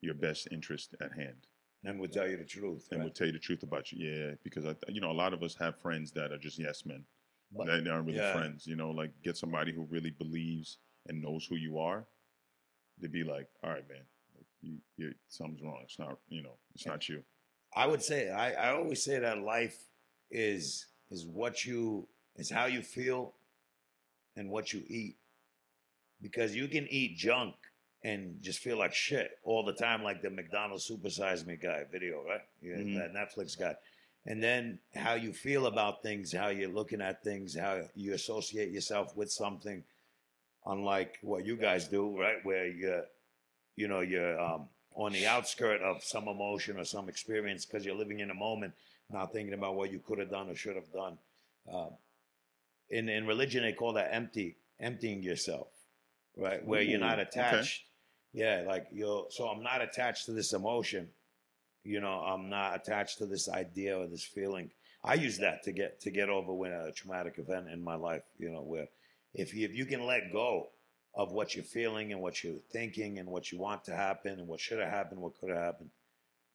your 0.00 0.14
best 0.14 0.48
interest 0.50 0.94
at 1.00 1.12
hand. 1.12 1.46
And 1.84 2.00
would 2.00 2.12
tell 2.12 2.28
you 2.28 2.36
the 2.36 2.44
truth. 2.44 2.88
and 2.90 2.98
right? 3.00 3.04
will 3.04 3.12
tell 3.12 3.28
you 3.28 3.32
the 3.32 3.38
truth 3.38 3.62
about 3.62 3.92
you. 3.92 4.04
Yeah, 4.04 4.34
because 4.42 4.66
I, 4.66 4.74
you 4.88 5.00
know, 5.00 5.12
a 5.12 5.20
lot 5.22 5.32
of 5.32 5.42
us 5.44 5.54
have 5.60 5.80
friends 5.80 6.10
that 6.12 6.32
are 6.32 6.38
just 6.38 6.58
yes 6.58 6.84
men, 6.84 7.04
But- 7.56 7.66
that 7.66 7.86
aren't 7.86 8.06
really 8.06 8.18
yeah. 8.18 8.32
friends. 8.32 8.66
You 8.66 8.74
know, 8.74 8.90
like 8.90 9.12
get 9.22 9.36
somebody 9.36 9.72
who 9.72 9.86
really 9.88 10.10
believes 10.10 10.78
and 11.06 11.22
knows 11.22 11.46
who 11.46 11.54
you 11.54 11.78
are. 11.78 12.04
To 13.02 13.08
be 13.10 13.24
like, 13.24 13.46
all 13.62 13.70
right, 13.70 13.86
man, 13.88 14.04
you, 14.66 14.76
you, 14.96 15.14
something's 15.28 15.62
wrong. 15.62 15.78
It's 15.84 15.98
not, 15.98 16.18
you 16.28 16.42
know, 16.42 16.56
it's 16.74 16.86
not 16.86 17.08
you. 17.08 17.22
I 17.74 17.86
would 17.86 18.02
say 18.02 18.30
I, 18.30 18.52
I 18.68 18.74
always 18.76 19.02
say 19.02 19.18
that 19.18 19.38
life 19.38 19.78
is 20.30 20.86
is 21.10 21.24
what 21.26 21.64
you 21.64 22.06
is 22.36 22.50
how 22.50 22.66
you 22.66 22.82
feel 22.82 23.34
and 24.36 24.50
what 24.50 24.72
you 24.72 24.82
eat. 24.88 25.16
Because 26.22 26.56
you 26.56 26.66
can 26.68 26.86
eat 26.90 27.16
junk 27.16 27.54
and 28.02 28.40
just 28.42 28.60
feel 28.60 28.78
like 28.78 28.94
shit 28.94 29.38
all 29.44 29.64
the 29.64 29.72
time, 29.72 30.02
like 30.02 30.22
the 30.22 30.30
McDonald's 30.30 30.88
supersize 30.88 31.46
me 31.46 31.56
guy 31.56 31.84
video, 31.90 32.24
right? 32.24 32.40
Yeah, 32.62 32.76
Mhm. 32.78 32.94
that 32.94 33.12
Netflix 33.12 33.58
guy. 33.58 33.76
And 34.24 34.42
then 34.42 34.80
how 34.94 35.14
you 35.14 35.32
feel 35.32 35.66
about 35.66 36.02
things, 36.02 36.32
how 36.32 36.48
you're 36.48 36.70
looking 36.70 37.00
at 37.00 37.22
things, 37.22 37.54
how 37.56 37.88
you 37.94 38.14
associate 38.14 38.70
yourself 38.70 39.16
with 39.16 39.30
something, 39.30 39.84
unlike 40.64 41.18
what 41.22 41.44
you 41.46 41.56
guys 41.56 41.86
do, 41.86 42.18
right? 42.18 42.44
Where 42.44 42.66
you're, 42.66 43.04
you 43.76 43.88
know, 43.88 44.00
you're 44.00 44.40
um, 44.40 44.68
on 44.94 45.12
the 45.12 45.26
outskirt 45.26 45.82
of 45.82 46.02
some 46.02 46.26
emotion 46.26 46.78
or 46.78 46.84
some 46.84 47.08
experience 47.08 47.64
because 47.64 47.84
you're 47.84 47.94
living 47.94 48.20
in 48.20 48.30
a 48.30 48.34
moment, 48.34 48.72
not 49.10 49.32
thinking 49.32 49.54
about 49.54 49.76
what 49.76 49.92
you 49.92 50.00
could 50.00 50.18
have 50.18 50.30
done 50.30 50.48
or 50.48 50.54
should 50.54 50.74
have 50.74 50.90
done. 50.92 51.18
Um, 51.72 51.90
in 52.88 53.08
in 53.08 53.26
religion, 53.26 53.62
they 53.62 53.72
call 53.72 53.92
that 53.94 54.12
empty, 54.12 54.56
emptying 54.80 55.22
yourself, 55.22 55.68
right? 56.36 56.64
Where 56.64 56.82
you're 56.82 56.98
not 57.00 57.18
Ooh, 57.18 57.22
okay. 57.22 57.40
attached. 57.40 57.84
Yeah, 58.32 58.64
like 58.66 58.86
you're. 58.92 59.26
So 59.30 59.46
I'm 59.48 59.62
not 59.62 59.82
attached 59.82 60.26
to 60.26 60.32
this 60.32 60.52
emotion. 60.52 61.08
You 61.84 62.00
know, 62.00 62.20
I'm 62.20 62.48
not 62.48 62.76
attached 62.76 63.18
to 63.18 63.26
this 63.26 63.48
idea 63.48 63.98
or 63.98 64.06
this 64.06 64.24
feeling. 64.24 64.70
I 65.04 65.14
use 65.14 65.38
that 65.38 65.62
to 65.64 65.72
get 65.72 66.00
to 66.02 66.10
get 66.10 66.30
over 66.30 66.52
when 66.52 66.72
a 66.72 66.92
traumatic 66.92 67.38
event 67.38 67.68
in 67.68 67.82
my 67.82 67.96
life. 67.96 68.22
You 68.38 68.50
know, 68.50 68.62
where 68.62 68.88
if 69.34 69.54
you, 69.54 69.64
if 69.66 69.74
you 69.74 69.84
can 69.84 70.04
let 70.06 70.32
go 70.32 70.68
of 71.16 71.32
what 71.32 71.54
you're 71.54 71.64
feeling 71.64 72.12
and 72.12 72.20
what 72.20 72.44
you're 72.44 72.60
thinking 72.70 73.18
and 73.18 73.28
what 73.28 73.50
you 73.50 73.58
want 73.58 73.82
to 73.84 73.96
happen 73.96 74.38
and 74.38 74.46
what 74.46 74.60
should 74.60 74.78
have 74.78 74.90
happened, 74.90 75.20
what 75.20 75.32
could 75.40 75.48
have 75.48 75.58
happened, 75.58 75.90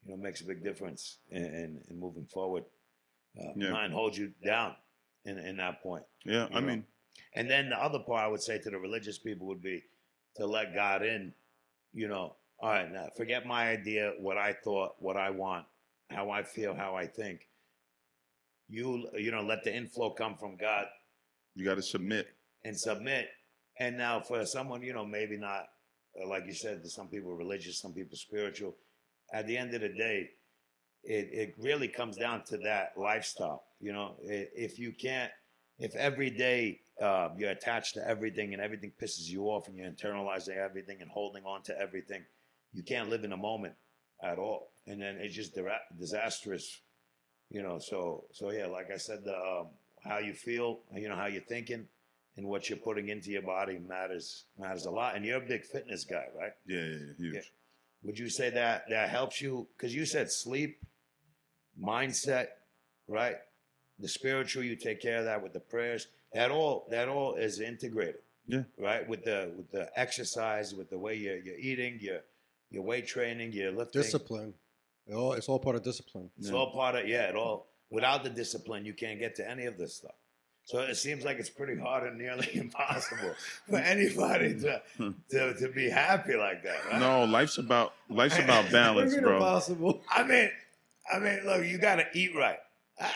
you 0.05 0.11
know, 0.11 0.17
makes 0.17 0.41
a 0.41 0.45
big 0.45 0.63
difference 0.63 1.17
in, 1.31 1.43
in, 1.43 1.81
in 1.89 1.99
moving 1.99 2.25
forward. 2.25 2.63
Uh, 3.39 3.51
Yeah. 3.55 3.71
Mine 3.71 3.91
holds 3.91 4.17
you 4.17 4.31
down 4.45 4.75
in, 5.25 5.39
in 5.39 5.57
that 5.57 5.81
point. 5.81 6.03
Yeah, 6.25 6.47
I 6.53 6.59
know. 6.59 6.67
mean, 6.67 6.85
And 7.33 7.49
then 7.49 7.69
the 7.69 7.83
other 7.83 7.99
part 7.99 8.23
I 8.23 8.27
would 8.27 8.41
say 8.41 8.59
to 8.59 8.69
the 8.69 8.77
religious 8.77 9.17
people 9.17 9.47
would 9.47 9.61
be 9.63 9.83
to 10.35 10.45
let 10.45 10.75
God 10.75 11.01
in, 11.03 11.33
you 11.93 12.07
know, 12.07 12.35
all 12.59 12.69
right, 12.69 12.91
now 12.91 13.07
forget 13.17 13.47
my 13.47 13.69
idea, 13.69 14.13
what 14.19 14.37
I 14.37 14.53
thought, 14.53 14.95
what 14.99 15.17
I 15.17 15.31
want, 15.31 15.65
how 16.11 16.29
I 16.29 16.43
feel, 16.43 16.75
how 16.75 16.95
I 16.95 17.07
think. 17.07 17.47
You, 18.69 19.09
you 19.17 19.31
know, 19.31 19.41
let 19.41 19.63
the 19.63 19.75
inflow 19.75 20.11
come 20.11 20.37
from 20.37 20.55
God 20.55 20.85
you 21.55 21.65
got 21.65 21.75
to 21.75 21.81
submit. 21.81 22.27
and 22.63 22.77
submit. 22.79 23.27
And 23.81 23.97
now 23.97 24.19
for 24.19 24.45
someone, 24.45 24.83
you 24.83 24.93
know, 24.93 25.03
maybe 25.03 25.37
not, 25.37 25.69
uh, 26.21 26.27
like 26.27 26.45
you 26.45 26.53
said, 26.53 26.85
some 26.85 27.07
people 27.07 27.33
religious, 27.33 27.81
some 27.81 27.93
people 27.93 28.15
spiritual. 28.15 28.75
At 29.33 29.47
the 29.47 29.57
end 29.57 29.73
of 29.73 29.81
the 29.81 29.89
day, 29.89 30.29
it, 31.03 31.29
it 31.33 31.55
really 31.57 31.87
comes 31.87 32.15
down 32.15 32.43
to 32.43 32.57
that 32.59 32.93
lifestyle. 32.95 33.63
You 33.79 33.93
know, 33.93 34.17
if 34.21 34.77
you 34.77 34.91
can't, 34.91 35.31
if 35.79 35.95
every 35.95 36.29
day 36.29 36.81
uh, 37.01 37.29
you're 37.35 37.49
attached 37.49 37.95
to 37.95 38.07
everything 38.07 38.53
and 38.53 38.61
everything 38.61 38.91
pisses 39.01 39.27
you 39.27 39.45
off 39.45 39.67
and 39.67 39.75
you're 39.75 39.89
internalizing 39.89 40.57
everything 40.57 41.01
and 41.01 41.09
holding 41.09 41.43
on 41.45 41.63
to 41.63 41.79
everything, 41.79 42.23
you 42.73 42.83
can't 42.83 43.09
live 43.09 43.23
in 43.23 43.31
a 43.33 43.37
moment 43.37 43.73
at 44.21 44.37
all. 44.37 44.73
And 44.85 45.01
then 45.01 45.17
it's 45.19 45.33
just 45.33 45.57
disastrous, 45.97 46.81
you 47.49 47.63
know. 47.63 47.79
So, 47.79 48.25
so 48.31 48.51
yeah, 48.51 48.67
like 48.67 48.91
I 48.93 48.97
said, 48.97 49.23
the 49.23 49.35
um, 49.35 49.69
how 50.03 50.19
you 50.19 50.35
feel, 50.35 50.81
you 50.95 51.09
know, 51.09 51.15
how 51.15 51.25
you're 51.25 51.41
thinking, 51.41 51.87
and 52.37 52.47
what 52.47 52.69
you're 52.69 52.77
putting 52.79 53.09
into 53.09 53.29
your 53.29 53.41
body 53.41 53.77
matters 53.79 54.45
matters 54.57 54.85
a 54.85 54.91
lot. 54.91 55.15
And 55.15 55.25
you're 55.25 55.37
a 55.43 55.47
big 55.47 55.63
fitness 55.65 56.05
guy, 56.05 56.25
right? 56.37 56.53
Yeah, 56.65 56.79
yeah, 56.79 56.85
yeah, 56.85 57.13
huge. 57.17 57.35
Yeah. 57.35 57.41
Would 58.03 58.17
you 58.19 58.29
say 58.29 58.49
that 58.49 58.85
that 58.89 59.09
helps 59.09 59.41
you? 59.41 59.67
Because 59.77 59.93
you 59.93 60.05
said 60.05 60.31
sleep, 60.31 60.79
mindset, 61.81 62.47
right? 63.07 63.35
The 63.99 64.07
spiritual, 64.07 64.63
you 64.63 64.75
take 64.75 65.01
care 65.01 65.19
of 65.19 65.25
that 65.25 65.43
with 65.43 65.53
the 65.53 65.59
prayers. 65.59 66.07
That 66.33 66.49
all 66.51 66.87
that 66.89 67.09
all 67.09 67.35
is 67.35 67.59
integrated. 67.59 68.21
Yeah. 68.47 68.63
Right 68.77 69.07
with 69.07 69.23
the 69.23 69.51
with 69.55 69.71
the 69.71 69.89
exercise, 69.99 70.73
with 70.73 70.89
the 70.89 70.97
way 70.97 71.15
you're 71.15 71.37
you're 71.37 71.59
eating, 71.59 71.99
your 72.01 72.19
your 72.71 72.83
weight 72.83 73.07
training, 73.07 73.51
your 73.53 73.71
lifting. 73.71 74.01
Discipline. 74.01 74.53
It 75.07 75.13
all, 75.13 75.33
it's 75.33 75.49
all 75.49 75.59
part 75.59 75.75
of 75.75 75.83
discipline. 75.83 76.29
It's 76.39 76.49
Yeah. 76.49 76.55
all 76.55 76.71
part 76.71 76.95
of 76.95 77.07
yeah. 77.07 77.23
It 77.29 77.35
all 77.35 77.67
without 77.89 78.23
the 78.23 78.29
discipline, 78.29 78.85
you 78.85 78.93
can't 78.93 79.19
get 79.19 79.35
to 79.35 79.47
any 79.49 79.65
of 79.65 79.77
this 79.77 79.95
stuff. 79.95 80.15
So 80.63 80.79
it 80.79 80.95
seems 80.95 81.25
like 81.25 81.37
it's 81.37 81.49
pretty 81.49 81.79
hard 81.79 82.07
and 82.07 82.17
nearly 82.17 82.47
impossible 82.53 83.33
for 83.69 83.77
anybody 83.77 84.53
to 84.61 84.81
to, 85.29 85.53
to 85.55 85.67
be 85.69 85.89
happy 85.89 86.35
like 86.35 86.63
that. 86.63 86.85
Right? 86.91 86.99
No, 86.99 87.25
life's 87.25 87.57
about 87.57 87.93
life's 88.09 88.37
about 88.39 88.71
balance, 88.71 89.15
bro. 89.17 89.33
Impossible. 89.35 90.01
I 90.09 90.23
mean, 90.23 90.49
I 91.11 91.19
mean, 91.19 91.39
look, 91.45 91.65
you 91.65 91.77
got 91.77 91.95
to 91.95 92.05
eat 92.13 92.35
right. 92.35 92.59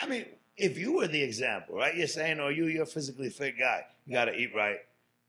I 0.01 0.07
mean, 0.07 0.25
if 0.57 0.77
you 0.77 0.93
were 0.93 1.07
the 1.07 1.21
example, 1.21 1.75
right? 1.75 1.95
You're 1.95 2.07
saying, 2.07 2.39
oh, 2.39 2.49
you, 2.49 2.65
you're 2.65 2.83
a 2.83 2.87
physically 2.87 3.29
fit 3.29 3.57
guy. 3.59 3.83
You 4.05 4.13
got 4.13 4.25
to 4.25 4.35
eat 4.35 4.51
right. 4.55 4.77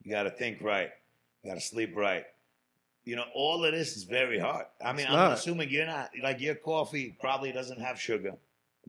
You 0.03 0.11
got 0.11 0.23
to 0.25 0.31
think 0.31 0.63
right. 0.63 0.91
You 1.43 1.51
got 1.51 1.57
to 1.57 1.61
sleep 1.61 1.95
right. 1.97 2.25
You 3.05 3.15
know, 3.17 3.25
all 3.35 3.65
of 3.65 3.73
this 3.73 3.97
is 3.97 4.03
very 4.05 4.39
hard. 4.39 4.67
I 4.85 4.93
mean, 4.93 5.01
It's 5.03 5.11
I'm 5.11 5.15
not. 5.17 5.33
assuming 5.33 5.69
you're 5.69 5.87
not 5.87 6.11
like 6.23 6.41
your 6.41 6.55
coffee 6.57 7.17
probably 7.21 7.53
doesn't 7.53 7.81
have 7.81 8.01
sugar. 8.01 8.33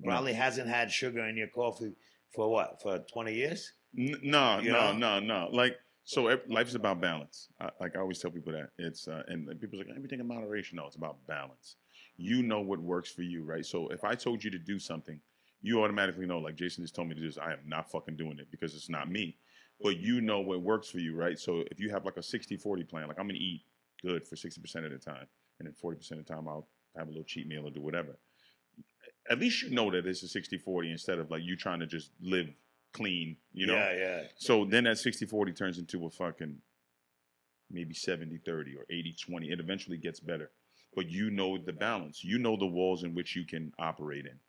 Probably 0.03 0.33
hasn't 0.33 0.69
had 0.69 0.91
sugar 0.91 1.25
in 1.27 1.35
your 1.37 1.47
coffee 1.47 1.91
for 2.33 2.49
what? 2.51 2.81
For 2.81 2.99
20 2.99 3.33
years? 3.33 3.73
N- 3.97 4.19
No, 4.23 4.59
You 4.59 4.71
no, 4.71 4.91
know? 4.93 5.19
no, 5.19 5.19
no. 5.19 5.49
Like 5.51 5.77
so, 6.03 6.27
ev- 6.27 6.43
life 6.47 6.67
is 6.67 6.75
about 6.75 7.01
balance. 7.01 7.49
I, 7.59 7.69
like 7.79 7.95
I 7.95 7.99
always 7.99 8.19
tell 8.19 8.31
people 8.31 8.53
that 8.53 8.69
it's 8.77 9.07
uh, 9.07 9.23
and 9.27 9.47
people's 9.59 9.79
like 9.85 9.95
everything 9.95 10.19
in 10.19 10.27
moderation. 10.27 10.77
No, 10.77 10.85
it's 10.85 10.95
about 10.95 11.25
balance. 11.27 11.75
You 12.17 12.41
know 12.43 12.61
what 12.61 12.79
works 12.79 13.11
for 13.11 13.21
you, 13.23 13.43
right? 13.43 13.65
So 13.65 13.87
if 13.89 14.03
I 14.03 14.15
told 14.15 14.43
you 14.43 14.49
to 14.51 14.59
do 14.59 14.79
something, 14.79 15.19
you 15.61 15.83
automatically 15.83 16.25
know. 16.25 16.39
Like 16.39 16.55
Jason 16.55 16.83
just 16.83 16.95
told 16.95 17.09
me 17.09 17.15
to 17.15 17.21
do 17.21 17.27
this. 17.27 17.37
I 17.37 17.53
am 17.53 17.59
not 17.65 17.91
fucking 17.91 18.15
doing 18.15 18.39
it 18.39 18.49
because 18.51 18.73
it's 18.75 18.89
not 18.89 19.09
me. 19.11 19.37
But 19.81 19.97
you 19.97 20.21
know 20.21 20.39
what 20.39 20.61
works 20.61 20.89
for 20.89 20.99
you, 20.99 21.15
right? 21.15 21.37
So 21.37 21.63
if 21.69 21.79
you 21.79 21.89
have 21.91 22.03
like 22.05 22.17
a 22.17 22.21
60-40 22.21 22.87
plan, 22.89 23.07
like 23.07 23.19
I'm 23.19 23.27
gonna 23.27 23.39
eat 23.39 23.61
good 24.01 24.27
for 24.27 24.35
sixty 24.35 24.61
percent 24.61 24.85
of 24.85 24.91
the 24.91 24.97
time, 24.97 25.27
and 25.59 25.67
then 25.67 25.73
forty 25.73 25.97
percent 25.97 26.19
of 26.19 26.25
the 26.25 26.33
time 26.33 26.47
I'll 26.47 26.67
have 26.95 27.07
a 27.07 27.11
little 27.11 27.23
cheat 27.23 27.47
meal 27.47 27.67
or 27.67 27.69
do 27.71 27.81
whatever. 27.81 28.17
At 29.29 29.39
least 29.39 29.61
you 29.63 29.71
know 29.71 29.91
that 29.91 30.05
it's 30.05 30.23
a 30.23 30.39
60-40 30.39 30.91
instead 30.91 31.19
of 31.19 31.29
like 31.29 31.43
you 31.43 31.55
trying 31.55 31.79
to 31.79 31.87
just 31.87 32.11
live 32.21 32.47
clean, 32.93 33.37
you 33.53 33.67
know? 33.67 33.75
Yeah, 33.75 33.93
yeah. 33.97 34.21
So 34.37 34.65
then 34.65 34.85
that 34.85 34.97
60 34.97 35.25
40 35.25 35.51
turns 35.53 35.77
into 35.77 36.05
a 36.05 36.09
fucking 36.09 36.57
maybe 37.69 37.93
70 37.93 38.39
30 38.45 38.75
or 38.75 38.85
80 38.89 39.15
20. 39.25 39.51
It 39.51 39.59
eventually 39.59 39.97
gets 39.97 40.19
better. 40.19 40.51
But 40.95 41.09
you 41.09 41.29
know 41.29 41.57
the 41.57 41.73
balance, 41.73 42.23
you 42.23 42.39
know 42.39 42.57
the 42.57 42.65
walls 42.65 43.03
in 43.03 43.13
which 43.13 43.35
you 43.35 43.45
can 43.45 43.71
operate 43.77 44.25
in. 44.25 44.39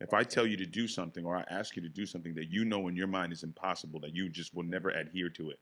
If 0.00 0.14
I 0.14 0.22
tell 0.22 0.46
you 0.46 0.56
to 0.58 0.66
do 0.66 0.86
something 0.86 1.24
or 1.24 1.36
I 1.36 1.44
ask 1.50 1.74
you 1.74 1.82
to 1.82 1.88
do 1.88 2.06
something 2.06 2.34
that 2.34 2.50
you 2.50 2.64
know 2.64 2.86
in 2.86 2.94
your 2.94 3.08
mind 3.08 3.32
is 3.32 3.42
impossible, 3.42 3.98
that 4.00 4.14
you 4.14 4.28
just 4.28 4.54
will 4.54 4.62
never 4.62 4.90
adhere 4.90 5.28
to 5.30 5.50
it, 5.50 5.58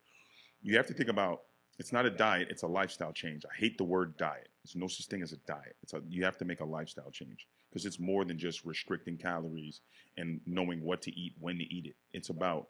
you 0.61 0.77
have 0.77 0.87
to 0.89 0.95
think 0.95 1.09
about 1.09 1.43
it's 1.79 1.93
not 1.93 2.05
a 2.05 2.11
diet, 2.11 2.49
it's 2.51 2.63
a 2.63 2.67
lifestyle 2.67 3.13
change. 3.13 3.45
I 3.47 3.55
hate 3.57 3.79
the 3.79 3.85
word 3.85 4.17
diet. 4.19 4.49
There's 4.63 4.77
no 4.77 4.89
such 4.89 5.07
thing 5.07 5.23
as 5.23 5.33
a 5.33 5.39
diet. 5.47 5.77
It's 5.83 5.95
a, 5.95 6.03
you 6.09 6.25
have 6.25 6.37
to 6.39 6.45
make 6.45 6.61
a 6.61 6.65
lifestyle 6.65 7.11
change 7.11 7.47
because 7.77 7.85
it's 7.85 8.01
more 8.01 8.25
than 8.25 8.39
just 8.39 8.65
restricting 8.65 9.19
calories 9.19 9.83
and 10.17 10.41
knowing 10.47 10.81
what 10.81 11.03
to 11.03 11.11
eat, 11.15 11.35
when 11.39 11.59
to 11.59 11.65
eat 11.65 11.85
it. 11.85 11.95
It's 12.15 12.31
about 12.31 12.69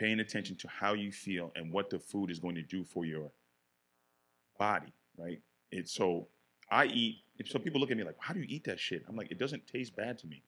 paying 0.00 0.18
attention 0.18 0.56
to 0.56 0.66
how 0.68 0.94
you 0.94 1.12
feel 1.12 1.52
and 1.54 1.72
what 1.72 1.88
the 1.88 2.00
food 2.00 2.28
is 2.28 2.40
going 2.40 2.56
to 2.56 2.62
do 2.62 2.82
for 2.82 3.04
your 3.04 3.30
body, 4.58 4.92
right? 5.16 5.40
It's 5.70 5.92
so 5.92 6.26
I 6.68 6.86
eat. 6.86 7.18
So 7.46 7.60
people 7.60 7.80
look 7.80 7.92
at 7.92 7.96
me 7.96 8.02
like, 8.02 8.16
"How 8.18 8.34
do 8.34 8.40
you 8.40 8.46
eat 8.48 8.64
that 8.64 8.80
shit?" 8.80 9.04
I'm 9.08 9.14
like, 9.14 9.30
"It 9.30 9.38
doesn't 9.38 9.64
taste 9.68 9.94
bad 9.94 10.18
to 10.18 10.26
me." 10.26 10.42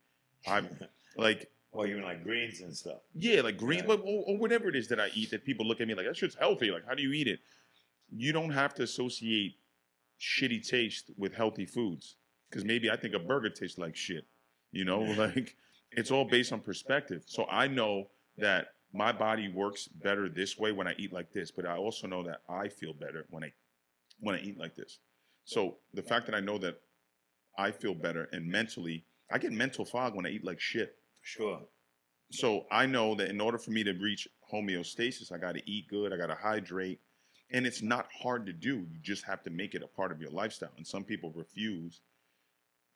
I'm 0.49 0.69
like, 1.17 1.53
Well, 1.71 1.87
you 1.87 1.95
mean 1.95 2.05
like 2.05 2.25
greens 2.25 2.63
and 2.63 2.77
stuff. 2.77 2.99
yeah, 3.15 3.43
like 3.43 3.57
green, 3.57 3.85
but 3.87 4.01
or, 4.01 4.25
or 4.27 4.39
whatever 4.39 4.69
it 4.69 4.75
is 4.75 4.89
that 4.89 4.99
I 4.99 5.11
eat 5.15 5.31
that 5.31 5.45
people 5.45 5.65
look 5.65 5.81
at 5.81 5.87
me 5.87 5.95
like 5.95 6.07
that 6.07 6.17
shit's 6.17 6.35
healthy. 6.35 6.73
Like, 6.73 6.85
how 6.85 6.95
do 6.95 7.03
you 7.05 7.13
eat 7.13 7.29
it? 7.29 7.39
You 8.11 8.33
don't 8.33 8.51
have 8.51 8.75
to 8.75 8.83
associate 8.83 9.55
shitty 10.19 10.67
taste 10.67 11.13
with 11.17 11.33
healthy 11.33 11.65
foods 11.65 12.17
because 12.51 12.65
maybe 12.65 12.91
I 12.91 12.97
think 12.97 13.15
a 13.15 13.19
burger 13.19 13.51
tastes 13.51 13.79
like 13.79 13.97
shit. 13.97 14.27
You 14.73 14.85
know, 14.85 15.01
like 15.17 15.57
it's 15.93 16.11
all 16.11 16.25
based 16.25 16.53
on 16.53 16.61
perspective. 16.61 17.23
So 17.27 17.47
I 17.51 17.69
know 17.69 18.09
that 18.39 18.69
my 18.93 19.13
body 19.13 19.49
works 19.49 19.87
better 19.87 20.29
this 20.29 20.59
way 20.59 20.73
when 20.73 20.89
I 20.89 20.95
eat 20.99 21.13
like 21.13 21.33
this, 21.33 21.51
but 21.51 21.67
I 21.67 21.77
also 21.77 22.07
know 22.07 22.23
that 22.25 22.41
I 22.49 22.69
feel 22.69 22.93
better 22.93 23.27
when 23.31 23.45
I 23.45 23.53
when 24.19 24.35
I 24.35 24.41
eat 24.41 24.59
like 24.59 24.75
this. 24.77 24.99
So 25.45 25.77
the 25.95 26.03
fact 26.03 26.27
that 26.27 26.35
I 26.35 26.41
know 26.41 26.59
that 26.59 26.81
I 27.57 27.71
feel 27.71 27.95
better 27.95 28.29
and 28.33 28.47
mentally, 28.47 29.05
I 29.31 29.39
get 29.39 29.53
mental 29.53 29.85
fog 29.85 30.15
when 30.15 30.27
I 30.27 30.31
eat 30.31 30.45
like 30.45 30.61
shit. 30.61 30.97
For 31.23 31.27
Sure. 31.27 31.61
So 32.33 32.67
I 32.71 32.87
know 32.87 33.15
that 33.17 33.29
in 33.29 33.41
order 33.41 33.59
for 33.59 33.73
me 33.73 33.83
to 33.85 33.93
reach 33.93 34.29
homeostasis, 34.53 35.33
I 35.33 35.39
got 35.39 35.55
to 35.55 35.71
eat 35.71 35.89
good, 35.89 36.13
I 36.13 36.17
got 36.17 36.29
to 36.29 36.37
hydrate, 36.37 37.01
and 37.51 37.67
it's 37.67 37.83
not 37.83 38.07
hard 38.13 38.47
to 38.47 38.53
do. 38.53 38.87
You 38.91 38.99
just 39.03 39.25
have 39.25 39.43
to 39.43 39.51
make 39.51 39.75
it 39.75 39.83
a 39.83 39.89
part 39.89 40.13
of 40.13 40.21
your 40.21 40.31
lifestyle. 40.31 40.71
And 40.77 40.87
some 40.87 41.03
people 41.03 41.33
refuse 41.35 42.01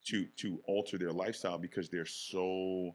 to 0.04 0.26
to 0.36 0.60
alter 0.66 0.98
their 0.98 1.12
lifestyle 1.12 1.58
because 1.58 1.88
they're 1.88 2.06
so 2.06 2.94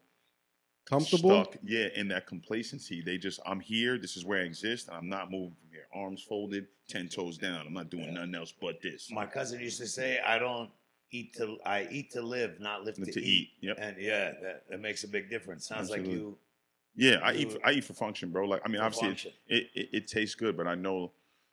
Comfortable? 0.85 1.43
stuck, 1.43 1.57
yeah, 1.63 1.87
in 1.95 2.07
that 2.07 2.25
complacency. 2.25 3.01
They 3.01 3.19
just, 3.19 3.39
I'm 3.45 3.59
here. 3.59 3.99
This 3.99 4.17
is 4.17 4.25
where 4.25 4.39
I 4.41 4.45
exist, 4.45 4.87
and 4.87 4.97
I'm 4.97 5.07
not 5.07 5.29
moving 5.29 5.51
from 5.51 5.69
here. 5.71 5.85
Arms 5.93 6.23
folded, 6.23 6.65
ten 6.87 7.07
toes 7.07 7.37
down. 7.37 7.67
I'm 7.67 7.73
not 7.73 7.91
doing 7.91 8.05
Yeah. 8.05 8.13
nothing 8.13 8.33
else 8.33 8.51
but 8.59 8.81
this. 8.81 9.11
My 9.11 9.27
cousin 9.27 9.59
used 9.59 9.77
to 9.79 9.87
say, 9.87 10.19
"I 10.19 10.39
don't 10.39 10.71
eat 11.11 11.33
to 11.35 11.57
I 11.63 11.87
eat 11.91 12.09
to 12.11 12.21
live, 12.23 12.59
not 12.59 12.85
live 12.85 12.95
to, 12.95 13.05
to 13.05 13.19
eat." 13.21 13.23
eat. 13.23 13.49
Yep. 13.61 13.77
And 13.79 13.97
yeah, 13.99 14.31
that, 14.41 14.63
that 14.69 14.79
makes 14.79 15.03
a 15.03 15.07
big 15.07 15.29
difference. 15.29 15.67
Sounds 15.67 15.91
like 15.91 16.07
you 16.07 16.37
Yeah, 16.95 17.19
I 17.23 17.33
eat. 17.33 17.51
For, 17.51 17.59
I 17.63 17.73
eat 17.73 17.83
for 17.83 17.93
function, 17.93 18.31
bro. 18.31 18.47
Like, 18.47 18.61
I 18.65 18.67
mean, 18.67 18.81
obviously, 18.81 19.09
it, 19.09 19.33
it, 19.47 19.69
it, 19.75 19.89
it 19.93 20.07
tastes 20.07 20.33
good, 20.33 20.57
but 20.57 20.65
I 20.65 20.73
know, 20.73 21.11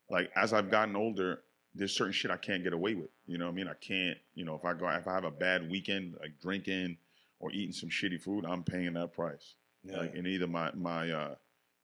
like, 0.09 0.31
as 0.35 0.55
I've 0.55 0.71
gotten 0.71 0.97
older, 0.97 1.43
there's 1.75 1.93
certain 1.93 2.13
shit 2.13 2.31
I 2.31 2.39
can't 2.39 2.65
get 2.65 2.73
away 2.73 2.95
with. 2.95 3.11
You 3.27 3.39
know 3.39 3.47
what 3.47 3.53
I 3.53 3.55
mean? 3.55 3.69
I 3.69 3.75
can't. 3.75 4.19
You 4.35 4.45
know, 4.45 4.55
if 4.55 4.65
I 4.65 4.75
go, 4.75 4.89
if 4.89 5.07
I 5.09 5.15
have 5.15 5.25
a 5.25 5.31
bad 5.31 5.71
weekend, 5.71 6.15
like 6.21 6.41
drinking 6.41 6.97
or 7.41 7.51
eating 7.53 7.73
some 7.73 7.89
shitty 7.89 8.21
food, 8.21 8.45
I'm 8.45 8.63
paying 8.63 8.93
that 8.95 9.13
price. 9.13 9.55
Yeah. 9.85 9.99
Like, 9.99 10.15
and 10.15 10.27
either 10.27 10.47
my 10.47 10.71
my 10.75 11.11
uh 11.11 11.35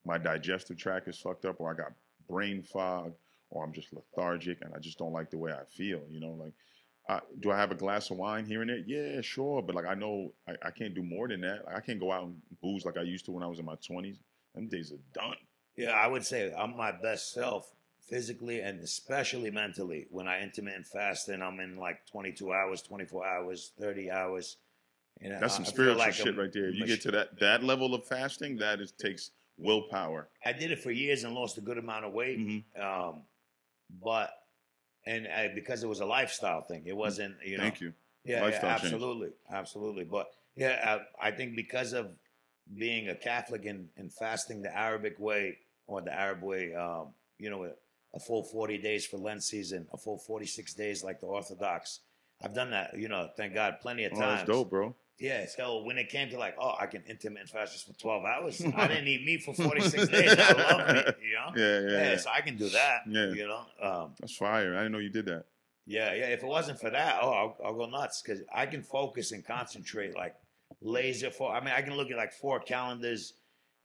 my 0.04 0.18
digestive 0.18 0.76
tract 0.76 1.08
is 1.08 1.18
fucked 1.18 1.44
up, 1.44 1.60
or 1.60 1.70
I 1.70 1.74
got 1.74 1.92
brain 2.28 2.62
fog, 2.62 3.12
or 3.50 3.64
I'm 3.64 3.72
just 3.72 3.92
lethargic, 3.92 4.58
and 4.62 4.72
I 4.74 4.78
just 4.78 4.98
don't 4.98 5.12
like 5.12 5.30
the 5.30 5.38
way 5.38 5.52
I 5.52 5.64
feel. 5.76 6.00
You 6.08 6.20
know, 6.20 6.36
like. 6.38 6.52
I, 7.08 7.18
do 7.40 7.50
I 7.50 7.56
have 7.56 7.72
a 7.72 7.74
glass 7.74 8.12
of 8.12 8.16
wine 8.16 8.46
here 8.46 8.60
and 8.60 8.70
there? 8.70 8.78
Yeah, 8.86 9.20
sure. 9.22 9.60
But 9.60 9.74
like 9.74 9.86
I 9.86 9.94
know 9.94 10.32
I, 10.46 10.54
I 10.66 10.70
can't 10.70 10.94
do 10.94 11.02
more 11.02 11.26
than 11.26 11.40
that. 11.40 11.64
Like, 11.66 11.74
I 11.74 11.80
can't 11.80 11.98
go 11.98 12.12
out 12.12 12.22
and 12.22 12.40
booze 12.62 12.84
like 12.84 12.96
I 12.96 13.02
used 13.02 13.24
to 13.24 13.32
when 13.32 13.42
I 13.42 13.48
was 13.48 13.58
in 13.58 13.64
my 13.64 13.74
twenties. 13.84 14.18
Them 14.54 14.68
days 14.68 14.92
are 14.92 15.02
done. 15.12 15.34
Yeah, 15.76 15.90
I 15.90 16.06
would 16.06 16.24
say 16.24 16.54
I'm 16.56 16.76
my 16.76 16.92
best 16.92 17.32
self 17.32 17.72
physically 18.08 18.60
and 18.60 18.80
especially 18.80 19.50
mentally 19.50 20.06
when 20.10 20.28
I 20.28 20.42
intermittent 20.42 20.86
fast 20.86 21.28
and 21.28 21.42
I'm 21.42 21.60
in 21.60 21.76
like 21.76 22.04
22 22.06 22.52
hours, 22.52 22.82
24 22.82 23.26
hours, 23.26 23.72
30 23.78 24.10
hours. 24.10 24.56
You 25.20 25.28
know, 25.30 25.38
That's 25.40 25.54
some 25.54 25.64
I 25.64 25.68
spiritual 25.68 25.98
like 25.98 26.14
shit 26.14 26.26
I'm- 26.26 26.38
right 26.38 26.52
there. 26.52 26.68
If 26.68 26.76
you 26.76 26.86
get 26.86 27.00
to 27.02 27.10
that 27.12 27.38
that 27.40 27.62
level 27.62 27.94
of 27.94 28.04
fasting, 28.06 28.56
that 28.58 28.80
is 28.80 28.92
takes 28.92 29.30
willpower. 29.58 30.28
I 30.44 30.52
did 30.52 30.72
it 30.72 30.80
for 30.80 30.90
years 30.90 31.24
and 31.24 31.34
lost 31.34 31.58
a 31.58 31.60
good 31.60 31.78
amount 31.78 32.04
of 32.04 32.12
weight. 32.12 32.38
Mhm. 32.38 32.64
Um, 32.82 33.22
but 34.02 34.30
and 35.06 35.28
I, 35.28 35.48
because 35.54 35.82
it 35.82 35.88
was 35.88 36.00
a 36.00 36.06
lifestyle 36.06 36.62
thing, 36.62 36.82
it 36.86 36.96
wasn't 36.96 37.36
you 37.44 37.56
know. 37.58 37.64
Thank 37.64 37.80
you. 37.80 37.92
Yeah, 38.24 38.36
yeah 38.38 38.42
Lifestyle 38.44 38.78
change. 38.78 38.92
absolutely, 38.94 39.30
absolutely. 39.50 40.04
But 40.04 40.28
yeah, 40.56 40.98
I, 41.20 41.28
I 41.28 41.30
think 41.32 41.56
because 41.56 41.92
of 41.92 42.10
being 42.76 43.08
a 43.08 43.14
Catholic 43.14 43.64
and, 43.66 43.88
and 43.96 44.12
fasting 44.12 44.62
the 44.62 44.74
Arabic 44.76 45.18
way 45.18 45.58
or 45.86 46.00
the 46.00 46.12
Arab 46.12 46.42
way, 46.42 46.74
um, 46.74 47.08
you 47.38 47.50
know, 47.50 47.68
a, 48.14 48.20
full 48.20 48.44
forty 48.44 48.78
days 48.78 49.06
for 49.06 49.16
Lent 49.18 49.42
season, 49.42 49.86
a 49.92 49.96
full 49.96 50.18
forty 50.18 50.46
six 50.46 50.74
days 50.74 51.02
like 51.04 51.20
the 51.20 51.26
Orthodox. 51.26 52.00
I've 52.44 52.54
done 52.54 52.70
that, 52.72 52.98
you 52.98 53.08
know, 53.08 53.28
thank 53.36 53.54
God, 53.54 53.76
plenty 53.80 54.04
of 54.04 54.12
Oh, 54.14 54.20
times. 54.20 54.40
that's 54.40 54.48
dope, 54.50 54.70
bro. 54.70 54.94
Yeah, 55.20 55.46
so 55.46 55.84
when 55.84 55.98
it 55.98 56.08
came 56.08 56.28
to 56.30 56.38
like, 56.38 56.56
oh, 56.60 56.74
I 56.80 56.86
can 56.86 57.04
intermittent 57.08 57.50
fast 57.50 57.72
just 57.74 57.86
for 57.86 57.92
twelve 57.92 58.24
hours. 58.24 58.60
I 58.76 58.88
didn't 58.88 59.06
eat 59.06 59.24
meat 59.24 59.42
for 59.42 59.54
forty 59.54 59.80
six 59.82 60.08
days. 60.08 60.34
I 60.36 60.52
love 60.52 60.94
meat, 60.96 61.14
you 61.22 61.34
know. 61.34 61.52
Yeah, 61.56 61.80
yeah, 61.80 61.90
Yeah, 62.04 62.10
yeah. 62.12 62.16
so 62.16 62.30
I 62.34 62.40
can 62.40 62.56
do 62.56 62.68
that. 62.70 63.02
Yeah. 63.08 63.26
You 63.32 63.46
know. 63.46 63.62
Um, 63.80 64.14
That's 64.18 64.34
fire. 64.36 64.74
I 64.74 64.78
didn't 64.78 64.92
know 64.92 64.98
you 64.98 65.10
did 65.10 65.26
that. 65.26 65.44
yeah, 65.86 66.12
yeah. 66.14 66.26
If 66.26 66.42
it 66.42 66.46
wasn't 66.46 66.80
for 66.80 66.90
that, 66.90 67.18
oh, 67.22 67.30
I'll, 67.30 67.56
I'll 67.64 67.74
go 67.74 67.86
nuts 67.86 68.20
because 68.22 68.42
I 68.52 68.66
can 68.66 68.82
focus 68.82 69.30
and 69.30 69.46
concentrate 69.46 70.16
like 70.16 70.34
laser. 70.80 71.30
For 71.30 71.54
I 71.54 71.60
mean, 71.60 71.72
I 71.76 71.82
can 71.82 71.94
look 71.96 72.10
at 72.10 72.16
like 72.16 72.32
four 72.32 72.58
calendars 72.58 73.34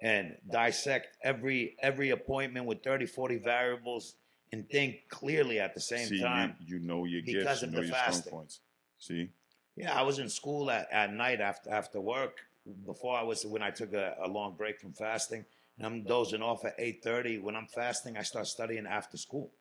and 0.01 0.35
dissect 0.51 1.17
every 1.23 1.75
every 1.81 2.11
appointment 2.11 2.65
with 2.65 2.83
30, 2.83 3.05
40 3.07 3.37
variables 3.37 4.15
and 4.51 4.69
think 4.69 4.95
clearly 5.09 5.59
at 5.59 5.73
the 5.73 5.81
same 5.81 6.07
See, 6.07 6.21
time. 6.21 6.55
you, 6.59 6.77
you 6.79 6.85
know 6.85 7.05
your 7.05 7.21
because 7.23 7.43
gifts, 7.43 7.61
you 7.61 7.67
of 7.67 7.73
know 7.73 7.79
the 7.81 7.87
your 7.87 7.95
fasting. 7.95 8.31
points. 8.31 8.59
See, 8.99 9.29
Yeah, 9.75 9.93
I 9.93 10.03
was 10.03 10.19
in 10.19 10.29
school 10.29 10.69
at, 10.71 10.87
at 10.91 11.11
night 11.13 11.41
after 11.41 11.69
after 11.71 11.99
work. 12.01 12.37
Before 12.85 13.17
I 13.17 13.23
was 13.23 13.45
when 13.45 13.61
I 13.61 13.71
took 13.71 13.93
a, 13.93 14.15
a 14.21 14.27
long 14.27 14.55
break 14.55 14.79
from 14.81 14.91
fasting, 14.93 15.45
and 15.77 15.85
I'm 15.87 16.03
dozing 16.03 16.41
off 16.41 16.65
at 16.65 16.75
eight 16.77 17.01
thirty. 17.03 17.37
When 17.39 17.55
I'm 17.55 17.67
fasting, 17.67 18.17
I 18.17 18.23
start 18.23 18.47
studying 18.47 18.85
after 18.85 19.15
school. 19.17 19.51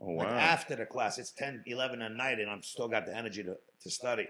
oh 0.00 0.10
Like 0.10 0.28
wow, 0.28 0.34
after 0.36 0.74
the 0.74 0.84
class, 0.86 1.18
it's 1.18 1.30
10, 1.30 1.62
11 1.66 2.02
at 2.02 2.12
night, 2.12 2.40
and 2.40 2.50
I'm 2.50 2.62
still 2.62 2.88
got 2.88 3.06
the 3.06 3.16
energy 3.16 3.44
to, 3.44 3.56
to 3.82 3.90
study. 3.90 4.26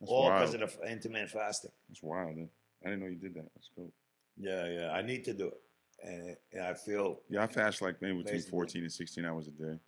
that's 0.00 0.10
all 0.10 0.30
because 0.32 0.54
of 0.54 0.60
the 0.60 0.90
intermittent 0.90 1.30
fasting. 1.30 1.70
That's 1.88 2.02
wild. 2.02 2.36
Man. 2.36 2.48
I 2.84 2.88
didn't 2.90 3.00
know 3.02 3.06
you 3.08 3.16
did 3.16 3.34
that. 3.34 3.46
That's 3.54 3.70
cool. 3.76 3.92
Yeah, 4.38 4.66
yeah, 4.68 4.90
I 4.92 5.02
need 5.02 5.24
to 5.24 5.34
do 5.34 5.48
it, 5.48 5.60
and, 6.02 6.36
and 6.52 6.62
I 6.62 6.74
feel 6.74 7.20
Yeah, 7.28 7.42
I 7.42 7.46
fast 7.48 7.82
like 7.82 8.00
maybe 8.00 8.18
between 8.18 8.36
Basically. 8.36 8.50
14 8.50 8.82
and 8.82 8.92
16 8.92 9.24
hours 9.24 9.48
a 9.48 9.50
day. 9.50 9.78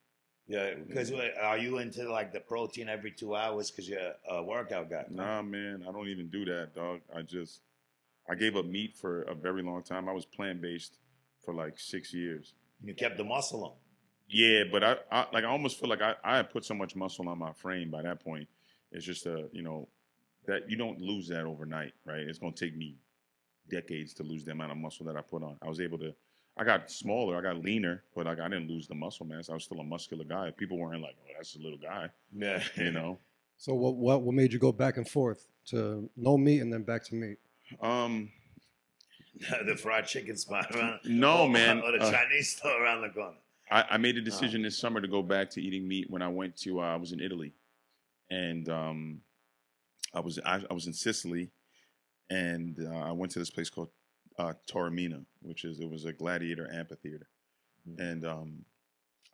yeah. 0.49 0.75
Because 0.87 1.13
are 1.13 1.59
you 1.59 1.79
into 1.79 2.11
like 2.11 2.33
the 2.33 2.41
protein 2.41 2.89
every 2.89 3.13
two 3.13 3.37
hours 3.37 3.71
because 3.71 3.89
you're 3.89 4.01
a 4.29 4.39
uh, 4.39 4.43
workout 4.43 4.91
guy? 4.91 5.05
Nah, 5.09 5.43
man, 5.43 5.85
I 5.89 5.93
don't 5.93 6.09
even 6.09 6.29
do 6.29 6.45
that, 6.47 6.75
dog. 6.75 7.01
I 7.15 7.23
just, 7.23 7.61
I 8.29 8.35
gave 8.35 8.57
up 8.57 8.67
meat 8.67 8.97
for 8.97 9.23
a 9.23 9.35
very 9.35 9.63
long 9.63 9.83
time. 9.83 10.09
I 10.09 10.13
was 10.13 10.25
plant 10.27 10.61
based 10.61 10.99
for 11.45 11.55
like 11.55 11.79
six 11.79 12.13
years. 12.13 12.55
You 12.83 12.95
kept 12.95 13.17
the 13.19 13.25
muscle 13.25 13.65
on. 13.65 13.73
Yeah, 14.29 14.65
but 14.71 14.83
I, 14.85 14.97
I 15.11 15.27
like 15.33 15.45
I 15.45 15.49
almost 15.49 15.79
feel 15.81 15.89
like 15.89 16.03
I, 16.03 16.15
I 16.25 16.37
had 16.37 16.51
put 16.51 16.65
so 16.65 16.75
much 16.75 16.95
muscle 16.97 17.29
on 17.29 17.39
my 17.39 17.53
frame 17.53 17.91
by 17.91 18.03
that 18.03 18.23
point. 18.25 18.49
It's 18.93 19.05
just 19.05 19.27
a 19.27 19.49
you 19.53 19.63
know 19.63 19.89
that 20.47 20.71
you 20.71 20.77
don't 20.77 21.01
lose 21.01 21.29
that 21.29 21.45
overnight, 21.45 21.93
right? 22.05 22.21
It's 22.21 22.39
gonna 22.39 22.53
take 22.53 22.77
me 22.77 22.97
decades 23.69 24.15
to 24.15 24.23
lose 24.23 24.45
the 24.45 24.53
amount 24.53 24.73
of 24.73 24.79
muscle 24.79 25.07
that 25.07 25.17
I 25.17 25.21
put 25.23 25.43
on. 25.43 25.57
I 25.63 25.69
was 25.69 25.81
able 25.81 25.99
to. 25.99 26.13
I 26.59 26.65
got 26.65 26.91
smaller, 26.91 27.37
I 27.39 27.41
got 27.43 27.63
leaner, 27.63 28.03
but 28.15 28.27
like 28.27 28.41
I 28.41 28.49
didn't 28.49 28.69
lose 28.69 28.87
the 28.89 28.95
muscle 28.95 29.25
mass. 29.27 29.49
I 29.49 29.55
was 29.55 29.65
still 29.65 29.81
a 29.81 29.85
muscular 29.85 30.25
guy. 30.25 30.51
People 30.51 30.79
weren't 30.79 31.01
like, 31.03 31.17
"Oh, 31.23 31.33
that's 31.37 31.55
a 31.57 31.59
little 31.59 31.79
guy," 31.79 32.09
Yeah, 32.37 32.63
you 32.77 32.91
know. 32.93 33.19
So 33.57 33.75
what, 33.75 33.95
what 33.97 34.23
what 34.23 34.35
made 34.35 34.53
you 34.53 34.59
go 34.59 34.73
back 34.73 34.97
and 34.97 35.09
forth 35.09 35.47
to 35.67 36.09
no 36.17 36.37
meat 36.37 36.61
and 36.61 36.73
then 36.73 36.83
back 36.83 37.05
to 37.05 37.15
meat? 37.15 37.39
Um, 37.81 38.31
the 39.67 39.77
fried 39.77 40.07
chicken 40.07 40.37
spot 40.37 40.75
around. 40.75 41.01
No, 41.05 41.43
or- 41.43 41.49
man. 41.49 41.81
or 41.83 41.93
the 41.93 42.05
Uh, 42.05 42.11
Chinese 42.11 42.57
store 42.57 42.83
around 42.83 43.03
the 43.03 43.09
corner. 43.11 43.37
I, 43.71 43.85
I 43.91 43.97
made 43.99 44.17
a 44.17 44.21
decision 44.21 44.63
this 44.63 44.77
summer 44.77 45.01
to 45.01 45.07
go 45.07 45.23
back 45.23 45.49
to 45.51 45.63
eating 45.63 45.87
meat 45.87 46.11
when 46.11 46.23
I 46.23 46.29
went 46.29 46.57
to 46.63 46.81
uh, 46.81 46.85
I 46.95 46.97
was 46.97 47.13
in 47.13 47.21
Italy, 47.21 47.53
and 48.29 48.69
um, 48.69 49.21
I 50.13 50.19
was 50.21 50.41
I, 50.45 50.61
I 50.69 50.73
was 50.75 50.87
in 50.89 50.93
Sicily, 50.93 51.51
and 52.31 52.79
uh, 52.91 52.99
I 52.99 53.13
went 53.13 53.33
to 53.33 53.39
this 53.39 53.51
place 53.51 53.69
called 53.69 53.91
uh, 54.39 54.55
Taormina, 54.71 55.25
which 55.43 55.65
is 55.65 55.81
it 55.81 55.91
was 55.91 56.05
a 56.05 56.13
gladiator 56.13 56.71
amphitheater, 56.73 57.29
and 57.99 58.25
um, 58.25 58.65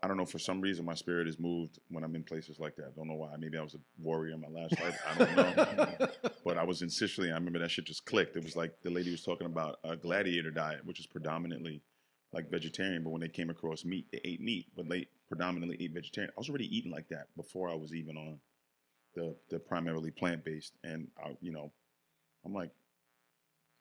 I 0.03 0.09
don't 0.09 0.16
know 0.16 0.26
for 0.26 0.38
some 0.38 0.61
reason 0.61 0.84
my 0.84 0.94
spirit 0.94 1.26
is 1.26 1.38
moved 1.38 1.78
when 1.88 2.05
I'm 2.05 2.14
in 2.14 2.22
places 2.22 2.59
like 2.59 2.76
that. 2.76 2.86
I 2.86 2.90
don't 2.97 3.09
know 3.09 3.14
why. 3.14 3.34
Maybe 3.38 3.57
I 3.57 3.62
was 3.62 3.74
a 3.74 3.80
warrior 3.99 4.34
in 4.34 4.40
my 4.40 4.49
last 4.49 4.80
life. 4.80 4.99
I 5.09 5.18
don't 5.18 5.36
know. 5.76 6.09
but 6.44 6.59
I 6.59 6.64
was 6.64 6.82
in 6.82 6.90
Sicily. 6.90 7.30
I 7.30 7.34
remember 7.34 7.59
that 7.61 7.70
shit 7.70 7.86
just 7.86 8.05
clicked. 8.05 8.36
It 8.36 8.44
was 8.44 8.57
like 8.57 8.74
the 8.82 8.90
lady 8.90 9.11
was 9.11 9.22
talking 9.22 9.47
about 9.47 9.78
a 9.84 9.97
gladiator 9.97 10.51
diet, 10.51 10.84
which 10.84 11.01
is 11.01 11.07
predominantly 11.07 11.82
like 12.32 12.51
vegetarian. 12.51 13.05
But 13.05 13.11
when 13.11 13.22
they 13.22 13.28
came 13.28 13.49
across 13.49 13.84
meat, 13.84 14.07
they 14.12 14.20
ate 14.24 14.40
meat, 14.40 14.66
but 14.76 14.88
they 14.88 15.07
predominantly 15.28 15.82
ate 15.82 15.92
vegetarian. 15.92 16.30
I 16.36 16.40
was 16.40 16.51
already 16.51 16.76
eating 16.76 16.92
like 16.92 17.09
that 17.09 17.28
before 17.36 17.70
I 17.70 17.74
was 17.74 17.94
even 17.94 18.16
on 18.16 18.38
the 19.14 19.34
the 19.49 19.59
primarily 19.59 20.11
plant 20.11 20.44
based. 20.44 20.74
And 20.84 21.09
I, 21.18 21.36
you 21.40 21.53
know, 21.53 21.72
I'm 22.44 22.53
like, 22.53 22.70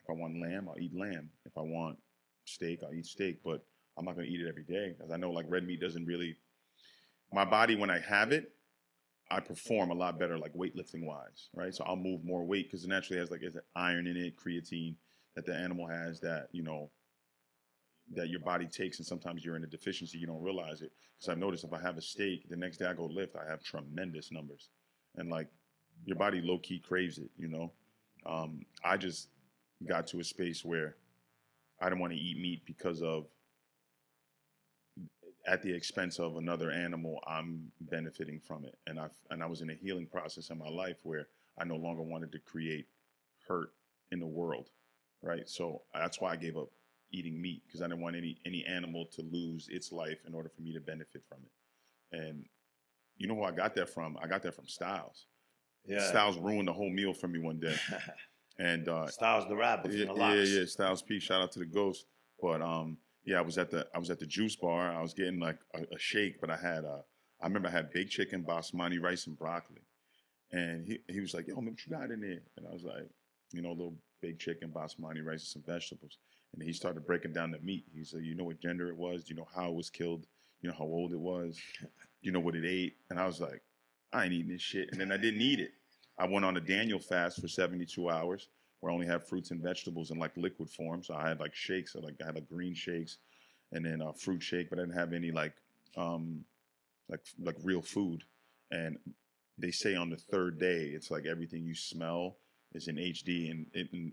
if 0.06 0.10
I 0.10 0.14
want 0.14 0.39
lamb, 0.39 0.70
I'll 0.70 0.80
eat 0.80 0.95
lamb. 0.95 1.30
If 1.45 1.58
I 1.58 1.62
want 1.62 1.97
steak, 2.45 2.82
I'll 2.84 2.93
eat 2.93 3.08
steak. 3.08 3.39
But 3.43 3.66
I'm 3.97 4.06
not 4.06 4.16
gonna 4.16 4.28
eat 4.28 4.41
it 4.41 4.47
every 4.47 4.64
day 4.64 4.93
because 4.95 5.12
I 5.12 5.18
know 5.18 5.32
like 5.32 5.45
red 5.49 5.66
meat 5.66 5.82
doesn't 5.82 6.06
really. 6.06 6.36
My 7.34 7.43
body, 7.43 7.76
when 7.76 7.89
I 7.89 7.99
have 7.99 8.32
it, 8.32 8.51
I 9.32 9.39
perform 9.39 9.89
a 9.89 9.95
lot 9.95 10.20
better, 10.20 10.38
like 10.38 10.53
weightlifting 10.53 11.06
wise, 11.06 11.49
right? 11.56 11.74
So 11.74 11.84
I'll 11.86 11.95
move 11.95 12.24
more 12.24 12.45
weight 12.45 12.68
because 12.68 12.84
it 12.84 12.89
naturally 12.89 13.20
has 13.20 13.32
like 13.32 13.41
iron 13.76 14.06
in 14.06 14.16
it, 14.16 14.36
creatine 14.38 14.95
that 15.36 15.45
the 15.45 15.56
animal 15.56 15.88
has 15.88 16.20
that 16.22 16.47
you 16.51 16.62
know 16.62 16.91
that 18.14 18.30
your 18.30 18.41
body 18.41 18.68
takes, 18.68 18.99
and 18.99 19.08
sometimes 19.08 19.43
you're 19.43 19.56
in 19.56 19.64
a 19.64 19.68
deficiency, 19.68 20.20
you 20.20 20.28
don't 20.28 20.43
realize 20.43 20.82
it. 20.82 20.91
Because 21.18 21.30
I've 21.32 21.39
noticed 21.39 21.64
if 21.64 21.74
I 21.74 21.82
have 21.82 21.97
a 21.97 22.01
steak, 22.01 22.47
the 22.47 22.56
next 22.56 22.78
day 22.78 22.86
I 22.86 22.93
go 22.93 23.06
lift, 23.06 23.36
I 23.36 23.49
have 23.49 23.64
tremendous 23.64 24.32
numbers, 24.32 24.70
and 25.16 25.32
like 25.32 25.47
your 26.06 26.18
body 26.18 26.41
low 26.41 26.60
key 26.60 26.80
craves 26.80 27.18
it, 27.18 27.32
you 27.38 27.47
know. 27.47 27.72
Um, 28.28 28.66
I 28.84 28.97
just 28.97 29.30
got 29.88 30.07
to 30.07 30.19
a 30.19 30.23
space 30.23 30.63
where 30.63 30.95
I 31.80 31.86
didn't 31.86 31.99
want 31.99 32.13
to 32.13 32.19
eat 32.19 32.39
meat 32.39 32.61
because 32.65 33.01
of 33.01 33.28
at 35.47 35.61
the 35.61 35.73
expense 35.73 36.19
of 36.19 36.38
another 36.38 36.71
animal, 36.71 37.19
I'm 37.28 37.71
benefiting 37.82 38.39
from 38.39 38.65
it, 38.65 38.78
and 38.88 38.99
I 38.99 39.07
and 39.30 39.43
I 39.43 39.45
was 39.45 39.61
in 39.61 39.69
a 39.69 39.76
healing 39.76 40.07
process 40.07 40.49
in 40.49 40.57
my 40.57 40.69
life 40.69 40.97
where 41.03 41.28
I 41.59 41.65
no 41.65 41.76
longer 41.76 42.01
wanted 42.01 42.32
to 42.32 42.39
create 42.39 42.88
hurt 43.47 43.69
in 44.11 44.19
the 44.19 44.28
world, 44.28 44.69
right? 45.21 45.47
So 45.47 45.84
that's 45.93 46.19
why 46.19 46.32
I 46.32 46.36
gave 46.36 46.57
up 46.57 46.69
eating 47.11 47.39
meat 47.41 47.61
because 47.65 47.82
I 47.82 47.88
didn't 47.88 48.01
want 48.01 48.15
any 48.15 48.38
any 48.45 48.65
animal 48.65 49.05
to 49.13 49.21
lose 49.21 49.67
its 49.69 49.91
life 49.91 50.19
in 50.28 50.34
order 50.34 50.49
for 50.49 50.61
me 50.61 50.73
to 50.73 50.80
benefit 50.80 51.23
from 51.28 51.39
it. 51.43 52.17
And 52.17 52.45
you 53.17 53.28
know 53.28 53.36
who 53.36 53.43
I 53.43 53.51
got 53.51 53.76
that 53.76 53.89
from? 53.89 54.17
I 54.21 54.28
got 54.28 54.41
that 54.43 54.55
from 54.55 54.67
Styles. 54.67 55.28
Yeah. 55.88 56.07
Styles 56.07 56.38
ruined 56.38 56.67
the 56.67 56.73
whole 56.73 56.89
meal 56.89 57.13
for 57.13 57.28
me 57.28 57.39
one 57.39 57.59
day, 57.59 57.76
and 58.60 58.88
uh, 58.88 59.08
Styles 59.08 59.47
the 59.47 59.56
rapper 59.56 59.91
yeah, 59.91 60.12
yeah, 60.16 60.43
yeah. 60.43 60.66
Styles 60.66 61.01
P. 61.01 61.20
Shout 61.20 61.41
out 61.41 61.51
to 61.53 61.60
the 61.60 61.66
Ghost. 61.66 62.06
But 62.41 62.62
um, 62.62 62.97
yeah, 63.26 63.39
I 63.39 63.41
was 63.41 63.58
at 63.58 63.72
the 63.72 63.88
I 63.93 63.99
was 63.99 64.10
at 64.10 64.20
the 64.20 64.26
juice 64.26 64.56
bar. 64.56 64.91
I 64.91 65.01
was 65.01 65.14
getting 65.14 65.39
like 65.39 65.60
a, 65.74 65.82
a 65.93 65.99
shake, 65.99 66.39
but 66.39 66.49
I 66.49 66.58
had 66.58 66.86
uh, 66.86 67.01
I 67.41 67.47
remember 67.47 67.68
I 67.68 67.72
had 67.72 67.91
baked 67.91 68.12
chicken, 68.12 68.43
basmati 68.43 69.01
rice, 69.01 69.28
and 69.28 69.38
broccoli. 69.38 69.82
And 70.51 70.86
he 70.86 70.99
he 71.10 71.20
was 71.20 71.34
like, 71.34 71.47
"Yo, 71.47 71.56
man, 71.56 71.72
what 71.72 71.86
you 71.86 71.91
got 71.91 72.12
in 72.12 72.22
there?" 72.22 72.41
And 72.58 72.68
I 72.68 72.72
was 72.72 72.84
like, 72.84 73.10
you 73.51 73.62
know, 73.62 73.70
a 73.70 73.72
little 73.72 73.95
baked 74.22 74.41
chicken, 74.41 74.70
basmati 74.70 75.26
rice, 75.26 75.41
and 75.41 75.64
some 75.64 75.64
vegetables. 75.66 76.18
And 76.53 76.64
he 76.64 76.72
started 76.72 77.06
breaking 77.06 77.34
down 77.34 77.51
the 77.51 77.60
meat. 77.60 77.86
He 77.93 78.03
said, 78.03 78.22
"You 78.24 78.36
know 78.36 78.45
what 78.45 78.62
gender 78.62 78.88
it 78.89 78.95
was? 78.95 79.26
Do 79.26 79.34
you 79.34 79.39
know 79.39 79.47
how 79.53 79.70
it 79.70 79.76
was 79.76 79.89
killed? 79.89 80.28
You 80.62 80.70
know 80.70 80.76
how 80.78 80.86
old 80.86 81.12
it 81.12 81.20
was? 81.20 81.60
You 82.22 82.32
know 82.32 82.39
what 82.39 82.56
it 82.56 82.66
ate?" 82.66 82.95
And 83.10 83.20
I 83.20 83.26
was 83.26 83.41
like, 83.41 83.62
"I 84.14 84.26
ain't 84.26 84.34
eating 84.34 84.51
this 84.51 84.62
shit." 84.62 84.89
And 84.91 84.99
then 84.99 85.12
I 85.12 85.18
didn't 85.18 85.41
eat 85.41 85.60
it. 85.60 85.72
I 86.18 86.28
went 86.28 86.45
on 86.45 86.57
a 86.57 86.61
Daniel 86.61 86.99
fast 86.99 87.41
for 87.41 87.47
72 87.47 88.09
hours, 88.09 88.47
where 88.80 88.91
I 88.91 88.93
only 88.93 89.07
had 89.07 89.24
fruits 89.24 89.51
and 89.51 89.61
vegetables 89.61 90.11
in 90.11 90.20
like 90.20 90.36
liquid 90.38 90.70
form. 90.70 91.03
So 91.03 91.13
I 91.13 91.28
had 91.28 91.39
like 91.39 91.53
shakes, 91.53 91.93
so 91.93 91.99
like 91.99 92.16
I 92.22 92.28
had 92.28 92.36
like 92.36 92.49
green 92.49 92.74
shakes, 92.74 93.18
and 93.72 93.86
then 93.86 94.01
a 94.01 94.13
fruit 94.13 94.41
shake, 94.41 94.70
but 94.70 94.80
I 94.80 94.84
didn't 94.84 94.97
have 94.97 95.13
any 95.13 95.32
like 95.32 95.53
um 95.97 96.45
like 97.09 97.22
like 97.41 97.55
real 97.63 97.82
food. 97.82 98.24
And 98.72 98.97
they 99.57 99.72
say 99.72 99.95
on 99.95 100.09
the 100.09 100.18
third 100.18 100.59
day, 100.59 100.91
it's 100.93 101.11
like 101.11 101.26
everything 101.26 101.63
you 101.63 101.76
smell 101.76 102.38
is 102.74 102.88
in 102.88 102.95
HD, 102.95 103.51
and, 103.51 103.66
it, 103.74 103.88
and 103.93 104.11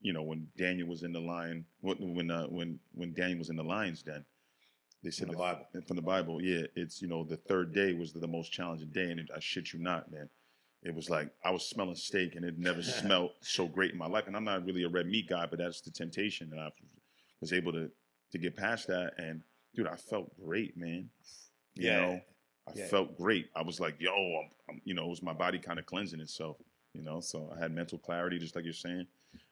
you 0.00 0.12
know 0.12 0.22
when 0.22 0.48
Daniel 0.56 0.88
was 0.88 1.02
in 1.02 1.12
the 1.12 1.20
lion, 1.20 1.64
when 1.80 2.14
when 2.14 2.30
uh, 2.30 2.46
when 2.46 2.78
when 2.94 3.12
Daniel 3.12 3.38
was 3.38 3.50
in 3.50 3.56
the 3.56 3.64
lion's 3.64 4.02
den, 4.02 4.24
they 5.02 5.10
said 5.10 5.28
From 5.28 5.36
the 5.36 5.38
Bible. 5.38 5.66
from 5.86 5.96
the 5.96 6.02
Bible, 6.02 6.42
yeah, 6.42 6.66
it's 6.74 7.00
you 7.00 7.08
know 7.08 7.24
the 7.24 7.36
third 7.36 7.72
day 7.72 7.92
was 7.94 8.12
the, 8.12 8.18
the 8.18 8.28
most 8.28 8.52
challenging 8.52 8.88
day, 8.88 9.10
and 9.10 9.20
it, 9.20 9.30
I 9.34 9.40
shit 9.40 9.72
you 9.72 9.78
not, 9.78 10.10
man. 10.10 10.28
It 10.86 10.94
was 10.94 11.10
like 11.10 11.30
I 11.44 11.50
was 11.50 11.68
smelling 11.68 11.96
steak, 11.96 12.36
and 12.36 12.44
it 12.44 12.58
never 12.58 12.82
smelled 13.00 13.32
so 13.40 13.66
great 13.66 13.90
in 13.92 13.98
my 13.98 14.06
life. 14.06 14.26
And 14.28 14.36
I'm 14.36 14.44
not 14.44 14.64
really 14.64 14.84
a 14.84 14.88
red 14.88 15.06
meat 15.06 15.28
guy, 15.28 15.46
but 15.46 15.58
that's 15.58 15.80
the 15.80 15.90
temptation, 15.90 16.48
and 16.52 16.60
I 16.60 16.70
was 17.40 17.52
able 17.52 17.72
to 17.72 17.90
to 18.32 18.38
get 18.38 18.56
past 18.56 18.86
that. 18.88 19.14
And 19.18 19.42
dude, 19.74 19.86
I 19.86 19.96
felt 19.96 20.30
great, 20.42 20.76
man. 20.76 21.10
You 21.74 21.84
Yeah. 21.88 21.96
know, 21.96 22.22
I 22.68 22.72
Yeah. 22.74 22.86
felt 22.88 23.16
great. 23.16 23.50
I 23.54 23.62
was 23.62 23.78
like, 23.80 24.00
yo, 24.00 24.12
I'm, 24.12 24.50
I'm, 24.68 24.80
you 24.84 24.94
know, 24.94 25.04
it 25.06 25.10
was 25.10 25.22
my 25.22 25.32
body 25.32 25.58
kind 25.58 25.78
of 25.78 25.86
cleansing 25.86 26.20
itself. 26.20 26.56
You 26.94 27.02
know, 27.02 27.20
so 27.20 27.52
I 27.54 27.58
had 27.58 27.72
mental 27.72 27.98
clarity, 27.98 28.38
just 28.38 28.56
like 28.56 28.64
you're 28.64 28.72
saying. 28.72 29.06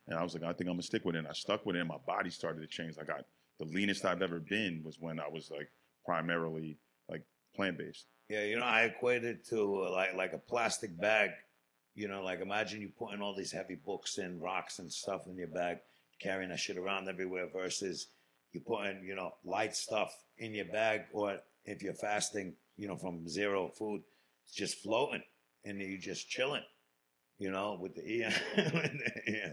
And 0.06 0.18
I 0.18 0.22
was 0.22 0.34
like, 0.34 0.42
I 0.42 0.52
think 0.52 0.68
I'm 0.68 0.74
gonna 0.74 0.82
stick 0.82 1.04
with 1.04 1.14
it. 1.14 1.18
And 1.18 1.28
I 1.28 1.32
stuck 1.32 1.66
with 1.66 1.76
it, 1.76 1.80
and 1.80 1.88
my 1.88 1.98
body 2.06 2.30
started 2.30 2.60
to 2.60 2.66
change. 2.66 2.96
I 2.98 3.04
got 3.04 3.26
the 3.58 3.66
leanest 3.66 4.04
I've 4.04 4.22
ever 4.22 4.40
been 4.40 4.82
was 4.84 4.98
when 4.98 5.20
I 5.20 5.28
was 5.28 5.50
like 5.50 5.70
primarily 6.06 6.78
like 7.08 7.22
plant 7.54 7.78
based. 7.78 8.06
Yeah, 8.28 8.44
you 8.44 8.58
know, 8.58 8.64
I 8.64 8.82
equate 8.82 9.24
it 9.24 9.46
to 9.48 9.84
uh, 9.84 9.90
like 9.92 10.14
like 10.14 10.32
a 10.32 10.38
plastic 10.38 10.98
bag. 10.98 11.30
You 11.94 12.08
know, 12.08 12.22
like 12.22 12.40
imagine 12.40 12.80
you 12.80 12.90
putting 12.98 13.20
all 13.20 13.34
these 13.36 13.52
heavy 13.52 13.76
books 13.76 14.18
and 14.18 14.42
rocks 14.42 14.78
and 14.78 14.90
stuff 14.90 15.26
in 15.26 15.36
your 15.36 15.48
bag, 15.48 15.78
carrying 16.20 16.50
that 16.50 16.58
shit 16.58 16.76
around 16.78 17.08
everywhere. 17.08 17.48
Versus 17.52 18.08
you 18.52 18.60
putting 18.60 19.04
you 19.04 19.14
know 19.14 19.34
light 19.44 19.76
stuff 19.76 20.14
in 20.38 20.54
your 20.54 20.64
bag, 20.66 21.02
or 21.12 21.38
if 21.64 21.82
you're 21.82 21.94
fasting, 21.94 22.54
you 22.76 22.88
know, 22.88 22.96
from 22.96 23.28
zero 23.28 23.68
food, 23.68 24.02
it's 24.46 24.54
just 24.54 24.82
floating 24.82 25.22
and 25.64 25.80
you're 25.80 25.98
just 25.98 26.28
chilling. 26.28 26.62
You 27.38 27.50
know, 27.50 27.76
with 27.80 27.96
the 27.96 28.02
yeah, 28.06 28.38
yeah. 29.26 29.52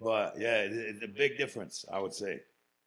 But 0.00 0.34
yeah, 0.38 0.60
it's 0.62 1.02
a 1.02 1.08
big 1.08 1.36
difference, 1.36 1.84
I 1.92 1.98
would 1.98 2.14
say. 2.14 2.40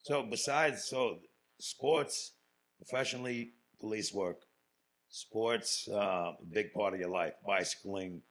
So 0.04 0.24
besides, 0.24 0.86
so 0.86 1.20
sports, 1.60 2.32
professionally, 2.78 3.52
police 3.82 4.14
work, 4.14 4.38
sports, 5.10 5.88
uh, 5.92 5.96
a 6.42 6.46
big 6.52 6.74
part 6.74 6.94
of 6.94 7.00
your 7.00 7.10
life. 7.10 7.34
Bicycling, 7.46 8.22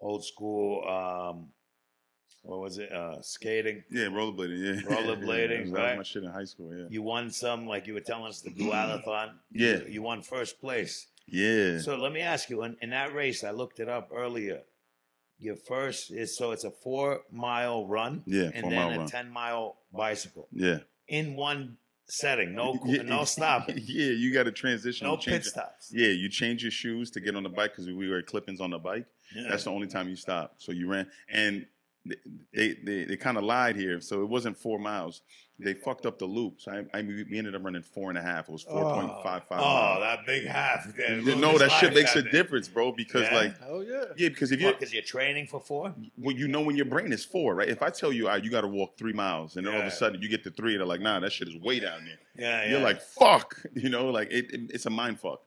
old 0.00 0.24
school, 0.24 0.82
um, 0.88 1.48
what 2.42 2.60
was 2.60 2.78
it? 2.78 2.92
Uh, 2.92 3.22
skating. 3.22 3.82
Yeah, 3.90 4.04
rollerblading. 4.06 4.58
Yeah, 4.84 4.90
Rollerblading, 4.96 5.62
was 5.62 5.70
right. 5.70 5.96
my 5.96 6.02
shit 6.02 6.24
in 6.24 6.30
high 6.30 6.44
school. 6.44 6.76
Yeah, 6.76 6.84
You 6.90 7.02
won 7.02 7.30
some, 7.30 7.66
like 7.66 7.86
you 7.86 7.94
were 7.94 8.00
telling 8.00 8.26
us, 8.26 8.40
the 8.42 8.50
dualathon. 8.50 9.30
Yeah. 9.52 9.78
You, 9.78 9.86
you 9.88 10.02
won 10.02 10.20
first 10.22 10.60
place. 10.60 11.06
yeah. 11.26 11.78
So 11.78 11.96
let 11.96 12.12
me 12.12 12.20
ask 12.20 12.50
you, 12.50 12.62
in, 12.64 12.76
in 12.82 12.90
that 12.90 13.14
race, 13.14 13.44
I 13.44 13.50
looked 13.52 13.80
it 13.80 13.88
up 13.88 14.10
earlier. 14.14 14.60
Your 15.38 15.56
first 15.56 16.10
is 16.10 16.36
so 16.36 16.50
it's 16.52 16.64
a 16.64 16.70
four 16.70 17.22
mile 17.30 17.86
run 17.86 18.22
Yeah, 18.26 18.50
and 18.54 18.70
then 18.70 18.92
a 18.92 18.98
run. 18.98 19.06
ten 19.08 19.30
mile 19.30 19.78
bicycle 19.92 20.46
yeah. 20.52 20.78
in 21.08 21.34
one 21.36 21.76
setting. 22.06 22.54
No, 22.54 22.78
Yeah, 22.84 23.02
no 23.02 23.24
stopping, 23.24 23.76
Yeah, 23.86 24.10
you 24.12 24.32
got 24.32 24.44
to 24.44 24.52
transition. 24.52 25.06
no 25.06 25.16
change 25.16 25.24
pit 25.26 25.46
it. 25.46 25.50
stops. 25.50 25.90
Yeah, 25.92 26.08
you 26.08 26.28
change 26.28 26.62
your 26.62 26.70
shoes 26.70 27.10
to 27.12 27.20
get 27.20 27.34
on 27.36 27.42
the 27.42 27.48
bike 27.48 27.72
because 27.72 27.86
we 27.86 28.08
were 28.08 28.22
clippings 28.22 28.60
on 28.60 28.70
the 28.70 28.78
bike. 28.78 29.06
Yeah. 29.34 29.48
That's 29.48 29.64
the 29.64 29.70
only 29.70 29.86
time 29.86 30.08
you 30.08 30.16
stop. 30.16 30.54
So 30.58 30.72
you 30.72 30.88
ran, 30.88 31.06
and 31.28 31.66
they 32.06 32.16
they 32.54 32.74
they, 32.84 33.04
they 33.04 33.16
kind 33.16 33.36
of 33.36 33.44
lied 33.44 33.76
here. 33.76 34.00
So 34.00 34.22
it 34.22 34.28
wasn't 34.28 34.56
four 34.56 34.78
miles. 34.78 35.22
They 35.56 35.72
fucked 35.72 36.04
up 36.04 36.18
the 36.18 36.24
loop. 36.26 36.60
So 36.60 36.72
I, 36.72 36.98
I 36.98 37.02
we 37.02 37.38
ended 37.38 37.54
up 37.54 37.62
running 37.64 37.82
four 37.82 38.08
and 38.10 38.18
a 38.18 38.22
half. 38.22 38.48
It 38.48 38.52
was 38.52 38.64
four 38.64 38.92
point 38.92 39.12
five 39.22 39.44
five. 39.44 39.60
Oh, 39.62 40.00
that 40.00 40.26
big 40.26 40.46
half. 40.46 40.92
You 40.98 41.36
know 41.36 41.56
that 41.58 41.70
shit 41.70 41.94
makes 41.94 42.16
a 42.16 42.22
difference, 42.22 42.66
bro. 42.66 42.90
Because 42.90 43.22
Yeah? 43.22 43.34
like, 43.36 43.54
oh 43.68 43.80
yeah. 43.80 44.04
yeah, 44.16 44.28
because 44.30 44.50
if 44.50 44.60
you 44.60 44.72
Because 44.72 44.92
you're 44.92 45.02
training 45.04 45.46
for 45.46 45.60
four. 45.60 45.94
well, 46.18 46.34
you 46.34 46.48
know 46.48 46.60
when 46.60 46.74
your 46.74 46.86
brain 46.86 47.12
is 47.12 47.24
four, 47.24 47.54
right? 47.54 47.68
If 47.68 47.82
I 47.82 47.90
tell 47.90 48.12
you, 48.12 48.28
ah, 48.28 48.34
you 48.34 48.50
got 48.50 48.62
to 48.62 48.66
walk 48.68 48.98
three 48.98 49.12
miles, 49.12 49.56
and 49.56 49.64
then 49.66 49.72
all 49.74 49.80
of 49.80 49.86
a 49.86 49.90
sudden 49.92 50.20
you 50.20 50.28
get 50.28 50.42
to 50.42 50.50
three, 50.50 50.76
they're 50.76 50.84
like, 50.84 51.00
nah, 51.00 51.20
that 51.20 51.30
shit 51.32 51.46
is 51.48 51.56
way 51.56 51.78
down 51.78 52.04
there. 52.04 52.18
Yeah, 52.36 52.64
yeah. 52.64 52.70
You're 52.72 52.80
like, 52.80 53.00
fuck, 53.00 53.56
you 53.74 53.88
know, 53.90 54.10
like 54.10 54.32
it, 54.32 54.52
it- 54.52 54.70
it's 54.74 54.86
a 54.86 54.90
mind 54.90 55.20
fuck. 55.20 55.40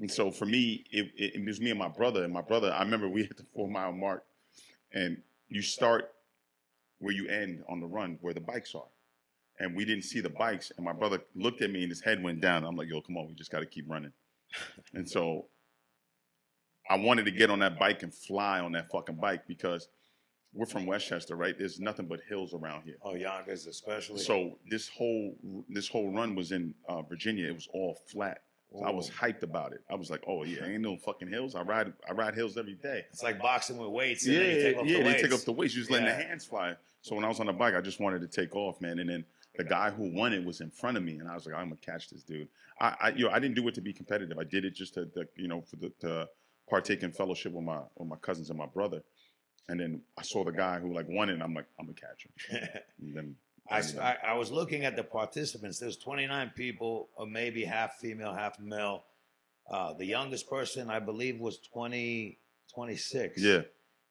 And 0.00 0.08
so 0.08 0.30
for 0.30 0.46
me, 0.46 0.84
it, 0.92 1.10
it, 1.16 1.34
it 1.34 1.44
was 1.44 1.60
me 1.60 1.70
and 1.70 1.78
my 1.80 1.88
brother. 1.88 2.22
And 2.22 2.32
my 2.32 2.42
brother, 2.42 2.72
I 2.72 2.82
remember 2.84 3.08
we 3.08 3.22
hit 3.24 3.36
the 3.36 3.42
four 3.52 3.68
mile 3.68 3.90
mark, 3.90 4.22
and 4.92 5.20
you 5.48 5.62
start 5.62 6.10
where 6.98 7.14
you 7.14 7.28
end 7.28 7.62
on 7.68 7.80
the 7.80 7.86
run, 7.86 8.18
where 8.20 8.34
the 8.34 8.40
bikes 8.40 8.74
are. 8.74 8.88
And 9.60 9.74
we 9.74 9.84
didn't 9.84 10.04
see 10.04 10.20
the 10.20 10.30
bikes. 10.30 10.70
And 10.76 10.84
my 10.84 10.92
brother 10.92 11.20
looked 11.34 11.62
at 11.62 11.70
me 11.70 11.82
and 11.82 11.90
his 11.90 12.00
head 12.00 12.22
went 12.22 12.40
down. 12.40 12.64
I'm 12.64 12.76
like, 12.76 12.88
yo, 12.88 13.00
come 13.00 13.16
on, 13.16 13.26
we 13.26 13.34
just 13.34 13.50
got 13.50 13.60
to 13.60 13.66
keep 13.66 13.88
running. 13.88 14.12
and 14.94 15.08
so 15.08 15.46
I 16.88 16.96
wanted 16.96 17.24
to 17.24 17.30
get 17.30 17.50
on 17.50 17.58
that 17.58 17.78
bike 17.78 18.02
and 18.02 18.14
fly 18.14 18.60
on 18.60 18.72
that 18.72 18.90
fucking 18.90 19.16
bike 19.16 19.46
because 19.46 19.88
we're 20.54 20.66
from 20.66 20.86
Westchester, 20.86 21.36
right? 21.36 21.56
There's 21.58 21.78
nothing 21.78 22.06
but 22.06 22.20
hills 22.28 22.54
around 22.54 22.84
here. 22.84 22.96
oh, 23.02 23.14
Yonkers 23.14 23.66
especially. 23.66 24.18
So 24.18 24.58
this 24.70 24.88
whole 24.88 25.36
this 25.68 25.88
whole 25.88 26.10
run 26.10 26.34
was 26.34 26.52
in 26.52 26.74
uh, 26.88 27.02
Virginia. 27.02 27.48
It 27.48 27.54
was 27.54 27.68
all 27.72 27.98
flat. 28.06 28.42
So 28.72 28.84
I 28.84 28.90
was 28.90 29.08
hyped 29.08 29.42
about 29.42 29.72
it. 29.72 29.80
I 29.88 29.94
was 29.94 30.10
like, 30.10 30.22
"Oh 30.26 30.44
yeah, 30.44 30.64
ain't 30.66 30.82
no 30.82 30.96
fucking 30.98 31.28
hills. 31.28 31.54
I 31.54 31.62
ride 31.62 31.92
I 32.08 32.12
ride 32.12 32.34
hills 32.34 32.58
every 32.58 32.74
day." 32.74 33.06
It's 33.10 33.22
like 33.22 33.40
boxing 33.40 33.78
with 33.78 33.88
weights. 33.90 34.26
And 34.26 34.34
Yeah, 34.34 34.40
then 34.40 34.56
you 34.56 34.62
take 34.62 34.76
off 34.76 34.86
yeah, 34.86 34.98
the 34.98 35.02
they 35.04 35.08
weights. 35.10 35.22
take 35.22 35.32
up 35.32 35.40
the 35.40 35.52
weights. 35.52 35.74
You 35.74 35.80
just 35.80 35.90
letting 35.90 36.06
the 36.06 36.14
hands 36.14 36.44
fly. 36.44 36.74
So 37.00 37.14
when 37.14 37.24
I 37.24 37.28
was 37.28 37.40
on 37.40 37.46
the 37.46 37.52
bike, 37.52 37.74
I 37.74 37.80
just 37.80 37.98
wanted 38.00 38.20
to 38.20 38.28
take 38.28 38.54
off, 38.54 38.80
man. 38.80 38.98
And 38.98 39.08
then 39.08 39.24
the 39.56 39.64
guy 39.64 39.90
who 39.90 40.12
won 40.14 40.32
it 40.34 40.44
was 40.44 40.60
in 40.60 40.70
front 40.70 40.96
of 40.98 41.02
me, 41.02 41.18
and 41.18 41.28
I 41.28 41.34
was 41.34 41.46
like, 41.46 41.54
"I'm 41.54 41.68
gonna 41.68 41.76
catch 41.76 42.10
this 42.10 42.22
dude." 42.22 42.48
I, 42.80 42.94
I 43.00 43.08
you 43.10 43.24
know, 43.24 43.30
I 43.30 43.38
didn't 43.38 43.54
do 43.56 43.66
it 43.68 43.74
to 43.76 43.80
be 43.80 43.92
competitive. 43.92 44.38
I 44.38 44.44
did 44.44 44.64
it 44.66 44.74
just 44.74 44.94
to, 44.94 45.06
to 45.06 45.26
you 45.36 45.48
know, 45.48 45.62
for 45.62 45.76
the 45.76 45.90
to 46.00 46.28
partake 46.68 47.02
in 47.02 47.10
fellowship 47.12 47.52
with 47.52 47.64
my 47.64 47.80
with 47.96 48.08
my 48.08 48.16
cousins 48.16 48.50
and 48.50 48.58
my 48.58 48.66
brother. 48.66 49.02
And 49.70 49.80
then 49.80 50.02
I 50.18 50.22
saw 50.22 50.44
the 50.44 50.52
guy 50.52 50.78
who 50.78 50.92
like 50.92 51.06
won 51.08 51.30
it, 51.30 51.34
and 51.34 51.42
I'm 51.42 51.54
like, 51.54 51.66
"I'm 51.80 51.86
gonna 51.86 51.94
catch 51.94 52.26
him." 52.26 52.68
And 53.00 53.16
then 53.16 53.36
I, 53.70 53.82
I, 54.00 54.16
I 54.28 54.34
was 54.34 54.50
looking 54.50 54.84
at 54.84 54.96
the 54.96 55.04
participants. 55.04 55.78
There's 55.78 55.96
29 55.96 56.52
people, 56.56 57.08
or 57.16 57.26
maybe 57.26 57.64
half 57.64 57.96
female, 57.96 58.32
half 58.32 58.58
male. 58.58 59.04
Uh, 59.70 59.92
the 59.92 60.06
youngest 60.06 60.48
person, 60.48 60.88
I 60.88 60.98
believe, 60.98 61.38
was 61.38 61.58
20, 61.58 62.38
26. 62.74 63.42
yeah. 63.42 63.60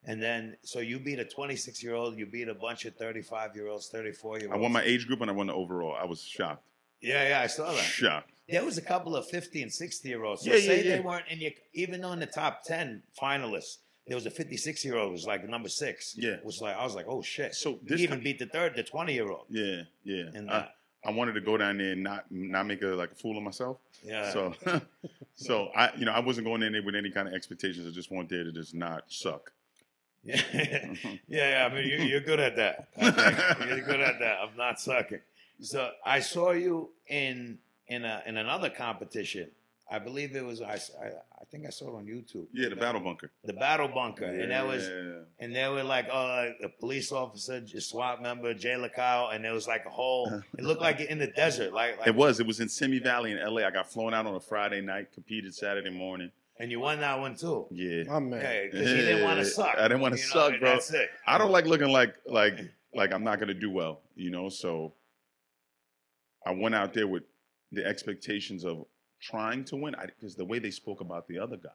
And 0.05 0.21
then, 0.21 0.55
so 0.61 0.79
you 0.79 0.99
beat 0.99 1.19
a 1.19 1.25
26 1.25 1.83
year 1.83 1.95
old, 1.95 2.17
you 2.17 2.25
beat 2.27 2.47
a 2.47 2.53
bunch 2.53 2.85
of 2.85 2.95
35 2.95 3.55
year 3.55 3.67
olds, 3.67 3.89
34 3.89 4.39
year 4.39 4.47
olds. 4.47 4.57
I 4.57 4.61
won 4.61 4.71
my 4.71 4.83
age 4.83 5.07
group 5.07 5.21
and 5.21 5.29
I 5.29 5.33
won 5.33 5.47
the 5.47 5.53
overall. 5.53 5.95
I 5.99 6.05
was 6.05 6.21
shocked. 6.21 6.63
Yeah, 7.01 7.27
yeah, 7.27 7.41
I 7.41 7.47
saw 7.47 7.71
that. 7.71 7.83
Shocked. 7.83 8.31
There 8.47 8.63
was 8.63 8.77
a 8.77 8.81
couple 8.81 9.15
of 9.15 9.27
50 9.27 9.63
and 9.63 9.73
60 9.73 10.07
year 10.07 10.23
olds. 10.23 10.43
So 10.43 10.51
Yeah, 10.53 10.59
say 10.59 10.85
yeah, 10.85 10.97
they 10.97 11.01
weren't 11.01 11.25
in 11.29 11.39
your, 11.39 11.51
even 11.73 12.05
on 12.05 12.19
the 12.19 12.25
top 12.25 12.63
10 12.63 13.03
finalists, 13.21 13.77
there 14.07 14.15
was 14.15 14.25
a 14.25 14.31
56 14.31 14.85
year 14.85 14.97
old, 14.97 15.11
was 15.11 15.25
like 15.25 15.47
number 15.47 15.69
six. 15.69 16.15
Yeah. 16.17 16.37
Was 16.43 16.61
like, 16.61 16.75
I 16.75 16.83
was 16.83 16.95
like, 16.95 17.07
oh 17.07 17.21
shit. 17.21 17.55
So 17.55 17.73
He 17.83 17.89
this 17.89 18.01
even 18.01 18.23
beat 18.23 18.39
the 18.39 18.45
third, 18.45 18.75
the 18.75 18.83
20 18.83 19.13
year 19.13 19.29
old. 19.29 19.45
Yeah, 19.49 19.81
yeah. 20.03 20.25
In 20.33 20.49
I. 20.49 20.69
I 21.05 21.11
wanted 21.11 21.33
to 21.33 21.41
go 21.41 21.55
down 21.57 21.77
there 21.77 21.93
and 21.93 22.03
not 22.03 22.25
not 22.29 22.65
make 22.65 22.81
a 22.81 22.87
like 22.87 23.11
a 23.11 23.15
fool 23.15 23.37
of 23.37 23.43
myself. 23.43 23.77
Yeah. 24.03 24.31
So 24.31 24.53
so 25.35 25.67
I 25.75 25.91
you 25.95 26.05
know 26.05 26.11
I 26.11 26.19
wasn't 26.19 26.47
going 26.47 26.63
in 26.63 26.73
there 26.73 26.83
with 26.83 26.95
any 26.95 27.11
kind 27.11 27.27
of 27.27 27.33
expectations. 27.33 27.87
I 27.87 27.91
just 27.91 28.11
wanted 28.11 28.29
there 28.29 28.43
to 28.43 28.51
just 28.51 28.73
not 28.73 29.03
suck. 29.07 29.51
Yeah, 30.23 30.41
yeah, 30.53 30.89
yeah. 31.27 31.69
I 31.69 31.73
mean, 31.73 31.87
you're, 31.87 31.99
you're 31.99 32.19
good 32.21 32.39
at 32.41 32.57
that. 32.57 32.89
You're 32.97 33.81
good 33.81 34.01
at 34.01 34.19
that. 34.19 34.39
I'm 34.41 34.57
not 34.57 34.81
sucking. 34.81 35.21
So 35.61 35.89
I 36.05 36.19
saw 36.19 36.51
you 36.51 36.89
in 37.07 37.59
in 37.87 38.03
a 38.03 38.23
in 38.25 38.35
another 38.35 38.69
competition. 38.69 39.49
I 39.89 39.99
believe 39.99 40.35
it 40.35 40.43
was 40.45 40.61
I, 40.61 40.73
I, 41.01 41.07
I 41.41 41.45
think 41.49 41.65
I 41.65 41.69
saw 41.69 41.87
it 41.93 41.95
on 41.95 42.05
YouTube. 42.05 42.47
Yeah, 42.53 42.67
the 42.69 42.75
battle 42.75 42.99
bunker. 42.99 43.31
The 43.45 43.53
battle 43.53 43.87
bunker, 43.87 44.25
and 44.25 44.51
that 44.51 44.67
was 44.67 44.85
and 45.39 45.55
they 45.55 45.67
were 45.69 45.83
like, 45.83 46.07
oh, 46.11 46.51
a 46.63 46.69
police 46.79 47.11
officer, 47.11 47.61
just 47.61 47.89
SWAT 47.91 48.21
member, 48.21 48.53
Jay 48.53 48.75
Lacayo, 48.75 49.33
and 49.33 49.45
there 49.45 49.53
was 49.53 49.65
like 49.67 49.85
a 49.85 49.89
whole. 49.89 50.41
It 50.57 50.63
looked 50.65 50.81
like 50.81 50.99
in 50.99 51.19
the 51.19 51.27
desert, 51.27 51.73
like, 51.73 51.97
like 51.99 52.07
It 52.07 52.15
was. 52.15 52.39
It 52.41 52.47
was 52.47 52.59
in 52.59 52.67
Simi 52.67 52.99
Valley 52.99 53.31
in 53.31 53.37
LA. 53.41 53.61
I 53.65 53.71
got 53.71 53.89
flown 53.89 54.13
out 54.13 54.25
on 54.25 54.35
a 54.35 54.39
Friday 54.41 54.81
night, 54.81 55.13
competed 55.13 55.55
Saturday 55.55 55.89
morning. 55.89 56.31
and 56.59 56.69
you 56.71 56.79
won 56.81 56.99
that 56.99 57.17
one 57.19 57.35
too. 57.35 57.67
Yeah. 57.71 58.03
My 58.07 58.19
man. 58.19 58.39
Okay, 58.39 58.69
because 58.71 58.89
you 58.89 58.97
didn't 58.97 59.23
want 59.23 59.39
to 59.39 59.45
suck. 59.45 59.77
I 59.77 59.83
didn't 59.83 60.01
wanna 60.01 60.15
You 60.17 60.21
know, 60.23 60.27
suck, 60.27 60.59
bro. 60.59 60.69
That's 60.73 60.91
it. 60.91 61.09
I 61.25 61.37
don't 61.37 61.51
like 61.51 61.65
looking 61.65 61.89
like 61.89 62.15
like 62.25 62.59
like 62.93 63.13
I'm 63.13 63.23
not 63.23 63.39
gonna 63.39 63.53
do 63.53 63.69
well, 63.71 64.01
you 64.15 64.31
know. 64.31 64.49
So 64.49 64.93
I 66.45 66.51
went 66.51 66.75
out 66.75 66.93
there 66.93 67.07
with 67.07 67.23
the 67.71 67.85
expectations 67.85 68.65
of 68.65 68.85
trying 69.21 69.63
to 69.65 69.75
win, 69.75 69.95
because 70.05 70.35
the 70.35 70.45
way 70.45 70.59
they 70.59 70.71
spoke 70.71 71.01
about 71.01 71.27
the 71.27 71.39
other 71.39 71.57
guy, 71.57 71.69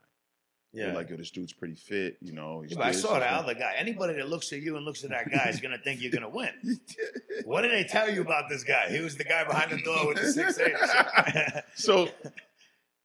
They're 0.74 0.88
Yeah. 0.88 0.94
like, 0.94 1.10
yo, 1.10 1.16
this 1.18 1.30
dude's 1.30 1.52
pretty 1.52 1.74
fit. 1.74 2.16
You 2.22 2.32
know, 2.32 2.62
he's 2.62 2.72
Yeah, 2.72 2.80
I 2.80 2.92
saw 2.92 3.18
the 3.18 3.26
other 3.30 3.52
guy. 3.52 3.74
Anybody 3.76 4.14
that 4.14 4.28
looks 4.30 4.50
at 4.54 4.60
you 4.62 4.76
and 4.76 4.86
looks 4.86 5.04
at 5.04 5.10
that 5.10 5.30
guy 5.30 5.50
is 5.50 5.60
gonna 5.60 5.76
think 5.76 6.00
you're 6.00 6.10
gonna 6.10 6.30
win. 6.30 6.50
What 7.44 7.62
did 7.62 7.72
they 7.72 7.84
tell 7.84 8.08
you 8.08 8.22
about 8.22 8.48
this 8.48 8.62
guy? 8.64 8.88
He 8.90 9.00
was 9.00 9.16
the 9.16 9.24
guy 9.24 9.44
behind 9.44 9.70
the 9.72 9.82
door 9.82 10.06
with 10.08 10.16
the 10.22 10.32
six 10.32 10.58
eight. 10.58 10.74
so 11.74 12.08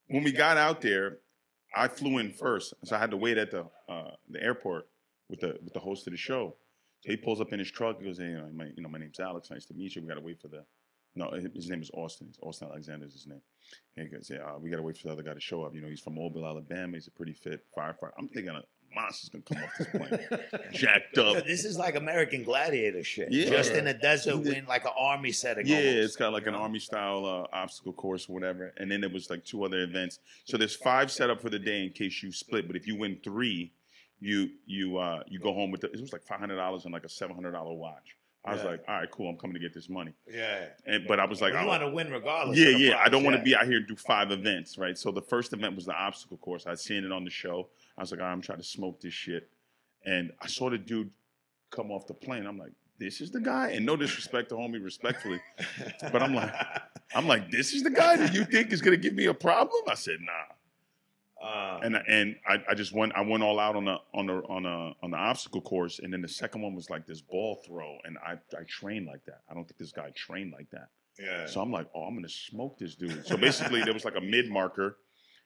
when 0.07 0.23
we 0.23 0.31
got 0.31 0.57
out 0.57 0.79
there, 0.81 1.17
I 1.75 1.87
flew 1.89 2.19
in 2.19 2.31
first, 2.31 2.73
so 2.85 2.95
I 2.95 2.99
had 2.99 3.11
to 3.11 3.17
wait 3.17 3.37
at 3.37 3.51
the 3.51 3.65
uh, 3.89 4.11
the 4.29 4.41
airport 4.41 4.87
with 5.29 5.41
the 5.41 5.57
with 5.63 5.73
the 5.73 5.79
host 5.79 6.07
of 6.07 6.11
the 6.11 6.17
show. 6.17 6.55
So 7.01 7.09
he 7.11 7.17
pulls 7.17 7.41
up 7.41 7.51
in 7.51 7.59
his 7.59 7.69
truck. 7.71 7.99
He 7.99 8.05
goes, 8.05 8.17
"Hey, 8.17 8.29
you 8.29 8.37
know, 8.37 8.49
my, 8.53 8.65
you 8.75 8.81
know, 8.81 8.89
my 8.89 8.97
name's 8.99 9.19
Alex. 9.19 9.49
Nice 9.51 9.65
to 9.65 9.73
meet 9.73 9.95
you. 9.95 10.01
We 10.01 10.07
got 10.07 10.15
to 10.15 10.21
wait 10.21 10.39
for 10.41 10.47
the 10.47 10.63
no, 11.17 11.31
his 11.31 11.69
name 11.69 11.81
is 11.81 11.91
Austin. 11.93 12.27
It's 12.29 12.39
Austin 12.41 12.69
Alexander 12.69 13.05
is 13.05 13.13
his 13.13 13.27
name. 13.27 13.41
And 13.95 14.07
he 14.07 14.13
goes, 14.15 14.29
"Yeah, 14.29 14.45
uh, 14.45 14.59
we 14.59 14.69
got 14.69 14.77
to 14.77 14.83
wait 14.83 14.97
for 14.97 15.07
the 15.07 15.13
other 15.13 15.23
guy 15.23 15.33
to 15.33 15.39
show 15.39 15.63
up. 15.63 15.73
You 15.75 15.81
know, 15.81 15.89
he's 15.89 15.99
from 15.99 16.15
Mobile, 16.15 16.45
Alabama. 16.45 16.93
He's 16.93 17.07
a 17.07 17.11
pretty 17.11 17.33
fit 17.33 17.65
firefighter. 17.77 18.11
I'm 18.17 18.27
thinking 18.27 18.49
a 18.49 18.61
monster's 18.95 19.29
gonna 19.29 19.43
come 19.43 19.57
off 19.63 19.77
this 19.77 19.87
plane, 19.87 20.71
jacked 20.73 21.17
up. 21.17 21.45
this 21.45 21.65
is 21.65 21.77
like 21.77 21.95
American 21.95 22.43
Gladiator 22.43 23.03
shit. 23.03 23.31
Yeah. 23.31 23.49
Just 23.49 23.71
in 23.71 23.85
the 23.85 23.93
desert, 23.93 24.45
in 24.45 24.65
like 24.65 24.85
an 24.85 24.91
army 24.97 25.31
setting. 25.31 25.65
Yeah, 25.67 25.77
almost, 25.77 25.95
it's 25.95 26.15
got 26.15 26.33
like 26.33 26.47
an 26.47 26.55
army 26.55 26.79
style 26.79 27.25
uh, 27.25 27.55
obstacle 27.55 27.93
course 27.93 28.29
or 28.29 28.33
whatever. 28.33 28.73
And 28.77 28.89
then 28.91 29.01
there 29.01 29.09
was 29.09 29.29
like 29.29 29.43
two 29.43 29.63
other 29.63 29.81
events. 29.81 30.19
So 30.45 30.57
there's 30.57 30.75
five 30.75 31.11
set 31.11 31.29
up 31.29 31.41
for 31.41 31.49
the 31.49 31.59
day 31.59 31.83
in 31.83 31.91
case 31.91 32.21
you 32.23 32.31
split. 32.31 32.67
But 32.67 32.75
if 32.75 32.87
you 32.87 32.95
win 32.97 33.17
three, 33.23 33.73
you 34.19 34.49
you 34.65 34.97
uh 34.97 35.23
you 35.27 35.39
go 35.39 35.53
home 35.53 35.71
with 35.71 35.81
the, 35.81 35.91
it 35.91 36.01
was 36.01 36.13
like 36.13 36.23
five 36.23 36.39
hundred 36.39 36.55
dollars 36.57 36.85
and 36.85 36.93
like 36.93 37.03
a 37.03 37.09
seven 37.09 37.35
hundred 37.35 37.51
dollar 37.51 37.73
watch. 37.73 38.15
I 38.47 38.53
was 38.53 38.63
Yeah. 38.63 38.69
like, 38.69 38.83
all 38.87 38.95
right, 38.95 39.11
cool. 39.11 39.29
I'm 39.29 39.37
coming 39.37 39.55
to 39.55 39.59
get 39.59 39.73
this 39.73 39.89
money. 39.89 40.13
Yeah. 40.31 40.67
And 40.85 41.05
but 41.07 41.19
I 41.19 41.25
was 41.25 41.41
like, 41.41 41.53
you 41.53 41.59
I- 41.59 41.65
want 41.65 41.81
to 41.83 41.89
win 41.89 42.09
regardless. 42.09 42.57
yeah, 42.57 42.69
yeah. 42.69 42.97
I 43.03 43.09
don't 43.09 43.23
want 43.23 43.35
to 43.35 43.41
be 43.43 43.55
out 43.55 43.65
here 43.65 43.77
and 43.77 43.87
do 43.87 43.95
five 43.95 44.31
events, 44.31 44.77
right? 44.77 44.97
So 44.97 45.11
the 45.11 45.21
first 45.21 45.51
event 45.53 45.75
was 45.75 45.85
the 45.85 45.93
obstacle 45.93 46.37
course. 46.37 46.65
I'd 46.65 46.79
seen 46.79 47.03
it 47.03 47.11
on 47.11 47.23
the 47.25 47.29
show. 47.29 47.67
I 47.97 48.01
was 48.01 48.11
like, 48.11 48.21
right, 48.21 48.31
I'm 48.31 48.41
trying 48.41 48.59
to 48.59 48.63
smoke 48.63 49.01
this 49.01 49.13
shit. 49.13 49.49
And 50.05 50.31
I 50.41 50.47
saw 50.47 50.69
the 50.69 50.77
dude 50.77 51.09
come 51.71 51.91
off 51.91 52.07
the 52.07 52.13
plane. 52.13 52.45
I'm 52.45 52.57
like, 52.57 52.71
this 52.99 53.19
is 53.21 53.29
the 53.31 53.41
guy. 53.41 53.71
And 53.71 53.85
no 53.85 53.95
disrespect 53.97 54.49
to 54.49 54.55
homie, 54.55 54.83
respectfully. 54.83 55.41
But 56.11 56.23
I'm 56.23 56.33
like, 56.33 56.53
I'm 57.13 57.27
like, 57.27 57.51
this 57.51 57.73
is 57.73 57.83
the 57.83 57.89
guy 57.91 58.15
that 58.15 58.33
you 58.33 58.45
think 58.45 58.71
is 58.71 58.81
gonna 58.81 58.97
give 58.97 59.13
me 59.13 59.25
a 59.25 59.33
problem? 59.33 59.83
I 59.87 59.95
said, 59.95 60.17
nah. 60.21 60.55
Uh, 61.41 61.79
And 61.83 61.95
and 62.07 62.35
I, 62.47 62.55
I 62.69 62.73
just 62.73 62.93
went 62.93 63.13
I 63.15 63.21
went 63.21 63.43
all 63.43 63.59
out 63.59 63.75
on 63.75 63.85
the 63.85 63.97
on 64.13 64.25
the 64.27 64.33
on 64.49 64.65
a 64.65 64.93
on 65.03 65.11
the 65.11 65.17
obstacle 65.17 65.61
course. 65.61 65.99
And 65.99 66.11
then 66.11 66.21
the 66.21 66.27
second 66.27 66.61
one 66.61 66.73
was 66.75 66.89
like 66.89 67.05
this 67.05 67.21
ball 67.21 67.61
throw. 67.67 67.97
And 68.05 68.17
I 68.17 68.33
I 68.57 68.63
trained 68.67 69.05
like 69.07 69.23
that. 69.25 69.41
I 69.49 69.53
don't 69.53 69.65
think 69.65 69.77
this 69.77 69.91
guy 69.91 70.11
trained 70.15 70.51
like 70.51 70.69
that. 70.71 70.89
yeah. 71.19 71.45
So 71.45 71.61
I'm 71.61 71.71
like, 71.71 71.87
oh, 71.95 72.03
I'm 72.03 72.15
gonna 72.15 72.29
smoke 72.29 72.77
this 72.79 72.95
dude. 72.95 73.25
So 73.25 73.37
basically, 73.37 73.83
there 73.83 73.93
was 73.93 74.05
like 74.05 74.15
a 74.17 74.21
mid 74.21 74.49
marker, 74.49 74.97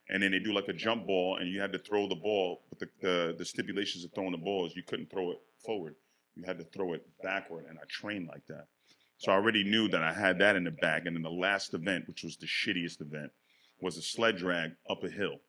and 0.09 0.23
then 0.23 0.31
they 0.31 0.39
do 0.39 0.53
like 0.53 0.67
a 0.69 0.73
jump 0.73 1.07
ball, 1.07 1.37
and 1.37 1.49
you 1.49 1.59
had 1.59 1.73
to 1.73 1.79
throw 1.79 2.07
the 2.07 2.15
ball. 2.15 2.63
But 2.69 2.79
the, 2.79 2.89
the 3.01 3.35
the 3.39 3.45
stipulations 3.45 4.05
of 4.05 4.11
throwing 4.13 4.31
the 4.31 4.37
ball 4.37 4.65
is 4.65 4.75
you 4.75 4.83
couldn't 4.83 5.09
throw 5.11 5.31
it 5.31 5.39
forward. 5.65 5.95
You 6.35 6.43
had 6.45 6.57
to 6.59 6.63
throw 6.65 6.93
it 6.93 7.05
backward, 7.21 7.65
and 7.69 7.77
I 7.77 7.83
trained 7.89 8.27
like 8.27 8.45
that. 8.47 8.67
So 9.17 9.31
I 9.31 9.35
already 9.35 9.63
knew 9.63 9.87
that 9.89 10.01
I 10.03 10.13
had 10.13 10.39
that 10.39 10.55
in 10.55 10.63
the 10.63 10.71
bag. 10.71 11.05
And 11.05 11.15
then 11.15 11.21
the 11.21 11.29
last 11.29 11.73
event, 11.73 12.07
which 12.07 12.23
was 12.23 12.37
the 12.37 12.47
shittiest 12.47 13.01
event, 13.01 13.31
was 13.81 13.97
a 13.97 14.01
sled 14.01 14.37
drag 14.37 14.71
up 14.89 15.03
a 15.03 15.09
hill, 15.09 15.41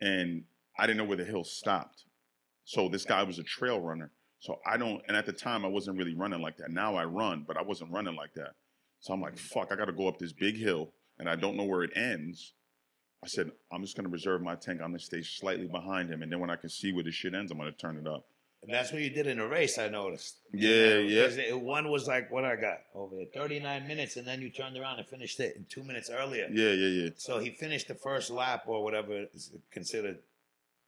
and 0.00 0.44
I 0.78 0.86
didn't 0.86 0.98
know 0.98 1.04
where 1.04 1.16
the 1.16 1.24
hill 1.24 1.44
stopped. 1.44 2.04
So 2.64 2.88
this 2.88 3.04
guy 3.04 3.22
was 3.22 3.38
a 3.38 3.42
trail 3.42 3.80
runner. 3.80 4.12
So 4.38 4.58
I 4.66 4.76
don't, 4.76 5.02
and 5.06 5.16
at 5.16 5.26
the 5.26 5.32
time 5.32 5.64
I 5.64 5.68
wasn't 5.68 5.98
really 5.98 6.14
running 6.14 6.40
like 6.40 6.56
that. 6.58 6.70
Now 6.70 6.94
I 6.96 7.04
run, 7.04 7.44
but 7.46 7.56
I 7.56 7.62
wasn't 7.62 7.90
running 7.90 8.16
like 8.16 8.32
that. 8.34 8.52
So 9.00 9.12
I'm 9.12 9.20
like, 9.20 9.36
fuck, 9.36 9.68
I 9.70 9.76
got 9.76 9.86
to 9.86 9.92
go 9.92 10.08
up 10.08 10.18
this 10.18 10.32
big 10.32 10.56
hill 10.56 10.92
and 11.18 11.28
I 11.28 11.36
don't 11.36 11.56
know 11.56 11.64
where 11.64 11.82
it 11.82 11.90
ends. 11.94 12.54
I 13.22 13.26
said, 13.26 13.50
I'm 13.70 13.82
just 13.82 13.96
going 13.96 14.06
to 14.06 14.10
reserve 14.10 14.40
my 14.40 14.54
tank. 14.54 14.80
I'm 14.80 14.88
going 14.88 14.98
to 14.98 15.04
stay 15.04 15.22
slightly 15.22 15.66
behind 15.66 16.10
him. 16.10 16.22
And 16.22 16.32
then 16.32 16.40
when 16.40 16.48
I 16.48 16.56
can 16.56 16.70
see 16.70 16.92
where 16.92 17.04
the 17.04 17.10
shit 17.10 17.34
ends, 17.34 17.52
I'm 17.52 17.58
going 17.58 17.70
to 17.70 17.76
turn 17.76 17.98
it 17.98 18.06
up. 18.06 18.24
And 18.62 18.74
that's 18.74 18.92
what 18.92 19.00
you 19.00 19.08
did 19.08 19.26
in 19.26 19.38
a 19.40 19.48
race, 19.48 19.78
I 19.78 19.88
noticed. 19.88 20.36
Yeah, 20.52 20.98
yeah. 20.98 21.22
it- 21.28 21.58
one 21.60 21.90
was 21.90 22.06
like, 22.06 22.30
what 22.30 22.44
I 22.44 22.56
got 22.56 22.80
over 22.94 23.16
here, 23.16 23.26
39 23.32 23.88
minutes, 23.88 24.16
and 24.16 24.26
then 24.26 24.42
you 24.42 24.50
turned 24.50 24.76
around 24.76 24.98
and 24.98 25.08
finished 25.08 25.40
it 25.40 25.56
in 25.56 25.64
two 25.70 25.82
minutes 25.82 26.10
earlier. 26.10 26.46
Yeah, 26.52 26.72
yeah, 26.72 27.04
yeah. 27.04 27.10
So 27.16 27.38
he 27.38 27.50
finished 27.50 27.88
the 27.88 27.94
first 27.94 28.30
lap 28.30 28.64
or 28.66 28.84
whatever 28.84 29.24
is 29.34 29.52
considered 29.70 30.18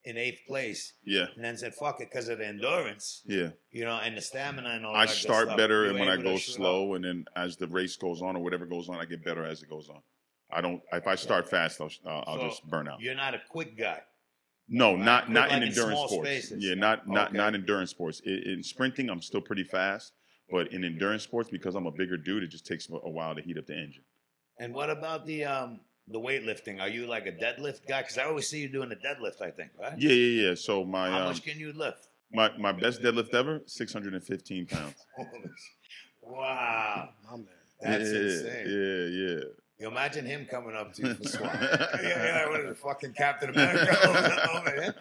in 0.04 0.18
eighth 0.18 0.40
place, 0.48 0.94
Yeah, 1.04 1.26
and 1.34 1.44
then 1.44 1.56
said, 1.56 1.74
fuck 1.74 2.00
it, 2.00 2.10
because 2.10 2.28
of 2.28 2.38
the 2.38 2.46
endurance, 2.46 3.22
yeah. 3.24 3.50
you 3.70 3.84
know, 3.84 3.98
and 4.02 4.16
the 4.16 4.20
stamina 4.20 4.68
and 4.70 4.84
all 4.84 4.94
I 4.96 5.06
start 5.06 5.56
better 5.56 5.86
and 5.86 5.98
when 5.98 6.08
I 6.08 6.16
go 6.16 6.36
shoot 6.36 6.54
up. 6.54 6.56
slow. 6.56 6.94
And 6.94 7.04
then 7.04 7.24
as 7.36 7.56
the 7.56 7.68
race 7.68 7.96
goes 7.96 8.20
on 8.20 8.34
or 8.36 8.42
whatever 8.42 8.66
goes 8.66 8.88
on, 8.88 8.96
I 8.96 9.04
get 9.04 9.24
better 9.24 9.44
as 9.46 9.62
it 9.62 9.70
goes 9.70 9.88
on. 9.88 10.00
I 10.50 10.60
don't, 10.60 10.82
if 10.92 11.06
I 11.06 11.14
start 11.14 11.48
fast, 11.48 11.80
I'll, 11.80 11.90
I'll, 12.04 12.24
I'll 12.26 12.38
So, 12.38 12.48
just 12.48 12.66
burn 12.68 12.88
out. 12.88 13.00
You're 13.00 13.14
not 13.14 13.32
a 13.34 13.40
quick 13.48 13.78
guy. 13.78 14.00
No, 14.72 14.94
Right, 14.94 15.04
not 15.04 15.30
not 15.30 15.48
like 15.50 15.56
in 15.58 15.62
in 15.64 15.68
endurance 15.68 15.98
small 15.98 16.08
sports. 16.08 16.28
spaces. 16.30 16.64
Yeah, 16.64 16.74
not 16.74 17.06
not 17.06 17.28
Okay. 17.28 17.36
not 17.36 17.54
endurance 17.54 17.90
sports. 17.90 18.20
In, 18.20 18.38
in 18.44 18.62
sprinting, 18.62 19.10
I'm 19.10 19.20
still 19.20 19.42
pretty 19.42 19.64
fast, 19.64 20.14
but 20.50 20.72
in 20.72 20.82
endurance 20.82 21.22
sports, 21.22 21.50
because 21.50 21.74
I'm 21.74 21.86
a 21.86 21.90
bigger 21.90 22.16
dude, 22.16 22.42
it 22.42 22.48
just 22.48 22.66
takes 22.66 22.88
a 22.88 23.10
while 23.10 23.34
to 23.34 23.42
heat 23.42 23.58
up 23.58 23.66
the 23.66 23.76
engine. 23.76 24.02
And 24.58 24.74
what 24.74 24.88
about 24.88 25.26
the 25.26 25.44
um 25.44 25.80
the 26.08 26.18
weightlifting? 26.18 26.80
Are 26.80 26.88
you 26.88 27.06
like 27.06 27.26
a 27.26 27.32
deadlift 27.32 27.86
guy? 27.86 28.00
Because 28.00 28.16
I 28.16 28.24
always 28.24 28.48
see 28.48 28.60
you 28.60 28.68
doing 28.68 28.90
a 28.92 28.96
deadlift. 28.96 29.42
I 29.42 29.50
think, 29.50 29.72
right? 29.78 29.98
Yeah, 29.98 30.10
yeah, 30.12 30.48
yeah. 30.48 30.54
So 30.54 30.84
my 30.84 31.10
How 31.10 31.18
um, 31.18 31.24
much 31.26 31.42
can 31.44 31.60
you 31.60 31.72
lift? 31.74 32.08
my 32.32 32.50
my 32.56 32.72
best 32.72 33.02
deadlift 33.02 33.34
ever, 33.34 33.60
615 33.66 34.66
pounds. 34.66 35.06
wow, 36.22 37.10
My 37.30 37.36
man. 37.36 37.46
that's 37.82 38.10
yeah, 38.10 38.18
insane. 38.20 38.66
Yeah, 38.68 39.04
yeah. 39.36 39.44
You 39.82 39.88
imagine 39.88 40.24
him 40.24 40.46
coming 40.48 40.76
up 40.76 40.92
to 40.92 41.08
you 41.08 41.14
for 41.14 41.24
squat. 41.24 41.58
yeah, 41.60 41.98
yeah, 42.04 42.48
what 42.48 42.60
is 42.60 42.70
it, 42.70 42.78
fucking 42.78 43.14
Captain 43.14 43.50
America 43.50 43.98
over, 44.08 44.58
over 44.58 44.80
here? 44.80 44.94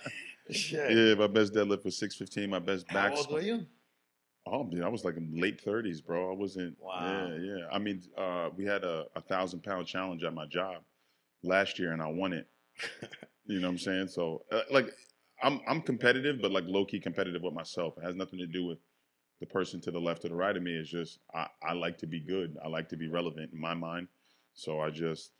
Shit. 0.49 0.97
Yeah, 0.97 1.13
my 1.13 1.27
best 1.27 1.53
deadlift 1.53 1.85
was 1.85 1.95
615. 1.99 2.49
My 2.49 2.57
best 2.57 2.87
back. 2.87 3.11
How 3.11 3.17
old 3.17 3.31
were 3.31 3.41
you? 3.41 3.67
Oh, 4.47 4.63
dude, 4.63 4.81
I 4.81 4.87
was 4.87 5.05
like 5.05 5.17
in 5.17 5.39
late 5.39 5.63
30s, 5.63 6.03
bro. 6.03 6.31
I 6.31 6.35
wasn't. 6.35 6.77
Wow. 6.81 7.27
Yeah, 7.29 7.37
yeah. 7.37 7.67
I 7.71 7.77
mean, 7.77 8.01
uh, 8.17 8.49
we 8.57 8.65
had 8.65 8.83
a, 8.83 9.05
a 9.15 9.21
thousand 9.21 9.61
pound 9.61 9.85
challenge 9.85 10.23
at 10.23 10.33
my 10.33 10.47
job 10.47 10.77
last 11.43 11.77
year, 11.77 11.93
and 11.93 12.01
I 12.01 12.07
won 12.07 12.33
it. 12.33 12.47
you 13.45 13.59
know 13.59 13.67
what 13.67 13.73
I'm 13.73 13.77
saying? 13.77 14.07
So, 14.07 14.41
uh, 14.51 14.61
like, 14.71 14.89
I'm 15.43 15.61
I'm 15.67 15.81
competitive, 15.83 16.41
but 16.41 16.51
like 16.51 16.63
low 16.65 16.85
key 16.85 16.99
competitive 16.99 17.43
with 17.43 17.53
myself. 17.53 17.99
It 17.99 18.03
has 18.03 18.15
nothing 18.15 18.39
to 18.39 18.47
do 18.47 18.65
with 18.65 18.79
the 19.41 19.45
person 19.45 19.79
to 19.81 19.91
the 19.91 20.01
left 20.01 20.25
or 20.25 20.29
the 20.29 20.35
right 20.35 20.57
of 20.57 20.63
me. 20.63 20.73
It's 20.73 20.89
just 20.89 21.19
I, 21.35 21.45
I 21.61 21.73
like 21.73 21.99
to 21.99 22.07
be 22.07 22.19
good. 22.19 22.57
I 22.65 22.67
like 22.67 22.89
to 22.89 22.97
be 22.97 23.09
relevant 23.09 23.51
in 23.53 23.61
my 23.61 23.75
mind. 23.75 24.07
So 24.53 24.79
I 24.79 24.89
just 24.89 25.31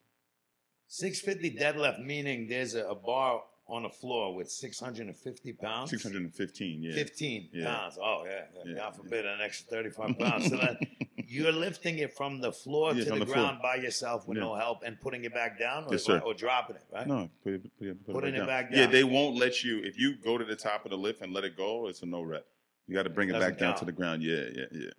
650 0.88 1.58
deadlift, 1.58 2.04
meaning 2.04 2.48
there's 2.48 2.76
a, 2.76 2.86
a 2.86 2.96
bar 2.96 3.42
on 3.68 3.84
the 3.84 3.90
floor 3.90 4.36
with 4.36 4.50
650 4.52 5.54
pounds. 5.54 5.90
615. 5.92 6.84
Yeah. 6.84 6.94
15 6.94 7.50
Yeah. 7.54 7.66
pounds. 7.74 7.98
Oh, 8.02 8.24
yeah. 8.26 8.42
yeah. 8.56 8.62
Yeah. 8.66 8.76
God 8.76 8.96
forbid 8.98 9.26
an 9.26 9.40
extra 9.42 9.68
35 9.68 10.18
pounds. 10.20 10.50
So 10.50 10.58
that 10.58 10.78
you're 11.16 11.54
lifting 11.54 12.00
it 12.00 12.14
from 12.18 12.42
the 12.42 12.52
floor 12.52 12.94
Yeah, 12.94 13.06
to 13.06 13.10
the, 13.12 13.20
the 13.20 13.26
floor. 13.28 13.36
ground 13.38 13.60
by 13.62 13.76
yourself 13.76 14.28
with 14.28 14.38
Yeah. 14.38 14.44
no 14.44 14.56
help 14.56 14.80
and 14.86 15.00
putting 15.00 15.24
it 15.24 15.34
back 15.34 15.58
down 15.58 15.86
or, 15.86 15.92
Yes, 15.94 16.04
sir. 16.04 16.20
or 16.20 16.34
dropping 16.34 16.76
it, 16.78 16.84
right? 16.92 17.08
No, 17.08 17.30
put 17.44 17.54
it, 17.54 17.78
put 17.78 17.88
it, 17.88 18.06
put 18.06 18.14
Putting 18.14 18.36
it, 18.36 18.40
it 18.40 18.48
back, 18.48 18.70
back 18.72 18.78
Yeah, 18.78 18.88
they 18.88 19.06
won't 19.06 19.38
let 19.38 19.64
you 19.64 19.80
if 19.84 19.98
you 19.98 20.18
go 20.18 20.38
to 20.38 20.44
the 20.44 20.56
top 20.58 20.84
of 20.84 20.92
the 20.92 20.98
lift 20.98 21.22
and 21.22 21.32
let 21.32 21.46
it 21.46 21.56
go. 21.56 21.88
It's 21.88 22.02
a 22.02 22.06
no 22.06 22.22
rep. 22.24 22.46
You 22.88 22.96
got 22.96 23.04
to 23.04 23.10
bring 23.10 23.30
it 23.30 23.34
Doesn't 23.34 23.52
back 23.52 23.58
down 23.60 23.70
count. 23.70 23.80
to 23.80 23.86
the 23.86 23.92
ground. 23.94 24.22
Yeah, 24.24 24.44
yeah, 24.54 24.66
yeah. 24.74 24.90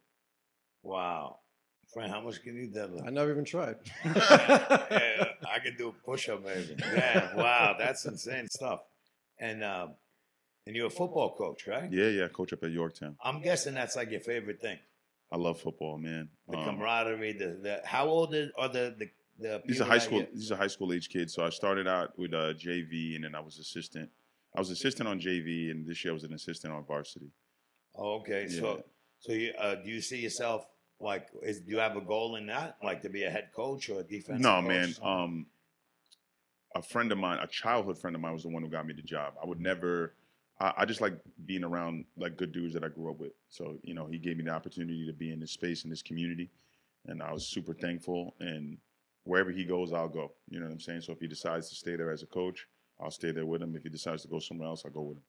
Wow. 0.82 1.40
Friend, 1.92 2.10
how 2.10 2.22
much 2.22 2.42
can 2.42 2.56
you 2.56 2.68
deadlift? 2.68 3.06
I 3.06 3.10
never 3.10 3.30
even 3.30 3.44
tried. 3.44 3.76
yeah, 4.04 5.24
I 5.46 5.58
could 5.62 5.76
do 5.76 5.88
a 5.88 5.92
push 5.92 6.28
up 6.30 6.42
maybe. 6.44 6.74
Yeah, 6.78 7.34
wow, 7.36 7.76
that's 7.78 8.06
insane 8.06 8.48
stuff. 8.48 8.80
And 9.38 9.62
um, 9.62 9.90
and 10.66 10.74
you're 10.74 10.86
a 10.86 10.90
football 10.90 11.34
coach, 11.36 11.66
right? 11.66 11.92
Yeah, 11.92 12.08
yeah. 12.08 12.28
Coach 12.28 12.52
up 12.54 12.62
at 12.62 12.70
Yorktown. 12.70 13.16
I'm 13.22 13.42
guessing 13.42 13.74
that's 13.74 13.94
like 13.94 14.10
your 14.10 14.20
favorite 14.20 14.60
thing. 14.60 14.78
I 15.30 15.36
love 15.36 15.60
football, 15.60 15.98
man. 15.98 16.28
The 16.48 16.58
Um, 16.58 16.64
camaraderie, 16.64 17.32
the, 17.32 17.46
the 17.62 17.80
how 17.84 18.06
old 18.06 18.34
is, 18.34 18.50
are 18.56 18.68
the 18.68 18.94
the, 18.98 19.10
the 19.38 19.62
These 19.66 19.80
are 19.82 19.84
high 19.84 19.98
school. 19.98 20.24
These 20.32 20.50
are 20.50 20.56
high 20.56 20.68
school 20.68 20.94
age 20.94 21.10
kids. 21.10 21.34
So 21.34 21.44
I 21.44 21.50
started 21.50 21.86
out 21.86 22.18
with 22.18 22.32
uh, 22.32 22.54
JV, 22.54 23.16
and 23.16 23.24
then 23.24 23.34
I 23.34 23.40
was 23.40 23.58
assistant. 23.58 24.08
I 24.56 24.60
was 24.60 24.70
assistant 24.70 25.08
on 25.08 25.20
JV, 25.20 25.70
and 25.70 25.86
this 25.86 26.04
year 26.04 26.12
I 26.12 26.14
was 26.14 26.24
an 26.24 26.32
assistant 26.32 26.72
on 26.72 26.84
varsity. 26.84 27.30
Oh, 27.96 28.20
okay. 28.20 28.46
Yeah. 28.48 28.60
So 28.60 28.84
so 29.20 29.32
you 29.32 29.52
uh, 29.58 29.74
do 29.74 29.90
you 29.90 30.00
see 30.00 30.20
yourself 30.20 30.66
like 31.02 31.28
is 31.42 31.60
do 31.60 31.70
you 31.72 31.78
have 31.78 31.96
a 31.96 32.00
goal 32.00 32.36
in 32.36 32.46
that 32.46 32.76
like 32.82 33.02
to 33.02 33.08
be 33.08 33.24
a 33.24 33.30
head 33.30 33.50
coach 33.54 33.88
or 33.88 34.00
a 34.00 34.02
defense? 34.02 34.40
No, 34.40 34.60
man. 34.62 34.94
Um, 35.02 35.46
a 36.74 36.82
friend 36.82 37.12
of 37.12 37.18
mine, 37.18 37.38
a 37.42 37.46
childhood 37.46 37.98
friend 37.98 38.16
of 38.16 38.22
mine, 38.22 38.32
was 38.32 38.42
the 38.42 38.48
one 38.48 38.62
who 38.62 38.68
got 38.68 38.86
me 38.86 38.94
the 38.94 39.02
job. 39.02 39.34
I 39.42 39.46
would 39.46 39.60
never. 39.60 40.14
I, 40.60 40.72
I 40.78 40.84
just 40.84 41.00
like 41.00 41.14
being 41.44 41.64
around 41.64 42.04
like 42.16 42.36
good 42.36 42.52
dudes 42.52 42.74
that 42.74 42.84
I 42.84 42.88
grew 42.88 43.10
up 43.10 43.18
with. 43.18 43.32
So 43.48 43.78
you 43.82 43.94
know, 43.94 44.06
he 44.06 44.18
gave 44.18 44.36
me 44.36 44.44
the 44.44 44.50
opportunity 44.50 45.06
to 45.06 45.12
be 45.12 45.32
in 45.32 45.40
this 45.40 45.52
space 45.52 45.84
in 45.84 45.90
this 45.90 46.02
community, 46.02 46.50
and 47.06 47.22
I 47.22 47.32
was 47.32 47.46
super 47.46 47.74
thankful. 47.74 48.34
And 48.40 48.78
wherever 49.24 49.50
he 49.50 49.64
goes, 49.64 49.92
I'll 49.92 50.08
go. 50.08 50.32
You 50.48 50.60
know 50.60 50.66
what 50.66 50.72
I'm 50.72 50.80
saying? 50.80 51.02
So 51.02 51.12
if 51.12 51.20
he 51.20 51.26
decides 51.26 51.68
to 51.68 51.74
stay 51.74 51.96
there 51.96 52.10
as 52.10 52.22
a 52.22 52.26
coach, 52.26 52.66
I'll 53.00 53.10
stay 53.10 53.32
there 53.32 53.46
with 53.46 53.62
him. 53.62 53.74
If 53.76 53.82
he 53.82 53.88
decides 53.88 54.22
to 54.22 54.28
go 54.28 54.38
somewhere 54.38 54.68
else, 54.68 54.82
I'll 54.84 54.92
go 54.92 55.02
with 55.02 55.18
him. 55.18 55.24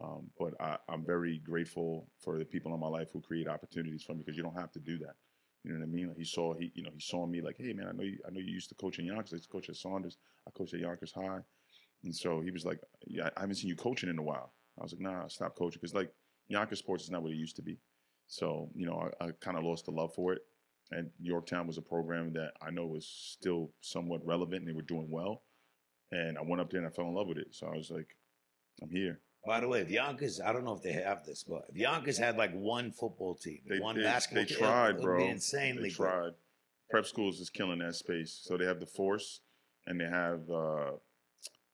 Um, 0.00 0.30
but 0.38 0.54
I, 0.60 0.76
I'm 0.88 1.04
very 1.04 1.38
grateful 1.38 2.08
for 2.20 2.38
the 2.38 2.44
people 2.44 2.72
in 2.72 2.80
my 2.80 2.88
life 2.88 3.08
who 3.12 3.20
create 3.20 3.48
opportunities 3.48 4.04
for 4.04 4.12
me 4.12 4.22
because 4.24 4.36
you 4.36 4.42
don't 4.42 4.58
have 4.58 4.70
to 4.72 4.78
do 4.78 4.98
that. 4.98 5.16
You 5.64 5.72
know 5.72 5.80
what 5.80 5.86
I 5.86 5.88
mean? 5.88 6.08
Like 6.08 6.16
he 6.16 6.24
saw 6.24 6.54
he 6.54 6.70
you 6.74 6.84
know 6.84 6.90
he 6.94 7.00
saw 7.00 7.26
me 7.26 7.40
like, 7.40 7.56
hey 7.58 7.72
man, 7.72 7.88
I 7.88 7.92
know 7.92 8.04
you 8.04 8.18
I 8.26 8.30
know 8.30 8.40
you 8.40 8.52
used 8.52 8.68
to 8.68 8.74
coach 8.76 8.98
in 8.98 9.06
Yonkers. 9.06 9.32
I 9.32 9.36
used 9.36 9.50
to 9.50 9.52
coach 9.52 9.68
at 9.68 9.76
Saunders. 9.76 10.16
I 10.46 10.50
coached 10.52 10.74
at 10.74 10.80
Yonkers 10.80 11.12
High. 11.12 11.40
And 12.04 12.14
so 12.14 12.40
he 12.40 12.50
was 12.50 12.64
like, 12.64 12.80
"Yeah, 13.06 13.28
I 13.36 13.40
haven't 13.40 13.56
seen 13.56 13.68
you 13.68 13.76
coaching 13.76 14.08
in 14.08 14.18
a 14.18 14.22
while." 14.22 14.52
I 14.78 14.82
was 14.82 14.92
like, 14.92 15.00
"Nah, 15.00 15.26
stop 15.26 15.56
coaching 15.56 15.80
because 15.80 15.94
like 15.94 16.12
Yonkers 16.46 16.78
sports 16.78 17.04
is 17.04 17.10
not 17.10 17.22
what 17.22 17.32
it 17.32 17.36
used 17.36 17.56
to 17.56 17.62
be." 17.62 17.78
So 18.28 18.70
you 18.74 18.86
know, 18.86 19.10
I, 19.20 19.26
I 19.26 19.30
kind 19.40 19.56
of 19.58 19.64
lost 19.64 19.86
the 19.86 19.90
love 19.90 20.14
for 20.14 20.32
it. 20.32 20.42
And 20.92 21.10
Yorktown 21.20 21.66
was 21.66 21.76
a 21.76 21.82
program 21.82 22.32
that 22.34 22.52
I 22.62 22.70
know 22.70 22.86
was 22.86 23.06
still 23.06 23.72
somewhat 23.80 24.24
relevant, 24.24 24.60
and 24.60 24.68
they 24.68 24.72
were 24.72 24.82
doing 24.82 25.10
well. 25.10 25.42
And 26.12 26.38
I 26.38 26.42
went 26.42 26.60
up 26.60 26.70
there 26.70 26.80
and 26.80 26.86
I 26.88 26.90
fell 26.90 27.08
in 27.08 27.14
love 27.14 27.26
with 27.26 27.38
it. 27.38 27.48
So 27.54 27.66
I 27.66 27.76
was 27.76 27.90
like, 27.90 28.16
"I'm 28.80 28.90
here." 28.90 29.20
By 29.46 29.60
the 29.60 29.68
way, 29.68 29.80
if 29.80 29.90
Yonkers, 29.90 30.40
I 30.40 30.52
don't 30.52 30.64
know 30.64 30.74
if 30.74 30.82
they 30.82 30.92
have 30.92 31.24
this, 31.24 31.42
but 31.44 31.62
if 31.70 31.76
Yonkers 31.76 32.18
had 32.18 32.36
like 32.36 32.52
one 32.52 32.90
football 32.92 33.34
team, 33.34 33.60
They, 33.68 33.78
one 33.78 33.96
they, 33.96 34.02
basketball 34.02 34.42
they 34.44 34.48
team, 34.48 34.58
tried, 34.58 34.96
it 34.96 35.02
bro. 35.02 35.24
insanely 35.26 35.82
They 35.84 35.88
good. 35.88 35.96
tried. 35.96 36.32
Prep 36.90 37.06
schools 37.06 37.40
is 37.40 37.48
killing 37.50 37.78
that 37.78 37.94
space. 37.94 38.38
So 38.42 38.56
they 38.56 38.64
have 38.64 38.80
the 38.80 38.86
Force, 38.86 39.40
and 39.86 40.00
they 40.00 40.06
have 40.06 40.40
uh, 40.50 40.92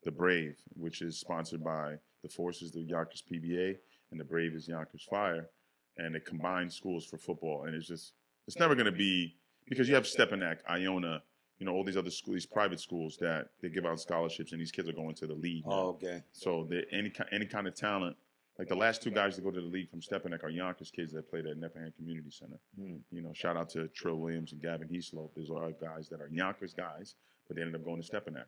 the 0.03 0.11
Brave, 0.11 0.57
which 0.77 1.03
is 1.03 1.19
sponsored 1.19 1.65
by 1.65 1.95
the 2.23 2.28
Force 2.28 2.62
is 2.62 2.73
the 2.73 2.81
Yonkers 2.82 3.23
PBA, 3.31 3.77
and 4.11 4.20
the 4.20 4.24
Brave 4.24 4.55
is 4.55 4.69
Yonkers 4.69 5.07
Fire, 5.11 5.49
and 5.97 6.15
they 6.15 6.20
combine 6.20 6.70
schools 6.70 7.05
for 7.07 7.16
football. 7.19 7.65
And 7.65 7.74
it's 7.74 7.86
just 7.89 8.12
it's 8.47 8.59
never 8.59 8.74
going 8.74 8.86
to 8.86 8.93
be 8.93 9.36
because 9.69 9.89
you 9.89 9.95
have 9.95 10.05
Stepinac, 10.05 10.59
Iona, 10.69 11.23
you 11.59 11.66
know 11.66 11.72
all 11.72 11.85
these 11.85 11.97
other 11.97 12.10
schools, 12.10 12.35
these 12.35 12.47
private 12.47 12.81
schools 12.81 13.16
that 13.20 13.48
they 13.62 13.68
give 13.68 13.86
out 13.86 14.01
scholarships, 14.01 14.52
and 14.52 14.60
these 14.60 14.72
kids 14.72 14.89
are 14.89 14.93
going 14.93 15.14
to 15.16 15.26
the 15.26 15.35
league. 15.35 15.64
now. 15.66 15.72
Oh, 15.72 15.89
okay. 15.90 16.22
So 16.32 16.66
the 16.68 16.82
any 16.93 17.12
any 17.32 17.47
kind 17.47 17.66
of 17.66 17.74
talent, 17.74 18.16
like 18.59 18.68
the 18.68 18.74
last 18.76 19.02
two 19.02 19.10
guys 19.10 19.36
to 19.36 19.40
go 19.43 19.51
to 19.51 19.60
the 19.60 19.66
league 19.66 19.90
from 19.90 20.01
Stepinac 20.01 20.43
are 20.43 20.48
Yonkers 20.51 20.90
kids 20.90 21.12
that 21.12 21.28
played 21.31 21.47
at 21.47 21.56
Nepperhan 21.56 21.94
Community 21.97 22.31
Center. 22.31 22.59
Hmm. 22.78 22.97
You 23.10 23.22
know, 23.22 23.32
shout 23.32 23.56
out 23.56 23.68
to 23.70 23.89
Trill 23.89 24.16
Williams 24.16 24.52
and 24.52 24.60
Gavin 24.60 24.89
Heslop. 24.89 25.31
Those 25.36 25.51
are 25.51 25.70
guys 25.72 26.09
that 26.09 26.20
are 26.20 26.28
Yonkers 26.31 26.74
guys, 26.74 27.14
but 27.47 27.56
they 27.56 27.62
ended 27.62 27.76
up 27.76 27.85
going 27.85 28.02
to 28.02 28.09
Stepinac. 28.09 28.44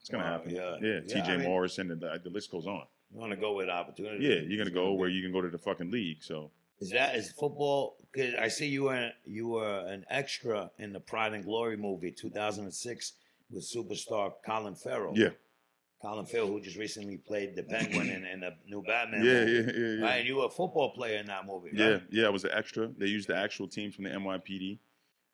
It's 0.00 0.08
gonna 0.08 0.24
Wow, 0.24 0.30
happen. 0.32 0.54
yeah. 0.54 0.76
yeah. 0.82 0.94
Yeah, 0.94 1.00
T.J. 1.06 1.20
I 1.32 1.36
mean- 1.36 1.46
Morrison, 1.46 1.90
and 1.92 2.00
the, 2.00 2.20
the 2.22 2.30
list 2.30 2.50
goes 2.50 2.66
on. 2.66 2.84
You 3.12 3.20
want 3.20 3.30
to 3.32 3.36
go 3.36 3.52
with 3.52 3.68
opportunity? 3.68 4.24
Yeah, 4.26 4.36
you're 4.46 4.58
gonna 4.58 4.74
go 4.74 4.92
where 4.94 5.08
you 5.10 5.22
can 5.22 5.32
go 5.32 5.40
to 5.42 5.50
the 5.50 5.58
fucking 5.58 5.90
league. 5.90 6.22
So 6.22 6.50
Is 6.82 6.90
that 6.90 7.14
is 7.14 7.30
football? 7.30 7.96
Cause 8.14 8.34
I 8.38 8.48
see 8.48 8.66
you 8.66 8.84
were 8.84 9.10
you 9.24 9.46
were 9.48 9.86
an 9.86 10.04
extra 10.10 10.68
in 10.78 10.92
the 10.92 10.98
Pride 10.98 11.32
and 11.32 11.44
Glory 11.44 11.76
movie 11.76 12.10
2006 12.10 13.12
with 13.52 13.64
superstar 13.64 14.32
Colin 14.44 14.74
Farrell. 14.74 15.12
yeah, 15.16 15.28
Colin 16.02 16.26
Farrell, 16.26 16.48
who 16.48 16.60
just 16.60 16.76
recently 16.76 17.18
played 17.18 17.54
the 17.54 17.62
Penguin 17.62 18.08
in, 18.10 18.26
in 18.26 18.40
the 18.40 18.50
new 18.66 18.82
Batman. 18.82 19.24
yeah, 19.24 19.32
movie. 19.32 19.52
yeah, 19.52 19.60
yeah, 19.60 19.94
yeah. 19.94 20.04
Right, 20.04 20.18
and 20.18 20.26
you 20.28 20.36
were 20.38 20.46
a 20.46 20.50
football 20.50 20.92
player 20.92 21.18
in 21.18 21.26
that 21.26 21.46
movie. 21.46 21.70
Yeah, 21.72 21.86
right? 21.86 22.02
yeah, 22.10 22.26
I 22.26 22.30
was 22.30 22.42
an 22.42 22.50
extra. 22.52 22.88
They 22.98 23.06
used 23.06 23.28
the 23.28 23.36
actual 23.36 23.68
team 23.68 23.92
from 23.92 24.04
the 24.04 24.10
NYPD, 24.10 24.80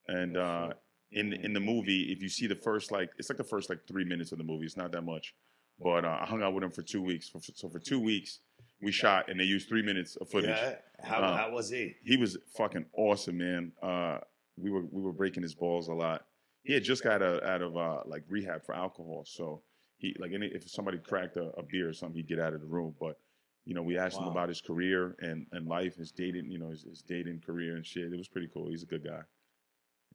and 0.07 0.37
uh, 0.37 0.69
in 1.13 1.33
in 1.33 1.55
the 1.55 1.61
movie, 1.61 2.13
if 2.13 2.21
you 2.21 2.29
see 2.29 2.47
the 2.47 2.57
first 2.57 2.93
like, 2.93 3.09
it's 3.17 3.31
like 3.31 3.39
the 3.39 3.45
first 3.45 3.71
like 3.71 3.81
three 3.89 4.05
minutes 4.05 4.33
of 4.33 4.39
the 4.39 4.45
movie. 4.45 4.67
It's 4.67 4.77
not 4.77 4.93
that 4.93 5.03
much, 5.03 5.35
but 5.83 6.05
uh, 6.05 6.19
I 6.21 6.27
hung 6.27 6.43
out 6.43 6.53
with 6.53 6.63
him 6.63 6.73
for 6.73 6.83
two 6.83 7.03
weeks. 7.03 7.31
So 7.55 7.71
for 7.71 7.79
two 7.79 8.01
weeks, 8.01 8.41
we 8.81 8.93
shot, 8.93 9.29
and 9.29 9.39
they 9.39 9.45
used 9.45 9.69
three 9.69 9.83
minutes 9.83 10.17
of 10.17 10.29
footage. 10.29 10.51
Yeah. 10.51 10.77
How, 11.03 11.19
Uh, 11.21 11.37
how 11.37 11.51
was 11.53 11.71
he? 11.71 11.95
He 12.05 12.17
was 12.17 12.37
fucking 12.57 12.87
awesome, 12.93 13.39
man. 13.39 13.73
Uh, 13.83 14.19
we 14.57 14.71
were 14.71 14.85
we 14.91 15.03
were 15.03 15.13
breaking 15.13 15.43
his 15.43 15.55
balls 15.55 15.89
a 15.89 15.95
lot. 15.95 16.27
He 16.65 16.73
had 16.75 16.85
just 16.85 17.03
got 17.03 17.23
out, 17.23 17.43
out 17.45 17.63
of 17.63 17.77
uh, 17.77 18.01
like 18.07 18.25
rehab 18.29 18.65
for 18.65 18.75
alcohol, 18.75 19.25
so 19.27 19.63
he 19.97 20.15
like 20.19 20.33
any, 20.33 20.47
if 20.47 20.69
somebody 20.69 20.99
cracked 20.99 21.37
a, 21.37 21.51
a 21.57 21.63
beer 21.63 21.89
or 21.89 21.93
something, 21.93 22.17
he'd 22.17 22.29
get 22.29 22.39
out 22.39 22.53
of 22.55 22.61
the 22.61 22.67
room. 22.67 22.95
But 23.01 23.19
you 23.65 23.75
know, 23.75 23.83
we 23.83 23.99
asked 23.99 24.19
him 24.19 24.25
about 24.27 24.49
his 24.49 24.61
career 24.63 25.15
and, 25.21 25.47
and 25.53 25.67
life, 25.69 25.97
his 25.97 26.11
dating, 26.11 26.51
you 26.51 26.59
know, 26.59 26.71
his, 26.71 26.85
his 26.85 27.03
dating 27.03 27.41
career 27.45 27.77
and 27.77 27.85
shit. 27.85 28.11
It 28.13 28.17
was 28.17 28.27
pretty 28.29 28.49
cool. 28.53 28.69
He's 28.71 28.83
a 28.83 28.87
good 28.87 29.05
guy. 29.05 29.21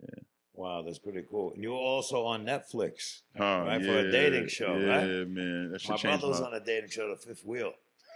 Yeah. 0.02 0.23
Wow, 0.56 0.81
that's 0.84 0.98
pretty 0.99 1.23
cool. 1.30 1.53
And 1.53 1.61
you 1.64 1.69
were 1.72 1.76
also 1.77 2.26
on 2.26 2.45
Netflix. 2.45 3.22
Huh, 3.38 3.64
Right, 3.68 3.81
for 3.81 3.99
a 3.99 4.11
dating 4.11 4.48
show, 4.48 4.76
yeah, 4.77 4.98
right? 4.98 5.27
man. 5.27 5.72
That 5.72 5.81
should 5.81 5.91
My 5.91 5.98
change 5.98 6.19
brother 6.22 6.27
was 6.30 6.41
my- 6.41 6.48
on 6.48 6.53
a 6.56 6.60
dating 6.65 6.90
show, 6.90 7.10
The 7.10 7.15
Fifth 7.15 7.45
Wheel, 7.45 7.73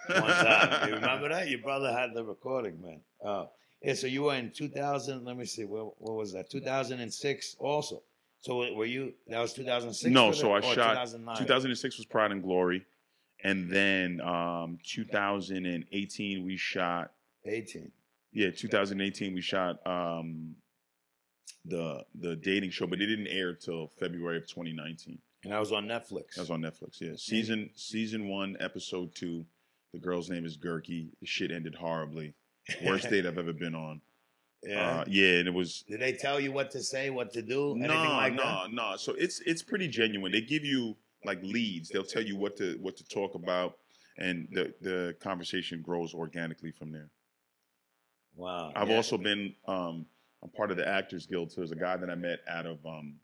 one 0.09 0.29
time. 0.29 0.89
you 0.89 0.95
remember 0.95 1.29
that? 1.29 1.49
Your 1.49 1.59
brother 1.59 1.91
had 1.91 2.13
the 2.13 2.23
recording, 2.23 2.81
man. 2.81 3.01
Oh, 3.23 3.49
yeah. 3.81 3.93
So 3.93 4.07
you 4.07 4.23
were 4.23 4.35
in 4.35 4.51
2000. 4.51 5.25
Let 5.25 5.38
me 5.38 5.45
see. 5.45 5.65
What, 5.65 5.99
what 6.01 6.15
was 6.15 6.34
that? 6.34 6.49
2006, 6.49 7.55
also. 7.59 8.01
So 8.41 8.57
were 8.75 8.85
you? 8.85 9.13
That 9.27 9.39
was 9.39 9.53
2006. 9.53 10.13
No, 10.13 10.31
so 10.31 10.53
I 10.53 10.61
shot 10.61 10.75
2009? 10.75 11.38
2006 11.38 11.97
was 11.97 12.05
Pride 12.05 12.31
and 12.31 12.43
Glory. 12.43 12.85
And 13.43 13.69
then 13.69 14.21
um, 14.21 14.79
2018, 14.84 16.45
we 16.45 16.57
shot 16.57 17.11
18. 17.45 17.91
Yeah, 18.34 18.51
2018 18.51 19.34
we 19.34 19.41
shot 19.41 19.85
um 19.88 20.55
the 21.65 22.05
the 22.19 22.35
dating 22.35 22.71
show, 22.71 22.88
but 22.88 23.01
it 23.01 23.07
didn't 23.07 23.27
air 23.27 23.53
till 23.53 23.88
February 23.99 24.38
of 24.38 24.47
2019. 24.47 25.19
And 25.43 25.53
I 25.53 25.59
was 25.59 25.71
on 25.71 25.85
Netflix. 25.85 26.35
That 26.35 26.41
was 26.41 26.51
on 26.51 26.61
Netflix. 26.61 26.99
Yeah, 26.99 27.13
season 27.15 27.69
season 27.75 28.27
one, 28.27 28.57
episode 28.59 29.13
two. 29.15 29.45
The 29.93 29.99
girl's 29.99 30.30
name 30.30 30.45
is 30.45 30.57
Gurki. 30.57 31.09
The 31.19 31.26
shit 31.26 31.51
ended 31.51 31.76
horribly. 31.76 32.34
Worst 32.85 33.09
date 33.09 33.26
I've 33.26 33.38
ever 33.38 33.53
been 33.53 33.76
on. 33.76 34.01
yeah. 34.64 34.99
Uh, 34.99 35.05
yeah, 35.07 35.39
and 35.39 35.47
it 35.47 35.53
was 35.53 35.84
Did 35.88 36.01
they 36.01 36.14
tell 36.14 36.39
you 36.39 36.51
what 36.51 36.72
to 36.72 36.84
say, 36.84 37.09
what 37.09 37.31
to 37.34 37.41
do, 37.41 37.72
anything 37.72 37.88
no, 37.88 38.03
like 38.03 38.34
no, 38.34 38.43
that? 38.43 38.73
no. 38.73 38.95
So 38.97 39.14
it's 39.14 39.39
it's 39.45 39.61
pretty 39.61 39.88
genuine. 39.88 40.31
They 40.31 40.41
give 40.41 40.65
you 40.65 40.97
like 41.26 41.41
leads. 41.43 41.89
They'll 41.89 42.03
tell 42.03 42.23
you 42.23 42.35
what 42.35 42.57
to 42.57 42.77
what 42.81 42.97
to 42.97 43.07
talk 43.07 43.35
about, 43.35 43.77
and 44.18 44.47
the 44.51 44.73
the 44.81 45.15
conversation 45.19 45.81
grows 45.81 46.14
organically 46.14 46.72
from 46.72 46.91
there. 46.91 47.09
Wow. 48.35 48.72
I've 48.76 48.89
yeah. 48.89 48.95
also 48.95 49.18
been 49.18 49.55
um, 49.68 50.05
I'm 50.43 50.49
part 50.49 50.72
of 50.72 50.77
the 50.77 50.88
Actors 50.88 51.26
Guild. 51.26 51.51
So 51.51 51.61
there's 51.61 51.72
a 51.72 51.76
guy 51.76 51.97
that 51.97 52.09
I 52.09 52.15
met 52.15 52.39
out 52.47 52.65
of 52.65 52.85
um, 52.85 53.15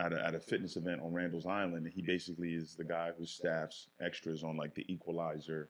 at 0.00 0.12
a, 0.12 0.24
at 0.26 0.34
a 0.34 0.40
fitness 0.40 0.76
event 0.76 1.00
on 1.02 1.12
Randall's 1.12 1.46
Island. 1.46 1.84
And 1.86 1.92
he 1.92 2.02
basically 2.02 2.54
is 2.54 2.74
the 2.74 2.84
guy 2.84 3.10
who 3.18 3.26
staffs 3.26 3.88
extras 4.00 4.42
on 4.42 4.56
like 4.56 4.74
the 4.74 4.84
Equalizer 4.92 5.68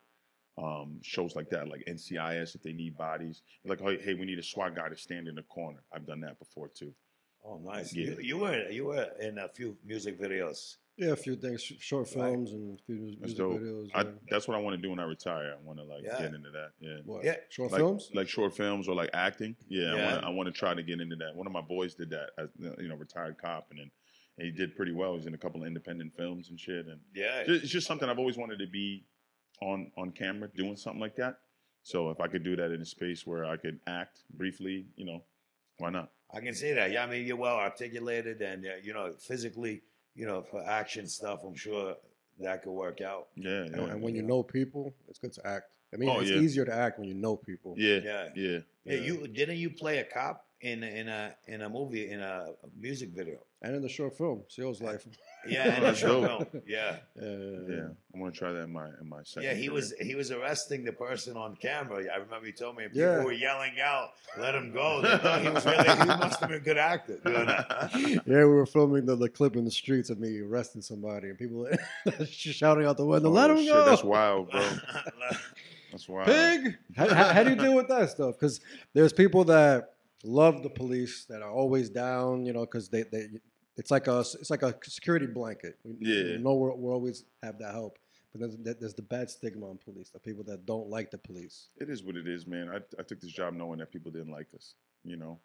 um, 0.58 0.98
shows 1.02 1.34
like 1.36 1.48
that, 1.50 1.68
like 1.68 1.84
NCIS 1.88 2.54
if 2.54 2.62
they 2.62 2.72
need 2.72 2.96
bodies. 2.96 3.42
Like, 3.64 3.80
hey, 3.80 3.98
hey, 3.98 4.14
we 4.14 4.26
need 4.26 4.38
a 4.38 4.42
SWAT 4.42 4.74
guy 4.76 4.88
to 4.88 4.96
stand 4.96 5.26
in 5.28 5.34
the 5.34 5.42
corner. 5.42 5.82
I've 5.92 6.06
done 6.06 6.20
that 6.20 6.38
before 6.38 6.68
too. 6.68 6.92
Oh, 7.44 7.58
nice. 7.64 7.94
Yeah. 7.94 8.06
You, 8.10 8.16
you 8.20 8.38
were 8.38 8.68
you 8.70 8.84
were 8.86 9.08
in 9.20 9.38
a 9.38 9.48
few 9.48 9.76
music 9.84 10.20
videos. 10.20 10.76
Yeah, 10.98 11.12
a 11.12 11.16
few 11.16 11.34
things, 11.34 11.62
sh- 11.62 11.72
short 11.78 12.08
Right. 12.14 12.26
films 12.26 12.52
and 12.52 12.78
a 12.78 12.82
few 12.82 12.96
mus- 12.96 13.14
That's 13.20 13.32
music 13.32 13.38
dope. 13.38 13.60
videos. 13.62 13.88
I, 13.94 14.02
yeah. 14.02 14.08
that's 14.28 14.46
what 14.46 14.58
I 14.58 14.60
want 14.60 14.76
to 14.76 14.82
do 14.82 14.90
when 14.90 14.98
I 15.00 15.04
retire. 15.04 15.54
I 15.58 15.66
want 15.66 15.78
to 15.78 15.84
like 15.86 16.02
Yeah. 16.04 16.18
get 16.20 16.34
into 16.34 16.50
that. 16.50 16.72
Yeah. 16.78 16.96
What? 17.06 17.24
Yeah. 17.24 17.36
Short 17.48 17.72
Like, 17.72 17.78
films? 17.78 18.10
like 18.12 18.28
short 18.28 18.54
films 18.54 18.86
or 18.86 18.94
like 18.94 19.08
acting. 19.14 19.56
Yeah, 19.68 19.94
Yeah. 19.94 20.20
I 20.22 20.28
want 20.28 20.48
I 20.48 20.52
to 20.52 20.58
try 20.58 20.74
to 20.74 20.82
get 20.82 21.00
into 21.00 21.16
that. 21.16 21.34
One 21.34 21.46
of 21.46 21.52
my 21.54 21.62
boys 21.62 21.94
did 21.94 22.10
that 22.10 22.30
as 22.36 22.48
you 22.78 22.88
know, 22.88 22.96
retired 22.96 23.38
cop, 23.38 23.68
and 23.70 23.78
then 23.78 23.84
and 23.86 23.90
he 24.40 24.50
did 24.50 24.74
pretty 24.76 24.92
well. 24.92 25.14
He's 25.16 25.26
in 25.26 25.34
a 25.34 25.38
couple 25.38 25.60
of 25.62 25.66
independent 25.66 26.14
films 26.16 26.50
and 26.50 26.58
shit, 26.58 26.86
and 26.86 27.00
Yeah. 27.14 27.44
ju- 27.44 27.54
it's 27.54 27.68
just 27.70 27.86
something 27.86 28.08
I've 28.08 28.18
always 28.18 28.36
wanted 28.36 28.58
to 28.60 28.66
be 28.66 29.04
on 29.60 29.92
on 29.96 30.10
camera 30.12 30.48
doing 30.54 30.76
something 30.76 31.00
like 31.00 31.16
that. 31.16 31.40
So 31.82 32.10
if 32.10 32.20
I 32.20 32.28
could 32.28 32.42
do 32.42 32.56
that 32.56 32.70
in 32.72 32.80
a 32.80 32.84
space 32.84 33.26
where 33.26 33.44
I 33.44 33.56
could 33.56 33.80
act 33.86 34.24
briefly, 34.30 34.86
you 34.96 35.04
know, 35.04 35.22
why 35.78 35.90
not? 35.90 36.12
I 36.32 36.40
can 36.40 36.54
see 36.54 36.72
that. 36.72 36.90
Yeah, 36.92 37.04
I 37.04 37.06
mean, 37.06 37.26
you're 37.26 37.36
well 37.36 37.56
articulated, 37.56 38.40
and 38.42 38.64
uh, 38.66 38.70
you 38.82 38.92
know, 38.92 39.12
physically, 39.18 39.82
you 40.14 40.26
know, 40.26 40.42
for 40.42 40.62
action 40.62 41.06
stuff, 41.06 41.40
I'm 41.44 41.54
sure 41.56 41.96
that 42.38 42.62
could 42.62 42.72
work 42.72 43.00
out. 43.00 43.28
Yeah, 43.36 43.62
And, 43.64 43.76
yeah, 43.76 43.82
and 43.92 44.02
when 44.02 44.14
you 44.14 44.22
know 44.22 44.42
people, 44.42 44.94
it's 45.08 45.18
good 45.18 45.32
to 45.34 45.46
act. 45.46 45.66
I 45.92 45.96
mean, 45.96 46.08
Oh, 46.08 46.20
it's 46.20 46.30
yeah. 46.30 46.36
easier 46.38 46.64
to 46.64 46.72
act 46.72 46.98
when 46.98 47.08
you 47.08 47.14
know 47.14 47.36
people. 47.36 47.74
yeah, 47.76 47.98
Yeah. 48.02 48.28
yeah, 48.36 48.58
Yeah, 48.84 48.94
you 48.98 49.26
didn't 49.26 49.56
you 49.56 49.70
play 49.70 49.98
a 49.98 50.04
cop 50.04 50.46
in 50.60 50.82
in 50.84 51.08
a 51.08 51.34
in 51.46 51.62
a 51.62 51.68
movie 51.68 52.08
in 52.10 52.20
a 52.20 52.54
music 52.76 53.10
video? 53.10 53.44
And 53.62 53.76
in 53.76 53.82
the 53.82 53.90
short 53.90 54.16
film, 54.16 54.42
Seal's 54.48 54.80
life. 54.80 55.06
Yeah, 55.46 55.76
in 55.78 55.84
a 55.84 55.94
short 55.94 56.26
film. 56.50 56.62
Yeah, 56.66 56.96
Uh, 57.20 57.26
yeah. 57.26 57.88
I 58.14 58.18
want 58.18 58.32
to 58.32 58.38
try 58.38 58.52
that 58.52 58.62
in 58.62 58.72
my 58.72 58.86
in 59.00 59.06
my 59.06 59.22
second. 59.22 59.42
yeah. 59.50 59.54
He 59.54 59.66
career. 59.66 59.74
was 59.74 59.92
he 60.00 60.14
was 60.14 60.30
arresting 60.30 60.82
the 60.82 60.92
person 60.94 61.36
on 61.36 61.56
camera. 61.56 62.02
I 62.10 62.16
remember 62.16 62.46
he 62.46 62.52
told 62.52 62.76
me 62.78 62.84
people 62.84 63.00
Yeah. 63.02 63.22
were 63.22 63.32
yelling 63.32 63.72
out, 63.82 64.12
"Let 64.38 64.54
him 64.54 64.72
go!" 64.72 65.02
He 65.42 65.48
was 65.50 65.66
really 65.66 65.84
he 65.90 66.04
must 66.06 66.40
have 66.40 66.48
been 66.48 66.56
a 66.58 66.60
good 66.64 66.78
actor. 66.78 67.18
doing 67.22 67.46
that. 67.54 67.90
Yeah, 67.94 68.20
we 68.26 68.44
were 68.46 68.64
filming 68.64 69.04
the, 69.04 69.14
the 69.16 69.28
clip 69.28 69.56
in 69.56 69.66
the 69.66 69.70
streets 69.70 70.08
of 70.08 70.18
me 70.18 70.40
arresting 70.40 70.80
somebody, 70.80 71.28
and 71.28 71.38
people 71.38 71.68
shouting 72.26 72.86
out 72.86 72.96
the 72.96 73.04
window, 73.04 73.28
Oh, 73.28 73.32
"Let 73.32 73.50
him 73.50 73.58
shit, 73.58 73.68
go!" 73.68 73.84
That's 73.84 74.02
wild, 74.04 74.50
bro. 74.50 74.66
That's 75.90 76.08
wild. 76.08 76.26
Pig. 76.26 76.78
How, 76.96 77.12
how, 77.12 77.24
how 77.34 77.42
do 77.44 77.50
you 77.50 77.56
deal 77.56 77.74
with 77.74 77.88
that 77.88 78.08
stuff? 78.10 78.36
Because 78.36 78.60
there's 78.94 79.12
people 79.12 79.44
that 79.44 79.92
love 80.22 80.62
the 80.62 80.70
police 80.70 81.24
that 81.28 81.42
are 81.42 81.50
always 81.50 81.88
down, 81.90 82.44
you 82.46 82.52
know, 82.52 82.60
because 82.60 82.88
they, 82.88 83.02
they 83.04 83.26
it's 83.80 83.90
like 83.90 84.06
a 84.08 84.20
it's 84.20 84.50
like 84.50 84.62
a 84.62 84.74
security 84.84 85.26
blanket. 85.26 85.78
We, 85.84 85.96
Yeah. 86.00 86.36
we 86.36 86.42
know 86.44 86.54
we're, 86.54 86.74
we 86.74 86.92
always 86.92 87.24
have 87.42 87.58
that 87.58 87.72
help, 87.72 87.98
but 88.30 88.40
there's, 88.40 88.76
there's 88.78 88.94
the 88.94 89.02
bad 89.02 89.30
stigma 89.30 89.68
on 89.68 89.78
police. 89.78 90.10
The 90.10 90.18
people 90.20 90.44
that 90.44 90.66
don't 90.66 90.88
like 90.88 91.10
the 91.10 91.18
police. 91.18 91.68
It 91.78 91.88
is 91.88 92.02
what 92.02 92.16
it 92.16 92.28
is, 92.28 92.46
man. 92.46 92.68
I, 92.68 92.76
I 92.98 93.02
took 93.02 93.20
this 93.20 93.32
job 93.32 93.54
knowing 93.54 93.78
that 93.78 93.90
people 93.90 94.10
didn't 94.12 94.32
like 94.32 94.48
us. 94.54 94.74
You 95.02 95.16
know, 95.16 95.40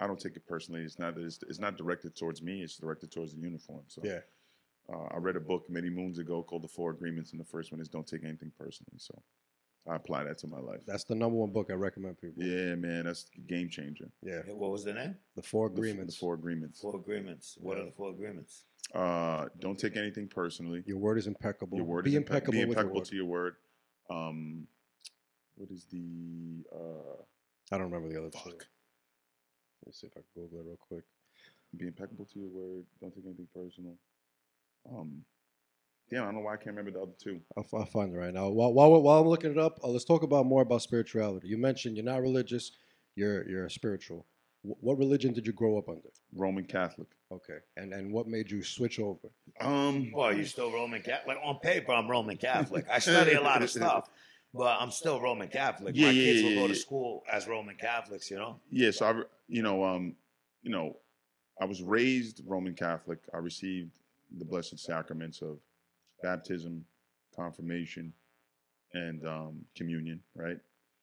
I 0.00 0.06
don't 0.08 0.18
take 0.20 0.36
it 0.36 0.46
personally. 0.46 0.82
It's 0.82 0.98
not 0.98 1.16
it's, 1.16 1.38
it's 1.48 1.60
not 1.60 1.76
directed 1.78 2.16
towards 2.16 2.42
me. 2.42 2.62
It's 2.62 2.76
directed 2.76 3.12
towards 3.12 3.34
the 3.34 3.40
uniform. 3.40 3.82
So 3.86 4.02
Yeah. 4.04 4.20
uh, 4.92 5.06
I 5.14 5.18
read 5.18 5.36
a 5.36 5.40
book 5.40 5.70
many 5.70 5.90
moons 5.90 6.18
ago 6.18 6.42
called 6.42 6.62
The 6.62 6.68
Four 6.76 6.90
Agreements, 6.90 7.30
and 7.30 7.40
the 7.40 7.44
first 7.44 7.70
one 7.72 7.80
is 7.80 7.88
don't 7.88 8.06
take 8.06 8.24
anything 8.24 8.50
personally. 8.58 8.98
So 8.98 9.14
I 9.90 9.96
apply 9.96 10.24
that 10.24 10.38
to 10.38 10.46
my 10.46 10.58
life. 10.58 10.80
That's 10.86 11.04
the 11.04 11.14
number 11.14 11.36
one 11.36 11.50
book 11.50 11.68
I 11.70 11.74
recommend 11.74 12.20
people. 12.20 12.42
Yeah, 12.42 12.74
man, 12.74 13.04
that's 13.06 13.26
game 13.46 13.68
changer. 13.70 14.10
Yeah. 14.22 14.40
what 14.48 14.70
was 14.70 14.84
the 14.84 14.92
name? 14.92 15.16
The 15.34 15.42
Four 15.42 15.66
Agreements. 15.68 16.14
The 16.14 16.20
Four 16.20 16.34
Agreements. 16.34 16.80
Four 16.80 16.96
agreements. 16.96 17.56
What 17.60 17.78
are 17.78 17.84
the 17.84 17.90
four 17.92 18.10
agreements? 18.10 18.64
Uh, 18.94 19.46
don't 19.60 19.78
take 19.78 19.96
anything 19.96 20.28
personally. 20.28 20.82
Your 20.86 20.98
word 20.98 21.18
is 21.18 21.26
impeccable. 21.26 21.76
Your 21.78 21.86
word 21.86 22.04
be 22.04 22.10
is 22.10 22.16
impe- 22.16 22.18
impeccable, 22.18 22.52
Be 22.52 22.64
with 22.64 22.68
impeccable 22.78 22.94
your 22.94 23.00
word. 23.00 23.06
to 23.06 23.16
your 23.16 23.24
word. 23.26 23.54
Um, 24.10 24.66
what 25.56 25.70
is 25.70 25.84
the 25.90 26.64
uh, 26.74 27.22
I 27.72 27.78
don't 27.78 27.90
remember 27.90 28.08
the 28.12 28.18
other 28.18 28.30
two. 28.30 28.38
fuck? 28.50 28.66
Let's 29.84 30.00
see 30.00 30.06
if 30.06 30.12
I 30.16 30.20
can 30.20 30.42
Google 30.42 30.60
it 30.60 30.66
real 30.66 30.76
quick. 30.76 31.04
Be 31.76 31.86
impeccable 31.86 32.24
to 32.26 32.38
your 32.38 32.48
word. 32.48 32.84
Don't 33.00 33.14
take 33.14 33.24
anything 33.26 33.48
personal. 33.54 33.94
Um, 34.90 35.22
damn, 36.10 36.22
I 36.22 36.26
don't 36.26 36.34
know 36.36 36.40
why 36.40 36.54
I 36.54 36.56
can't 36.56 36.76
remember 36.76 36.90
the 36.92 37.02
other 37.02 37.12
two. 37.22 37.40
I'll, 37.56 37.66
I'll 37.74 37.84
find 37.86 38.14
it 38.14 38.16
right 38.18 38.32
now. 38.32 38.48
While, 38.48 38.72
while, 38.72 39.00
while 39.02 39.20
I'm 39.20 39.28
looking 39.28 39.50
it 39.50 39.58
up, 39.58 39.78
uh, 39.82 39.88
let's 39.88 40.04
talk 40.04 40.22
about 40.22 40.46
more 40.46 40.62
about 40.62 40.82
spirituality. 40.82 41.48
You 41.48 41.58
mentioned 41.58 41.96
you're 41.96 42.04
not 42.04 42.20
religious, 42.22 42.72
you're 43.16 43.48
you're 43.48 43.68
spiritual. 43.68 44.26
Wh- 44.62 44.82
what 44.82 44.98
religion 44.98 45.32
did 45.32 45.46
you 45.46 45.52
grow 45.52 45.78
up 45.78 45.88
under? 45.88 46.08
Roman 46.34 46.64
Catholic. 46.64 47.08
Okay, 47.30 47.58
and 47.76 47.92
and 47.92 48.12
what 48.12 48.26
made 48.26 48.50
you 48.50 48.62
switch 48.62 48.98
over? 48.98 49.28
Um, 49.60 50.10
Well, 50.12 50.32
you 50.34 50.44
still 50.44 50.72
Roman 50.72 51.02
Catholic. 51.02 51.36
Like, 51.36 51.44
on 51.44 51.58
paper, 51.60 51.92
I'm 51.92 52.08
Roman 52.08 52.36
Catholic. 52.36 52.86
I 52.90 52.98
study 52.98 53.32
a 53.34 53.40
lot 53.40 53.62
of 53.62 53.70
stuff, 53.70 54.08
but 54.54 54.80
I'm 54.80 54.90
still 54.90 55.20
Roman 55.20 55.48
Catholic. 55.48 55.94
Yeah, 55.96 56.06
My 56.06 56.12
yeah, 56.12 56.24
kids 56.24 56.42
yeah, 56.42 56.48
will 56.48 56.62
go 56.62 56.68
to 56.68 56.74
school 56.74 57.22
as 57.30 57.46
Roman 57.46 57.76
Catholics, 57.76 58.30
you 58.30 58.38
know? 58.38 58.60
yeah. 58.70 58.90
So 58.90 59.06
I, 59.06 59.22
you 59.48 59.62
know, 59.62 59.84
um, 59.84 60.14
you 60.62 60.70
know, 60.70 60.96
I 61.60 61.64
was 61.66 61.82
raised 61.82 62.40
Roman 62.46 62.74
Catholic. 62.74 63.18
I 63.34 63.38
received 63.38 63.98
the 64.38 64.44
blessed 64.44 64.78
sacraments 64.78 65.42
of 65.42 65.58
baptism, 66.22 66.84
confirmation, 67.34 68.12
and 68.94 69.26
um, 69.26 69.64
communion. 69.76 70.20
Right. 70.34 70.58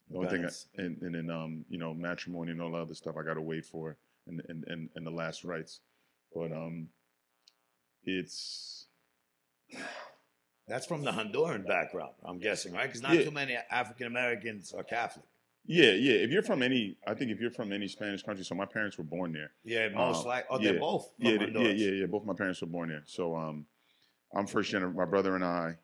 The 0.10 0.18
only 0.18 0.30
thing, 0.30 0.46
I, 0.46 0.50
and, 0.82 1.02
and 1.02 1.16
then 1.16 1.30
um, 1.30 1.66
you 1.70 1.78
know, 1.80 1.94
matrimony 1.94 2.52
and 2.52 2.62
all 2.62 2.72
the 2.72 2.78
other 2.78 2.94
stuff 2.94 3.16
I 3.20 3.24
got 3.24 3.34
to 3.36 3.42
wait 3.42 3.66
for, 3.66 3.98
and 4.28 4.42
and 4.50 4.64
and, 4.68 4.90
and 4.96 5.06
the 5.06 5.12
last 5.12 5.44
rites. 5.44 5.80
But 6.34 6.52
um, 6.52 6.90
it's 8.04 8.86
That's 10.68 10.86
from 10.86 11.04
the 11.04 11.12
Honduran 11.12 11.66
background, 11.68 12.14
I'm 12.24 12.40
guessing, 12.40 12.74
right? 12.74 12.88
Because 12.88 13.02
not 13.02 13.14
Yeah. 13.16 13.24
too 13.24 13.32
many 13.32 13.58
African 13.72 14.08
Americans 14.08 14.74
are 14.74 14.84
Catholic. 14.84 15.26
yeah, 15.66 15.92
yeah. 15.92 16.14
If 16.14 16.30
you're 16.32 16.44
from 16.44 16.62
any, 16.62 16.98
I 17.08 17.14
think 17.16 17.32
if 17.32 17.40
you're 17.40 17.50
from 17.52 17.72
any 17.74 17.88
Spanish 17.88 18.22
country, 18.24 18.44
so 18.46 18.54
my 18.56 18.66
parents 18.66 18.98
were 18.98 19.04
born 19.04 19.32
there. 19.34 19.52
Yeah, 19.64 19.90
most 19.90 20.22
Um, 20.22 20.28
like. 20.28 20.46
Oh, 20.50 20.60
yeah, 20.60 20.72
they're 20.72 20.80
both 20.80 21.12
yeah, 21.18 21.38
Honduras. 21.38 21.80
yeah, 21.80 21.88
yeah, 21.88 21.92
yeah. 22.02 22.06
Both 22.06 22.26
my 22.26 22.34
parents 22.34 22.62
were 22.62 22.68
born 22.68 22.90
there. 22.90 23.04
So 23.06 23.36
um, 23.36 23.66
I'm 24.36 24.46
first 24.46 24.72
generation. 24.72 24.98
My 24.98 25.06
brother 25.06 25.36
and 25.36 25.44
I 25.44 25.76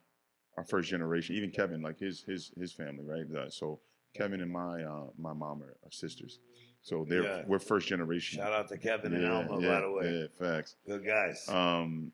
are 0.57 0.64
first 0.64 0.90
generation. 0.90 1.36
Even 1.36 1.52
Kevin, 1.52 1.82
like 1.82 1.99
his 1.99 2.22
his 2.22 2.52
his 2.57 2.73
family, 2.73 3.06
right? 3.06 3.26
Uh, 3.36 3.49
so 3.49 3.80
Kevin 4.14 4.41
and 4.41 4.52
my 4.52 4.84
uh, 4.84 5.07
my 5.18 5.34
mom 5.34 5.64
are, 5.64 5.78
are 5.86 5.91
sisters. 5.91 6.40
So 6.82 7.06
they're 7.07 7.23
Yeah. 7.23 7.44
we're 7.48 7.60
first 7.60 7.88
generation. 7.88 8.40
Shout 8.40 8.52
out 8.52 8.68
to 8.69 8.78
Kevin 8.78 9.14
and 9.14 9.26
Alma, 9.26 9.61
yeah, 9.61 9.68
by 9.68 9.82
the 9.82 9.91
way. 9.91 10.19
Yeah, 10.22 10.28
facts. 10.38 10.76
Good 10.86 11.06
guys. 11.06 11.48
Um, 11.48 12.11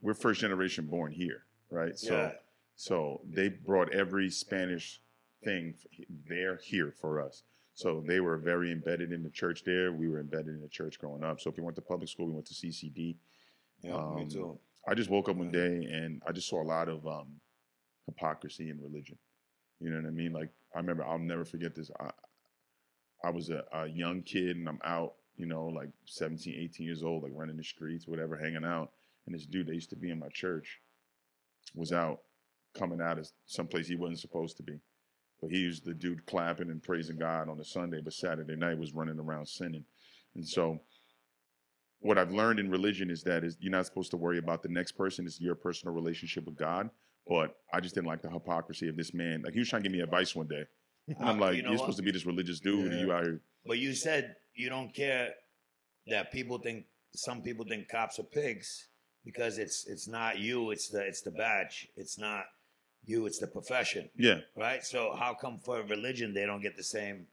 we're 0.00 0.14
first 0.14 0.40
generation 0.40 0.86
born 0.86 1.12
here, 1.12 1.44
right? 1.70 1.98
So 1.98 2.14
yeah. 2.14 2.32
so 2.76 3.20
they 3.28 3.48
brought 3.48 3.92
every 3.92 4.30
Spanish 4.30 5.02
thing 5.44 5.74
there 6.28 6.56
here 6.56 6.90
for 6.90 7.20
us. 7.20 7.42
So 7.74 8.02
they 8.06 8.20
were 8.20 8.38
very 8.38 8.72
embedded 8.72 9.12
in 9.12 9.22
the 9.22 9.28
church 9.28 9.62
there. 9.64 9.92
We 9.92 10.08
were 10.08 10.18
embedded 10.18 10.54
in 10.54 10.62
the 10.62 10.68
church 10.68 10.98
growing 10.98 11.22
up. 11.22 11.40
So 11.40 11.50
if 11.50 11.58
we 11.58 11.62
went 11.62 11.76
to 11.76 11.82
public 11.82 12.08
school, 12.08 12.26
we 12.26 12.32
went 12.32 12.46
to 12.46 12.54
CCD. 12.54 13.16
Yeah, 13.82 13.90
me 14.14 14.22
um, 14.22 14.28
too. 14.28 14.58
I 14.88 14.94
just 14.94 15.10
woke 15.10 15.28
up 15.28 15.36
one 15.36 15.50
day 15.50 15.88
and 15.90 16.22
I 16.26 16.32
just 16.32 16.48
saw 16.48 16.62
a 16.62 16.64
lot 16.64 16.88
of 16.88 17.06
um, 17.06 17.40
hypocrisy 18.06 18.70
in 18.70 18.80
religion. 18.80 19.18
You 19.80 19.90
know 19.90 19.96
what 19.96 20.06
I 20.06 20.10
mean? 20.10 20.32
Like 20.32 20.50
I 20.74 20.78
remember, 20.78 21.04
I'll 21.04 21.18
never 21.18 21.44
forget 21.44 21.74
this. 21.74 21.90
I, 22.00 22.10
I 23.24 23.30
was 23.30 23.50
a, 23.50 23.64
a 23.72 23.86
young 23.88 24.22
kid 24.22 24.56
and 24.56 24.68
I'm 24.68 24.80
out, 24.84 25.14
you 25.36 25.46
know, 25.46 25.66
like 25.66 25.90
17, 26.06 26.54
18 26.54 26.86
years 26.86 27.02
old, 27.02 27.24
like 27.24 27.32
running 27.34 27.56
the 27.56 27.64
streets, 27.64 28.06
whatever, 28.06 28.36
hanging 28.36 28.64
out. 28.64 28.90
And 29.26 29.34
this 29.34 29.46
dude 29.46 29.66
that 29.66 29.74
used 29.74 29.90
to 29.90 29.96
be 29.96 30.10
in 30.10 30.20
my 30.20 30.28
church 30.28 30.80
was 31.74 31.92
out 31.92 32.20
coming 32.78 33.00
out 33.00 33.18
as 33.18 33.32
someplace 33.46 33.88
he 33.88 33.96
wasn't 33.96 34.20
supposed 34.20 34.56
to 34.58 34.62
be. 34.62 34.78
But 35.40 35.50
he 35.50 35.66
was 35.66 35.80
the 35.80 35.94
dude 35.94 36.24
clapping 36.26 36.70
and 36.70 36.82
praising 36.82 37.18
God 37.18 37.48
on 37.48 37.60
a 37.60 37.64
Sunday, 37.64 38.00
but 38.02 38.12
Saturday 38.12 38.56
night 38.56 38.78
was 38.78 38.94
running 38.94 39.18
around 39.18 39.46
sinning. 39.46 39.84
And 40.34 40.46
so 40.46 40.80
what 42.00 42.18
I've 42.18 42.32
learned 42.32 42.58
in 42.60 42.70
religion 42.70 43.10
is 43.10 43.22
that 43.24 43.42
is 43.44 43.56
you're 43.60 43.72
not 43.72 43.86
supposed 43.86 44.10
to 44.12 44.16
worry 44.16 44.38
about 44.38 44.62
the 44.62 44.68
next 44.68 44.92
person. 44.92 45.26
It's 45.26 45.40
your 45.40 45.54
personal 45.54 45.94
relationship 45.94 46.44
with 46.46 46.56
God. 46.56 46.90
But 47.28 47.56
I 47.72 47.80
just 47.80 47.94
didn't 47.94 48.06
like 48.06 48.22
the 48.22 48.30
hypocrisy 48.30 48.88
of 48.88 48.96
this 48.96 49.12
man. 49.12 49.42
Like 49.42 49.52
he 49.54 49.58
was 49.58 49.68
trying 49.68 49.82
to 49.82 49.88
give 49.88 49.96
me 49.96 50.02
advice 50.02 50.36
one 50.36 50.46
day. 50.46 50.64
And 51.08 51.28
I'm 51.28 51.40
like, 51.46 51.56
you 51.56 51.62
know 51.62 51.72
are 51.72 51.78
supposed 51.78 51.96
to 51.96 52.02
be 52.04 52.12
this 52.12 52.26
religious 52.26 52.60
dude, 52.60 52.86
and 52.86 52.94
Yeah. 52.94 53.00
you 53.06 53.12
out 53.12 53.24
here. 53.24 53.40
But 53.66 53.78
you 53.78 53.94
said 53.94 54.36
you 54.54 54.68
don't 54.68 54.94
care 54.94 55.30
that 56.06 56.30
people 56.32 56.58
think 56.58 56.86
some 57.14 57.42
people 57.42 57.64
think 57.64 57.88
cops 57.88 58.18
are 58.18 58.24
pigs 58.24 58.88
because 59.24 59.58
it's 59.58 59.86
it's 59.86 60.06
not 60.06 60.38
you, 60.38 60.70
it's 60.70 60.88
the 60.88 61.00
it's 61.04 61.22
the 61.22 61.32
badge. 61.32 61.88
It's 61.96 62.16
not 62.18 62.44
you, 63.04 63.26
it's 63.26 63.38
the 63.38 63.46
profession. 63.46 64.08
Yeah, 64.16 64.40
Right? 64.56 64.84
So 64.84 65.14
how 65.18 65.34
come 65.34 65.58
for 65.58 65.82
religion 65.82 66.32
they 66.34 66.44
don't 66.46 66.60
get 66.62 66.76
the 66.76 66.82
same 66.84 67.26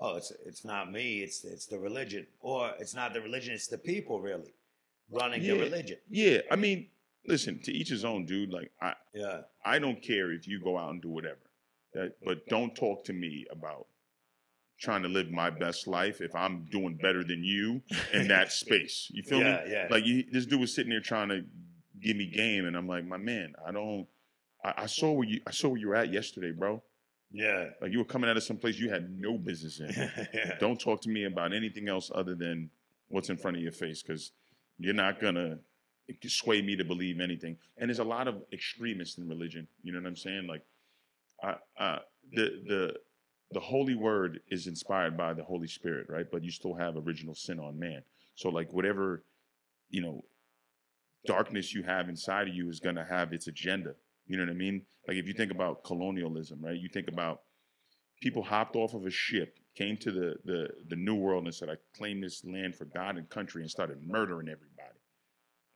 oh 0.00 0.16
it's 0.16 0.32
it's 0.46 0.64
not 0.64 0.90
me, 0.92 1.20
it's 1.22 1.44
it's 1.44 1.66
the 1.66 1.78
religion. 1.78 2.26
Or 2.40 2.72
it's 2.78 2.94
not 2.94 3.12
the 3.14 3.20
religion, 3.20 3.54
it's 3.54 3.66
the 3.68 3.78
people 3.78 4.20
really 4.20 4.54
running 5.10 5.42
Yeah. 5.42 5.54
the 5.54 5.60
religion. 5.60 5.98
yeah. 6.08 6.38
I 6.50 6.56
mean, 6.56 6.88
listen, 7.26 7.60
to 7.64 7.72
each 7.72 7.88
his 7.88 8.04
own, 8.04 8.26
dude. 8.26 8.50
Like 8.52 8.70
I, 8.80 8.94
Yeah. 9.14 9.42
I 9.64 9.78
don't 9.78 10.02
care 10.02 10.32
if 10.32 10.46
you 10.48 10.60
go 10.60 10.78
out 10.78 10.90
and 10.90 11.02
do 11.02 11.08
whatever. 11.08 11.38
That, 11.94 12.16
but 12.24 12.46
don't 12.48 12.74
talk 12.74 13.04
to 13.04 13.12
me 13.14 13.46
about 13.50 13.86
trying 14.78 15.02
to 15.02 15.08
live 15.08 15.30
my 15.30 15.50
best 15.50 15.86
life 15.88 16.20
if 16.20 16.34
I'm 16.36 16.66
doing 16.70 16.96
better 16.96 17.24
than 17.24 17.42
you 17.42 17.82
in 18.12 18.28
that 18.34 18.52
space. 18.52 19.10
You 19.12 19.22
feel 19.22 19.40
yeah, 19.40 19.64
me? 19.64 19.72
yeah. 19.72 19.86
Like 19.90 20.04
you, 20.04 20.24
this 20.30 20.46
dude 20.46 20.60
was 20.60 20.74
sitting 20.74 20.90
there 20.90 21.00
trying 21.00 21.30
to 21.30 21.44
give 22.00 22.16
me 22.16 22.26
game, 22.26 22.66
and 22.66 22.76
I'm 22.76 22.86
like, 22.86 23.04
my 23.06 23.16
man, 23.16 23.54
I 23.66 23.72
don't. 23.72 24.06
I, 24.62 24.74
I 24.82 24.86
saw 24.86 25.12
where 25.12 25.26
you. 25.26 25.40
I 25.46 25.50
saw 25.50 25.68
where 25.70 25.78
you 25.80 25.88
were 25.88 25.96
at 25.96 26.12
yesterday, 26.12 26.52
bro. 26.52 26.82
Yeah. 27.30 27.70
Like 27.80 27.92
you 27.92 27.98
were 27.98 28.04
coming 28.04 28.30
out 28.30 28.36
of 28.36 28.42
some 28.42 28.56
place 28.56 28.78
you 28.78 28.90
had 28.90 29.10
no 29.10 29.36
business 29.36 29.80
in. 29.80 29.90
yeah. 30.32 30.56
don't 30.60 30.80
talk 30.80 31.00
to 31.02 31.08
me 31.08 31.24
about 31.24 31.52
anything 31.52 31.88
else 31.88 32.10
other 32.14 32.34
than 32.34 32.70
what's 33.08 33.30
in 33.30 33.36
front 33.36 33.56
of 33.56 33.62
your 33.62 33.72
face, 33.72 34.02
because 34.02 34.32
you're 34.78 34.94
not 34.94 35.20
gonna 35.20 35.58
sway 36.26 36.62
me 36.62 36.76
to 36.76 36.84
believe 36.84 37.20
anything. 37.20 37.56
And 37.76 37.88
there's 37.88 37.98
a 37.98 38.04
lot 38.04 38.28
of 38.28 38.42
extremists 38.52 39.18
in 39.18 39.28
religion. 39.28 39.66
You 39.82 39.92
know 39.92 40.00
what 40.00 40.08
I'm 40.08 40.16
saying? 40.16 40.46
Like, 40.46 40.62
I, 41.42 41.56
uh, 41.82 41.98
the 42.32 42.62
the 42.66 42.94
the 43.52 43.60
holy 43.60 43.94
word 43.94 44.40
is 44.50 44.66
inspired 44.66 45.16
by 45.16 45.32
the 45.32 45.44
Holy 45.44 45.68
Spirit, 45.68 46.06
right? 46.08 46.26
But 46.30 46.42
you 46.42 46.50
still 46.50 46.74
have 46.74 46.96
original 46.96 47.34
sin 47.34 47.58
on 47.58 47.78
man. 47.78 48.02
So 48.34 48.50
like 48.50 48.72
whatever, 48.72 49.24
you 49.90 50.02
know, 50.02 50.24
darkness 51.26 51.74
you 51.74 51.82
have 51.82 52.08
inside 52.08 52.48
of 52.48 52.54
you 52.54 52.68
is 52.68 52.80
gonna 52.80 53.06
have 53.08 53.32
its 53.32 53.46
agenda. 53.46 53.94
You 54.28 54.36
know 54.36 54.44
what 54.44 54.50
I 54.50 54.56
mean? 54.56 54.82
Like 55.08 55.16
if 55.16 55.26
you 55.26 55.32
think 55.32 55.50
about 55.50 55.82
colonialism, 55.84 56.60
right? 56.62 56.78
You 56.78 56.88
think 56.88 57.08
about 57.08 57.40
people 58.20 58.42
hopped 58.42 58.76
off 58.76 58.94
of 58.94 59.06
a 59.06 59.10
ship, 59.10 59.58
came 59.74 59.96
to 59.96 60.12
the 60.12 60.36
the 60.44 60.68
the 60.88 60.96
New 60.96 61.16
World 61.16 61.44
and 61.44 61.54
said, 61.54 61.68
"I 61.70 61.76
claim 61.96 62.20
this 62.20 62.44
land 62.44 62.76
for 62.76 62.84
God 62.84 63.16
and 63.16 63.28
country," 63.28 63.62
and 63.62 63.70
started 63.70 64.06
murdering 64.06 64.48
everybody, 64.48 64.98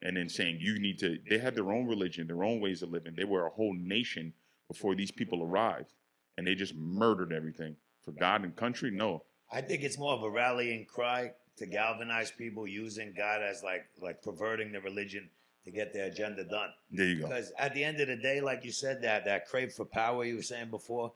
and 0.03 0.17
then 0.17 0.29
saying, 0.29 0.59
"You 0.61 0.79
need 0.79 0.99
to." 0.99 1.19
They 1.29 1.39
had 1.39 1.55
their 1.55 1.73
own 1.73 1.87
religion, 1.87 2.27
their 2.27 2.45
own 2.45 2.61
ways 2.61 2.83
of 2.83 2.91
living. 2.91 3.15
They 3.17 3.25
were 3.25 3.47
a 3.47 3.51
whole 3.51 3.75
nation 3.75 4.35
before 4.69 4.95
these 4.95 5.11
people 5.11 5.43
arrived, 5.43 5.95
and 6.37 6.47
they 6.47 6.55
just 6.55 6.75
murdered 6.75 7.33
everything 7.33 7.77
for 8.03 8.13
God 8.13 8.45
and 8.45 8.55
country. 8.55 8.91
No, 8.91 9.25
I 9.51 9.63
think 9.63 9.83
it's 9.83 9.99
more 9.99 10.13
of 10.13 10.23
a 10.23 10.31
rallying 10.31 10.85
cry 10.85 11.33
to 11.57 11.67
galvanize 11.67 12.31
people 12.31 12.67
using 12.67 13.15
God 13.17 13.43
as 13.43 13.63
like 13.63 13.87
like 13.99 14.23
perverting 14.23 14.73
the 14.73 14.81
religion 14.81 15.31
to 15.65 15.71
get 15.71 15.93
their 15.93 16.07
agenda 16.07 16.45
done. 16.45 16.71
there 16.91 17.07
you 17.07 17.21
go. 17.21 17.29
Because 17.29 17.53
at 17.59 17.75
the 17.75 17.85
end 17.85 18.01
of 18.01 18.09
the 18.09 18.17
day, 18.17 18.41
like 18.41 18.65
you 18.65 18.73
said, 18.73 19.03
that 19.03 19.25
that 19.27 19.47
crave 19.49 19.73
for 19.73 19.85
power 19.85 20.25
you 20.25 20.37
were 20.37 20.43
saying 20.43 20.71
before, 20.71 21.13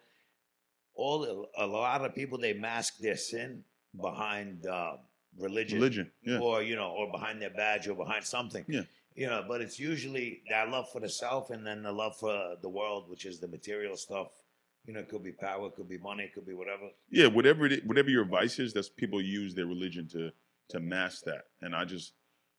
all 0.94 1.46
a 1.58 1.66
lot 1.66 2.04
of 2.04 2.14
people 2.14 2.38
they 2.38 2.52
mask 2.52 2.98
their 2.98 3.16
sin 3.16 3.64
behind 4.00 4.66
uh, 4.66 4.96
religion, 5.38 5.78
Religion, 5.78 6.10
yeah, 6.22 6.38
or 6.38 6.62
you 6.62 6.76
know, 6.76 6.90
or 6.90 7.10
behind 7.10 7.40
their 7.42 7.50
badge, 7.50 7.88
or 7.88 7.94
behind 7.94 8.24
something. 8.24 8.64
Yeah. 8.68 8.82
You 9.14 9.28
know, 9.28 9.44
but 9.48 9.62
it's 9.62 9.78
usually 9.78 10.42
that 10.50 10.68
love 10.68 10.90
for 10.90 11.00
the 11.00 11.08
self, 11.08 11.50
and 11.50 11.66
then 11.66 11.82
the 11.82 11.92
love 11.92 12.16
for 12.18 12.56
the 12.60 12.68
world, 12.68 13.08
which 13.08 13.24
is 13.24 13.40
the 13.40 13.48
material 13.48 13.96
stuff. 13.96 14.28
You 14.84 14.92
know, 14.92 15.00
it 15.00 15.08
could 15.08 15.24
be 15.24 15.32
power, 15.32 15.66
it 15.68 15.74
could 15.74 15.88
be 15.88 15.98
money, 15.98 16.24
it 16.24 16.34
could 16.34 16.46
be 16.46 16.52
whatever. 16.54 16.90
yeah. 17.10 17.26
Whatever 17.26 17.66
it, 17.66 17.72
is- 17.72 17.84
whatever 17.84 18.08
your 18.10 18.24
vice 18.24 18.58
is, 18.58 18.72
that's 18.72 18.88
people 18.88 19.20
use 19.20 19.54
their 19.54 19.66
religion 19.66 20.06
to 20.08 20.30
to 20.68 20.80
mask 20.80 21.24
that. 21.24 21.44
And 21.62 21.74
I 21.76 21.84
just, 21.84 22.12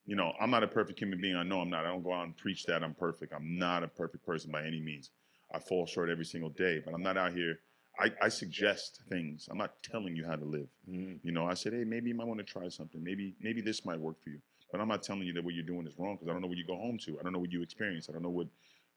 you 0.08 0.16
know, 0.16 0.34
I'm 0.40 0.50
not 0.50 0.64
a 0.64 0.68
perfect 0.68 1.00
human 1.00 1.20
being. 1.22 1.36
I 1.36 1.44
know 1.44 1.60
I'm 1.60 1.70
not. 1.70 1.86
I 1.86 1.90
don't 1.90 2.04
go 2.04 2.14
out 2.14 2.26
and 2.26 2.36
preach 2.36 2.66
that 2.66 2.84
I'm 2.84 2.94
perfect. 2.94 3.34
I'm 3.34 3.60
not 3.60 3.84
a 3.84 3.88
perfect 3.88 4.26
person 4.26 4.52
by 4.52 4.66
any 4.66 4.80
means. 4.80 5.12
I 5.54 5.60
fall 5.60 5.86
short 5.86 6.10
every 6.10 6.26
single 6.26 6.50
day, 6.50 6.82
but 6.84 6.94
I'm 6.94 7.04
not 7.04 7.18
out 7.18 7.34
here. 7.34 7.60
I, 8.00 8.12
I 8.22 8.30
suggest 8.30 9.02
things. 9.10 9.48
I'm 9.52 9.58
not 9.58 9.74
telling 9.84 10.16
you 10.16 10.26
how 10.26 10.36
to 10.36 10.46
live. 10.46 10.68
You 11.24 11.32
know, 11.32 11.46
I 11.46 11.56
said, 11.56 11.74
hey, 11.74 11.84
maybe 11.84 12.10
you 12.10 12.16
might 12.16 12.28
want 12.28 12.40
to 12.40 12.46
try 12.46 12.70
something. 12.70 13.04
Maybe 13.04 13.36
maybe 13.42 13.62
this 13.62 13.86
might 13.86 14.00
work 14.00 14.22
for 14.24 14.30
you. 14.30 14.40
But 14.72 14.82
I'm 14.82 14.88
not 14.88 15.04
telling 15.04 15.24
you 15.24 15.34
that 15.34 15.44
what 15.44 15.54
you're 15.54 15.66
doing 15.66 15.88
is 15.88 15.94
wrong 15.98 16.16
because 16.16 16.30
I 16.30 16.34
don't 16.34 16.42
know 16.42 16.48
what 16.48 16.58
you 16.58 16.66
go 16.66 16.76
home 16.76 16.98
to. 17.06 17.20
I 17.20 17.24
don't 17.24 17.34
know 17.34 17.40
what 17.40 17.52
you 17.52 17.62
experience. 17.62 18.08
I 18.10 18.14
don't 18.14 18.24
know 18.24 18.30
what 18.30 18.48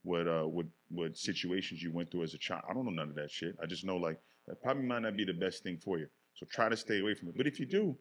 what 0.03 0.27
uh 0.27 0.45
what 0.45 0.66
what 0.91 1.16
situations 1.16 1.82
you 1.82 1.93
went 1.93 2.11
through 2.11 2.23
as 2.23 2.35
a 2.35 2.39
child. 2.39 2.62
I 2.69 2.74
don't 2.74 2.85
know 2.85 2.91
none 2.91 3.09
of 3.09 3.15
that 3.16 3.31
shit. 3.31 3.57
I 3.62 3.66
just 3.66 3.85
know 3.85 3.97
like 3.97 4.20
that 4.47 4.62
probably 4.62 4.85
might 4.85 5.03
not 5.03 5.16
be 5.16 5.24
the 5.24 5.32
best 5.32 5.62
thing 5.62 5.78
for 5.78 5.99
you. 5.99 6.07
So 6.35 6.47
try 6.47 6.69
to 6.69 6.77
stay 6.77 7.01
away 7.01 7.15
from 7.15 7.28
it. 7.28 7.37
But 7.37 7.47
if 7.47 7.59
you 7.59 7.66
do, 7.66 7.97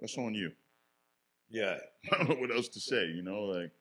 that's 0.00 0.16
on 0.18 0.34
you. 0.34 0.52
Yeah, 1.50 1.76
I 2.12 2.18
don't 2.18 2.28
know 2.30 2.36
what 2.36 2.54
else 2.54 2.68
to 2.68 2.80
say. 2.80 3.06
You 3.06 3.22
know, 3.22 3.42
like 3.42 3.72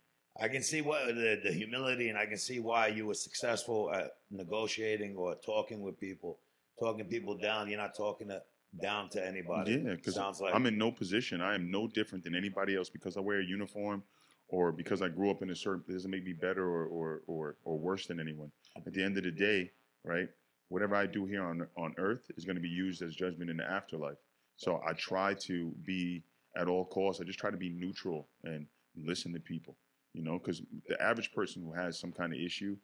I 0.41 0.47
can 0.47 0.63
see 0.63 0.81
what 0.81 1.07
the, 1.07 1.39
the 1.43 1.51
humility, 1.51 2.09
and 2.09 2.17
I 2.17 2.25
can 2.25 2.37
see 2.37 2.59
why 2.59 2.87
you 2.87 3.05
were 3.07 3.13
successful 3.13 3.91
at 3.93 4.15
negotiating 4.31 5.15
or 5.15 5.35
talking 5.35 5.81
with 5.81 5.99
people, 5.99 6.39
talking 6.79 7.05
people 7.05 7.37
down. 7.37 7.69
You're 7.69 7.79
not 7.79 7.95
talking 7.95 8.29
to, 8.29 8.41
down 8.81 9.09
to 9.09 9.25
anybody. 9.25 9.81
Yeah, 9.83 9.95
because 9.95 10.17
like 10.39 10.53
I'm 10.53 10.65
in 10.65 10.77
no 10.77 10.91
position. 10.91 11.41
I 11.41 11.55
am 11.55 11.69
no 11.69 11.87
different 11.87 12.23
than 12.23 12.35
anybody 12.35 12.75
else 12.75 12.89
because 12.89 13.17
I 13.17 13.19
wear 13.19 13.39
a 13.39 13.45
uniform 13.45 14.03
or 14.47 14.71
because 14.71 15.01
I 15.01 15.09
grew 15.09 15.29
up 15.29 15.41
in 15.41 15.49
a 15.49 15.55
certain 15.55 15.83
it 15.87 15.93
doesn't 15.93 16.11
make 16.11 16.25
me 16.25 16.33
better 16.33 16.65
or, 16.65 16.85
or 16.85 17.21
or 17.27 17.55
or 17.65 17.77
worse 17.77 18.07
than 18.07 18.19
anyone. 18.19 18.51
At 18.75 18.93
the 18.93 19.03
end 19.03 19.17
of 19.17 19.23
the 19.23 19.31
day, 19.31 19.71
right? 20.03 20.29
Whatever 20.69 20.95
I 20.95 21.05
do 21.05 21.25
here 21.25 21.43
on 21.43 21.67
on 21.77 21.95
earth 21.97 22.31
is 22.37 22.45
going 22.45 22.55
to 22.55 22.61
be 22.61 22.69
used 22.69 23.01
as 23.01 23.15
judgment 23.15 23.49
in 23.49 23.57
the 23.57 23.69
afterlife. 23.69 24.17
So 24.55 24.81
I 24.87 24.93
try 24.93 25.33
to 25.45 25.73
be 25.85 26.23
at 26.55 26.67
all 26.67 26.85
costs. 26.85 27.21
I 27.21 27.25
just 27.25 27.39
try 27.39 27.51
to 27.51 27.57
be 27.57 27.69
neutral 27.69 28.27
and 28.43 28.65
listen 28.95 29.33
to 29.33 29.39
people. 29.39 29.75
You 30.13 30.23
know, 30.23 30.39
because 30.39 30.61
the 30.87 31.01
average 31.01 31.31
person 31.33 31.61
who 31.61 31.71
has 31.73 31.99
some 31.99 32.11
kind 32.11 32.33
of 32.33 32.39
issue 32.39 32.75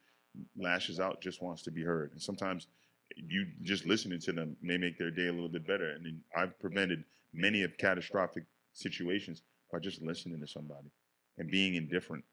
lashes 0.58 1.00
out, 1.00 1.22
just 1.22 1.42
wants 1.42 1.64
to 1.64 1.72
be 1.72 1.82
heard, 1.82 2.12
and 2.12 2.22
sometimes 2.22 2.68
you 3.16 3.46
just 3.62 3.86
listening 3.86 4.20
to 4.20 4.32
them 4.32 4.56
may 4.62 4.78
make 4.78 4.98
their 4.98 5.12
day 5.12 5.28
a 5.28 5.32
little 5.32 5.50
bit 5.50 5.66
better. 5.66 5.92
And 5.92 6.22
I've 6.36 6.60
prevented 6.60 7.04
many 7.34 7.64
of 7.64 7.78
catastrophic 7.78 8.46
situations 8.74 9.44
by 9.72 9.80
just 9.80 10.02
listening 10.02 10.40
to 10.42 10.48
somebody 10.48 10.90
and 11.38 11.50
being 11.50 11.76
indifferent. 11.76 12.24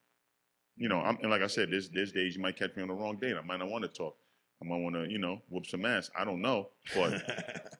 You 0.77 0.89
know, 0.89 1.01
I'm, 1.01 1.19
and 1.23 1.31
like 1.31 1.43
I 1.43 1.47
said, 1.47 1.71
there's 1.71 1.91
there's 1.91 2.13
days 2.13 2.37
you 2.37 2.43
might 2.43 2.57
catch 2.57 2.75
me 2.77 2.83
on 2.83 2.89
the 2.89 2.95
wrong 2.95 3.19
day. 3.21 3.33
I 3.33 3.45
might 3.45 3.59
not 3.59 3.71
want 3.71 3.83
to 3.85 3.89
talk. 3.89 4.17
I 4.63 4.69
might 4.69 4.81
want 4.81 4.95
to, 4.95 5.11
you 5.11 5.19
know, 5.19 5.43
whoop 5.49 5.67
some 5.67 5.85
ass. 5.85 6.11
I 6.17 6.25
don't 6.25 6.41
know, 6.41 6.69
but 6.95 7.21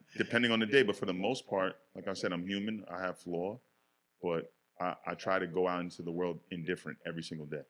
depending 0.17 0.51
on 0.51 0.59
the 0.59 0.67
day. 0.67 0.83
But 0.83 0.97
for 0.97 1.07
the 1.07 1.13
most 1.13 1.47
part, 1.47 1.77
like 1.95 2.09
I 2.09 2.13
said, 2.13 2.33
I'm 2.33 2.47
human. 2.47 2.85
I 2.93 3.01
have 3.01 3.19
flaw, 3.19 3.61
but 4.23 4.53
I, 4.81 4.95
I 5.07 5.15
try 5.15 5.39
to 5.39 5.47
go 5.47 5.69
out 5.69 5.81
into 5.81 6.03
the 6.03 6.11
world 6.11 6.41
indifferent 6.51 6.99
every 7.07 7.23
single 7.23 7.47
day. 7.47 7.63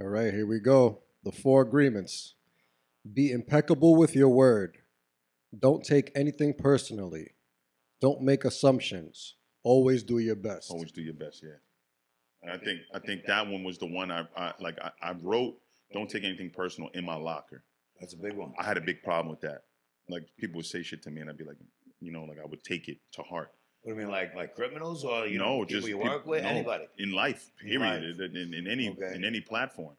All 0.00 0.08
right, 0.08 0.32
here 0.32 0.46
we 0.46 0.60
go. 0.60 1.00
The 1.24 1.32
four 1.32 1.62
agreements. 1.62 2.34
Be 3.14 3.32
impeccable 3.32 3.96
with 3.96 4.14
your 4.14 4.28
word. 4.28 4.76
Don't 5.58 5.82
take 5.82 6.12
anything 6.14 6.52
personally. 6.52 7.30
Don't 8.00 8.20
make 8.20 8.44
assumptions. 8.44 9.36
Always 9.62 10.02
do 10.02 10.18
your 10.18 10.36
best. 10.36 10.70
Always 10.70 10.92
do 10.92 11.00
your 11.00 11.14
best, 11.14 11.42
yeah. 11.42 11.56
And 12.42 12.52
I 12.52 12.62
think 12.62 12.80
I 12.94 12.98
think 12.98 13.24
that 13.26 13.46
one 13.46 13.64
was 13.64 13.78
the 13.78 13.86
one 13.86 14.10
I, 14.10 14.26
I 14.36 14.52
like. 14.60 14.78
I, 14.80 14.90
I 15.02 15.12
wrote, 15.22 15.56
"Don't 15.92 16.08
take 16.08 16.24
anything 16.24 16.50
personal" 16.50 16.90
in 16.94 17.04
my 17.04 17.16
locker. 17.16 17.62
That's 18.00 18.14
a 18.14 18.16
big 18.16 18.34
one. 18.34 18.52
I 18.58 18.64
had 18.64 18.76
a 18.76 18.80
big 18.80 19.02
problem 19.02 19.28
with 19.30 19.40
that. 19.42 19.64
Like 20.08 20.24
people 20.38 20.56
would 20.58 20.66
say 20.66 20.82
shit 20.82 21.02
to 21.04 21.10
me, 21.10 21.20
and 21.20 21.30
I'd 21.30 21.36
be 21.38 21.44
like, 21.44 21.58
you 22.00 22.10
know, 22.12 22.24
like 22.24 22.38
I 22.42 22.46
would 22.46 22.64
take 22.64 22.88
it 22.88 22.98
to 23.12 23.22
heart. 23.22 23.50
What 23.82 23.92
do 23.94 23.98
you 24.00 24.04
mean, 24.06 24.12
like 24.12 24.34
like 24.34 24.54
criminals 24.54 25.04
or 25.04 25.26
you 25.26 25.38
no, 25.38 25.44
know 25.44 25.64
people 25.64 25.66
just 25.80 25.88
you 25.88 25.98
work 25.98 26.26
with, 26.26 26.42
no, 26.42 26.48
anybody? 26.50 26.84
in 26.98 27.12
life, 27.12 27.50
In 27.62 27.68
period, 27.68 28.18
life. 28.18 28.30
in, 28.30 28.36
in, 28.36 28.54
in 28.54 28.66
any 28.66 28.88
Okay. 28.90 29.14
in 29.14 29.24
any 29.24 29.40
platform. 29.40 29.94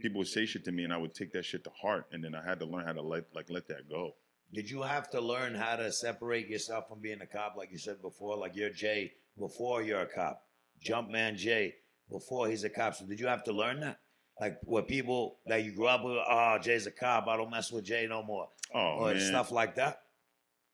People 0.00 0.18
would 0.18 0.28
say 0.28 0.44
shit 0.44 0.64
to 0.64 0.72
me, 0.72 0.84
and 0.84 0.92
I 0.92 0.96
would 0.96 1.14
take 1.14 1.32
that 1.32 1.44
shit 1.44 1.64
to 1.64 1.70
heart, 1.70 2.06
and 2.12 2.22
then 2.22 2.34
I 2.34 2.44
had 2.44 2.58
to 2.60 2.66
learn 2.66 2.84
how 2.84 2.92
to 2.92 3.02
let 3.02 3.24
like 3.34 3.48
let 3.48 3.68
that 3.68 3.88
go. 3.88 4.14
Did 4.52 4.68
you 4.70 4.82
have 4.82 5.08
to 5.10 5.20
learn 5.20 5.54
how 5.54 5.76
to 5.76 5.90
separate 5.90 6.48
yourself 6.48 6.88
from 6.88 7.00
being 7.00 7.20
a 7.22 7.26
cop, 7.26 7.54
like 7.56 7.70
you 7.72 7.78
said 7.78 8.02
before? 8.02 8.36
Like 8.36 8.54
you're 8.54 8.70
Jay 8.70 9.12
before 9.38 9.82
you're 9.82 10.02
a 10.02 10.06
cop, 10.06 10.42
Jumpman 10.84 11.36
Jay 11.36 11.74
before 12.10 12.48
he's 12.48 12.62
a 12.64 12.70
cop. 12.70 12.94
So 12.94 13.06
did 13.06 13.18
you 13.18 13.26
have 13.26 13.42
to 13.44 13.52
learn 13.52 13.80
that? 13.80 13.98
Like 14.40 14.58
what 14.64 14.88
people 14.88 15.36
that 15.46 15.64
you 15.64 15.72
grew 15.72 15.86
up 15.86 16.04
with? 16.04 16.16
Oh, 16.28 16.58
Jay's 16.60 16.86
a 16.86 16.90
cop. 16.90 17.26
I 17.28 17.36
don't 17.36 17.50
mess 17.50 17.70
with 17.70 17.84
Jay 17.84 18.06
no 18.08 18.22
more, 18.22 18.48
Oh 18.74 18.96
or 18.98 19.14
man, 19.14 19.20
stuff 19.20 19.52
like 19.52 19.76
that. 19.76 20.00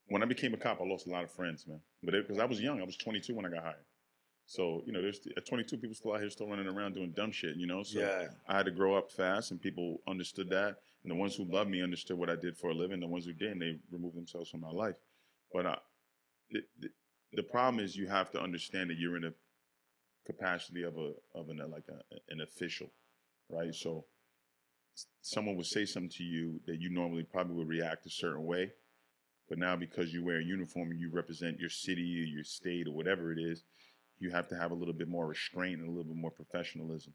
when 0.07 0.23
I 0.23 0.25
became 0.25 0.53
a 0.53 0.57
cop, 0.57 0.81
I 0.81 0.83
lost 0.85 1.05
a 1.07 1.09
lot 1.11 1.23
of 1.23 1.31
friends, 1.31 1.67
man. 1.67 1.79
But 2.03 2.13
because 2.13 2.39
I 2.39 2.45
was 2.45 2.59
young, 2.59 2.81
I 2.81 2.83
was 2.83 2.97
22 2.97 3.35
when 3.35 3.45
I 3.45 3.49
got 3.49 3.61
hired. 3.63 3.85
So 4.47 4.81
you 4.85 4.91
know, 4.91 5.01
there's 5.01 5.19
at 5.37 5.45
22 5.45 5.77
people 5.77 5.95
still 5.95 6.13
out 6.13 6.21
here 6.21 6.29
still 6.31 6.47
running 6.47 6.67
around 6.67 6.95
doing 6.95 7.11
dumb 7.11 7.31
shit. 7.31 7.55
You 7.55 7.67
know, 7.67 7.83
so 7.83 7.99
yeah, 7.99 8.27
I 8.47 8.57
had 8.57 8.65
to 8.65 8.71
grow 8.71 8.97
up 8.97 9.11
fast, 9.11 9.51
and 9.51 9.61
people 9.61 10.01
understood 10.07 10.49
that. 10.49 10.77
And 11.03 11.11
the 11.11 11.15
ones 11.15 11.35
who 11.35 11.45
loved 11.45 11.69
me 11.69 11.81
understood 11.83 12.17
what 12.17 12.29
I 12.29 12.35
did 12.35 12.57
for 12.57 12.69
a 12.71 12.73
living. 12.73 12.99
The 12.99 13.07
ones 13.07 13.25
who 13.25 13.33
didn't, 13.33 13.59
they 13.59 13.77
removed 13.91 14.15
themselves 14.17 14.49
from 14.49 14.61
my 14.61 14.69
life. 14.71 14.95
But 15.53 15.65
I, 15.65 15.77
the, 16.51 16.61
the, 16.79 16.89
the 17.33 17.43
problem 17.43 17.83
is, 17.83 17.95
you 17.95 18.07
have 18.07 18.31
to 18.31 18.41
understand 18.41 18.89
that 18.89 18.97
you're 18.97 19.17
in 19.17 19.23
a 19.23 19.33
capacity 20.25 20.83
of 20.83 20.97
a 20.97 21.13
of 21.35 21.49
an 21.49 21.57
like 21.71 21.85
a, 21.89 22.01
an 22.33 22.41
official, 22.41 22.87
right? 23.51 23.73
So 23.73 24.05
someone 25.21 25.55
would 25.55 25.65
say 25.65 25.85
something 25.85 26.09
to 26.09 26.23
you 26.23 26.59
that 26.67 26.79
you 26.79 26.89
normally 26.89 27.23
probably 27.23 27.55
would 27.55 27.67
react 27.67 28.05
a 28.05 28.09
certain 28.09 28.45
way, 28.45 28.71
but 29.49 29.57
now 29.57 29.75
because 29.75 30.13
you 30.13 30.23
wear 30.23 30.39
a 30.39 30.43
uniform 30.43 30.91
and 30.91 30.99
you 30.99 31.09
represent 31.11 31.59
your 31.59 31.69
city 31.69 32.21
or 32.21 32.25
your 32.25 32.43
state 32.43 32.87
or 32.87 32.93
whatever 32.93 33.31
it 33.31 33.39
is, 33.39 33.63
you 34.19 34.29
have 34.31 34.47
to 34.49 34.55
have 34.55 34.71
a 34.71 34.75
little 34.75 34.93
bit 34.93 35.07
more 35.07 35.27
restraint 35.27 35.79
and 35.79 35.87
a 35.87 35.91
little 35.91 36.05
bit 36.05 36.15
more 36.15 36.31
professionalism. 36.31 37.13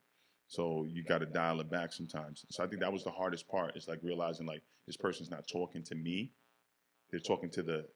So 0.48 0.86
you 0.88 1.02
got 1.02 1.18
to 1.18 1.26
dial 1.26 1.60
it 1.60 1.70
back 1.70 1.92
sometimes. 1.92 2.44
So 2.50 2.62
I 2.62 2.66
think 2.66 2.80
that 2.80 2.92
was 2.92 3.04
the 3.04 3.10
hardest 3.10 3.48
part. 3.48 3.74
It's 3.74 3.88
like 3.88 4.00
realizing 4.02 4.46
like 4.46 4.62
this 4.86 4.96
person's 4.96 5.30
not 5.30 5.48
talking 5.48 5.82
to 5.84 5.94
me; 5.94 6.32
they're 7.10 7.20
talking 7.20 7.50
to 7.50 7.62
the 7.62 7.86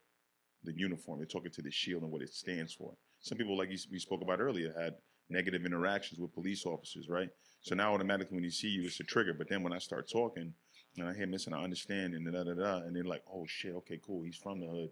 the 0.64 0.72
uniform. 0.76 1.18
They're 1.18 1.26
talking 1.26 1.52
to 1.52 1.62
the 1.62 1.70
shield 1.70 2.02
and 2.02 2.10
what 2.10 2.22
it 2.22 2.30
stands 2.30 2.74
for. 2.74 2.94
Some 3.20 3.38
people, 3.38 3.56
like 3.56 3.68
we 3.68 3.98
spoke 3.98 4.22
about 4.22 4.40
earlier, 4.40 4.74
had 4.76 4.94
negative 5.30 5.64
interactions 5.64 6.20
with 6.20 6.34
police 6.34 6.66
officers, 6.66 7.08
right? 7.08 7.28
So 7.62 7.74
now 7.74 7.94
automatically 7.94 8.34
when 8.36 8.44
you 8.44 8.50
see 8.50 8.68
you, 8.68 8.84
it's 8.84 9.00
a 9.00 9.04
trigger. 9.04 9.34
But 9.34 9.48
then 9.48 9.62
when 9.62 9.72
I 9.72 9.78
start 9.78 10.08
talking 10.10 10.52
and 10.96 11.08
I 11.08 11.14
hear 11.14 11.26
missing, 11.26 11.52
I 11.54 11.62
understand 11.62 12.14
and 12.14 12.30
da 12.32 12.42
da 12.44 12.54
da, 12.54 12.76
and 12.78 12.94
they're 12.94 13.04
like, 13.04 13.22
oh 13.32 13.44
shit, 13.46 13.74
okay, 13.76 14.00
cool. 14.04 14.22
He's 14.24 14.36
from 14.36 14.60
the 14.60 14.66
hood. 14.66 14.90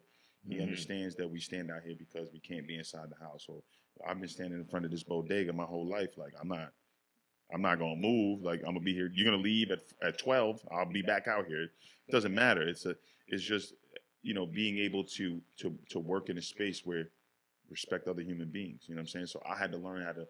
He 0.48 0.56
Mhm. 0.56 0.62
understands 0.62 1.14
that 1.16 1.28
we 1.28 1.40
stand 1.40 1.70
out 1.70 1.82
here 1.82 1.96
because 1.98 2.32
we 2.32 2.40
can't 2.40 2.66
be 2.66 2.76
inside 2.76 3.10
the 3.10 3.16
house. 3.24 3.44
So 3.46 3.64
I've 4.06 4.20
been 4.20 4.28
standing 4.28 4.60
in 4.60 4.66
front 4.66 4.84
of 4.84 4.90
this 4.90 5.02
bodega 5.02 5.52
my 5.52 5.64
whole 5.64 5.86
life. 5.88 6.16
Like 6.16 6.32
I'm 6.40 6.48
not, 6.48 6.72
I'm 7.52 7.62
not 7.62 7.78
gonna 7.78 7.96
move. 7.96 8.42
Like 8.42 8.60
I'm 8.60 8.74
gonna 8.74 8.80
be 8.80 8.94
here. 8.94 9.10
You're 9.12 9.30
gonna 9.30 9.42
leave 9.42 9.70
at 9.70 9.80
at 10.02 10.18
12. 10.18 10.60
I'll 10.70 10.86
be 10.86 11.02
back 11.02 11.26
out 11.26 11.46
here. 11.46 11.64
It 11.64 12.12
doesn't 12.12 12.34
matter. 12.34 12.62
It's 12.62 12.86
a, 12.86 12.94
it's 13.26 13.42
just, 13.42 13.74
you 14.22 14.34
know, 14.34 14.46
being 14.46 14.78
able 14.78 15.04
to 15.04 15.40
to 15.58 15.76
to 15.90 15.98
work 15.98 16.28
in 16.28 16.38
a 16.38 16.42
space 16.42 16.84
where 16.86 17.10
respect 17.70 18.08
other 18.08 18.22
human 18.22 18.50
beings. 18.50 18.84
You 18.86 18.94
know 18.94 19.00
what 19.00 19.02
I'm 19.04 19.08
saying? 19.08 19.26
So 19.26 19.42
I 19.48 19.56
had 19.58 19.72
to 19.72 19.78
learn 19.78 20.02
how 20.02 20.12
to 20.12 20.26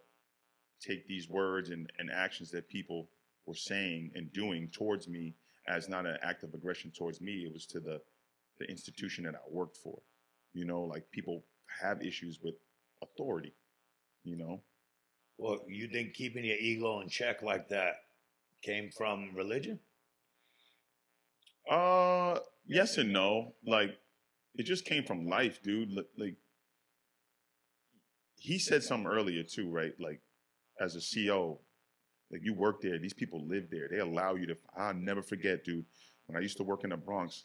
take 0.81 1.07
these 1.09 1.29
words 1.29 1.71
and, 1.71 1.91
and 1.99 2.11
actions 2.11 2.51
that 2.53 2.69
people 2.69 3.11
were 3.47 3.55
saying 3.55 4.13
and 4.15 4.33
doing 4.33 4.69
towards 4.69 5.09
me 5.09 5.35
as 5.69 5.89
not 5.89 6.07
an 6.07 6.17
act 6.23 6.43
of 6.45 6.55
aggression 6.55 6.91
towards 6.97 7.21
me. 7.21 7.45
It 7.47 7.53
was 7.53 7.67
to 7.67 7.81
the 7.81 8.01
the 8.59 8.69
institution 8.69 9.25
that 9.25 9.35
I 9.35 9.41
worked 9.51 9.77
for. 9.77 10.01
You 10.53 10.65
know, 10.65 10.83
like 10.83 11.11
people 11.13 11.45
have 11.83 12.03
issues 12.03 12.41
with 12.43 12.55
authority. 13.03 13.55
You 14.25 14.37
know, 14.37 14.63
Well, 15.39 15.61
you 15.69 15.89
think 15.89 16.15
keeping 16.15 16.45
your 16.45 16.57
ego 16.59 17.01
in 17.01 17.09
check 17.09 17.43
like 17.43 17.69
that 17.69 17.97
came 18.63 18.91
from 18.91 19.35
religion? 19.35 19.81
uh, 21.71 22.39
yes 22.67 22.99
and 22.99 23.13
no. 23.13 23.55
Like 23.67 23.99
it 24.55 24.65
just 24.65 24.85
came 24.85 25.05
from 25.05 25.27
life, 25.27 25.63
dude. 25.63 25.93
Like 26.17 26.37
he 28.39 28.59
said 28.59 28.83
something 28.83 29.11
earlier 29.11 29.43
too, 29.43 29.69
right? 29.71 29.93
Like 29.99 30.21
as 30.81 30.97
a 30.97 31.01
CEO, 31.01 31.59
like 32.31 32.43
you 32.45 32.55
work 32.55 32.81
there, 32.81 32.99
these 32.99 33.15
people 33.15 33.45
live 33.47 33.69
there. 33.71 33.89
They 33.91 33.99
allow 33.99 34.35
you 34.35 34.47
to. 34.47 34.57
I'll 34.77 34.95
never 34.95 35.23
forget, 35.23 35.65
dude. 35.65 35.85
When 36.27 36.37
I 36.37 36.41
used 36.41 36.57
to 36.59 36.63
work 36.63 36.85
in 36.85 36.91
the 36.91 36.97
Bronx, 36.97 37.45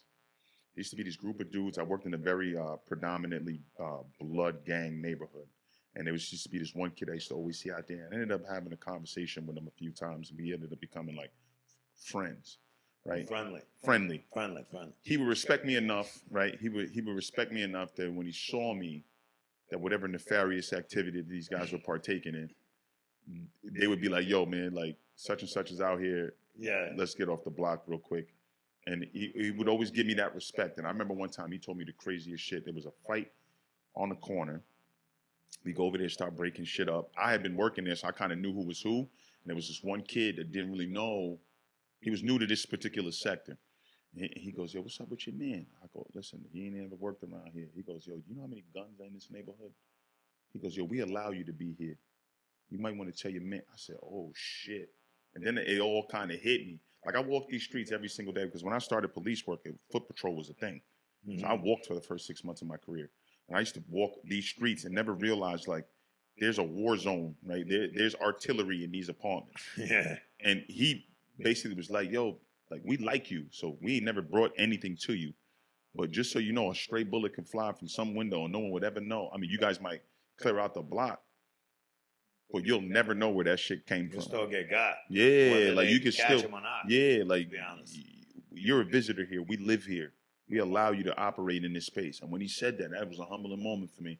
there 0.74 0.80
used 0.80 0.90
to 0.90 0.96
be 0.96 1.02
this 1.02 1.16
group 1.16 1.40
of 1.40 1.50
dudes. 1.50 1.78
I 1.78 1.82
worked 1.82 2.06
in 2.06 2.14
a 2.14 2.18
very 2.18 2.56
uh, 2.56 2.76
predominantly 2.86 3.60
uh, 3.82 3.98
blood 4.20 4.64
gang 4.66 5.00
neighborhood, 5.00 5.46
and 5.94 6.06
there 6.06 6.12
was 6.12 6.30
used 6.30 6.44
to 6.44 6.50
be 6.50 6.58
this 6.58 6.74
one 6.74 6.90
kid 6.90 7.08
I 7.10 7.14
used 7.14 7.28
to 7.28 7.34
always 7.34 7.58
see 7.58 7.70
out 7.70 7.88
there. 7.88 8.04
And 8.06 8.12
I 8.12 8.22
ended 8.22 8.32
up 8.32 8.42
having 8.48 8.72
a 8.72 8.76
conversation 8.76 9.46
with 9.46 9.56
him 9.56 9.66
a 9.66 9.78
few 9.78 9.90
times, 9.90 10.30
and 10.30 10.38
we 10.38 10.52
ended 10.52 10.72
up 10.72 10.80
becoming 10.80 11.16
like 11.16 11.32
friends, 11.96 12.58
right? 13.06 13.26
Friendly, 13.26 13.62
Friendly 13.82 14.24
friendly, 14.32 14.64
friendly. 14.70 14.92
he 15.02 15.16
would 15.16 15.28
respect 15.28 15.64
me 15.64 15.76
enough, 15.76 16.20
right? 16.30 16.58
He 16.60 16.68
would 16.68 16.90
he 16.90 17.00
would 17.00 17.14
respect 17.16 17.52
me 17.52 17.62
enough 17.62 17.94
that 17.94 18.12
when 18.12 18.26
he 18.26 18.32
saw 18.32 18.74
me, 18.74 19.04
that 19.74 19.80
whatever 19.80 20.06
nefarious 20.06 20.72
activity 20.72 21.20
these 21.20 21.48
guys 21.48 21.72
were 21.72 21.80
partaking 21.80 22.36
in, 22.36 22.48
they 23.64 23.88
would 23.88 24.00
be 24.00 24.08
like, 24.08 24.24
"Yo, 24.24 24.46
man, 24.46 24.72
like 24.72 24.96
such 25.16 25.42
and 25.42 25.50
such 25.50 25.72
is 25.72 25.80
out 25.80 25.98
here. 25.98 26.34
Yeah. 26.56 26.90
Let's 26.94 27.16
get 27.16 27.28
off 27.28 27.42
the 27.42 27.50
block 27.50 27.82
real 27.88 27.98
quick." 27.98 28.28
And 28.86 29.04
he, 29.12 29.32
he 29.34 29.50
would 29.50 29.68
always 29.68 29.90
give 29.90 30.06
me 30.06 30.14
that 30.14 30.32
respect. 30.32 30.78
And 30.78 30.86
I 30.86 30.90
remember 30.90 31.12
one 31.12 31.28
time 31.28 31.50
he 31.50 31.58
told 31.58 31.76
me 31.76 31.82
the 31.82 31.92
craziest 31.92 32.44
shit. 32.44 32.64
There 32.64 32.72
was 32.72 32.86
a 32.86 32.92
fight 33.04 33.32
on 33.96 34.10
the 34.10 34.14
corner. 34.14 34.62
We 35.64 35.72
go 35.72 35.86
over 35.86 35.98
there, 35.98 36.08
start 36.08 36.36
breaking 36.36 36.66
shit 36.66 36.88
up. 36.88 37.10
I 37.18 37.32
had 37.32 37.42
been 37.42 37.56
working 37.56 37.84
there, 37.84 37.96
so 37.96 38.06
I 38.06 38.12
kind 38.12 38.30
of 38.30 38.38
knew 38.38 38.52
who 38.52 38.64
was 38.64 38.80
who. 38.80 38.98
And 38.98 39.08
there 39.46 39.56
was 39.56 39.66
this 39.66 39.80
one 39.82 40.02
kid 40.02 40.36
that 40.36 40.52
didn't 40.52 40.70
really 40.70 40.86
know. 40.86 41.40
He 42.00 42.10
was 42.10 42.22
new 42.22 42.38
to 42.38 42.46
this 42.46 42.64
particular 42.64 43.10
sector. 43.10 43.58
He, 44.16 44.30
he 44.36 44.52
goes, 44.52 44.72
yo, 44.72 44.80
what's 44.82 45.00
up 45.00 45.08
with 45.08 45.26
your 45.26 45.34
man? 45.36 45.66
I 45.82 45.86
go, 45.92 46.06
listen, 46.14 46.40
he 46.52 46.66
ain't 46.66 46.76
ever 46.78 46.94
worked 46.96 47.22
around 47.24 47.50
here. 47.52 47.68
He 47.74 47.82
goes, 47.82 48.06
yo, 48.06 48.14
you 48.28 48.34
know 48.36 48.42
how 48.42 48.48
many 48.48 48.64
guns 48.74 49.00
are 49.00 49.06
in 49.06 49.14
this 49.14 49.28
neighborhood? 49.30 49.72
He 50.52 50.58
goes, 50.60 50.76
yo, 50.76 50.84
we 50.84 51.00
allow 51.00 51.30
you 51.30 51.44
to 51.44 51.52
be 51.52 51.74
here. 51.78 51.98
You 52.70 52.78
might 52.78 52.96
want 52.96 53.14
to 53.14 53.22
tell 53.22 53.30
your 53.30 53.42
man. 53.42 53.62
I 53.72 53.76
said, 53.76 53.96
oh 54.02 54.30
shit. 54.34 54.90
And 55.34 55.44
then 55.44 55.58
it 55.58 55.80
all 55.80 56.06
kind 56.06 56.30
of 56.30 56.38
hit 56.40 56.66
me. 56.66 56.78
Like 57.04 57.16
I 57.16 57.20
walk 57.20 57.48
these 57.48 57.64
streets 57.64 57.92
every 57.92 58.08
single 58.08 58.32
day 58.32 58.44
because 58.44 58.62
when 58.62 58.72
I 58.72 58.78
started 58.78 59.08
police 59.08 59.46
work, 59.46 59.66
foot 59.90 60.06
patrol 60.06 60.36
was 60.36 60.48
a 60.48 60.54
thing. 60.54 60.80
So 61.38 61.46
I 61.46 61.56
Mhm. 61.56 61.62
walked 61.62 61.86
for 61.86 61.94
the 61.94 62.00
first 62.00 62.26
six 62.26 62.44
months 62.44 62.62
of 62.62 62.68
my 62.68 62.76
career. 62.76 63.10
And 63.48 63.56
I 63.56 63.60
used 63.60 63.74
to 63.74 63.84
walk 63.88 64.20
these 64.24 64.46
streets 64.48 64.84
and 64.84 64.94
never 64.94 65.12
realized 65.12 65.66
like 65.68 65.86
there's 66.38 66.58
a 66.58 66.62
war 66.62 66.96
zone, 66.96 67.34
right? 67.44 67.68
There, 67.68 67.88
there's 67.88 68.14
artillery 68.16 68.84
in 68.84 68.90
these 68.92 69.08
apartments. 69.08 69.62
Yeah. 69.76 70.18
And 70.40 70.64
he 70.68 71.06
basically 71.38 71.76
was 71.76 71.90
like, 71.90 72.10
yo, 72.10 72.38
like 72.70 72.82
we 72.84 72.96
like 72.96 73.30
you, 73.30 73.46
so 73.50 73.76
we 73.80 73.96
ain't 73.96 74.04
never 74.04 74.22
brought 74.22 74.52
anything 74.58 74.96
to 75.02 75.14
you. 75.14 75.32
But 75.94 76.10
just 76.10 76.32
so 76.32 76.38
you 76.38 76.52
know, 76.52 76.70
a 76.70 76.74
stray 76.74 77.04
bullet 77.04 77.34
can 77.34 77.44
fly 77.44 77.72
from 77.72 77.88
some 77.88 78.14
window 78.14 78.44
and 78.44 78.52
no 78.52 78.58
one 78.58 78.70
would 78.72 78.84
ever 78.84 79.00
know. 79.00 79.30
I 79.32 79.38
mean, 79.38 79.50
you 79.50 79.58
guys 79.58 79.80
might 79.80 80.02
clear 80.40 80.58
out 80.58 80.74
the 80.74 80.82
block, 80.82 81.22
but 82.50 82.64
you'll 82.64 82.80
never 82.80 83.14
know 83.14 83.30
where 83.30 83.44
that 83.44 83.60
shit 83.60 83.86
came 83.86 84.08
from. 84.08 84.16
You 84.16 84.22
from. 84.22 84.22
still 84.22 84.46
get 84.48 84.70
got. 84.70 84.96
Yeah, 85.08 85.52
whether 85.52 85.74
like 85.74 85.86
they 85.86 85.92
you 85.92 86.00
can 86.00 86.12
catch 86.12 86.26
still, 86.26 86.40
him 86.40 86.54
or 86.54 86.60
not. 86.60 86.88
yeah, 86.88 87.22
like 87.24 87.50
be 87.50 87.58
honest. 87.58 87.96
you're 88.50 88.80
a 88.80 88.84
visitor 88.84 89.24
here. 89.24 89.42
We 89.42 89.56
live 89.56 89.84
here. 89.84 90.12
We 90.48 90.58
allow 90.58 90.90
you 90.90 91.04
to 91.04 91.16
operate 91.16 91.64
in 91.64 91.72
this 91.72 91.86
space. 91.86 92.20
And 92.20 92.30
when 92.30 92.40
he 92.40 92.48
said 92.48 92.76
that, 92.78 92.90
that 92.90 93.08
was 93.08 93.18
a 93.18 93.24
humbling 93.24 93.62
moment 93.62 93.90
for 93.94 94.02
me 94.02 94.18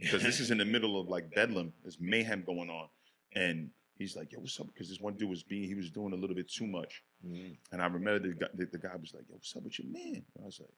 because 0.00 0.22
this 0.22 0.40
is 0.40 0.50
in 0.50 0.58
the 0.58 0.64
middle 0.64 0.98
of 0.98 1.08
like 1.08 1.34
bedlam. 1.34 1.72
There's 1.82 1.98
mayhem 2.00 2.42
going 2.44 2.70
on, 2.70 2.88
and 3.34 3.70
he's 4.00 4.16
like, 4.16 4.32
"Yo, 4.32 4.40
what's 4.40 4.58
up?" 4.58 4.66
Because 4.66 4.88
this 4.88 5.00
one 5.00 5.14
dude 5.14 5.30
was 5.30 5.42
being, 5.44 5.68
he 5.68 5.74
was 5.76 5.90
doing 5.90 6.12
a 6.12 6.16
little 6.16 6.34
bit 6.34 6.48
too 6.50 6.66
much. 6.66 7.04
Mhm. 7.24 7.56
And 7.70 7.80
I 7.80 7.86
remember 7.86 8.28
the 8.28 8.34
guy, 8.34 8.48
the, 8.54 8.66
the 8.66 8.78
guy 8.78 8.96
was 8.96 9.14
like, 9.14 9.24
"Yo, 9.28 9.34
what's 9.34 9.54
up 9.54 9.62
with 9.62 9.78
your 9.78 9.88
man?" 9.88 10.24
I 10.42 10.44
was 10.46 10.58
like, 10.58 10.70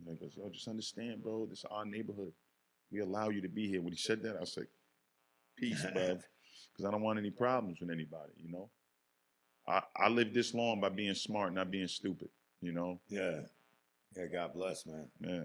you 0.00 0.06
know, 0.06 0.12
he 0.12 0.18
goes, 0.18 0.36
"Yo, 0.36 0.48
just 0.50 0.66
understand, 0.68 1.22
bro. 1.22 1.46
This 1.46 1.60
is 1.60 1.64
our 1.70 1.84
neighborhood. 1.84 2.32
We 2.90 3.00
allow 3.00 3.28
you 3.28 3.40
to 3.42 3.48
be 3.48 3.68
here." 3.68 3.80
When 3.82 3.92
he 3.92 3.98
said 3.98 4.22
that, 4.22 4.36
I 4.36 4.40
was 4.40 4.56
like, 4.56 4.70
"Peace, 5.56 5.84
bruv," 5.94 6.22
because 6.72 6.84
I 6.86 6.90
don't 6.90 7.02
want 7.02 7.18
any 7.18 7.30
problems 7.30 7.78
with 7.80 7.90
anybody. 7.90 8.32
You 8.38 8.50
know, 8.50 8.70
I 9.68 9.82
I 9.96 10.08
lived 10.08 10.34
this 10.34 10.54
long 10.54 10.80
by 10.80 10.88
being 10.88 11.14
smart, 11.14 11.52
not 11.54 11.70
being 11.70 11.88
stupid. 11.88 12.30
You 12.60 12.72
know, 12.72 13.00
Yeah. 13.08 13.40
Yeah, 14.16 14.26
God 14.26 14.52
bless, 14.52 14.84
man. 14.84 15.08
yeah, 15.20 15.40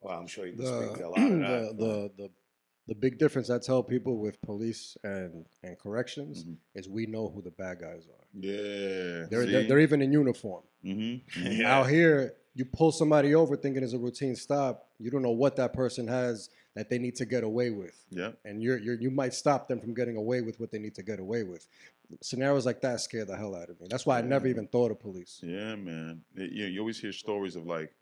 Well, 0.00 0.18
I'm 0.18 0.26
sure 0.26 0.46
you 0.46 0.54
can 0.54 0.62
The, 0.64 0.66
speak 0.66 0.94
to 0.98 1.06
a 1.06 1.08
lot 1.14 1.18
of 1.20 1.38
that. 1.38 1.76
the, 1.78 1.84
the, 1.84 2.22
the 2.24 2.30
big 2.94 3.18
difference 3.18 3.48
I 3.50 3.58
tell 3.58 3.82
people 3.82 4.18
with 4.18 4.40
police 4.42 4.96
and, 5.04 5.46
and 5.62 5.78
corrections 5.78 6.44
Mhm. 6.44 6.56
is 6.74 6.88
we 6.88 7.06
know 7.06 7.28
who 7.28 7.40
the 7.42 7.50
bad 7.50 7.80
guys 7.80 8.06
are. 8.08 8.26
yeah. 8.40 9.26
They're, 9.30 9.46
they're, 9.46 9.64
they're 9.68 9.78
even 9.80 10.02
in 10.02 10.12
uniform. 10.12 10.62
mm-hmm. 10.84 11.46
Yeah. 11.60 11.78
Out 11.78 11.88
here, 11.88 12.34
you 12.54 12.64
pull 12.66 12.92
somebody 12.92 13.34
over 13.34 13.56
thinking 13.56 13.82
it's 13.82 13.92
a 13.94 13.98
routine 13.98 14.36
stop. 14.36 14.88
You 14.98 15.10
don't 15.10 15.22
know 15.22 15.30
what 15.30 15.56
that 15.56 15.72
person 15.72 16.06
has 16.08 16.50
that 16.74 16.88
they 16.90 16.98
need 16.98 17.14
to 17.16 17.24
get 17.24 17.44
away 17.44 17.70
with. 17.70 18.04
Yeah, 18.10 18.32
And 18.44 18.62
you're, 18.62 18.78
you're, 18.78 18.94
you 19.00 19.10
might 19.10 19.32
stop 19.34 19.68
them 19.68 19.78
from 19.80 19.94
getting 19.94 20.16
away 20.16 20.40
with 20.42 20.58
what 20.60 20.70
they 20.70 20.78
need 20.78 20.94
to 20.96 21.02
get 21.02 21.18
away 21.20 21.44
with. 21.44 21.66
Scenarios 22.20 22.66
like 22.66 22.80
that 22.82 23.00
scare 23.00 23.24
the 23.24 23.36
hell 23.36 23.54
out 23.54 23.70
of 23.70 23.80
me. 23.80 23.86
That's 23.88 24.04
why 24.04 24.18
I 24.18 24.22
never 24.22 24.46
even 24.46 24.66
thought 24.66 24.90
of 24.90 24.98
police. 25.00 25.40
yeah, 25.42 25.76
man. 25.76 26.22
You, 26.34 26.66
you 26.66 26.80
always 26.80 26.98
hear 27.00 27.12
stories 27.12 27.56
of 27.56 27.64
like 27.66 27.94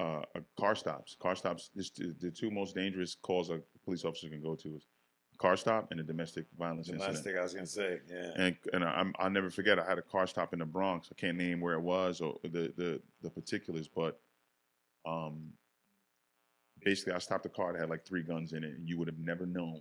uh, 0.00 0.22
uh, 0.34 0.40
car 0.58 0.74
stops. 0.74 1.16
Car 1.20 1.36
stops. 1.36 1.70
This, 1.74 1.90
the, 1.90 2.14
the 2.20 2.30
two 2.30 2.50
most 2.50 2.74
dangerous 2.74 3.16
calls 3.22 3.50
a 3.50 3.60
police 3.84 4.04
officer 4.04 4.28
can 4.28 4.42
go 4.42 4.54
to 4.54 4.76
is 4.76 4.86
car 5.38 5.56
stop 5.56 5.88
and 5.90 6.00
a 6.00 6.02
domestic 6.02 6.46
violence 6.58 6.88
incident. 6.88 7.16
Domestic, 7.16 7.36
I 7.36 7.42
was 7.42 7.54
gonna 7.54 7.66
say, 7.66 7.98
yeah. 8.10 8.30
And 8.36 8.56
and 8.72 8.84
I, 8.84 9.04
I'll 9.18 9.30
never 9.30 9.50
forget. 9.50 9.78
I 9.78 9.84
had 9.84 9.98
a 9.98 10.02
car 10.02 10.26
stop 10.26 10.52
in 10.52 10.58
the 10.58 10.66
Bronx. 10.66 11.08
I 11.10 11.20
can't 11.20 11.36
name 11.36 11.60
where 11.60 11.74
it 11.74 11.80
was 11.80 12.20
or 12.20 12.36
the 12.42 12.72
the 12.76 13.00
the 13.22 13.30
particulars, 13.30 13.88
but 13.88 14.20
um, 15.06 15.52
basically, 16.84 17.12
I 17.12 17.18
stopped 17.18 17.46
a 17.46 17.50
car 17.50 17.72
that 17.72 17.80
had 17.80 17.90
like 17.90 18.04
three 18.04 18.22
guns 18.22 18.52
in 18.52 18.64
it, 18.64 18.70
and 18.70 18.88
you 18.88 18.98
would 18.98 19.08
have 19.08 19.18
never 19.18 19.46
known, 19.46 19.80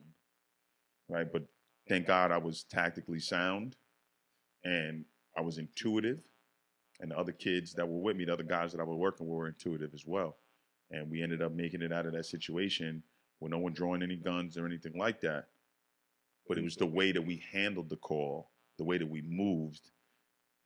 right? 1.10 1.32
But 1.32 1.44
thank 1.90 2.08
God 2.08 2.32
I 2.32 2.38
was 2.38 2.64
tactically 2.64 3.20
sound, 3.20 3.76
and 4.64 5.06
I 5.36 5.42
was 5.42 5.58
intuitive, 5.58 6.20
and 7.00 7.12
the 7.12 7.18
other 7.18 7.32
kids 7.32 7.74
that 7.74 7.88
were 7.88 8.00
with 8.00 8.16
me, 8.18 8.26
the 8.26 8.34
other 8.34 8.44
guys 8.44 8.72
that 8.72 8.82
I 8.82 8.84
was 8.84 8.98
working 8.98 9.28
with, 9.28 9.36
were 9.38 9.48
intuitive 9.48 9.94
as 9.94 10.04
well, 10.06 10.38
and 10.92 11.10
we 11.10 11.22
ended 11.22 11.42
up 11.42 11.52
making 11.54 11.82
it 11.82 11.92
out 11.94 12.06
of 12.06 12.14
that 12.14 12.26
situation 12.26 13.04
with 13.40 13.52
no 13.52 13.60
one 13.60 13.74
drawing 13.74 14.02
any 14.02 14.16
guns 14.16 14.58
or 14.58 14.66
anything 14.66 14.98
like 14.98 15.22
that 15.22 15.48
but 16.48 16.58
it 16.58 16.64
was 16.64 16.78
the 16.78 16.86
way 16.86 17.12
that 17.12 17.22
we 17.22 17.44
handled 17.52 17.90
the 17.90 17.98
call, 17.98 18.50
the 18.78 18.84
way 18.86 18.98
that 18.98 19.06
we 19.10 19.22
moved, 19.22 19.92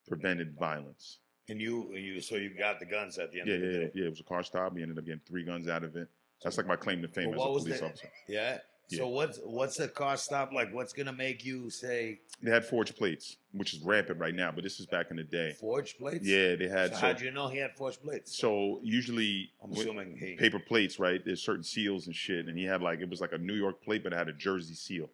prevented 0.08 0.56
violence. 0.60 1.18
And 1.50 1.60
you, 1.60 1.92
you, 1.96 2.22
so 2.22 2.36
you 2.36 2.52
got 2.56 2.80
the 2.80 2.86
guns 2.86 3.18
at 3.18 3.32
the 3.32 3.40
end 3.40 3.50
Yeah, 3.50 3.56
of 3.56 3.62
the 3.62 3.68
yeah, 3.68 3.80
day. 3.80 3.92
yeah. 3.96 4.06
It 4.06 4.10
was 4.12 4.20
a 4.20 4.24
car 4.24 4.44
stop. 4.44 4.74
We 4.74 4.84
ended 4.84 5.00
up 5.00 5.06
getting 5.06 5.22
three 5.28 5.44
guns 5.44 5.68
out 5.68 5.84
of 5.84 5.96
it. 5.96 6.08
That's 6.44 6.58
like 6.58 6.68
my 6.68 6.76
claim 6.76 7.02
to 7.02 7.08
fame 7.08 7.32
But 7.32 7.40
as 7.40 7.42
a 7.42 7.60
police 7.64 7.80
the- 7.80 7.86
officer. 7.88 8.12
Yeah. 8.28 8.60
Yeah. 8.92 9.00
So 9.00 9.08
what's 9.08 9.40
what's 9.44 9.80
a 9.80 9.88
car 9.88 10.18
stop 10.18 10.52
like? 10.54 10.74
What's 10.74 10.94
gonna 10.94 11.14
make 11.14 11.46
you 11.46 11.70
say 11.70 12.20
They 12.44 12.52
had 12.52 12.66
forged 12.66 12.96
plates, 12.98 13.38
which 13.54 13.74
is 13.74 13.80
rampant 13.82 14.20
right 14.20 14.36
now, 14.36 14.52
but 14.52 14.64
this 14.64 14.80
is 14.80 14.86
back 14.86 15.12
in 15.12 15.18
the 15.18 15.24
day. 15.24 15.56
forged 15.60 15.98
plates? 15.98 16.26
Yeah, 16.28 16.56
they 16.56 16.68
had 16.68 16.90
So 16.92 16.96
so, 16.96 17.02
how'd 17.02 17.22
you 17.22 17.32
know 17.32 17.48
he 17.48 17.58
had 17.60 17.76
forged 17.78 18.02
plates? 18.04 18.36
so 18.38 18.80
usually 18.84 19.52
I'm 19.64 19.70
with 19.70 19.80
assuming 19.80 20.18
he. 20.18 20.36
paper 20.36 20.60
plates, 20.60 21.00
right? 21.00 21.24
There's 21.24 21.42
certain 21.42 21.64
seals 21.64 22.08
and 22.08 22.16
shit, 22.16 22.48
and 22.48 22.58
he 22.58 22.66
had 22.66 22.82
like 22.82 23.00
it 23.00 23.10
was 23.10 23.22
like 23.22 23.32
a 23.34 23.38
New 23.38 23.56
York 23.56 23.84
plate, 23.84 24.04
but 24.04 24.14
it 24.14 24.18
had 24.18 24.28
a 24.28 24.34
Jersey 24.34 24.74
seal. 24.76 25.10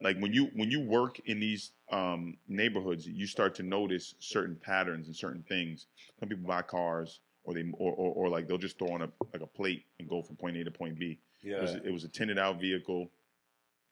Like 0.00 0.18
when 0.18 0.32
you 0.32 0.50
when 0.56 0.70
you 0.70 0.80
work 0.80 1.20
in 1.26 1.38
these 1.38 1.72
um, 1.92 2.36
neighborhoods, 2.48 3.06
you 3.06 3.26
start 3.26 3.54
to 3.56 3.62
notice 3.62 4.14
certain 4.18 4.56
patterns 4.56 5.06
and 5.06 5.14
certain 5.14 5.44
things. 5.48 5.86
Some 6.18 6.28
people 6.28 6.46
buy 6.48 6.62
cars, 6.62 7.20
or 7.44 7.54
they 7.54 7.64
or, 7.74 7.92
or, 7.92 8.12
or 8.14 8.28
like 8.28 8.48
they'll 8.48 8.58
just 8.58 8.78
throw 8.78 8.88
on 8.88 9.02
a 9.02 9.08
like 9.32 9.42
a 9.42 9.46
plate 9.46 9.84
and 10.00 10.08
go 10.08 10.22
from 10.22 10.34
point 10.36 10.56
A 10.56 10.64
to 10.64 10.70
point 10.72 10.98
B. 10.98 11.18
Yeah. 11.42 11.56
It 11.56 11.62
was 11.62 11.74
it 11.86 11.92
was 11.92 12.04
a 12.04 12.08
tinted 12.08 12.38
out 12.38 12.60
vehicle. 12.60 13.10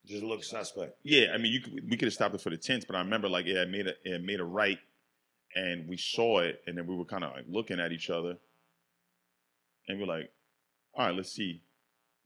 Just 0.06 0.22
look 0.22 0.42
suspect. 0.42 0.96
Yeah, 1.02 1.26
I 1.34 1.38
mean, 1.38 1.52
you 1.52 1.60
could, 1.60 1.90
we 1.90 1.96
could 1.96 2.06
have 2.06 2.14
stopped 2.14 2.34
it 2.34 2.40
for 2.40 2.50
the 2.50 2.56
tints, 2.56 2.86
but 2.86 2.96
I 2.96 3.00
remember 3.00 3.28
like 3.28 3.46
it 3.46 3.56
had 3.56 3.70
made 3.70 3.86
a 3.86 3.94
it 4.04 4.22
made 4.24 4.40
a 4.40 4.44
right, 4.44 4.78
and 5.54 5.86
we 5.88 5.96
saw 5.96 6.40
it, 6.40 6.62
and 6.66 6.78
then 6.78 6.86
we 6.86 6.96
were 6.96 7.04
kind 7.04 7.24
of 7.24 7.32
like 7.32 7.44
looking 7.48 7.78
at 7.78 7.92
each 7.92 8.08
other, 8.08 8.36
and 9.88 10.00
we're 10.00 10.06
like, 10.06 10.30
all 10.94 11.06
right, 11.06 11.14
let's 11.14 11.32
see, 11.32 11.62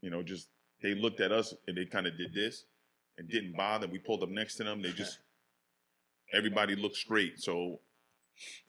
you 0.03 0.11
know, 0.11 0.23
just 0.23 0.49
they 0.83 0.95
looked 0.95 1.21
at 1.21 1.33
us 1.33 1.55
and 1.67 1.77
they 1.77 1.87
kind 1.87 2.07
of 2.07 2.17
did 2.17 2.35
this 2.35 2.65
and 3.17 3.29
didn't 3.29 3.57
bother. 3.57 3.87
We 3.87 3.99
pulled 3.99 4.23
up 4.23 4.29
next 4.29 4.57
to 4.57 4.65
them. 4.65 4.83
They 4.83 4.93
just 4.93 5.19
everybody 6.33 6.77
looked 6.77 6.97
straight, 6.97 7.41
so 7.41 7.81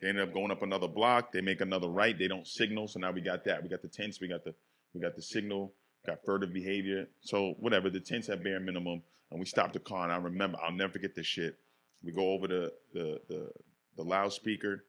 they 0.02 0.10
ended 0.10 0.27
up 0.27 0.34
going 0.34 0.52
up 0.52 0.61
another 0.61 0.88
block. 0.88 1.32
They 1.32 1.41
make 1.41 1.61
another 1.61 1.90
right. 1.90 2.18
They 2.18 2.27
don't 2.27 2.48
signal, 2.48 2.88
so 2.88 2.99
now 2.99 3.11
we 3.11 3.22
got 3.22 3.44
that. 3.45 3.61
We 3.61 3.69
got 3.69 3.82
the 3.82 3.88
tents. 3.88 4.19
We 4.19 4.27
got 4.27 4.44
the 4.44 4.53
we 4.94 5.02
got 5.02 5.15
the 5.15 5.22
signal. 5.22 5.73
Got 6.06 6.23
furtive 6.26 6.53
behavior. 6.53 7.07
So 7.22 7.56
whatever. 7.60 7.90
The 7.90 7.99
tents 7.99 8.30
at 8.30 8.44
bare 8.44 8.60
minimum, 8.60 9.02
and 9.32 9.40
we 9.40 9.45
stopped 9.45 9.73
the 9.73 9.80
car. 9.80 10.03
And 10.03 10.14
I 10.14 10.18
remember, 10.18 10.57
I'll 10.64 10.72
never 10.72 10.94
forget 10.94 11.15
this 11.15 11.26
shit. 11.26 11.57
We 12.03 12.11
go 12.11 12.32
over 12.32 12.48
the 12.48 12.73
the 12.94 13.19
the, 13.27 13.52
the 13.98 14.03
loudspeaker, 14.03 14.84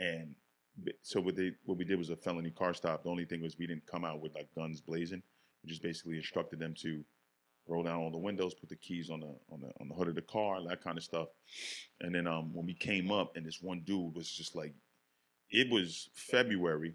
and 0.00 0.34
so 1.02 1.20
what 1.20 1.36
they 1.36 1.52
what 1.64 1.78
we 1.78 1.84
did 1.84 1.98
was 1.98 2.10
a 2.10 2.16
felony 2.16 2.50
car 2.50 2.74
stop. 2.74 3.04
The 3.04 3.10
only 3.10 3.24
thing 3.24 3.42
was 3.42 3.58
we 3.58 3.66
didn't 3.66 3.86
come 3.86 4.04
out 4.04 4.20
with 4.20 4.34
like 4.34 4.48
guns 4.54 4.80
blazing. 4.80 5.22
We 5.62 5.70
just 5.70 5.82
basically 5.82 6.16
instructed 6.16 6.58
them 6.58 6.74
to 6.82 7.04
roll 7.66 7.82
down 7.82 8.00
all 8.00 8.10
the 8.10 8.18
windows, 8.18 8.54
put 8.54 8.68
the 8.68 8.76
keys 8.76 9.10
on 9.10 9.20
the 9.20 9.34
on 9.52 9.60
the 9.60 9.70
on 9.80 9.88
the 9.88 9.94
hood 9.94 10.08
of 10.08 10.14
the 10.14 10.22
car, 10.22 10.60
that 10.66 10.82
kind 10.82 10.96
of 10.96 11.04
stuff. 11.04 11.28
And 12.00 12.14
then 12.14 12.26
um 12.26 12.52
when 12.52 12.66
we 12.66 12.74
came 12.74 13.12
up, 13.12 13.36
and 13.36 13.46
this 13.46 13.60
one 13.60 13.82
dude 13.84 14.14
was 14.14 14.30
just 14.30 14.56
like, 14.56 14.74
it 15.50 15.70
was 15.70 16.10
February, 16.14 16.94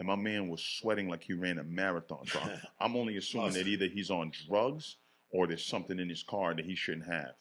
and 0.00 0.06
my 0.08 0.16
man 0.16 0.48
was 0.48 0.62
sweating 0.64 1.08
like 1.08 1.22
he 1.22 1.34
ran 1.34 1.58
a 1.58 1.62
marathon. 1.64 2.26
So 2.26 2.40
I'm- 2.40 2.58
I'm 2.80 2.96
only 2.96 3.16
assuming 3.18 3.52
that 3.52 3.68
either 3.68 3.86
he's 3.86 4.10
on 4.10 4.32
drugs 4.48 4.96
or 5.30 5.46
there's 5.46 5.64
something 5.64 6.00
in 6.00 6.08
his 6.08 6.22
car 6.24 6.54
that 6.54 6.64
he 6.64 6.74
shouldn't 6.74 7.06
have. 7.06 7.34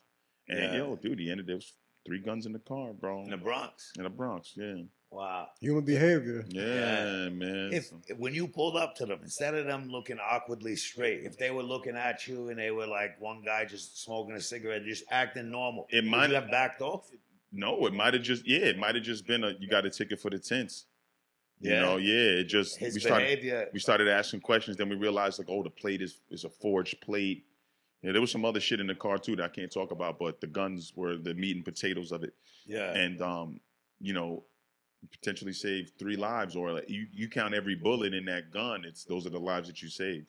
And 0.47 0.59
Yeah. 0.59 0.75
yo, 0.75 0.95
dude, 0.97 1.19
he 1.19 1.31
ended 1.31 1.47
there 1.47 1.55
was 1.55 1.73
three 2.05 2.19
guns 2.19 2.45
in 2.45 2.51
the 2.53 2.59
car, 2.59 2.91
bro. 2.93 3.23
In 3.23 3.29
the 3.31 3.37
Bronx. 3.37 3.91
In 3.97 4.03
the 4.03 4.09
Bronx, 4.09 4.53
yeah. 4.55 4.75
Wow. 5.11 5.47
Human 5.61 5.85
behavior. 5.85 6.45
Yeah, 6.49 7.29
man. 7.29 7.69
If 7.73 7.85
So- 7.85 7.99
when 8.17 8.33
you 8.35 8.47
pulled 8.47 8.75
up 8.75 8.93
to 8.97 9.05
them, 9.05 9.19
instead 9.23 9.55
of 9.55 9.65
them 9.65 9.87
looking 9.89 10.19
awkwardly 10.19 10.75
straight, 10.75 11.23
if 11.23 11.37
they 11.37 11.49
were 11.51 11.63
looking 11.63 11.95
at 11.95 12.27
you 12.27 12.49
and 12.49 12.59
they 12.59 12.71
were 12.71 12.85
like 12.87 13.19
one 13.21 13.41
guy 13.43 13.63
just 13.65 14.03
smoking 14.03 14.35
a 14.35 14.41
cigarette, 14.41 14.83
just 14.83 15.05
acting 15.09 15.49
normal, 15.49 15.87
It 15.89 16.03
might- 16.03 16.29
have 16.31 16.51
backed 16.51 16.81
off. 16.81 17.09
no, 17.51 17.85
it 17.87 17.93
might 17.93 18.13
have 18.13 18.21
just 18.23 18.45
yeah, 18.45 18.65
it 18.65 18.77
might 18.77 18.93
have 18.95 19.03
just 19.03 19.25
been 19.25 19.43
a 19.45 19.51
you 19.59 19.67
got 19.67 19.85
a 19.85 19.89
ticket 19.89 20.19
for 20.19 20.29
the 20.29 20.37
tents. 20.39 20.85
You 21.61 21.71
Yeah. 21.71 21.81
know, 21.81 21.97
yeah. 21.97 22.39
It 22.39 22.45
just 22.45 22.77
His 22.77 22.93
we 22.93 22.99
started 23.01 23.25
behavior. 23.25 23.69
we 23.73 23.79
started 23.79 24.07
asking 24.07 24.39
questions. 24.41 24.77
Then 24.77 24.89
we 24.89 24.95
realized 24.95 25.39
like, 25.39 25.49
oh, 25.49 25.61
the 25.63 25.69
plate 25.69 26.01
is 26.01 26.19
is 26.29 26.43
a 26.45 26.49
forged 26.49 27.01
plate. 27.01 27.45
Yeah, 28.01 28.13
there 28.13 28.21
was 28.21 28.31
some 28.31 28.45
other 28.45 28.61
shit 28.61 28.79
in 28.79 28.87
the 28.87 28.95
car 28.95 29.17
too 29.17 29.35
that 29.35 29.43
I 29.43 29.49
can't 29.49 29.71
talk 29.71 29.91
about, 29.91 30.17
but 30.19 30.39
the 30.39 30.47
guns 30.47 30.93
were 30.95 31.17
the 31.17 31.33
meat 31.33 31.55
and 31.57 31.65
potatoes 31.65 32.13
of 32.13 32.23
it, 32.23 32.33
Yeah. 32.65 32.93
and 32.93 33.21
um, 33.21 33.59
you 33.99 34.13
know, 34.13 34.45
potentially 35.11 35.51
save 35.53 35.91
three 35.99 36.15
lives. 36.15 36.55
Or 36.55 36.71
like 36.71 36.89
you 36.89 37.07
you 37.11 37.27
count 37.27 37.53
every 37.53 37.75
bullet 37.75 38.13
in 38.13 38.23
that 38.25 38.51
gun, 38.51 38.85
it's 38.85 39.03
those 39.03 39.25
are 39.27 39.29
the 39.31 39.39
lives 39.39 39.67
that 39.67 39.81
you 39.81 39.89
saved. 39.89 40.27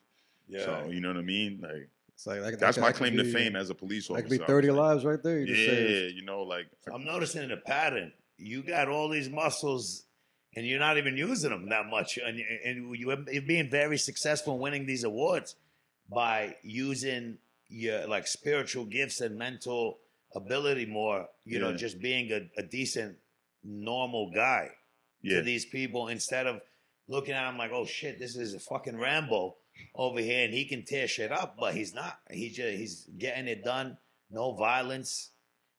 yeah. 0.49 0.65
So 0.65 0.89
you 0.91 0.99
know 0.99 1.09
what 1.09 1.17
I 1.17 1.21
mean? 1.21 1.59
Like 1.61 1.87
It's 2.13 2.27
like, 2.27 2.41
like 2.41 2.59
that's 2.59 2.75
that 2.75 2.81
my 2.81 2.87
could 2.91 2.97
claim 2.97 3.17
to 3.17 3.23
fame 3.31 3.55
as 3.55 3.69
a 3.69 3.75
police 3.75 4.07
That 4.09 4.15
officer. 4.15 4.27
could 4.27 4.37
be 4.39 4.43
I 4.43 4.47
30 4.47 4.71
like, 4.71 4.77
lives 4.77 5.05
right 5.05 5.23
there. 5.23 5.39
You 5.39 5.45
just 5.47 5.61
Yeah, 5.61 6.07
you 6.13 6.23
know, 6.23 6.41
like 6.43 6.67
I'm 6.93 7.05
noticing 7.05 7.49
a 7.51 7.57
pattern. 7.57 8.11
You 8.37 8.63
got 8.63 8.89
all 8.89 9.07
these 9.07 9.29
muscles, 9.29 10.07
and 10.55 10.65
you're 10.65 10.79
not 10.79 10.97
even 10.97 11.15
using 11.15 11.49
them 11.49 11.69
that 11.69 11.87
much, 11.87 12.17
and, 12.17 12.39
and 12.65 12.97
you, 12.97 13.15
you're 13.31 13.41
being 13.41 13.69
very 13.69 13.97
successful 13.97 14.55
in 14.55 14.59
winning 14.59 14.85
these 14.85 15.03
awards 15.03 15.55
by 16.09 16.55
using 16.61 17.37
your 17.69 18.07
like 18.07 18.27
spiritual 18.27 18.85
gifts 18.85 19.21
and 19.21 19.37
mental 19.37 19.99
ability 20.35 20.85
more. 20.85 21.27
You 21.45 21.59
know, 21.59 21.75
just 21.75 22.01
being 22.01 22.31
a, 22.31 22.49
a 22.59 22.63
decent, 22.63 23.17
normal 23.63 24.31
guy 24.31 24.71
yeah, 25.21 25.37
to 25.37 25.41
these 25.43 25.65
people 25.65 26.09
instead 26.09 26.47
of 26.47 26.61
looking 27.07 27.33
at 27.33 27.45
them 27.45 27.57
like, 27.57 27.71
oh 27.73 27.85
shit, 27.85 28.19
this 28.19 28.35
is 28.35 28.53
a 28.53 28.59
fucking 28.59 28.97
Rambo. 28.97 29.55
over 29.95 30.19
here 30.19 30.45
and 30.45 30.53
he 30.53 30.65
can 30.65 30.83
tear 30.83 31.07
shit 31.07 31.31
up, 31.31 31.57
but 31.59 31.73
he's 31.73 31.93
not. 31.93 32.19
He's 32.29 32.55
just 32.55 32.77
he's 32.77 33.07
getting 33.17 33.47
it 33.47 33.63
done. 33.63 33.97
No 34.29 34.53
violence. 34.53 35.30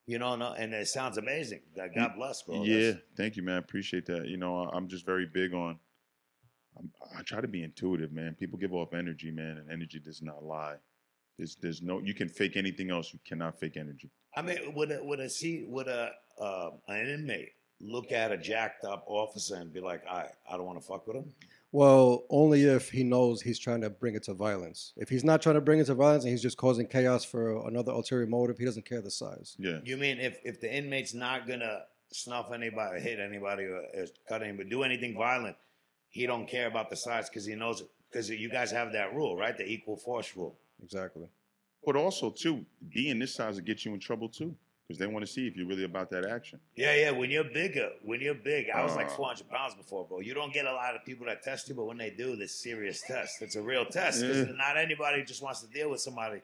You 0.07 0.19
know, 0.19 0.35
no, 0.35 0.53
and 0.53 0.75
it 0.75 0.89
sounds 0.89 1.17
amazing. 1.17 1.61
God 1.77 2.13
bless, 2.17 2.43
bro. 2.43 2.65
yeah, 2.65 2.79
That's- 2.79 3.03
thank 3.17 3.37
you, 3.37 3.43
man. 3.43 3.55
I 3.57 3.59
appreciate 3.59 4.07
that. 4.07 4.27
You 4.27 4.37
know, 4.37 4.57
I'm 4.57 4.89
just 4.89 5.07
very 5.07 5.27
big 5.27 5.55
on. 5.55 5.79
I'm, 6.77 6.91
I 7.17 7.23
try 7.23 7.41
to 7.41 7.49
be 7.49 7.63
intuitive, 7.63 8.13
man. 8.13 8.35
People 8.39 8.59
give 8.59 8.73
off 8.73 8.95
energy, 8.95 9.31
man, 9.31 9.59
and 9.59 9.71
energy 9.71 10.01
does 10.01 10.23
not 10.23 10.43
lie. 10.43 10.77
There's, 11.39 11.57
there's 11.57 11.83
no. 11.83 12.01
You 12.01 12.15
can 12.15 12.29
fake 12.29 12.57
anything 12.57 12.91
else. 12.91 13.13
You 13.13 13.21
cannot 13.25 13.59
fake 13.61 13.77
energy. 13.77 14.11
I 14.35 14.43
mean, 14.43 14.75
would 14.75 14.91
a 14.91 15.03
would 15.05 15.21
a 15.21 15.29
see 15.29 15.65
would 15.69 15.89
a 15.89 16.11
uh, 16.41 16.71
an 16.89 17.07
inmate 17.09 17.51
look 17.81 18.13
at 18.13 18.33
a 18.33 18.39
jacked 18.39 18.85
up 18.85 19.05
officer 19.07 19.57
and 19.57 19.73
be 19.73 19.81
like, 19.81 20.07
I 20.07 20.27
I 20.51 20.57
don't 20.57 20.67
want 20.67 20.81
to 20.81 20.87
fuck 20.87 21.07
with 21.07 21.17
him? 21.17 21.33
Well, 21.73 22.25
only 22.29 22.65
if 22.65 22.91
he 22.91 23.03
knows 23.03 23.41
he's 23.41 23.59
trying 23.59 23.81
to 23.81 23.89
bring 23.91 24.15
it 24.15 24.25
to 24.25 24.35
violence. 24.35 24.93
If 24.97 25.09
he's 25.09 25.25
not 25.25 25.41
trying 25.41 25.55
to 25.55 25.61
bring 25.63 25.81
it 25.81 25.87
to 25.87 25.95
violence 25.95 26.25
and 26.25 26.31
he's 26.31 26.43
just 26.43 26.59
causing 26.59 26.87
chaos 26.87 27.25
for 27.25 27.67
another 27.67 27.93
ulterior 27.93 28.27
motive, 28.27 28.59
he 28.59 28.65
doesn't 28.67 28.85
care 28.85 29.01
the 29.01 29.11
size. 29.11 29.57
Yeah, 29.59 29.79
You 29.83 29.97
mean 29.97 30.19
if 30.21 30.39
if 30.45 30.61
the 30.61 30.73
inmate's 30.73 31.15
not 31.15 31.49
gonna 31.49 31.85
snuff 32.13 32.53
anybody, 32.53 33.01
hit 33.01 33.19
anybody, 33.19 33.65
or, 33.65 33.79
or 33.95 34.07
cut 34.29 34.43
anybody, 34.43 34.69
do 34.69 34.83
anything 34.83 35.17
violent, 35.17 35.57
he 36.11 36.27
don't 36.27 36.47
care 36.47 36.67
about 36.67 36.91
the 36.91 36.97
size 36.97 37.31
because 37.31 37.47
he 37.47 37.55
knows 37.55 37.83
because 38.11 38.29
you 38.29 38.51
guys 38.51 38.71
have 38.71 38.93
that 38.93 39.15
rule, 39.15 39.35
right? 39.37 39.57
The 39.57 39.67
equal 39.67 39.97
force 39.97 40.37
rule. 40.37 40.59
Exactly. 40.83 41.27
but 41.87 41.97
also 41.97 42.29
too, 42.31 42.67
being 42.91 43.19
this 43.19 43.35
size 43.35 43.55
will 43.55 43.63
get 43.65 43.85
you 43.87 43.95
in 43.95 44.01
trouble 44.01 44.29
too, 44.29 44.55
because 44.93 44.99
they 44.99 45.07
want 45.13 45.27
to 45.27 45.33
see 45.33 45.47
if 45.47 45.57
you're 45.57 45.67
really 45.67 45.85
about 45.85 46.11
that 46.11 46.27
action. 46.27 46.61
Yeah, 46.77 46.95
yeah. 46.95 47.11
When 47.11 47.31
you're 47.31 47.45
bigger, 47.45 47.91
when 48.05 48.21
you're 48.21 48.35
big, 48.35 48.67
I 48.71 48.83
was 48.85 48.95
like 48.95 49.07
Uh. 49.07 49.17
400 49.17 49.49
pounds 49.49 49.75
before, 49.75 50.05
bro. 50.07 50.21
You 50.21 50.35
don't 50.35 50.53
get 50.53 50.67
a 50.67 50.73
lot 50.73 50.95
of 50.95 51.05
people 51.05 51.27
that 51.27 51.43
test 51.43 51.69
you, 51.69 51.75
but 51.75 51.85
when 51.87 51.97
they 51.97 52.11
do, 52.11 52.37
this 52.37 52.55
serious 52.55 53.01
test. 53.07 53.41
It's 53.41 53.57
a 53.57 53.63
real 53.63 53.87
test 53.87 54.21
because 54.21 54.49
Yeah. 54.49 54.55
not 54.57 54.77
anybody 54.77 55.25
just 55.25 55.43
wants 55.43 55.63
to 55.63 55.69
deal 55.69 55.91
with 55.91 56.01
somebody 56.01 56.43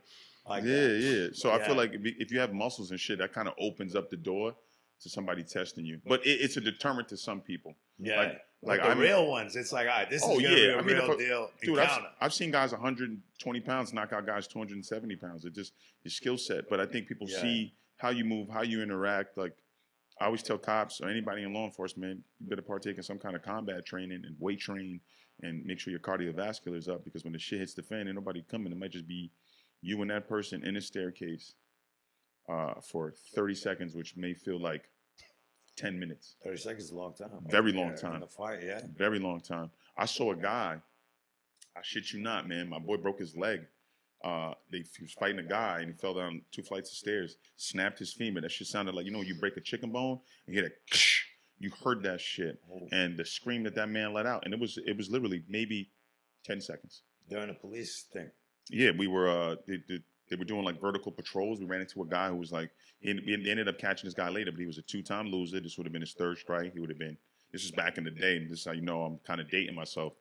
like 0.49 0.65
yeah, 0.65 0.75
that. 0.75 0.99
yeah. 1.01 1.11
Yeah. 1.11 1.27
So 1.35 1.51
I 1.53 1.59
feel 1.66 1.77
like 1.77 1.93
if, 1.95 2.31
you 2.33 2.39
have 2.41 2.55
muscles 2.55 2.91
and 2.91 2.99
shit, 2.99 3.19
that 3.19 3.33
kind 3.35 3.49
of 3.49 3.55
opens 3.61 3.95
up 3.95 4.09
the 4.09 4.16
door 4.16 4.55
to 5.03 5.09
somebody 5.11 5.45
testing 5.45 5.85
you. 5.85 6.01
But 6.07 6.27
it, 6.27 6.41
it's 6.41 6.57
a 6.57 6.61
deterrent 6.61 7.09
to 7.09 7.16
some 7.19 7.41
people. 7.43 7.75
Yeah. 7.99 8.16
Like- 8.16 8.41
Like, 8.61 8.81
like 8.81 8.83
the 8.83 8.89
I'm- 8.89 8.99
real 8.99 9.29
ones, 9.29 9.55
it's 9.55 9.70
like, 9.70 9.87
all 9.87 9.93
right, 9.95 10.11
this 10.11 10.20
is 10.20 10.29
Oh, 10.29 10.35
gonna 10.41 10.53
be 10.53 10.61
yeah. 10.62 10.69
a 10.73 10.79
I 10.79 10.83
mean, 10.83 10.97
real 10.97 11.12
I- 11.12 11.16
deal 11.16 11.51
Dude, 11.62 11.79
I've. 11.79 12.03
I've 12.20 12.35
seen 12.35 12.51
guys 12.51 12.73
120 12.73 13.61
pounds 13.61 13.93
knock 13.93 14.12
out 14.12 14.27
guys 14.27 14.49
270 14.49 15.15
pounds. 15.15 15.45
It 15.45 15.55
just 15.55 15.75
your 16.03 16.11
skill 16.11 16.37
set. 16.37 16.69
But 16.69 16.81
I 16.81 16.87
think 16.87 17.07
people 17.07 17.29
Yeah. 17.31 17.41
see 17.41 17.73
how 17.99 18.11
you 18.11 18.25
move, 18.25 18.49
how 18.49 18.62
you 18.62 18.83
interact. 18.83 19.37
Like 19.37 19.53
I 20.20 20.27
always 20.27 20.43
tell 20.43 20.59
cops 20.59 21.01
or 21.01 21.09
anybody 21.09 21.43
in 21.43 21.53
law 21.53 21.66
enforcement, 21.66 22.20
you 22.41 22.49
better 22.49 22.62
partake 22.62 22.97
in 22.97 23.03
some 23.03 23.19
kind 23.19 23.37
of 23.37 23.43
combat 23.43 23.85
training 23.85 24.23
and 24.25 24.35
weight 24.39 24.61
train 24.61 25.01
and 25.43 25.65
make 25.65 25.79
sure 25.79 25.91
your 25.91 26.01
cardiovascular 26.01 26.77
is 26.77 26.89
up 26.89 27.05
because 27.05 27.23
when 27.25 27.33
the 27.33 27.39
shit 27.39 27.61
hits 27.61 27.75
the 27.75 27.83
fan, 27.83 28.07
ain't 28.07 28.15
nobody 28.15 28.43
coming. 28.51 28.73
It 28.73 28.79
might 28.79 28.91
just 28.93 29.07
be 29.07 29.31
you 29.83 30.01
and 30.03 30.11
that 30.11 30.29
person 30.29 30.65
in 30.65 30.77
a 30.77 30.81
staircase 30.81 31.55
uh, 32.49 32.75
for 32.81 33.12
30 33.35 33.55
seconds, 33.55 33.95
which 33.95 34.16
may 34.16 34.35
feel 34.35 34.59
like 34.61 34.91
10 35.77 35.99
minutes. 35.99 36.35
30 36.43 36.57
seconds 36.57 36.85
is 36.85 36.91
a 36.91 36.97
long 36.97 37.15
time. 37.15 37.31
Very 37.49 37.73
long 37.73 37.91
Yeah, 37.91 37.97
time. 37.97 38.15
In 38.15 38.20
the 38.20 38.27
fight, 38.27 38.61
yeah. 38.65 38.81
Very 38.97 39.20
long 39.20 39.41
time. 39.41 39.70
I 39.97 40.07
saw 40.07 40.33
a 40.33 40.37
guy. 40.37 40.79
I 41.77 41.81
shit 41.83 42.12
you 42.12 42.20
not, 42.20 42.49
man. 42.49 42.69
My 42.69 42.81
boy 42.81 42.97
broke 42.97 43.20
his 43.20 43.37
leg. 43.37 43.61
Uh, 44.24 44.53
they, 44.73 44.78
he 44.78 45.03
was 45.03 45.12
fighting 45.12 45.39
a 45.39 45.49
guy 45.49 45.78
and 45.81 45.89
he 45.89 45.97
fell 45.97 46.15
down 46.15 46.43
two 46.51 46.62
flights 46.62 46.90
of 46.90 46.97
stairs, 46.97 47.36
snapped 47.57 47.99
his 47.99 48.12
femur. 48.12 48.40
That 48.40 48.51
shit 48.51 48.66
sounded 48.66 48.95
like 48.95 49.07
you 49.07 49.12
know 49.12 49.23
you 49.23 49.36
break 49.36 49.57
a 49.57 49.61
chicken 49.61 49.90
bone 49.90 50.19
and 50.47 50.55
you 50.55 50.61
hear 50.61 50.70
that. 50.70 51.01
You 51.61 51.70
heard 51.85 52.05
that 52.05 52.20
shit 52.20 52.61
and 52.93 53.16
the 53.16 53.24
scream 53.24 53.65
that 53.65 53.74
that 53.74 53.89
man 53.89 54.12
let 54.12 54.27
out, 54.27 54.45
and 54.45 54.55
it 54.55 54.61
was 54.61 54.78
it 54.86 54.97
was 54.97 55.11
literally 55.11 55.43
maybe 55.49 55.90
ten 56.45 56.61
seconds. 56.61 57.03
During 57.28 57.51
a 57.51 57.55
police 57.55 58.07
thing. 58.12 58.31
Yeah, 58.70 58.90
we 58.97 59.07
were 59.07 59.28
uh 59.28 59.57
they, 59.66 59.78
they, 59.89 59.99
they 60.31 60.36
were 60.36 60.45
doing 60.45 60.65
like 60.65 60.81
vertical 60.81 61.12
patrols. 61.12 61.61
We 61.61 61.66
ran 61.66 61.81
into 61.81 62.03
a 62.03 62.07
guy 62.07 62.28
who 62.28 62.36
was 62.36 62.53
like 62.53 62.70
he, 63.01 63.12
he 63.24 63.51
ended 63.51 63.69
up 63.69 63.78
catching 63.78 64.07
this 64.07 64.15
guy 64.15 64.28
later, 64.28 64.51
but 64.53 64.61
he 64.61 64.66
was 64.66 64.78
a 64.78 64.82
two 64.82 65.03
time 65.03 65.28
loser. 65.28 65.61
This 65.61 65.77
would 65.78 65.86
have 65.86 65.93
been 65.93 66.03
his 66.03 66.15
third 66.15 66.39
strike. 66.39 66.73
He 66.73 66.81
would 66.81 66.90
have 66.90 66.99
been. 66.99 67.16
This 67.53 67.65
is 67.65 67.70
back 67.70 67.99
in 67.99 68.05
the 68.05 68.11
day, 68.11 68.36
and 68.36 68.51
this 68.51 68.61
is 68.61 68.65
how 68.65 68.73
you 68.73 68.82
know 68.82 69.03
I'm 69.03 69.19
kind 69.27 69.40
of 69.40 69.51
dating 69.51 69.74
myself. 69.74 70.12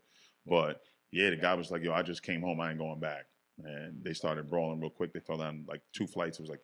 But 0.45 0.81
yeah, 1.11 1.29
the 1.29 1.35
guy 1.35 1.53
was 1.53 1.71
like, 1.71 1.83
"Yo, 1.83 1.93
I 1.93 2.01
just 2.01 2.23
came 2.23 2.41
home. 2.41 2.59
I 2.59 2.69
ain't 2.69 2.79
going 2.79 2.99
back." 2.99 3.25
And 3.63 4.03
they 4.03 4.13
started 4.13 4.49
brawling 4.49 4.79
real 4.79 4.89
quick. 4.89 5.13
They 5.13 5.19
fell 5.19 5.37
down 5.37 5.65
like 5.67 5.81
two 5.93 6.07
flights. 6.07 6.39
It 6.39 6.43
was 6.43 6.49
like, 6.49 6.61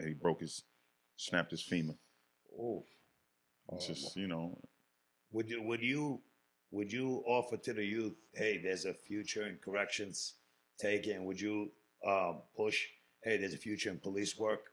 and 0.00 0.08
he 0.08 0.14
broke 0.14 0.40
his, 0.40 0.62
snapped 1.16 1.52
his 1.52 1.62
femur. 1.62 1.94
Oh. 2.58 2.84
It's 3.72 3.86
just 3.86 4.16
you 4.16 4.26
know, 4.26 4.58
Would 5.32 5.48
you 5.48 5.62
would 5.62 5.82
you 5.82 6.20
would 6.70 6.92
you 6.92 7.22
offer 7.26 7.56
to 7.56 7.72
the 7.72 7.84
youth, 7.84 8.14
hey, 8.34 8.60
there's 8.62 8.84
a 8.84 8.92
future 8.92 9.46
in 9.46 9.56
corrections, 9.64 10.34
take 10.78 11.06
it, 11.06 11.12
and 11.12 11.24
would 11.24 11.40
you 11.40 11.70
um, 12.06 12.42
push, 12.56 12.86
hey, 13.22 13.36
there's 13.36 13.54
a 13.54 13.58
future 13.58 13.90
in 13.90 13.98
police 13.98 14.36
work? 14.36 14.72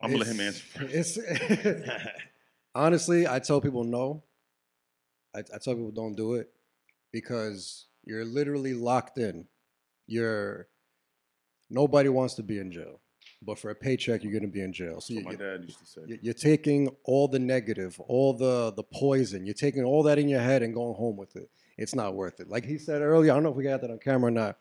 I'm 0.00 0.10
gonna 0.10 0.24
let 0.24 0.32
him 0.32 0.40
answer. 0.40 0.64
It's, 0.82 1.16
it's 1.16 1.88
honestly, 2.74 3.26
I 3.26 3.40
tell 3.40 3.60
people 3.60 3.84
no. 3.84 4.22
I, 5.34 5.40
I 5.40 5.58
tell 5.58 5.74
people 5.74 5.90
don't 5.90 6.14
do 6.14 6.34
it 6.34 6.50
because 7.10 7.86
you're 8.08 8.24
literally 8.24 8.74
locked 8.74 9.18
in. 9.18 9.46
You're 10.06 10.66
nobody 11.70 12.08
wants 12.08 12.34
to 12.34 12.42
be 12.42 12.58
in 12.58 12.72
jail, 12.72 13.00
but 13.42 13.58
for 13.58 13.70
a 13.70 13.74
paycheck, 13.74 14.22
you're 14.22 14.32
going 14.32 14.42
to 14.42 14.48
be 14.48 14.62
in 14.62 14.72
jail. 14.72 15.00
So 15.00 15.14
That's 15.14 15.26
what 15.26 15.32
you, 15.32 15.38
my 15.38 15.44
dad 15.44 15.64
used 15.64 15.78
to 15.80 15.86
say. 15.86 16.00
you- 16.06 16.18
you're 16.22 16.34
taking 16.34 16.88
all 17.04 17.28
the 17.28 17.38
negative, 17.38 18.00
all 18.08 18.32
the 18.32 18.72
the 18.72 18.82
poison. 18.82 19.44
You're 19.46 19.54
taking 19.54 19.84
all 19.84 20.02
that 20.04 20.18
in 20.18 20.28
your 20.28 20.40
head 20.40 20.62
and 20.62 20.72
going 20.74 20.94
home 20.94 21.16
with 21.16 21.36
it. 21.36 21.50
It's 21.76 21.94
not 21.94 22.14
worth 22.14 22.40
it. 22.40 22.48
Like 22.48 22.64
he 22.64 22.78
said 22.78 23.02
earlier, 23.02 23.30
I 23.30 23.34
don't 23.34 23.42
know 23.44 23.50
if 23.50 23.56
we 23.56 23.62
got 23.64 23.82
that 23.82 23.90
on 23.90 23.98
camera 23.98 24.28
or 24.28 24.32
not. 24.32 24.56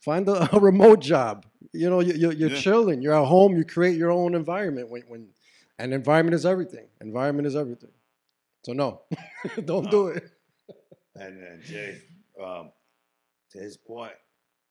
Find 0.00 0.28
a, 0.28 0.48
a 0.56 0.60
remote 0.60 1.00
job. 1.00 1.44
You 1.72 1.90
know, 1.90 2.00
you, 2.00 2.14
you're, 2.14 2.32
you're 2.32 2.50
Yeah. 2.50 2.60
chilling. 2.60 3.02
You're 3.02 3.14
at 3.20 3.26
home. 3.26 3.56
You 3.56 3.64
create 3.64 3.96
your 3.96 4.10
own 4.12 4.34
environment. 4.34 4.88
When, 4.88 5.02
when 5.08 5.28
and 5.78 5.92
environment 5.92 6.34
is 6.34 6.46
everything. 6.46 6.86
Environment 7.00 7.46
is 7.46 7.56
everything. 7.56 7.90
So 8.64 8.72
no, 8.72 9.02
don't 9.64 9.90
do 9.90 10.08
it. 10.08 10.30
And 11.14 11.42
uh, 11.42 11.62
Jay, 11.64 12.00
um, 12.42 12.70
to 13.52 13.58
his 13.58 13.76
point, 13.76 14.12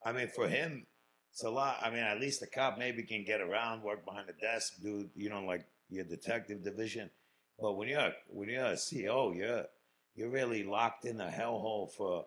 I 0.06 0.12
mean, 0.12 0.28
for 0.28 0.48
him, 0.48 0.86
it's 1.32 1.44
a 1.44 1.50
lot. 1.50 1.80
I 1.82 1.90
mean, 1.90 2.00
at 2.00 2.20
least 2.20 2.40
the 2.40 2.48
cop 2.48 2.78
maybe 2.78 3.04
can 3.04 3.24
get 3.24 3.42
around, 3.42 3.84
work 3.84 4.06
behind 4.06 4.28
the 4.28 4.34
desk, 4.34 4.76
do 4.82 5.10
you 5.16 5.30
know, 5.30 5.44
like 5.44 5.66
your 5.90 6.06
detective 6.06 6.64
division. 6.64 7.10
But 7.60 7.74
when 7.74 7.90
you're 7.90 8.14
when 8.30 8.50
you're 8.50 8.66
a 8.66 8.74
CEO, 8.74 9.36
you're 9.36 9.66
you're 10.16 10.30
really 10.30 10.64
locked 10.64 11.06
in 11.06 11.20
a 11.20 11.28
hellhole 11.28 11.92
for 11.92 12.26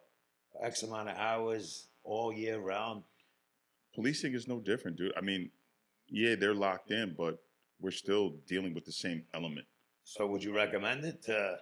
X 0.62 0.82
amount 0.82 1.08
of 1.08 1.16
hours 1.16 1.86
all 2.04 2.32
year 2.32 2.58
round. 2.58 3.02
Policing 3.94 4.34
is 4.34 4.46
no 4.46 4.60
different, 4.60 4.96
dude. 4.96 5.12
I 5.16 5.20
mean, 5.20 5.50
yeah, 6.08 6.34
they're 6.34 6.54
locked 6.54 6.90
in, 6.90 7.14
but 7.16 7.38
we're 7.80 7.90
still 7.90 8.34
dealing 8.46 8.74
with 8.74 8.84
the 8.84 8.92
same 8.92 9.24
element. 9.34 9.66
So 10.04 10.26
would 10.26 10.42
you 10.42 10.54
recommend 10.54 11.04
it 11.04 11.22
to? 11.24 11.58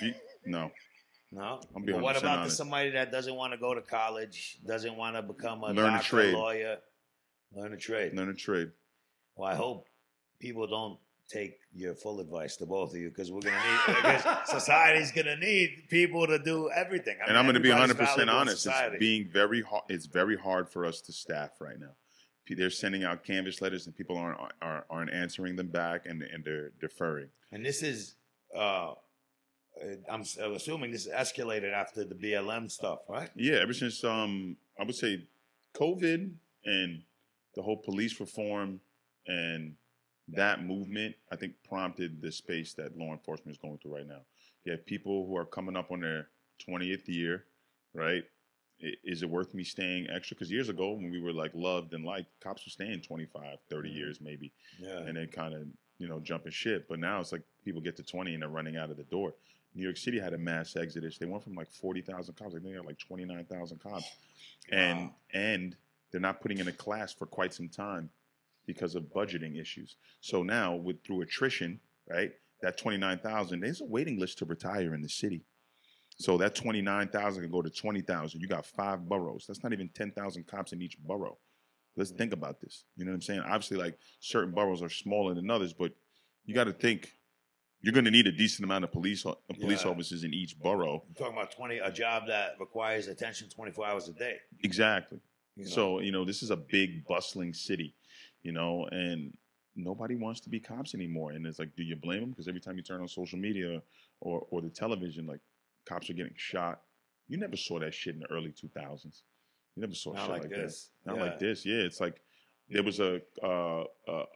You, 0.00 0.14
no, 0.46 0.70
No. 1.32 1.60
I'm 1.74 1.82
being 1.84 2.00
what 2.00 2.16
about 2.18 2.40
honest. 2.40 2.56
somebody 2.58 2.90
that 2.90 3.10
doesn't 3.10 3.34
want 3.34 3.52
to 3.54 3.58
go 3.58 3.74
to 3.74 3.80
college, 3.80 4.58
doesn't 4.66 4.96
want 4.96 5.16
to 5.16 5.22
become 5.22 5.62
a 5.64 5.72
Learn 5.72 5.94
a 5.94 6.02
trade. 6.02 6.34
lawyer, 6.34 6.76
learn 7.54 7.72
a 7.72 7.76
trade? 7.76 8.14
learn 8.14 8.28
a 8.28 8.34
trade. 8.34 8.70
Well, 9.34 9.48
I 9.50 9.54
hope 9.54 9.86
people 10.38 10.66
don't 10.66 10.98
take 11.30 11.58
your 11.72 11.94
full 11.94 12.20
advice 12.20 12.56
to 12.56 12.66
both 12.66 12.90
of 12.94 13.00
you 13.00 13.08
because 13.08 13.32
we're 13.32 13.40
gonna 13.40 13.56
need 13.56 13.96
because 13.96 14.24
society's 14.50 15.10
gonna 15.12 15.36
need 15.36 15.84
people 15.88 16.26
to 16.26 16.38
do 16.38 16.68
everything. 16.70 17.16
I 17.20 17.22
and 17.22 17.30
mean, 17.30 17.38
I'm 17.38 17.44
going 17.46 17.54
to 17.54 17.60
be 17.60 17.70
100 17.70 17.92
everybody's 17.92 18.12
percent 18.14 18.28
honest. 18.30 18.66
It's 18.66 18.98
being 18.98 19.26
very 19.26 19.62
hard. 19.62 19.84
It's 19.88 20.04
very 20.06 20.36
hard 20.36 20.68
for 20.68 20.84
us 20.84 21.00
to 21.02 21.12
staff 21.12 21.52
right 21.60 21.78
now. 21.80 21.94
They're 22.54 22.68
sending 22.68 23.04
out 23.04 23.24
canvas 23.24 23.62
letters, 23.62 23.86
and 23.86 23.96
people 23.96 24.18
aren't 24.18 24.38
are, 24.60 24.84
aren't 24.90 25.10
answering 25.10 25.56
them 25.56 25.68
back, 25.68 26.04
and 26.04 26.22
and 26.22 26.44
they're 26.44 26.72
deferring. 26.80 27.28
and 27.50 27.64
this 27.64 27.82
is, 27.82 28.16
uh, 28.54 28.92
I'm 30.10 30.22
assuming 30.54 30.90
this 30.90 31.08
escalated 31.08 31.72
after 31.72 32.04
the 32.04 32.14
BLM 32.14 32.70
stuff, 32.70 33.00
right? 33.08 33.30
Yeah, 33.34 33.54
ever 33.62 33.72
since 33.72 34.04
um, 34.04 34.56
I 34.78 34.84
would 34.84 34.94
say 34.94 35.26
COVID 35.74 36.30
and 36.64 37.02
the 37.54 37.62
whole 37.62 37.76
police 37.78 38.20
reform 38.20 38.80
and 39.26 39.74
that 40.28 40.64
movement, 40.64 41.14
I 41.30 41.36
think 41.36 41.54
prompted 41.66 42.20
the 42.20 42.30
space 42.30 42.74
that 42.74 42.96
law 42.96 43.12
enforcement 43.12 43.56
is 43.56 43.58
going 43.58 43.78
through 43.78 43.96
right 43.96 44.06
now. 44.06 44.20
You 44.64 44.72
have 44.72 44.86
people 44.86 45.26
who 45.26 45.36
are 45.36 45.44
coming 45.44 45.76
up 45.76 45.90
on 45.90 46.00
their 46.00 46.28
20th 46.68 47.08
year, 47.08 47.44
right? 47.94 48.22
Is 49.04 49.22
it 49.22 49.30
worth 49.30 49.54
me 49.54 49.64
staying 49.64 50.08
extra? 50.10 50.34
Because 50.34 50.50
years 50.50 50.68
ago, 50.68 50.92
when 50.92 51.10
we 51.10 51.20
were 51.20 51.32
like 51.32 51.52
loved 51.54 51.92
and 51.94 52.04
liked, 52.04 52.28
cops 52.40 52.64
were 52.66 52.70
staying 52.70 53.00
25, 53.02 53.58
30 53.70 53.90
Mhm. 53.90 53.94
years 53.96 54.20
maybe, 54.20 54.52
Yeah. 54.78 54.98
and 54.98 55.16
then 55.16 55.28
kind 55.28 55.54
of, 55.54 55.66
you 55.98 56.08
know, 56.08 56.20
jumping 56.20 56.52
shit. 56.52 56.88
But 56.88 56.98
now 56.98 57.20
it's 57.20 57.32
like 57.32 57.42
people 57.64 57.80
get 57.80 57.96
to 57.96 58.02
20 58.02 58.34
and 58.34 58.42
they're 58.42 58.48
running 58.48 58.76
out 58.76 58.90
of 58.90 58.96
the 58.96 59.04
door. 59.04 59.34
New 59.74 59.82
York 59.82 59.96
City 59.96 60.18
had 60.18 60.34
a 60.34 60.38
mass 60.38 60.76
exodus. 60.76 61.18
They 61.18 61.26
went 61.26 61.44
from 61.44 61.54
like 61.54 61.70
40,000 61.70 62.34
cops, 62.34 62.54
I 62.54 62.58
think 62.58 62.64
they 62.64 62.72
had 62.72 62.84
like 62.84 62.98
29,000 62.98 63.80
cops. 63.80 64.04
And 64.70 65.00
Wow. 65.00 65.14
and 65.32 65.76
they're 66.10 66.20
not 66.20 66.40
putting 66.40 66.58
in 66.58 66.68
a 66.68 66.72
class 66.72 67.12
for 67.12 67.26
quite 67.26 67.54
some 67.54 67.68
time 67.68 68.10
because 68.66 68.94
of 68.94 69.04
budgeting 69.04 69.60
issues. 69.60 69.96
So 70.20 70.42
now 70.42 70.76
with 70.76 71.02
through 71.02 71.22
attrition, 71.22 71.80
right? 72.08 72.32
That 72.60 72.76
29,000, 72.78 73.60
there's 73.60 73.80
a 73.80 73.84
waiting 73.84 74.18
list 74.18 74.38
to 74.38 74.44
retire 74.44 74.94
in 74.94 75.02
the 75.02 75.08
city. 75.08 75.44
So 76.18 76.36
that 76.38 76.54
29,000 76.54 77.42
can 77.42 77.50
go 77.50 77.62
to 77.62 77.70
20,000. 77.70 78.40
You 78.40 78.46
got 78.46 78.66
five 78.66 79.08
boroughs. 79.08 79.46
That's 79.46 79.62
not 79.62 79.72
even 79.72 79.88
10,000 79.88 80.46
cops 80.46 80.72
in 80.72 80.82
each 80.82 80.98
borough. 80.98 81.38
Let's 81.96 82.12
mm. 82.12 82.18
think 82.18 82.32
about 82.32 82.60
this. 82.60 82.84
You 82.96 83.04
know 83.04 83.10
what 83.10 83.16
I'm 83.16 83.22
saying? 83.22 83.40
Obviously, 83.40 83.78
like 83.78 83.98
certain 84.20 84.52
boroughs 84.52 84.82
are 84.82 84.88
smaller 84.88 85.34
than 85.34 85.50
others, 85.50 85.72
but 85.72 85.92
you 86.44 86.54
got 86.54 86.64
to 86.64 86.72
think 86.72 87.14
you're 87.82 87.92
going 87.92 88.04
to 88.04 88.10
need 88.10 88.26
a 88.26 88.32
decent 88.32 88.64
amount 88.64 88.84
of 88.84 88.92
police 88.92 89.24
police 89.60 89.84
Yeah. 89.84 89.90
officers 89.90 90.24
in 90.24 90.32
each 90.32 90.58
borough. 90.58 91.02
I'm 91.08 91.14
talking 91.14 91.34
about 91.36 91.50
twenty 91.52 91.78
a 91.78 91.90
job 91.92 92.26
that 92.28 92.56
requires 92.60 93.08
attention 93.08 93.48
twenty 93.48 93.72
four 93.72 93.86
hours 93.86 94.08
a 94.08 94.12
day. 94.12 94.36
Exactly. 94.62 95.18
you 95.56 95.64
know? 95.64 95.70
So 95.70 96.00
you 96.00 96.12
know, 96.12 96.24
this 96.24 96.42
is 96.42 96.50
a 96.50 96.56
big 96.56 97.04
bustling 97.06 97.52
city, 97.52 97.94
you 98.42 98.52
know, 98.52 98.86
and 98.92 99.36
nobody 99.74 100.14
wants 100.14 100.40
to 100.40 100.48
be 100.50 100.60
cops 100.60 100.94
anymore. 100.94 101.32
And 101.32 101.46
it's 101.46 101.58
like, 101.58 101.74
do 101.76 101.82
you 101.82 101.96
blame 101.96 102.20
them? 102.20 102.30
Because 102.30 102.46
every 102.48 102.60
time 102.60 102.76
you 102.76 102.82
turn 102.82 103.00
on 103.00 103.08
social 103.08 103.38
media 103.38 103.82
or 104.20 104.46
or 104.50 104.60
the 104.62 104.70
television, 104.70 105.26
like 105.26 105.40
cops 105.86 106.08
are 106.10 106.14
getting 106.14 106.34
shot. 106.36 106.82
You 107.28 107.38
never 107.38 107.56
saw 107.56 107.78
that 107.80 107.94
shit 107.94 108.14
in 108.14 108.20
the 108.20 108.30
early 108.30 108.50
2000s. 108.52 109.22
You 109.74 109.80
never 109.80 109.94
saw 109.94 110.12
not 110.12 110.22
shit 110.22 110.30
like, 110.30 110.42
like, 110.42 110.50
this. 110.50 110.90
that. 111.04 111.10
Not 111.12 111.16
Yeah. 111.16 111.22
like 111.30 111.38
this. 111.38 111.64
Yeah, 111.64 111.76
it's 111.78 112.00
like 112.00 112.20
there 112.68 112.82
was 112.82 113.00
a, 113.00 113.20
uh, 113.42 113.84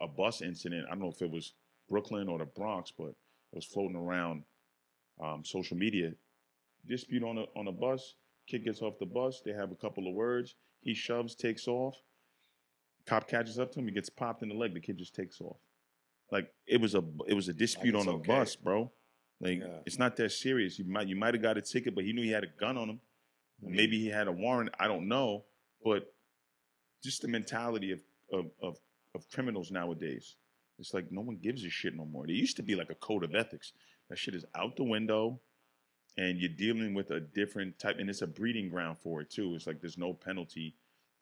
a 0.01 0.07
bus 0.07 0.41
incident. 0.41 0.85
I 0.87 0.91
don't 0.91 1.01
know 1.01 1.09
if 1.11 1.21
it 1.21 1.29
was 1.29 1.53
Brooklyn 1.89 2.27
or 2.27 2.39
the 2.39 2.45
Bronx, 2.45 2.91
but 2.97 3.13
was 3.57 3.65
floating 3.65 3.95
around 3.97 4.43
um, 5.21 5.43
social 5.43 5.75
media. 5.75 6.11
Dispute 6.87 7.23
on 7.23 7.37
a 7.39 7.45
on 7.55 7.67
a 7.67 7.71
bus. 7.71 8.15
Kid 8.47 8.63
gets 8.63 8.81
off 8.81 8.97
the 8.99 9.05
bus. 9.05 9.41
They 9.43 9.51
have 9.51 9.71
a 9.71 9.75
couple 9.75 10.07
of 10.07 10.13
words. 10.13 10.55
He 10.79 10.93
shoves, 10.93 11.35
takes 11.35 11.67
off. 11.67 11.95
Cop 13.05 13.27
catches 13.27 13.59
up 13.59 13.71
to 13.73 13.79
him. 13.79 13.87
He 13.87 13.93
gets 13.93 14.09
popped 14.09 14.41
in 14.43 14.49
the 14.49 14.55
leg. 14.55 14.73
The 14.73 14.79
kid 14.79 14.97
just 14.97 15.13
takes 15.15 15.41
off. 15.41 15.57
Like 16.31 16.53
it 16.65 16.79
was 16.79 16.95
a 16.95 17.03
it 17.27 17.33
was 17.33 17.49
a 17.49 17.53
dispute 17.53 17.95
it's 17.95 18.07
on 18.07 18.13
a 18.13 18.17
okay. 18.17 18.27
bus, 18.27 18.55
bro. 18.55 18.91
Like 19.41 19.59
Yeah. 19.59 19.79
it's 19.85 19.99
not 19.99 20.15
that 20.17 20.31
serious. 20.31 20.79
You 20.79 20.85
might 20.85 21.07
you 21.07 21.15
might 21.15 21.33
have 21.33 21.43
got 21.43 21.57
a 21.57 21.61
ticket, 21.61 21.93
but 21.95 22.03
he 22.05 22.13
knew 22.13 22.21
he 22.21 22.31
had 22.31 22.43
a 22.43 22.51
gun 22.59 22.77
on 22.77 22.89
him. 22.89 22.99
Maybe 23.61 23.99
he 23.99 24.07
had 24.07 24.27
a 24.27 24.31
warrant. 24.31 24.69
I 24.79 24.87
don't 24.87 25.07
know, 25.07 25.45
but 25.83 26.13
just 27.03 27.21
the 27.21 27.27
mentality 27.27 27.91
of 27.91 28.01
of 28.31 28.45
of, 28.61 28.77
of 29.15 29.29
criminals 29.29 29.71
nowadays. 29.71 30.35
It's 30.79 30.93
like 30.93 31.11
no 31.11 31.21
one 31.21 31.37
gives 31.37 31.63
a 31.65 31.69
shit 31.69 31.95
no 31.95 32.05
more. 32.05 32.25
There 32.25 32.35
used 32.35 32.57
to 32.57 32.63
be 32.63 32.75
like 32.75 32.89
a 32.89 32.95
code 32.95 33.23
of 33.23 33.33
ethics. 33.33 33.73
That 34.09 34.17
shit 34.17 34.35
is 34.35 34.45
out 34.55 34.75
the 34.75 34.83
window, 34.83 35.39
and 36.17 36.39
you're 36.39 36.49
dealing 36.49 36.93
with 36.93 37.11
a 37.11 37.19
different 37.19 37.79
type, 37.79 37.97
and 37.99 38.09
it's 38.09 38.21
a 38.21 38.27
breeding 38.27 38.69
ground 38.69 38.97
for 38.99 39.21
it 39.21 39.29
too. 39.29 39.55
It's 39.55 39.67
like 39.67 39.81
there's 39.81 39.97
no 39.97 40.13
penalty 40.13 40.75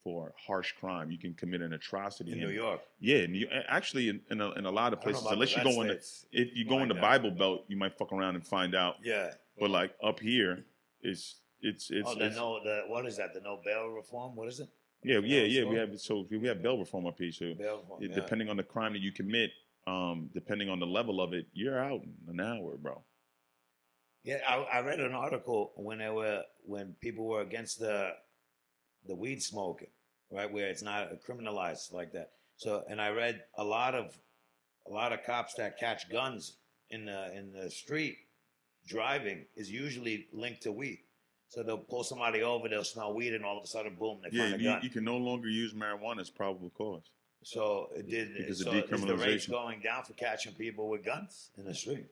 for 0.04 0.32
harsh 0.38 0.72
crime. 0.72 1.10
You 1.10 1.18
can 1.18 1.34
commit 1.34 1.62
an 1.62 1.72
atrocity 1.72 2.32
in 2.32 2.38
New 2.38 2.50
York. 2.50 2.80
Yeah, 3.00 3.18
and 3.18 3.34
you, 3.34 3.48
actually 3.68 4.08
in, 4.08 4.20
in, 4.30 4.40
a, 4.40 4.52
in 4.52 4.64
a 4.64 4.70
lot 4.70 4.92
of 4.92 5.00
I 5.00 5.10
don't 5.10 5.14
know 5.14 5.30
places, 5.30 5.32
unless 5.32 5.56
you 5.56 5.64
go 5.64 5.82
in, 5.82 5.88
the, 5.88 5.94
if 6.30 6.56
you 6.56 6.64
oh, 6.68 6.76
go 6.76 6.82
in 6.82 6.88
the. 6.88 6.94
Bible 6.94 7.32
Belt, 7.32 7.64
you 7.66 7.76
might 7.76 7.98
fuck 7.98 8.12
around 8.12 8.36
and 8.36 8.46
find 8.46 8.74
out. 8.74 8.96
Yeah. 9.02 9.32
But 9.58 9.70
like 9.70 9.94
up 10.04 10.20
here, 10.20 10.64
it's 11.02 11.36
it's 11.60 11.90
oh, 11.92 11.96
it's, 11.96 12.08
oh, 12.08 12.14
the 12.14 12.26
it's 12.26 12.36
no, 12.36 12.60
the 12.62 12.82
what 12.86 13.04
is 13.06 13.16
that? 13.16 13.34
The 13.34 13.40
no 13.40 13.60
bail 13.64 13.88
reform? 13.88 14.36
What 14.36 14.48
is 14.48 14.60
it? 14.60 14.68
Yeah 15.06 15.18
yeah 15.24 15.42
yeah. 15.42 15.64
We 15.64 15.76
have 15.76 15.98
so 16.00 16.26
we 16.30 16.46
have 16.48 16.62
bail 16.62 16.78
reform 16.78 17.06
up 17.06 17.18
here. 17.18 17.32
So 17.32 17.54
Bail 17.54 17.78
reform. 17.82 18.02
it- 18.02 18.10
yeah. 18.10 18.16
depending 18.16 18.48
on 18.48 18.56
the 18.56 18.62
crime 18.62 18.92
that 18.94 19.02
you 19.02 19.12
commit, 19.12 19.50
um, 19.86 20.30
depending 20.34 20.68
on 20.68 20.78
the 20.80 20.86
level 20.86 21.20
of 21.20 21.32
it, 21.32 21.46
you're 21.52 21.78
out 21.78 22.00
in 22.02 22.14
an 22.28 22.40
hour, 22.40 22.76
bro. 22.76 23.02
Yeah, 24.24 24.38
I, 24.48 24.56
I 24.78 24.80
read 24.80 24.98
an 24.98 25.12
article 25.14 25.72
when 25.76 25.98
they 25.98 26.10
were 26.10 26.42
when 26.64 26.94
people 27.00 27.26
were 27.26 27.42
against 27.42 27.78
the 27.78 28.10
the 29.06 29.14
weed 29.14 29.40
smoking, 29.42 29.92
right, 30.32 30.52
where 30.52 30.68
it's 30.68 30.82
not 30.82 31.08
criminalized 31.26 31.92
like 31.92 32.12
that. 32.12 32.30
So, 32.56 32.82
and 32.88 33.00
I 33.00 33.10
read 33.10 33.42
a 33.56 33.62
lot 33.64 33.94
of 33.94 34.18
a 34.88 34.92
lot 34.92 35.12
of 35.12 35.22
cops 35.24 35.54
that 35.54 35.78
catch 35.78 36.10
guns 36.10 36.56
in 36.90 37.04
the 37.04 37.36
in 37.36 37.52
the 37.52 37.70
street 37.70 38.16
driving 38.86 39.46
is 39.56 39.70
usually 39.70 40.26
linked 40.32 40.62
to 40.62 40.72
weed. 40.72 41.00
So 41.48 41.62
they'll 41.62 41.78
pull 41.78 42.02
somebody 42.04 42.42
over, 42.42 42.68
they'll 42.68 42.84
smell 42.84 43.14
weed, 43.14 43.32
and 43.34 43.44
all 43.44 43.56
of 43.58 43.64
a 43.64 43.66
sudden, 43.66 43.94
boom, 43.98 44.18
they 44.22 44.36
Yeah, 44.36 44.50
find 44.50 44.54
a 44.54 44.58
you, 44.58 44.70
gun. 44.70 44.80
you 44.82 44.90
can 44.90 45.04
no 45.04 45.16
longer 45.16 45.48
use 45.48 45.72
marijuana 45.74 46.20
as 46.20 46.30
probable 46.30 46.70
cause. 46.70 47.10
so 47.44 47.88
it 47.94 48.08
did. 48.10 48.34
Because 48.36 48.60
of 48.62 48.66
decriminalization. 48.74 48.94
is 48.94 49.04
the 49.06 49.16
rates 49.16 49.46
going 49.46 49.80
down 49.80 50.02
for 50.04 50.12
catching 50.14 50.52
people 50.54 50.88
with 50.88 51.04
guns 51.04 51.50
in 51.56 51.64
the 51.64 51.74
street? 51.74 52.06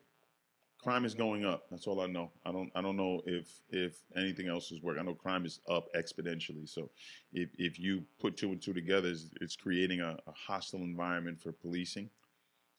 Crime 0.81 1.03
is 1.03 1.15
going 1.15 1.43
up. 1.45 1.63
That's 1.71 1.87
all 1.87 1.99
I 1.99 2.05
know. 2.05 2.31
I 2.45 2.51
don't. 2.51 2.71
I 2.75 2.81
don't 2.81 2.95
know 2.95 3.21
if 3.25 3.47
if 3.71 3.97
anything 4.15 4.47
else 4.47 4.71
is 4.71 4.81
working. 4.83 5.01
I 5.01 5.05
know 5.05 5.15
crime 5.15 5.43
is 5.45 5.59
up 5.67 5.87
exponentially. 5.95 6.69
So, 6.69 6.91
if 7.33 7.49
if 7.57 7.79
you 7.79 8.03
put 8.19 8.37
two 8.37 8.51
and 8.51 8.61
two 8.61 8.71
together, 8.73 9.09
it's, 9.09 9.29
it's 9.41 9.55
creating 9.55 10.01
a, 10.01 10.11
a 10.27 10.31
hostile 10.31 10.81
environment 10.83 11.41
for 11.41 11.51
policing, 11.53 12.09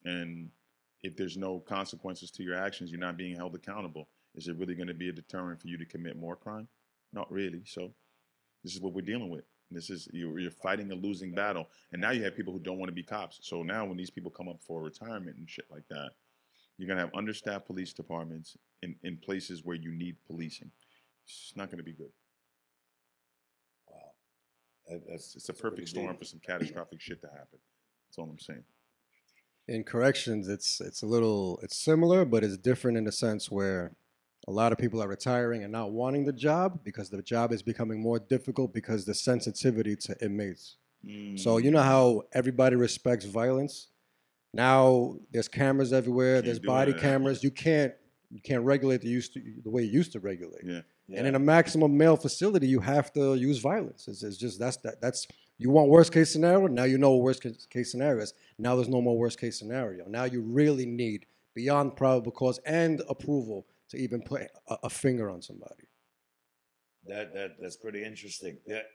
and 0.04 0.48
if 1.02 1.16
there's 1.16 1.36
no 1.36 1.58
consequences 1.58 2.30
to 2.32 2.44
your 2.44 2.54
actions, 2.54 2.92
you're 2.92 3.00
not 3.00 3.16
being 3.16 3.34
held 3.34 3.56
accountable. 3.56 4.08
Is 4.36 4.48
it 4.48 4.56
really 4.58 4.74
going 4.74 4.88
to 4.88 4.94
be 4.94 5.08
a 5.08 5.12
deterrent 5.12 5.60
for 5.60 5.68
you 5.68 5.78
to 5.78 5.84
commit 5.84 6.16
more 6.18 6.36
crime? 6.36 6.68
Not 7.12 7.30
really. 7.32 7.62
So, 7.64 7.92
this 8.62 8.74
is 8.74 8.80
what 8.80 8.92
we're 8.92 9.00
dealing 9.02 9.30
with. 9.30 9.44
This 9.70 9.90
is 9.90 10.08
you're, 10.12 10.38
you're 10.38 10.50
fighting 10.50 10.92
a 10.92 10.94
losing 10.94 11.32
battle, 11.34 11.68
and 11.92 12.00
now 12.00 12.10
you 12.10 12.22
have 12.24 12.36
people 12.36 12.52
who 12.52 12.60
don't 12.60 12.78
want 12.78 12.88
to 12.88 12.94
be 12.94 13.02
cops. 13.02 13.38
So 13.42 13.62
now, 13.62 13.84
when 13.84 13.96
these 13.96 14.10
people 14.10 14.30
come 14.30 14.48
up 14.48 14.60
for 14.64 14.82
retirement 14.82 15.36
and 15.38 15.48
shit 15.48 15.64
like 15.70 15.82
that, 15.90 16.10
you're 16.78 16.86
gonna 16.88 17.00
have 17.00 17.14
understaffed 17.14 17.66
police 17.66 17.92
departments 17.92 18.56
in, 18.82 18.94
in 19.02 19.16
places 19.16 19.64
where 19.64 19.76
you 19.76 19.90
need 19.90 20.16
policing. 20.26 20.70
It's 21.24 21.52
not 21.56 21.70
gonna 21.70 21.82
be 21.82 21.94
good. 21.94 22.12
Wow, 23.88 24.12
That- 24.88 25.06
that's 25.08 25.34
It's 25.34 25.48
a 25.48 25.52
that's 25.52 25.60
perfect 25.60 25.88
storm 25.88 26.10
deep. 26.12 26.18
for 26.18 26.24
some 26.24 26.40
catastrophic 26.40 27.00
shit 27.00 27.20
to 27.22 27.28
happen. 27.28 27.58
That's 28.08 28.18
all 28.18 28.28
I'm 28.30 28.38
saying. 28.38 28.64
In 29.68 29.82
corrections, 29.82 30.46
it's 30.48 30.80
it's 30.80 31.02
a 31.02 31.06
little 31.06 31.58
it's 31.62 31.76
similar, 31.76 32.24
but 32.24 32.44
it's 32.44 32.56
different 32.56 32.96
in 32.98 33.04
the 33.04 33.10
sense 33.12 33.50
where 33.50 33.96
a 34.48 34.52
lot 34.52 34.72
of 34.72 34.78
people 34.78 35.02
are 35.02 35.08
retiring 35.08 35.64
and 35.64 35.72
not 35.72 35.90
wanting 35.90 36.24
the 36.24 36.32
job 36.32 36.80
because 36.84 37.10
the 37.10 37.22
job 37.22 37.52
is 37.52 37.62
becoming 37.62 38.00
more 38.00 38.18
difficult 38.18 38.72
because 38.72 39.04
the 39.04 39.14
sensitivity 39.14 39.96
to 39.96 40.16
inmates. 40.24 40.76
So 41.36 41.56
mm. 41.56 41.64
you 41.64 41.70
know 41.70 41.82
how 41.82 42.22
everybody 42.32 42.76
respects 42.76 43.24
violence. 43.24 43.88
Now 44.52 45.16
there's 45.32 45.48
cameras 45.48 45.92
everywhere. 45.92 46.36
Can't 46.36 46.46
there's 46.46 46.58
body 46.58 46.92
that. 46.92 47.00
cameras. 47.00 47.44
You 47.44 47.50
can't 47.50 47.92
you 48.30 48.40
can't 48.40 48.64
regulate 48.64 49.02
the 49.02 49.08
used 49.08 49.34
to, 49.34 49.42
the 49.62 49.70
way 49.70 49.82
you 49.82 49.92
used 49.92 50.12
to 50.12 50.20
regulate. 50.20 50.62
Yeah. 50.64 50.80
And 51.14 51.26
in 51.28 51.36
a 51.36 51.38
maximum 51.38 51.96
male 51.96 52.16
facility, 52.16 52.66
you 52.66 52.80
have 52.80 53.12
to 53.12 53.36
use 53.36 53.58
violence. 53.58 54.08
It's, 54.08 54.24
it's 54.24 54.36
just 54.36 54.58
that's 54.58 54.78
that 54.78 55.00
that's 55.00 55.28
you 55.58 55.70
want 55.70 55.88
worst 55.88 56.12
case 56.12 56.32
scenario. 56.32 56.66
Now 56.66 56.84
you 56.84 56.98
know 56.98 57.12
what 57.12 57.22
worst 57.22 57.42
case- 57.42 57.66
case 57.66 57.90
scenario 57.90 58.22
is. 58.22 58.34
Now 58.58 58.74
there's 58.74 58.88
no 58.88 59.00
more 59.00 59.16
worst 59.16 59.38
case 59.38 59.58
scenario. 59.58 60.06
Now 60.08 60.24
you 60.24 60.40
really 60.40 60.86
need 60.86 61.26
beyond 61.54 61.96
probable 61.96 62.32
cause 62.32 62.58
and 62.66 63.02
approval 63.08 63.66
to 63.96 64.02
even 64.02 64.22
put 64.22 64.42
a, 64.68 64.76
a 64.84 64.90
finger 64.90 65.30
on 65.30 65.42
somebody. 65.42 65.88
That 67.06 67.32
that 67.34 67.56
that's 67.60 67.76
pretty 67.76 68.04
interesting. 68.04 68.58
That 68.66 68.86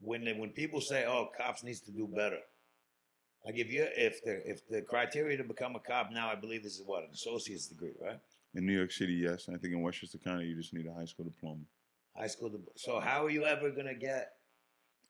when 0.00 0.24
they, 0.24 0.32
when 0.32 0.50
people 0.50 0.80
say, 0.80 1.04
"Oh, 1.06 1.28
cops 1.36 1.62
needs 1.62 1.80
to 1.82 1.92
do 1.92 2.06
better," 2.06 2.38
I 3.46 3.52
give 3.52 3.70
you 3.70 3.86
if 3.96 4.22
the 4.24 4.48
if 4.48 4.66
the 4.68 4.82
criteria 4.82 5.36
to 5.36 5.44
become 5.44 5.76
a 5.76 5.80
cop 5.80 6.10
now, 6.12 6.30
I 6.30 6.34
believe 6.34 6.64
is 6.64 6.82
what 6.84 7.04
an 7.04 7.10
associate's 7.12 7.66
degree, 7.66 7.92
right? 8.00 8.18
In 8.54 8.66
New 8.66 8.76
York 8.76 8.90
City, 8.90 9.14
yes. 9.14 9.48
I 9.48 9.56
think 9.56 9.74
in 9.74 9.82
Westchester 9.82 10.18
County, 10.18 10.46
you 10.46 10.56
just 10.56 10.74
need 10.74 10.86
a 10.86 10.92
high 10.92 11.04
school 11.04 11.24
diploma. 11.24 11.62
High 12.16 12.26
school. 12.26 12.48
diploma. 12.48 12.72
So 12.76 12.98
how 12.98 13.24
are 13.24 13.30
you 13.30 13.44
ever 13.44 13.70
gonna 13.70 13.94
get 13.94 14.32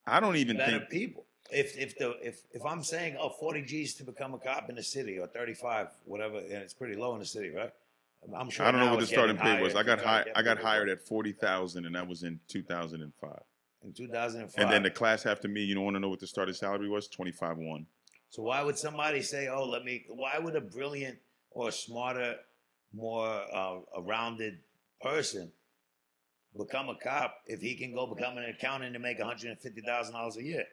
I 0.07 0.21
don't 0.21 0.37
even 0.37 0.57
better 0.57 0.79
think. 0.81 0.91
people? 0.91 1.25
If 1.51 1.77
if 1.79 1.97
the 1.99 2.17
if 2.23 2.43
if 2.53 2.65
I'm 2.65 2.85
saying 2.85 3.17
oh 3.19 3.31
40 3.31 3.63
G's 3.63 3.95
to 3.95 4.05
become 4.05 4.35
a 4.35 4.39
cop 4.39 4.69
in 4.69 4.77
the 4.77 4.83
city 4.83 5.19
or 5.19 5.27
35 5.27 5.89
whatever 6.05 6.37
and 6.39 6.53
it's 6.53 6.75
pretty 6.75 6.97
low 6.97 7.15
in 7.15 7.21
the 7.21 7.27
city, 7.27 7.51
right? 7.51 7.73
I'm 8.37 8.51
sure. 8.51 8.67
I 8.67 8.71
don't 8.71 8.81
know 8.81 8.91
what 8.91 9.01
the 9.01 9.07
starting 9.07 9.37
pay 9.37 9.61
was. 9.63 9.75
I 9.75 9.83
got 9.83 10.01
high, 10.01 10.25
I 10.35 10.43
got 10.43 10.59
hired 10.61 10.89
at 10.89 11.07
forty 11.07 11.33
thousand, 11.33 11.87
and 11.87 11.95
that 11.95 12.07
was 12.07 12.23
in 12.23 12.39
two 12.49 12.63
thousand 12.63 13.03
and 13.03 13.13
five. 13.21 13.43
in 13.83 13.93
2005. 13.93 14.63
And 14.63 14.73
then 14.73 14.83
the 14.83 14.91
class 14.91 15.27
after 15.27 15.49
me, 15.49 15.63
you 15.63 15.75
don't 15.75 15.85
want 15.85 15.97
to 15.97 16.01
know 16.01 16.09
what 16.11 16.21
the 16.21 16.27
starting 16.27 16.55
salary 16.55 16.89
was? 16.89 17.09
Twenty 17.09 17.33
five 17.33 17.57
one. 17.57 17.87
So 18.29 18.43
why 18.43 18.63
would 18.63 18.79
somebody 18.79 19.23
say, 19.23 19.49
"Oh, 19.49 19.65
let 19.65 19.85
me"? 19.85 20.05
Why 20.09 20.39
would 20.39 20.55
a 20.55 20.61
brilliant 20.61 21.19
or 21.51 21.71
smarter, 21.73 22.37
more 22.93 23.27
uh, 23.29 23.79
a 23.97 24.03
rounded 24.03 24.59
person 25.01 25.51
become 26.57 26.89
a 26.89 26.97
cop 26.97 27.37
if 27.47 27.61
he 27.61 27.75
can 27.77 27.95
go 27.95 28.07
become 28.13 28.37
an 28.37 28.45
accountant 28.45 28.95
and 28.95 29.03
make 29.03 29.19
one 29.19 29.29
hundred 29.29 29.51
and 29.51 29.61
fifty 29.61 29.81
thousand 29.81 30.15
dollars 30.15 30.37
a 30.37 30.43
year? 30.43 30.65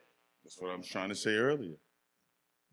That's 0.43 0.59
what 0.61 0.69
I'm 0.71 0.83
trying 0.83 1.09
to 1.09 1.15
say 1.15 1.35
earlier. 1.35 1.75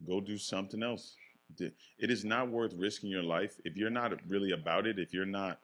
Go 0.07 0.21
do 0.21 0.37
something 0.37 0.83
else. 0.83 1.15
It 1.61 2.11
is 2.11 2.25
not 2.25 2.49
worth 2.51 2.75
risking 2.75 3.11
your 3.11 3.23
life 3.23 3.61
if 3.65 3.77
you're 3.77 3.91
not 3.91 4.13
really 4.29 4.53
about 4.53 4.87
it. 4.87 4.99
If 4.99 5.13
you're 5.13 5.27
not 5.27 5.61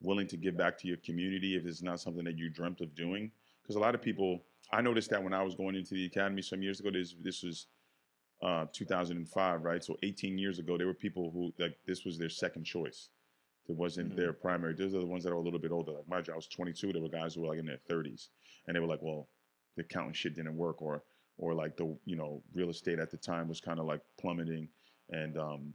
willing 0.00 0.26
to 0.28 0.36
give 0.36 0.56
back 0.56 0.78
to 0.78 0.88
your 0.88 0.96
community, 0.98 1.56
if 1.56 1.66
it's 1.66 1.82
not 1.82 2.00
something 2.00 2.24
that 2.24 2.36
you 2.38 2.48
dreamt 2.48 2.80
of 2.80 2.94
doing, 2.94 3.30
because 3.62 3.76
a 3.76 3.80
lot 3.80 3.94
of 3.94 4.02
people, 4.02 4.44
I 4.72 4.80
noticed 4.80 5.10
that 5.10 5.22
when 5.22 5.32
I 5.34 5.42
was 5.42 5.54
going 5.54 5.74
into 5.74 5.94
the 5.94 6.06
academy 6.06 6.42
some 6.42 6.62
years 6.62 6.80
ago. 6.80 6.90
This 6.90 7.14
this 7.22 7.42
was 7.42 7.66
uh, 8.42 8.66
2005, 8.72 9.64
right? 9.64 9.82
So 9.82 9.96
18 10.02 10.38
years 10.38 10.58
ago, 10.58 10.78
there 10.78 10.86
were 10.86 10.94
people 10.94 11.30
who 11.32 11.52
like 11.58 11.76
this 11.86 12.04
was 12.04 12.18
their 12.18 12.28
second 12.28 12.64
choice. 12.64 13.08
It 13.68 13.74
wasn't 13.76 14.12
Mhm. 14.12 14.16
their 14.16 14.32
primary. 14.32 14.74
Those 14.74 14.94
are 14.94 15.00
the 15.00 15.06
ones 15.06 15.24
that 15.24 15.32
are 15.32 15.36
a 15.36 15.40
little 15.40 15.58
bit 15.58 15.72
older. 15.72 15.92
Like 15.92 16.08
my 16.08 16.20
job, 16.22 16.34
I 16.34 16.36
was 16.36 16.46
22. 16.48 16.92
There 16.92 17.02
were 17.02 17.08
guys 17.08 17.34
who 17.34 17.42
were 17.42 17.48
like 17.48 17.58
in 17.58 17.66
their 17.66 17.80
30s, 17.88 18.30
and 18.66 18.74
they 18.74 18.80
were 18.80 18.86
like, 18.86 19.02
"Well, 19.02 19.28
the 19.76 19.82
accounting 19.82 20.12
shit 20.14 20.36
didn't 20.36 20.56
work," 20.56 20.80
or 20.80 21.02
or 21.36 21.52
like 21.54 21.76
the 21.76 21.96
you 22.04 22.16
know 22.16 22.42
real 22.54 22.70
estate 22.70 22.98
at 22.98 23.10
the 23.10 23.16
time 23.16 23.48
was 23.48 23.60
kind 23.60 23.78
of 23.80 23.86
like 23.86 24.00
plummeting, 24.18 24.68
and 25.10 25.38
um, 25.38 25.74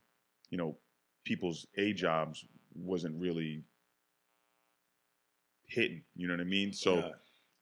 you 0.49 0.57
know 0.57 0.77
people's 1.23 1.65
A 1.77 1.93
jobs 1.93 2.45
wasn't 2.75 3.19
really 3.19 3.63
hitting. 5.67 6.03
You 6.15 6.27
know 6.27 6.33
what 6.33 6.41
I 6.41 6.45
mean? 6.45 6.73
So 6.73 6.97
Yeah. 6.97 7.11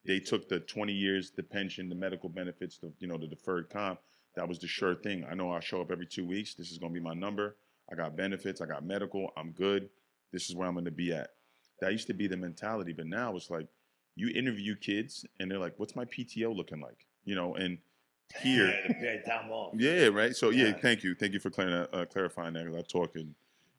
they 0.05 0.19
took 0.19 0.49
the 0.49 0.59
20 0.59 0.93
years, 0.93 1.31
the 1.31 1.43
pension, 1.43 1.89
the 1.89 1.95
medical 1.95 2.29
benefits, 2.29 2.77
the 2.77 2.91
you 2.99 3.07
know 3.07 3.17
the 3.17 3.27
deferred 3.27 3.69
comp. 3.69 3.99
That 4.35 4.47
was 4.47 4.59
the 4.59 4.67
sure 4.67 4.95
thing. 4.95 5.25
I 5.25 5.33
know 5.35 5.51
I 5.51 5.59
show 5.59 5.81
up 5.81 5.91
every 5.91 6.07
two 6.07 6.25
weeks. 6.25 6.53
This 6.55 6.71
is 6.71 6.77
gonna 6.77 6.93
be 6.93 6.99
my 6.99 7.13
number. 7.13 7.57
I 7.91 7.95
got 7.95 8.15
benefits. 8.15 8.61
I 8.61 8.65
got 8.65 8.85
medical. 8.85 9.31
I'm 9.35 9.51
good. 9.51 9.89
This 10.31 10.49
is 10.49 10.55
where 10.55 10.67
I'm 10.67 10.75
gonna 10.75 10.91
be 10.91 11.11
at. 11.13 11.31
That 11.81 11.91
used 11.91 12.07
to 12.07 12.13
be 12.13 12.27
the 12.27 12.37
mentality, 12.37 12.93
but 12.93 13.07
now 13.07 13.35
it's 13.35 13.49
like 13.49 13.67
you 14.15 14.29
interview 14.29 14.75
kids 14.75 15.25
and 15.39 15.49
they're 15.49 15.59
like, 15.59 15.77
"What's 15.77 15.95
my 15.95 16.05
PTO 16.05 16.55
looking 16.55 16.79
like?" 16.79 17.05
You 17.25 17.35
know, 17.35 17.55
and 17.55 17.79
here, 18.37 18.67
Yeah, 19.01 19.21
to 19.21 19.49
off. 19.51 19.73
yeah, 19.77 20.07
right. 20.07 20.35
So 20.35 20.49
yeah, 20.49 20.67
Yeah. 20.67 20.73
thank 20.73 21.03
you, 21.03 21.15
thank 21.15 21.33
you 21.33 21.39
for 21.39 21.49
uh, 21.93 22.05
clarifying 22.05 22.53
that. 22.53 22.65
'cause 22.65 22.75
I 22.75 22.81
talk 22.81 23.15
in, 23.15 23.33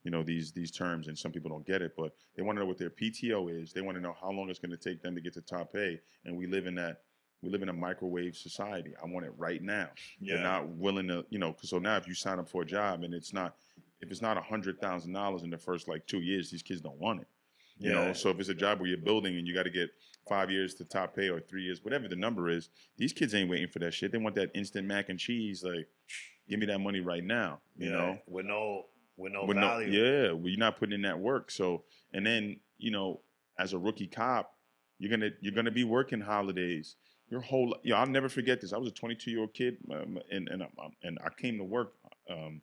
you 0.04 0.10
know, 0.10 0.22
these 0.22 0.52
these 0.52 0.70
terms, 0.70 1.08
and 1.08 1.18
some 1.18 1.32
people 1.32 1.50
don't 1.50 1.66
get 1.66 1.82
it, 1.82 1.94
but 1.96 2.14
they 2.34 2.42
want 2.42 2.56
to 2.56 2.60
know 2.60 2.66
what 2.66 2.78
their 2.78 2.90
PTO 2.90 3.48
is. 3.48 3.72
They 3.72 3.80
want 3.82 3.96
to 3.96 4.00
know 4.02 4.14
how 4.20 4.30
long 4.30 4.50
it's 4.50 4.58
going 4.58 4.70
to 4.72 4.76
take 4.76 5.00
them 5.02 5.14
to 5.14 5.20
get 5.20 5.32
to 5.34 5.40
top 5.42 5.72
pay. 5.72 6.00
And 6.24 6.36
we 6.36 6.46
live 6.46 6.66
in 6.66 6.74
that 6.76 7.02
we 7.42 7.50
live 7.50 7.62
in 7.62 7.68
a 7.68 7.72
microwave 7.72 8.36
society. 8.36 8.94
I 9.02 9.06
want 9.06 9.26
it 9.26 9.32
right 9.36 9.60
now. 9.62 9.88
Yeah. 10.20 10.34
They're 10.34 10.44
not 10.44 10.68
willing 10.68 11.08
to, 11.08 11.26
you 11.28 11.38
know. 11.40 11.52
'cause 11.52 11.70
So 11.70 11.78
now, 11.80 11.96
if 11.96 12.06
you 12.06 12.14
sign 12.14 12.38
up 12.38 12.48
for 12.48 12.62
a 12.62 12.66
job 12.66 13.02
and 13.02 13.12
it's 13.12 13.32
not, 13.32 13.56
if 14.00 14.10
it's 14.12 14.22
not 14.22 14.36
a 14.36 14.40
hundred 14.42 14.80
thousand 14.80 15.12
dollars 15.12 15.42
in 15.42 15.50
the 15.50 15.58
first 15.58 15.88
like 15.88 16.06
two 16.06 16.20
years, 16.20 16.50
these 16.50 16.62
kids 16.62 16.80
don't 16.80 16.98
want 16.98 17.20
it. 17.20 17.26
You 17.78 17.90
Yeah. 17.90 18.06
know, 18.06 18.12
so 18.12 18.30
if 18.30 18.38
it's 18.38 18.48
a 18.48 18.54
job 18.54 18.80
where 18.80 18.88
you're 18.88 18.98
building 18.98 19.36
and 19.36 19.46
you 19.46 19.54
got 19.54 19.64
to 19.64 19.70
get 19.70 19.90
five 20.28 20.50
years 20.50 20.74
to 20.74 20.84
top 20.84 21.14
pay 21.16 21.28
or 21.30 21.40
three 21.40 21.64
years, 21.64 21.82
whatever 21.84 22.06
the 22.08 22.16
number 22.16 22.48
is, 22.48 22.68
these 22.96 23.12
kids 23.12 23.34
ain't 23.34 23.50
waiting 23.50 23.68
for 23.68 23.78
that 23.80 23.92
shit. 23.94 24.12
They 24.12 24.18
want 24.18 24.34
that 24.36 24.50
instant 24.54 24.86
mac 24.86 25.08
and 25.08 25.18
cheese. 25.18 25.64
Like, 25.64 25.88
give 26.48 26.60
me 26.60 26.66
that 26.66 26.78
money 26.78 27.00
right 27.00 27.24
now. 27.24 27.60
You 27.76 27.86
Yeah, 27.90 27.96
know, 27.96 28.18
with 28.26 28.46
no 28.46 28.86
with 29.16 29.32
no 29.32 29.44
With 29.44 29.56
no- 29.56 29.68
value. 29.68 29.90
yeah, 29.90 30.32
well, 30.32 30.48
you're 30.48 30.58
not 30.58 30.78
putting 30.78 30.94
in 30.94 31.02
that 31.02 31.18
work. 31.18 31.50
So, 31.50 31.84
and 32.12 32.24
then 32.26 32.60
you 32.78 32.90
know, 32.90 33.20
as 33.58 33.72
a 33.72 33.78
rookie 33.78 34.06
cop, 34.06 34.56
you're 34.98 35.10
gonna 35.10 35.30
you're 35.40 35.54
gonna 35.54 35.70
be 35.70 35.84
working 35.84 36.20
holidays. 36.20 36.96
Your 37.30 37.40
whole, 37.40 37.76
yeah, 37.82 37.98
I'll 37.98 38.06
never 38.06 38.28
forget 38.28 38.60
this. 38.60 38.72
I 38.72 38.76
was 38.78 38.88
a 38.88 38.92
22 38.92 39.30
year 39.30 39.40
old 39.40 39.54
kid, 39.54 39.78
um, 39.90 40.18
and 40.30 40.48
and 40.48 40.62
um, 40.62 40.92
and 41.02 41.18
I 41.24 41.28
came 41.30 41.58
to 41.58 41.64
work. 41.64 41.94
Um, 42.30 42.60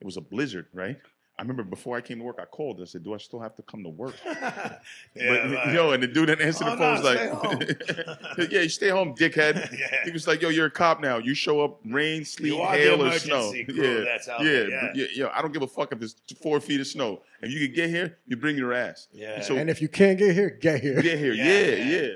it 0.00 0.04
was 0.04 0.16
a 0.16 0.20
blizzard, 0.22 0.66
right? 0.72 0.96
I 1.38 1.42
remember 1.42 1.62
before 1.62 1.96
I 1.96 2.02
came 2.02 2.18
to 2.18 2.24
work, 2.24 2.36
I 2.38 2.44
called. 2.44 2.82
I 2.82 2.84
said, 2.84 3.02
"Do 3.02 3.14
I 3.14 3.16
still 3.16 3.40
have 3.40 3.56
to 3.56 3.62
come 3.62 3.82
to 3.84 3.88
work?" 3.88 4.14
yeah, 4.26 4.78
but 5.14 5.50
right. 5.50 5.72
yo, 5.74 5.92
and 5.92 6.02
the 6.02 6.06
dude 6.06 6.28
that 6.28 6.38
answered 6.38 6.66
Oh, 6.66 6.70
the 6.72 6.76
phone 6.76 7.02
was 7.02 8.38
like, 8.38 8.50
"Yeah, 8.52 8.60
you 8.60 8.68
stay 8.68 8.90
home, 8.90 9.14
dickhead." 9.14 9.72
yeah. 9.78 10.04
He 10.04 10.10
was 10.10 10.26
like, 10.26 10.42
"Yo, 10.42 10.50
you're 10.50 10.66
a 10.66 10.70
cop 10.70 11.00
now. 11.00 11.16
You 11.16 11.32
show 11.34 11.62
up, 11.62 11.80
rain, 11.86 12.26
sleet, 12.26 12.52
You 12.52 12.60
are 12.60 12.76
the 12.76 12.82
hail, 12.82 13.02
or 13.02 13.18
snow. 13.18 13.52
crew 13.52 13.64
yeah, 13.74 14.04
that's 14.04 14.28
out 14.28 14.40
yeah, 14.40 14.50
there, 14.50 14.68
yeah. 14.70 14.92
yeah, 14.94 15.06
yeah. 15.14 15.30
I 15.34 15.40
don't 15.40 15.52
give 15.52 15.62
a 15.62 15.66
fuck 15.66 15.92
if 15.92 16.02
it's 16.02 16.14
four 16.42 16.60
feet 16.60 16.80
of 16.80 16.86
snow. 16.86 17.22
If 17.40 17.50
you 17.50 17.66
can 17.66 17.74
get 17.74 17.88
here, 17.88 18.18
you 18.26 18.36
bring 18.36 18.58
your 18.58 18.74
ass. 18.74 19.08
Yeah. 19.10 19.40
So 19.40 19.56
And 19.56 19.70
if 19.70 19.80
you 19.80 19.88
can't 19.88 20.18
get 20.18 20.34
here, 20.34 20.50
get 20.50 20.82
here. 20.82 21.00
get 21.00 21.18
here, 21.18 21.32
Yeah, 21.32 21.44
yeah, 21.44 21.74
yeah. 21.76 22.00
yeah. 22.02 22.08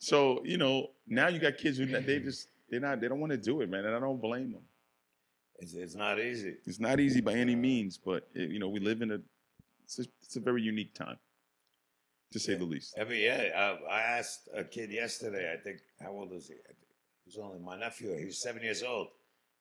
So 0.00 0.42
you 0.44 0.58
know, 0.58 0.90
now 1.06 1.28
you 1.28 1.38
got 1.38 1.58
kids 1.58 1.78
who 1.78 1.86
they 1.86 2.18
just 2.18 2.48
they're 2.70 2.80
not 2.80 3.00
they 3.00 3.06
don't 3.06 3.20
want 3.20 3.30
to 3.30 3.38
do 3.38 3.60
it, 3.60 3.70
man, 3.70 3.84
and 3.84 3.94
I 3.94 4.00
don't 4.00 4.20
blame 4.20 4.50
them. 4.50 4.62
It's, 5.58 5.74
it's 5.74 5.94
not 5.94 6.20
easy. 6.20 6.54
It's 6.66 6.80
not 6.80 7.00
easy 7.00 7.20
by 7.20 7.34
any 7.34 7.56
means, 7.56 7.98
but 7.98 8.28
it, 8.34 8.50
you 8.50 8.58
know, 8.58 8.68
we 8.68 8.80
live 8.80 9.02
in 9.02 9.10
a 9.12 9.20
it's 9.84 9.98
a, 9.98 10.04
it's 10.22 10.36
a 10.36 10.40
very 10.40 10.62
unique 10.62 10.94
time, 10.94 11.16
to 12.32 12.38
say 12.38 12.52
Yeah. 12.52 12.58
the 12.58 12.64
least. 12.64 12.94
Every 12.96 13.20
year, 13.20 13.52
I, 13.56 13.78
I 13.90 14.00
asked 14.02 14.48
a 14.54 14.62
kid 14.64 14.90
yesterday. 14.90 15.52
I 15.52 15.56
think 15.62 15.78
how 16.00 16.10
old 16.10 16.32
is 16.32 16.46
he? 16.48 16.54
I 16.54 16.68
think 16.68 16.88
He 17.24 17.30
was 17.30 17.38
only 17.38 17.58
my 17.58 17.78
nephew. 17.78 18.16
He 18.16 18.26
was 18.26 18.38
seven 18.38 18.62
years 18.62 18.82
old. 18.82 19.08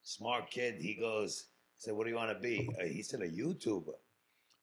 Smart 0.04 0.50
kid. 0.52 0.76
He 0.80 0.94
goes. 0.96 1.46
I 1.50 1.80
said, 1.80 1.94
"What 1.96 2.04
do 2.06 2.10
you 2.12 2.16
want 2.18 2.32
to 2.32 2.40
be?" 2.40 2.70
Uh, 2.80 2.86
he 2.86 3.02
said, 3.04 3.22
"A 3.22 3.30
YouTuber." 3.30 3.94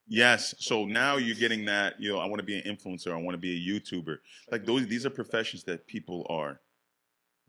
Yes. 0.07 0.53
So 0.59 0.85
now 0.85 1.17
you're 1.17 1.35
getting 1.35 1.65
that, 1.65 1.99
you 1.99 2.11
know, 2.11 2.19
I 2.19 2.25
want 2.27 2.37
to 2.39 2.45
be 2.45 2.59
an 2.59 2.63
influencer, 2.75 3.11
I 3.11 3.15
want 3.15 3.33
to 3.33 3.39
be 3.39 3.55
a 3.57 3.73
YouTuber. 3.79 4.17
Like 4.51 4.63
those 4.65 4.85
these 4.87 5.05
are 5.05 5.09
professions 5.09 5.63
that 5.63 5.87
people 5.87 6.27
are 6.29 6.59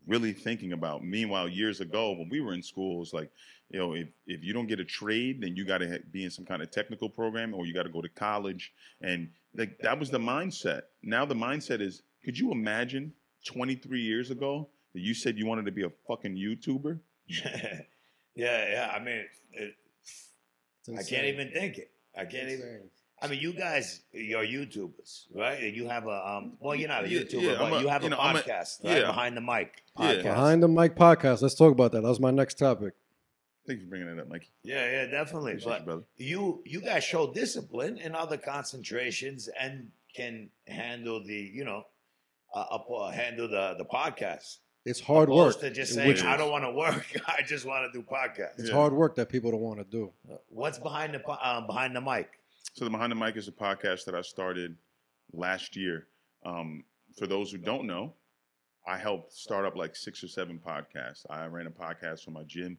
really 0.07 0.33
thinking 0.33 0.73
about. 0.73 1.03
Meanwhile, 1.03 1.49
years 1.49 1.81
ago 1.81 2.11
when 2.11 2.29
we 2.29 2.41
were 2.41 2.53
in 2.53 2.63
schools, 2.63 3.13
like, 3.13 3.29
you 3.69 3.79
know, 3.79 3.93
if, 3.93 4.07
if 4.25 4.43
you 4.43 4.53
don't 4.53 4.67
get 4.67 4.79
a 4.79 4.85
trade, 4.85 5.41
then 5.41 5.55
you 5.55 5.65
got 5.65 5.79
to 5.79 5.99
be 6.11 6.23
in 6.23 6.31
some 6.31 6.45
kind 6.45 6.61
of 6.61 6.71
technical 6.71 7.09
program 7.09 7.53
or 7.53 7.65
you 7.65 7.73
got 7.73 7.83
to 7.83 7.89
go 7.89 8.01
to 8.01 8.09
college. 8.09 8.73
And 9.01 9.29
like 9.55 9.77
that 9.79 9.99
was 9.99 10.09
the 10.09 10.19
mindset. 10.19 10.83
Now 11.03 11.25
the 11.25 11.35
mindset 11.35 11.81
is, 11.81 12.03
could 12.23 12.37
you 12.37 12.51
imagine 12.51 13.13
23 13.45 14.01
years 14.01 14.31
ago 14.31 14.69
that 14.93 15.01
you 15.01 15.13
said 15.13 15.37
you 15.37 15.45
wanted 15.45 15.65
to 15.65 15.71
be 15.71 15.83
a 15.83 15.91
fucking 16.07 16.35
YouTuber? 16.35 16.99
yeah, 17.27 17.81
yeah. 18.35 18.91
I 18.95 19.03
mean, 19.03 19.25
it, 19.51 19.75
I 20.97 21.03
can't 21.03 21.25
even 21.25 21.51
think 21.51 21.77
it. 21.77 21.91
I 22.17 22.23
can't 22.25 22.49
even. 22.49 22.89
I 23.21 23.27
mean, 23.27 23.39
you 23.39 23.51
guys, 23.53 24.01
you're 24.11 24.43
YouTubers, 24.45 25.25
right? 25.33 25.59
And 25.63 25.75
you 25.75 25.87
have 25.89 26.05
a 26.05 26.27
um. 26.29 26.53
Well, 26.59 26.75
you're 26.75 26.87
not 26.89 27.05
a 27.05 27.07
YouTuber, 27.07 27.41
yeah, 27.41 27.55
but 27.57 27.73
a- 27.73 27.81
you 27.81 27.87
have 27.87 28.01
you 28.03 28.07
a 28.07 28.09
know, 28.11 28.17
I'm 28.19 28.35
a- 28.35 28.39
podcast, 28.39 28.83
right? 28.83 28.97
yeah. 29.01 29.07
Behind 29.07 29.35
the 29.35 29.41
mic 29.41 29.83
Yeah. 29.99 30.05
podcast. 30.13 30.23
Behind 30.23 30.63
the 30.63 30.67
mic 30.67 30.95
podcast. 30.95 31.41
Let's 31.41 31.55
talk 31.55 31.71
about 31.71 31.91
that. 31.93 32.01
That 32.03 32.09
was 32.09 32.19
my 32.19 32.31
next 32.31 32.59
topic. 32.59 32.93
Thank 33.65 33.79
you 33.79 33.85
for 33.85 33.89
bringing 33.89 34.15
that 34.15 34.21
up, 34.21 34.29
Mikey. 34.29 34.47
Yeah, 34.63 34.89
yeah, 34.89 35.05
definitely. 35.07 35.53
Appreciate 35.53 35.79
you, 35.79 35.85
brother. 35.85 36.03
you 36.17 36.61
you 36.65 36.79
guys 36.81 37.03
show 37.03 37.33
discipline 37.33 37.97
in 37.97 38.13
other 38.15 38.37
concentrations 38.37 39.49
and 39.59 39.89
can 40.15 40.49
handle 40.67 41.23
the 41.23 41.33
you 41.53 41.65
know 41.65 41.85
uh, 42.55 42.59
uh, 42.61 43.09
handle 43.11 43.47
the 43.47 43.75
the 43.77 43.85
podcast. 43.85 44.57
It's 44.85 45.01
hard 45.01 45.27
work. 45.27 45.49
Opposed 45.55 45.59
to 45.61 45.69
just 45.71 45.93
saying 45.95 46.07
which- 46.07 46.23
I 46.23 46.37
don't 46.37 46.49
want 46.51 46.63
to 46.63 46.71
work. 46.71 47.05
I 47.27 47.41
just 47.45 47.65
want 47.65 47.91
to 47.91 47.99
do 47.99 48.05
podcast. 48.05 48.57
It's 48.59 48.69
Yeah. 48.69 48.75
hard 48.75 48.93
work 48.93 49.15
that 49.15 49.27
people 49.27 49.51
don't 49.51 49.59
want 49.59 49.79
to 49.79 49.83
do. 49.85 50.13
What's 50.49 50.77
behind 50.79 51.13
the 51.13 51.19
po- 51.19 51.37
um, 51.41 51.65
behind 51.67 51.93
the 51.95 51.99
mic? 52.01 52.36
So 52.73 52.85
the 52.85 52.91
Behind 52.91 53.11
the 53.11 53.15
Mic 53.15 53.35
is 53.37 53.47
a 53.47 53.51
podcast 53.51 54.05
that 54.05 54.13
I 54.13 54.21
started 54.21 54.75
last 55.33 55.75
year. 55.75 56.07
Um, 56.45 56.83
for 57.17 57.25
those 57.25 57.51
who 57.51 57.57
don't 57.57 57.87
know, 57.87 58.13
I 58.87 58.97
helped 58.97 59.33
start 59.33 59.65
up 59.65 59.75
like 59.75 59.95
six 59.95 60.23
or 60.23 60.27
seven 60.27 60.59
podcasts. 60.59 61.25
I 61.29 61.47
ran 61.47 61.67
a 61.67 61.71
podcast 61.71 62.23
for 62.23 62.31
my 62.31 62.43
gym, 62.43 62.77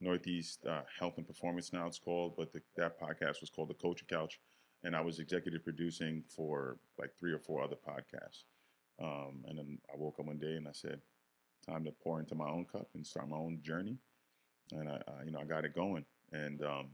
Northeast 0.00 0.64
uh, 0.64 0.82
Health 0.98 1.14
and 1.16 1.26
Performance 1.26 1.72
now 1.72 1.86
it's 1.86 1.98
called, 1.98 2.36
but 2.36 2.52
the, 2.52 2.62
that 2.76 3.00
podcast 3.00 3.40
was 3.40 3.50
called 3.50 3.68
The 3.68 3.74
Coaching 3.74 4.06
Couch, 4.08 4.40
and 4.84 4.94
I 4.94 5.00
was 5.00 5.18
executive 5.18 5.64
producing 5.64 6.22
for 6.28 6.78
like 6.98 7.10
three 7.18 7.32
or 7.32 7.38
four 7.38 7.62
other 7.62 7.76
podcasts. 7.76 8.44
Um, 9.02 9.44
and 9.48 9.58
then 9.58 9.78
I 9.92 9.96
woke 9.96 10.20
up 10.20 10.26
one 10.26 10.38
day 10.38 10.54
and 10.54 10.68
I 10.68 10.72
said, 10.72 11.00
"Time 11.66 11.84
to 11.84 11.90
pour 11.90 12.20
into 12.20 12.34
my 12.34 12.48
own 12.48 12.64
cup 12.64 12.88
and 12.94 13.06
start 13.06 13.28
my 13.28 13.36
own 13.36 13.58
journey." 13.62 13.98
And 14.70 14.88
I, 14.88 15.00
I 15.08 15.24
you 15.24 15.32
know, 15.32 15.40
I 15.40 15.44
got 15.44 15.64
it 15.64 15.74
going. 15.74 16.04
And 16.32 16.62
um, 16.62 16.88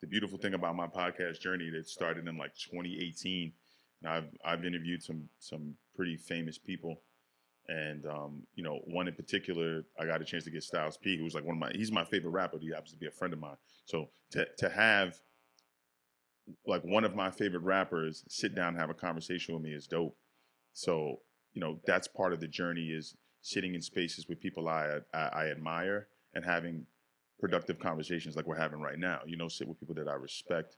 the 0.00 0.06
beautiful 0.06 0.38
thing 0.38 0.54
about 0.54 0.76
my 0.76 0.86
podcast 0.86 1.40
journey 1.40 1.70
that 1.70 1.88
started 1.88 2.28
in 2.28 2.36
like 2.36 2.54
2018 2.54 3.52
and 4.02 4.12
I've 4.12 4.28
I've 4.44 4.64
interviewed 4.64 5.02
some 5.02 5.28
some 5.38 5.74
pretty 5.94 6.16
famous 6.16 6.58
people. 6.58 7.02
And 7.70 8.06
um, 8.06 8.42
you 8.54 8.62
know 8.62 8.80
one 8.84 9.08
in 9.08 9.14
particular 9.14 9.84
I 10.00 10.06
got 10.06 10.22
a 10.22 10.24
chance 10.24 10.44
to 10.44 10.50
get 10.50 10.62
Styles 10.62 10.96
P 10.96 11.18
who's 11.18 11.34
like 11.34 11.44
one 11.44 11.56
of 11.56 11.60
my 11.60 11.70
he's 11.74 11.92
my 11.92 12.04
favorite 12.04 12.30
rapper. 12.30 12.58
He 12.58 12.70
happens 12.70 12.92
to 12.92 12.98
be 12.98 13.06
a 13.06 13.10
friend 13.10 13.32
of 13.32 13.40
mine. 13.40 13.56
So 13.84 14.08
to 14.30 14.46
to 14.58 14.68
have 14.68 15.18
like 16.66 16.82
one 16.82 17.04
of 17.04 17.14
my 17.14 17.30
favorite 17.30 17.62
rappers 17.62 18.24
sit 18.28 18.54
down 18.54 18.68
and 18.68 18.78
have 18.78 18.90
a 18.90 18.94
conversation 18.94 19.54
with 19.54 19.62
me 19.62 19.72
is 19.72 19.86
dope. 19.86 20.16
So 20.72 21.20
you 21.52 21.60
know 21.60 21.78
that's 21.86 22.08
part 22.08 22.32
of 22.32 22.40
the 22.40 22.48
journey 22.48 22.88
is 22.88 23.16
sitting 23.42 23.74
in 23.74 23.82
spaces 23.82 24.28
with 24.28 24.40
people 24.40 24.68
I 24.68 25.00
I, 25.12 25.18
I 25.18 25.50
admire 25.50 26.08
and 26.34 26.44
having 26.44 26.86
productive 27.40 27.78
conversations 27.78 28.36
like 28.36 28.46
we're 28.46 28.56
having 28.56 28.80
right 28.80 28.98
now. 28.98 29.20
You 29.26 29.36
know, 29.36 29.48
sit 29.48 29.68
with 29.68 29.78
people 29.80 29.94
that 29.96 30.08
I 30.08 30.14
respect 30.14 30.76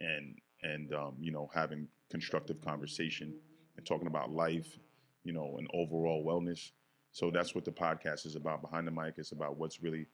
and 0.00 0.36
and 0.62 0.92
um, 0.92 1.16
you 1.20 1.32
know, 1.32 1.50
having 1.54 1.88
constructive 2.10 2.60
conversation 2.60 3.34
and 3.76 3.86
talking 3.86 4.08
about 4.08 4.30
life, 4.30 4.78
you 5.24 5.32
know, 5.32 5.56
and 5.58 5.68
overall 5.72 6.24
wellness. 6.24 6.70
So 7.12 7.30
that's 7.30 7.54
what 7.54 7.64
the 7.64 7.72
podcast 7.72 8.26
is 8.26 8.36
about. 8.36 8.62
Behind 8.62 8.86
the 8.86 8.92
mic 8.92 9.14
is 9.18 9.32
about 9.32 9.58
what's 9.58 9.82
really 9.82 10.06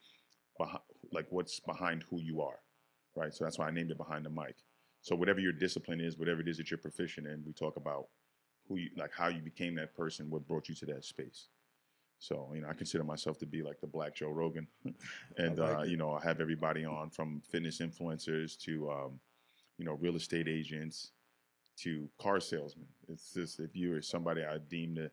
behind, 0.58 0.82
like 1.12 1.26
what's 1.30 1.60
behind 1.60 2.04
who 2.10 2.20
you 2.20 2.40
are, 2.40 2.58
right? 3.14 3.34
So 3.34 3.44
that's 3.44 3.58
why 3.58 3.68
I 3.68 3.70
named 3.70 3.90
it 3.90 3.98
Behind 3.98 4.24
the 4.24 4.30
Mic. 4.30 4.56
So 5.02 5.14
whatever 5.14 5.40
your 5.40 5.52
discipline 5.52 6.00
is, 6.00 6.18
whatever 6.18 6.40
it 6.40 6.48
is 6.48 6.56
that 6.56 6.70
you're 6.70 6.78
proficient 6.78 7.26
in, 7.26 7.42
we 7.46 7.52
talk 7.52 7.76
about 7.76 8.06
who 8.68 8.76
you 8.76 8.90
like, 8.96 9.12
how 9.12 9.28
you 9.28 9.40
became 9.40 9.74
that 9.76 9.94
person, 9.94 10.30
what 10.30 10.46
brought 10.46 10.68
you 10.68 10.74
to 10.76 10.86
that 10.86 11.04
space. 11.04 11.48
So 12.18 12.50
you 12.54 12.62
know, 12.62 12.68
I 12.68 12.74
consider 12.74 13.04
myself 13.04 13.38
to 13.38 13.46
be 13.46 13.62
like 13.62 13.80
the 13.80 13.86
Black 13.86 14.14
Joe 14.14 14.30
Rogan, 14.30 14.66
and 15.36 15.58
like 15.58 15.76
uh, 15.76 15.82
you 15.82 15.96
know, 15.96 16.12
I 16.12 16.22
have 16.22 16.40
everybody 16.40 16.84
on 16.84 17.10
from 17.10 17.42
fitness 17.50 17.80
influencers 17.80 18.58
to 18.60 18.90
um, 18.90 19.20
you 19.78 19.84
know 19.84 19.92
real 19.94 20.16
estate 20.16 20.48
agents 20.48 21.12
to 21.78 22.08
car 22.18 22.40
salesmen. 22.40 22.86
It's 23.08 23.34
just 23.34 23.60
if 23.60 23.76
you 23.76 23.94
are 23.94 24.02
somebody 24.02 24.44
I 24.44 24.58
deem 24.58 24.94
to 24.96 25.10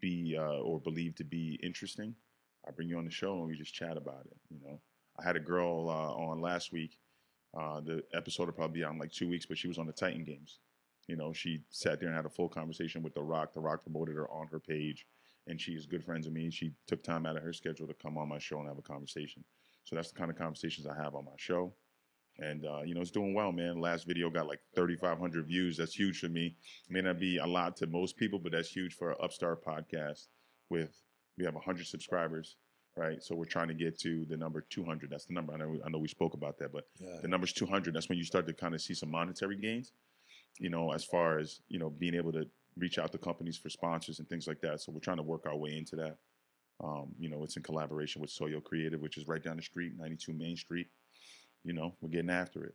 be 0.00 0.36
uh, 0.38 0.60
or 0.60 0.80
believe 0.80 1.16
to 1.16 1.24
be 1.24 1.58
interesting, 1.62 2.14
I 2.66 2.70
bring 2.70 2.88
you 2.88 2.98
on 2.98 3.04
the 3.04 3.10
show 3.10 3.34
and 3.34 3.48
we 3.48 3.56
just 3.56 3.74
chat 3.74 3.96
about 3.96 4.26
it. 4.26 4.36
You 4.50 4.60
know, 4.64 4.80
I 5.18 5.24
had 5.24 5.36
a 5.36 5.40
girl 5.40 5.88
uh, 5.88 6.14
on 6.14 6.40
last 6.40 6.72
week. 6.72 6.98
Uh, 7.58 7.80
the 7.80 8.04
episode 8.14 8.46
will 8.46 8.52
probably 8.52 8.80
be 8.80 8.84
on 8.84 8.98
like 8.98 9.10
two 9.10 9.28
weeks, 9.28 9.46
but 9.46 9.58
she 9.58 9.68
was 9.68 9.78
on 9.78 9.86
the 9.86 9.92
Titan 9.92 10.24
Games. 10.24 10.60
You 11.08 11.16
know, 11.16 11.32
she 11.32 11.62
sat 11.70 11.98
there 11.98 12.08
and 12.08 12.16
had 12.16 12.26
a 12.26 12.30
full 12.30 12.48
conversation 12.48 13.02
with 13.02 13.14
The 13.14 13.22
Rock. 13.22 13.52
The 13.52 13.60
Rock 13.60 13.82
promoted 13.82 14.14
her 14.14 14.30
on 14.30 14.46
her 14.46 14.60
page, 14.60 15.06
and 15.46 15.60
she 15.60 15.72
is 15.72 15.86
good 15.86 16.04
friends 16.04 16.26
with 16.26 16.34
me. 16.34 16.50
She 16.50 16.72
took 16.86 17.02
time 17.02 17.26
out 17.26 17.36
of 17.36 17.42
her 17.42 17.52
schedule 17.52 17.86
to 17.86 17.94
come 17.94 18.16
on 18.18 18.28
my 18.28 18.38
show 18.38 18.58
and 18.60 18.68
have 18.68 18.78
a 18.78 18.82
conversation. 18.82 19.42
So 19.84 19.96
that's 19.96 20.10
the 20.10 20.18
kind 20.18 20.30
of 20.30 20.36
conversations 20.38 20.86
I 20.86 20.94
have 21.02 21.14
on 21.14 21.24
my 21.24 21.32
show. 21.36 21.72
and 22.38 22.64
uh, 22.64 22.82
you 22.82 22.94
know 22.94 23.00
it's 23.00 23.10
doing 23.10 23.34
well, 23.34 23.52
man. 23.52 23.80
Last 23.80 24.06
video 24.06 24.30
got 24.30 24.46
like 24.46 24.60
3,500 24.74 25.46
views. 25.46 25.76
That's 25.76 25.94
huge 25.94 26.20
for 26.20 26.28
me. 26.28 26.56
May 26.88 27.00
not 27.02 27.18
be 27.18 27.38
a 27.38 27.46
lot 27.46 27.76
to 27.78 27.86
most 27.86 28.16
people, 28.16 28.38
but 28.38 28.52
that's 28.52 28.68
huge 28.70 28.94
for 28.94 29.10
an 29.10 29.16
upstart 29.20 29.64
podcast. 29.64 30.28
With 30.70 30.96
we 31.36 31.44
have 31.44 31.54
100 31.54 31.86
subscribers, 31.86 32.56
right? 32.96 33.22
So 33.22 33.34
we're 33.34 33.44
trying 33.46 33.68
to 33.68 33.74
get 33.74 33.98
to 34.00 34.24
the 34.26 34.36
number 34.36 34.60
200. 34.70 35.10
That's 35.10 35.24
the 35.24 35.34
number. 35.34 35.52
I 35.54 35.56
know. 35.56 35.78
I 35.84 35.88
know 35.90 35.98
we 35.98 36.08
spoke 36.08 36.34
about 36.34 36.58
that, 36.58 36.72
but 36.72 36.86
Yeah. 37.00 37.18
the 37.22 37.28
number's 37.28 37.52
200. 37.52 37.94
That's 37.94 38.08
when 38.08 38.18
you 38.18 38.24
start 38.24 38.46
to 38.46 38.52
kind 38.52 38.74
of 38.74 38.80
see 38.80 38.94
some 38.94 39.10
monetary 39.10 39.56
gains. 39.56 39.92
You 40.58 40.70
know, 40.70 40.92
as 40.92 41.04
far 41.04 41.38
as 41.38 41.60
you 41.68 41.78
know, 41.78 41.90
being 41.90 42.14
able 42.14 42.32
to 42.32 42.46
reach 42.76 42.98
out 42.98 43.12
to 43.12 43.18
companies 43.18 43.56
for 43.56 43.68
sponsors 43.68 44.18
and 44.18 44.28
things 44.28 44.46
like 44.46 44.60
that. 44.60 44.80
So 44.80 44.92
we're 44.92 45.00
trying 45.00 45.18
to 45.18 45.22
work 45.22 45.46
our 45.46 45.56
way 45.56 45.76
into 45.76 45.96
that. 45.96 46.16
Um, 46.82 47.08
you 47.18 47.28
know, 47.28 47.44
it's 47.44 47.56
in 47.56 47.62
collaboration 47.62 48.22
with 48.22 48.30
Soyo 48.30 48.62
Creative, 48.62 49.00
which 49.00 49.18
is 49.18 49.28
right 49.28 49.42
down 49.42 49.56
the 49.56 49.62
street, 49.62 49.92
92 49.98 50.32
Main 50.32 50.56
Street. 50.56 50.88
You 51.64 51.74
know, 51.74 51.94
we're 52.00 52.08
getting 52.08 52.30
after 52.30 52.64
it. 52.64 52.74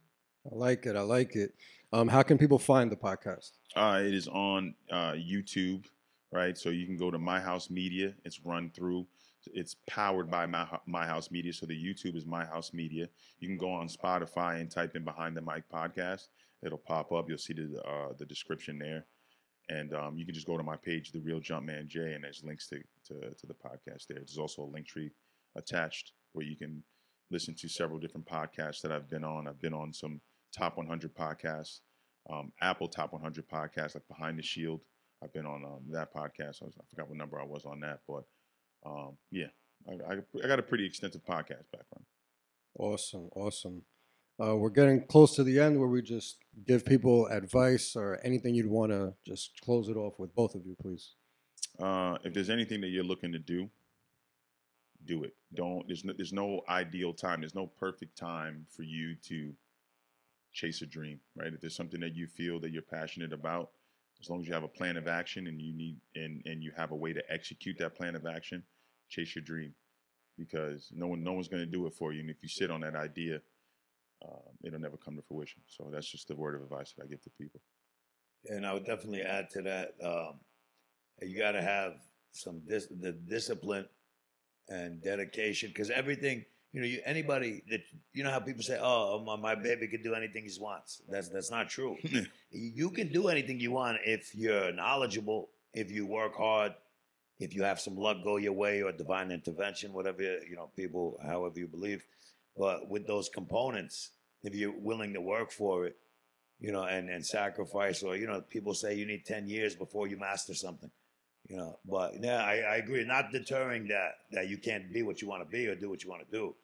I 0.52 0.56
like 0.56 0.86
it. 0.86 0.96
I 0.96 1.02
like 1.02 1.36
it. 1.36 1.56
Um, 1.92 2.08
how 2.08 2.22
can 2.22 2.38
people 2.38 2.60
find 2.60 2.92
the 2.92 2.96
podcast? 2.96 3.52
Uh, 3.76 4.02
it 4.06 4.14
is 4.14 4.28
on 4.28 4.76
uh, 4.92 5.14
YouTube, 5.14 5.86
right? 6.32 6.56
So 6.56 6.70
you 6.70 6.86
can 6.86 6.98
go 6.98 7.10
to 7.10 7.18
My 7.18 7.40
House 7.40 7.72
Media. 7.72 8.14
It's 8.26 8.46
run 8.46 8.70
through. 8.70 9.08
It's 9.54 9.76
powered 9.88 10.30
by 10.30 10.46
My, 10.46 10.68
My 10.86 11.06
House 11.06 11.32
Media. 11.32 11.52
So 11.52 11.66
the 11.66 11.74
YouTube 11.74 12.16
is 12.16 12.28
My 12.28 12.46
House 12.46 12.74
Media. 12.74 13.08
You 13.40 13.48
can 13.48 13.58
go 13.58 13.72
on 13.72 13.88
Spotify 13.88 14.60
and 14.60 14.70
type 14.70 14.96
in 14.96 15.04
Behind 15.04 15.36
the 15.36 15.42
Mic 15.42 15.64
podcast. 15.72 16.28
It'll 16.64 16.78
pop 16.78 17.12
up. 17.12 17.28
You'll 17.28 17.38
see 17.38 17.54
the 17.54 17.82
uh, 17.84 18.14
the 18.18 18.26
description 18.26 18.80
there, 18.80 19.06
and 19.70 19.94
um, 19.94 20.18
you 20.18 20.26
can 20.26 20.36
just 20.36 20.48
go 20.48 20.58
to 20.58 20.64
my 20.64 20.76
page, 20.76 21.12
The 21.12 21.20
Real 21.20 21.40
Jumpman 21.40 21.88
J, 21.88 22.14
and 22.14 22.24
there's 22.24 22.44
links 22.44 22.68
to, 22.70 22.78
to 23.08 23.34
to 23.34 23.48
the 23.48 23.54
podcast 23.54 24.08
there. 24.08 24.18
There's 24.18 24.38
also 24.38 24.64
a 24.64 24.72
link 24.72 24.88
tree 24.88 25.12
attached 25.56 26.14
where 26.34 26.46
you 26.46 26.56
can 26.56 26.84
listen 27.32 27.56
to 27.56 27.68
several 27.68 28.00
different 28.00 28.28
podcasts 28.28 28.82
that 28.82 28.92
I've 28.92 29.10
been 29.10 29.24
on. 29.24 29.48
I've 29.48 29.62
been 29.62 29.74
on 29.74 29.92
some 29.94 30.22
top 30.56 30.78
100 30.78 31.16
podcasts 31.16 31.80
um, 32.30 32.52
Apple 32.62 32.88
Top 32.88 33.14
100 33.14 33.48
podcasts, 33.48 33.96
like 33.96 34.08
Behind 34.08 34.38
the 34.38 34.44
Shield. 34.44 34.82
I've 35.24 35.34
been 35.34 35.46
on 35.46 35.64
um, 35.64 35.82
that 35.92 36.14
podcast. 36.14 36.62
I, 36.62 36.66
was, 36.66 36.74
I 36.80 36.84
forgot 36.90 37.08
what 37.08 37.18
number 37.18 37.40
I 37.40 37.46
was 37.46 37.66
on 37.66 37.80
that, 37.82 38.00
but 38.08 38.24
um, 38.86 39.18
yeah, 39.32 39.48
I, 39.88 40.14
I, 40.14 40.18
I 40.44 40.48
got 40.48 40.60
a 40.60 40.64
pretty 40.64 40.86
extensive 40.86 41.24
podcast 41.24 41.72
background. 41.72 42.06
Awesome, 42.78 43.30
awesome. 43.36 43.84
Uh, 44.38 44.56
we're 44.56 44.70
getting 44.70 45.02
close 45.06 45.34
to 45.36 45.44
the 45.44 45.60
end 45.60 45.80
where 45.80 45.88
we 45.88 46.02
just 46.02 46.38
give 46.68 46.86
people 46.86 47.28
advice 47.28 47.96
or 47.96 48.20
anything 48.24 48.54
you'd 48.54 48.66
want 48.68 48.92
to 48.92 49.14
just 49.26 49.62
close 49.62 49.88
it 49.88 49.96
off 49.96 50.20
with 50.20 50.36
both 50.36 50.56
of 50.56 50.66
you, 50.66 50.76
please. 50.82 51.12
Uh, 51.80 52.18
if 52.24 52.34
there's 52.34 52.50
anything 52.50 52.82
that 52.82 52.90
you're 52.90 53.04
looking 53.04 53.32
to 53.32 53.40
do, 53.40 53.70
do 55.06 55.24
it. 55.24 55.36
Don't. 55.54 55.88
There's 55.88 56.04
no, 56.04 56.14
there's 56.14 56.34
no 56.34 56.62
ideal 56.68 57.14
time. 57.14 57.42
There's 57.42 57.56
no 57.56 57.68
perfect 57.68 58.18
time 58.18 58.66
for 58.70 58.84
you 58.84 59.16
to 59.28 59.54
chase 60.52 60.82
a 60.82 60.86
dream, 60.86 61.20
right? 61.36 61.54
If 61.54 61.62
there's 61.62 61.76
something 61.76 62.00
that 62.02 62.16
you 62.16 62.28
feel 62.28 62.60
that 62.62 62.72
you're 62.72 62.82
passionate 62.82 63.32
about, 63.32 63.70
as 64.22 64.30
long 64.30 64.42
as 64.42 64.48
you 64.48 64.54
have 64.54 64.64
a 64.64 64.70
plan 64.70 64.98
of 64.98 65.08
action 65.08 65.48
and 65.48 65.62
you 65.62 65.74
need 65.74 65.98
and 66.16 66.42
and 66.46 66.64
you 66.64 66.72
have 66.76 66.92
a 66.92 66.96
way 66.96 67.14
to 67.14 67.24
execute 67.32 67.78
that 67.80 67.96
plan 67.96 68.16
of 68.16 68.26
action, 68.26 68.64
chase 69.10 69.36
your 69.36 69.44
dream, 69.44 69.74
because 70.38 70.90
no 70.94 71.08
one 71.08 71.24
no 71.24 71.34
one's 71.34 71.48
going 71.48 71.64
to 71.64 71.72
do 71.72 71.86
it 71.88 71.94
for 71.94 72.12
you. 72.12 72.22
And 72.22 72.30
if 72.30 72.38
you 72.42 72.50
sit 72.50 72.72
on 72.72 72.82
that 72.82 72.96
idea, 72.96 73.42
uh, 74.26 74.50
it'll 74.64 74.80
never 74.80 74.98
come 74.98 75.16
to 75.16 75.22
fruition. 75.22 75.62
So 75.68 75.90
that's 75.92 76.10
just 76.10 76.28
the 76.28 76.36
word 76.36 76.56
of 76.56 76.62
advice 76.62 76.94
that 76.94 77.04
I 77.04 77.08
give 77.08 77.22
to 77.24 77.30
people. 77.40 77.62
And 78.48 78.66
I 78.66 78.74
would 78.74 78.86
definitely 78.86 79.22
add 79.22 79.50
to 79.52 79.62
that. 79.64 79.96
Um, 80.04 80.40
you 81.22 81.38
got 81.38 81.54
to 81.54 81.62
have 81.62 81.94
some 82.32 82.62
dis- 82.68 82.88
the 83.02 83.12
discipline 83.12 83.88
and 84.70 85.02
dedication 85.02 85.70
because 85.70 85.90
everything 85.90 86.46
you 86.74 86.82
know. 86.82 86.88
You, 86.88 87.00
anybody 87.06 87.64
that 87.70 87.82
you 88.14 88.24
know 88.24 88.32
how 88.32 88.40
people 88.40 88.64
say, 88.64 88.78
"Oh, 88.82 89.24
my, 89.26 89.36
my 89.36 89.56
baby 89.56 89.88
can 89.88 90.04
do 90.04 90.14
anything 90.14 90.44
he 90.44 90.60
wants." 90.60 91.02
That's 91.10 91.30
that's 91.30 91.50
not 91.50 91.70
true. 91.70 91.98
you 92.52 92.90
can 92.90 93.12
do 93.12 93.30
anything 93.30 93.60
you 93.60 93.72
want 93.72 94.00
if 94.06 94.36
you're 94.36 94.72
knowledgeable, 94.74 95.50
if 95.74 95.90
you 95.90 96.06
work 96.06 96.36
hard, 96.36 96.74
if 97.40 97.54
you 97.56 97.64
have 97.64 97.80
some 97.80 97.96
luck 97.96 98.18
go 98.24 98.38
your 98.38 98.54
way 98.54 98.82
or 98.82 98.92
divine 98.92 99.32
intervention, 99.32 99.94
whatever 99.94 100.22
you 100.22 100.56
know, 100.56 100.70
people, 100.76 101.20
however 101.24 101.60
you 101.60 101.68
believe. 101.68 102.04
But 102.58 102.90
with 102.90 103.06
those 103.06 103.30
components, 103.30 104.12
if 104.46 104.56
you're 104.56 104.72
willing 104.72 105.14
to 105.14 105.22
work 105.22 105.52
for 105.52 105.88
it, 105.88 105.96
you 106.60 106.72
know, 106.72 106.84
and 106.84 107.10
and 107.10 107.26
sacrifice, 107.26 108.04
or 108.04 108.16
you 108.16 108.28
know, 108.28 108.42
people 108.42 108.74
say 108.74 108.94
you 108.96 109.06
need 109.06 109.26
ten 109.26 109.48
years 109.50 109.76
before 109.76 110.08
you 110.08 110.18
master 110.18 110.54
something, 110.54 110.92
you 111.50 111.58
know. 111.58 111.80
But 111.86 112.14
yeah, 112.22 112.44
I, 112.44 112.60
I 112.60 112.76
agree. 112.78 113.04
Not 113.04 113.32
deterring 113.32 113.88
that 113.90 114.12
that 114.32 114.48
you 114.48 114.58
can't 114.58 114.94
be 114.94 115.04
what 115.04 115.22
you 115.22 115.28
want 115.28 115.44
to 115.44 115.50
be 115.50 115.68
or 115.68 115.76
do 115.76 115.90
what 115.90 116.04
you 116.04 116.10
want 116.10 116.26
to 116.26 116.32
do, 116.32 116.56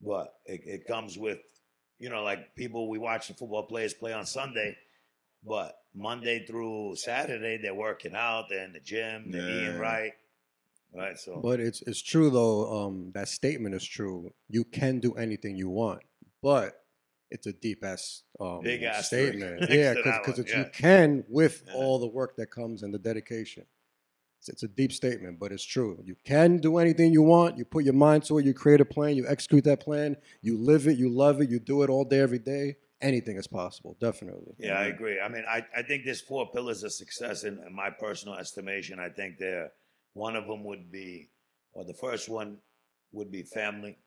but 0.00 0.34
it, 0.44 0.60
it 0.66 0.86
comes 0.86 1.18
with, 1.18 1.38
you 1.98 2.10
know, 2.10 2.22
like 2.22 2.54
people 2.54 2.88
we 2.88 2.98
watch 2.98 3.28
the 3.28 3.34
football 3.34 3.64
players 3.64 3.94
play 3.94 4.12
on 4.12 4.26
Sunday, 4.26 4.76
but 5.44 5.76
Monday 5.94 6.46
through 6.46 6.94
Saturday 6.96 7.58
they're 7.60 7.74
working 7.74 8.14
out, 8.14 8.46
they're 8.50 8.64
in 8.64 8.72
the 8.72 8.80
gym, 8.80 9.32
they're 9.32 9.48
eating 9.48 9.78
right, 9.78 10.12
right. 10.94 11.18
So 11.18 11.40
But 11.42 11.58
it's 11.58 11.82
it's 11.82 12.02
true 12.02 12.30
though. 12.30 12.86
Um, 12.86 13.10
that 13.14 13.28
statement 13.28 13.74
is 13.74 13.84
true. 13.84 14.30
You 14.48 14.64
can 14.64 15.00
do 15.00 15.14
anything 15.14 15.56
you 15.56 15.70
want, 15.70 16.02
but 16.42 16.79
it's 17.30 17.46
a 17.46 17.52
deep 17.52 17.84
ass 17.84 18.22
um, 18.40 18.60
Big 18.62 18.82
asterisk 18.82 19.06
statement. 19.38 19.70
yeah, 19.70 19.94
because 19.94 20.38
it's 20.38 20.50
yeah. 20.52 20.58
you 20.60 20.64
can 20.72 21.24
with 21.28 21.62
Yeah. 21.66 21.74
all 21.74 21.98
the 21.98 22.06
work 22.06 22.36
that 22.36 22.50
comes 22.50 22.82
and 22.82 22.92
the 22.92 22.98
dedication. 22.98 23.64
It's, 24.40 24.48
it's 24.48 24.62
a 24.62 24.68
deep 24.68 24.90
statement, 24.92 25.38
but 25.38 25.52
it's 25.52 25.64
true. 25.64 26.00
You 26.04 26.16
can 26.24 26.58
do 26.58 26.78
anything 26.78 27.12
you 27.12 27.22
want. 27.22 27.58
You 27.58 27.64
put 27.66 27.84
your 27.84 27.92
mind 27.94 28.24
to 28.24 28.38
it. 28.38 28.44
You 28.46 28.54
create 28.54 28.80
a 28.80 28.84
plan. 28.86 29.16
You 29.16 29.26
execute 29.28 29.64
that 29.64 29.80
plan. 29.80 30.16
You 30.42 30.56
live 30.56 30.86
it. 30.86 30.96
You 30.96 31.10
love 31.10 31.40
it. 31.42 31.50
You 31.50 31.60
do 31.60 31.82
it 31.82 31.90
all 31.90 32.04
day, 32.04 32.20
every 32.20 32.38
day. 32.38 32.76
Anything 33.02 33.36
is 33.36 33.46
possible. 33.46 33.96
Definitely. 34.00 34.54
Yeah, 34.58 34.78
I 34.78 34.84
agree. 34.86 35.20
I 35.20 35.28
mean, 35.28 35.44
I, 35.48 35.64
I 35.76 35.82
think 35.82 36.04
there's 36.04 36.20
four 36.22 36.50
pillars 36.50 36.82
of 36.84 36.92
success 36.92 37.44
in, 37.44 37.58
in 37.66 37.74
my 37.74 37.90
personal 37.90 38.36
estimation. 38.36 38.98
I 38.98 39.08
think 39.10 39.38
there, 39.38 39.72
one 40.14 40.36
of 40.36 40.46
them 40.46 40.64
would 40.64 40.90
be, 40.90 41.30
or 41.74 41.84
the 41.84 41.94
first 41.94 42.28
one 42.28 42.58
would 43.12 43.30
be 43.30 43.42
family, 43.42 43.98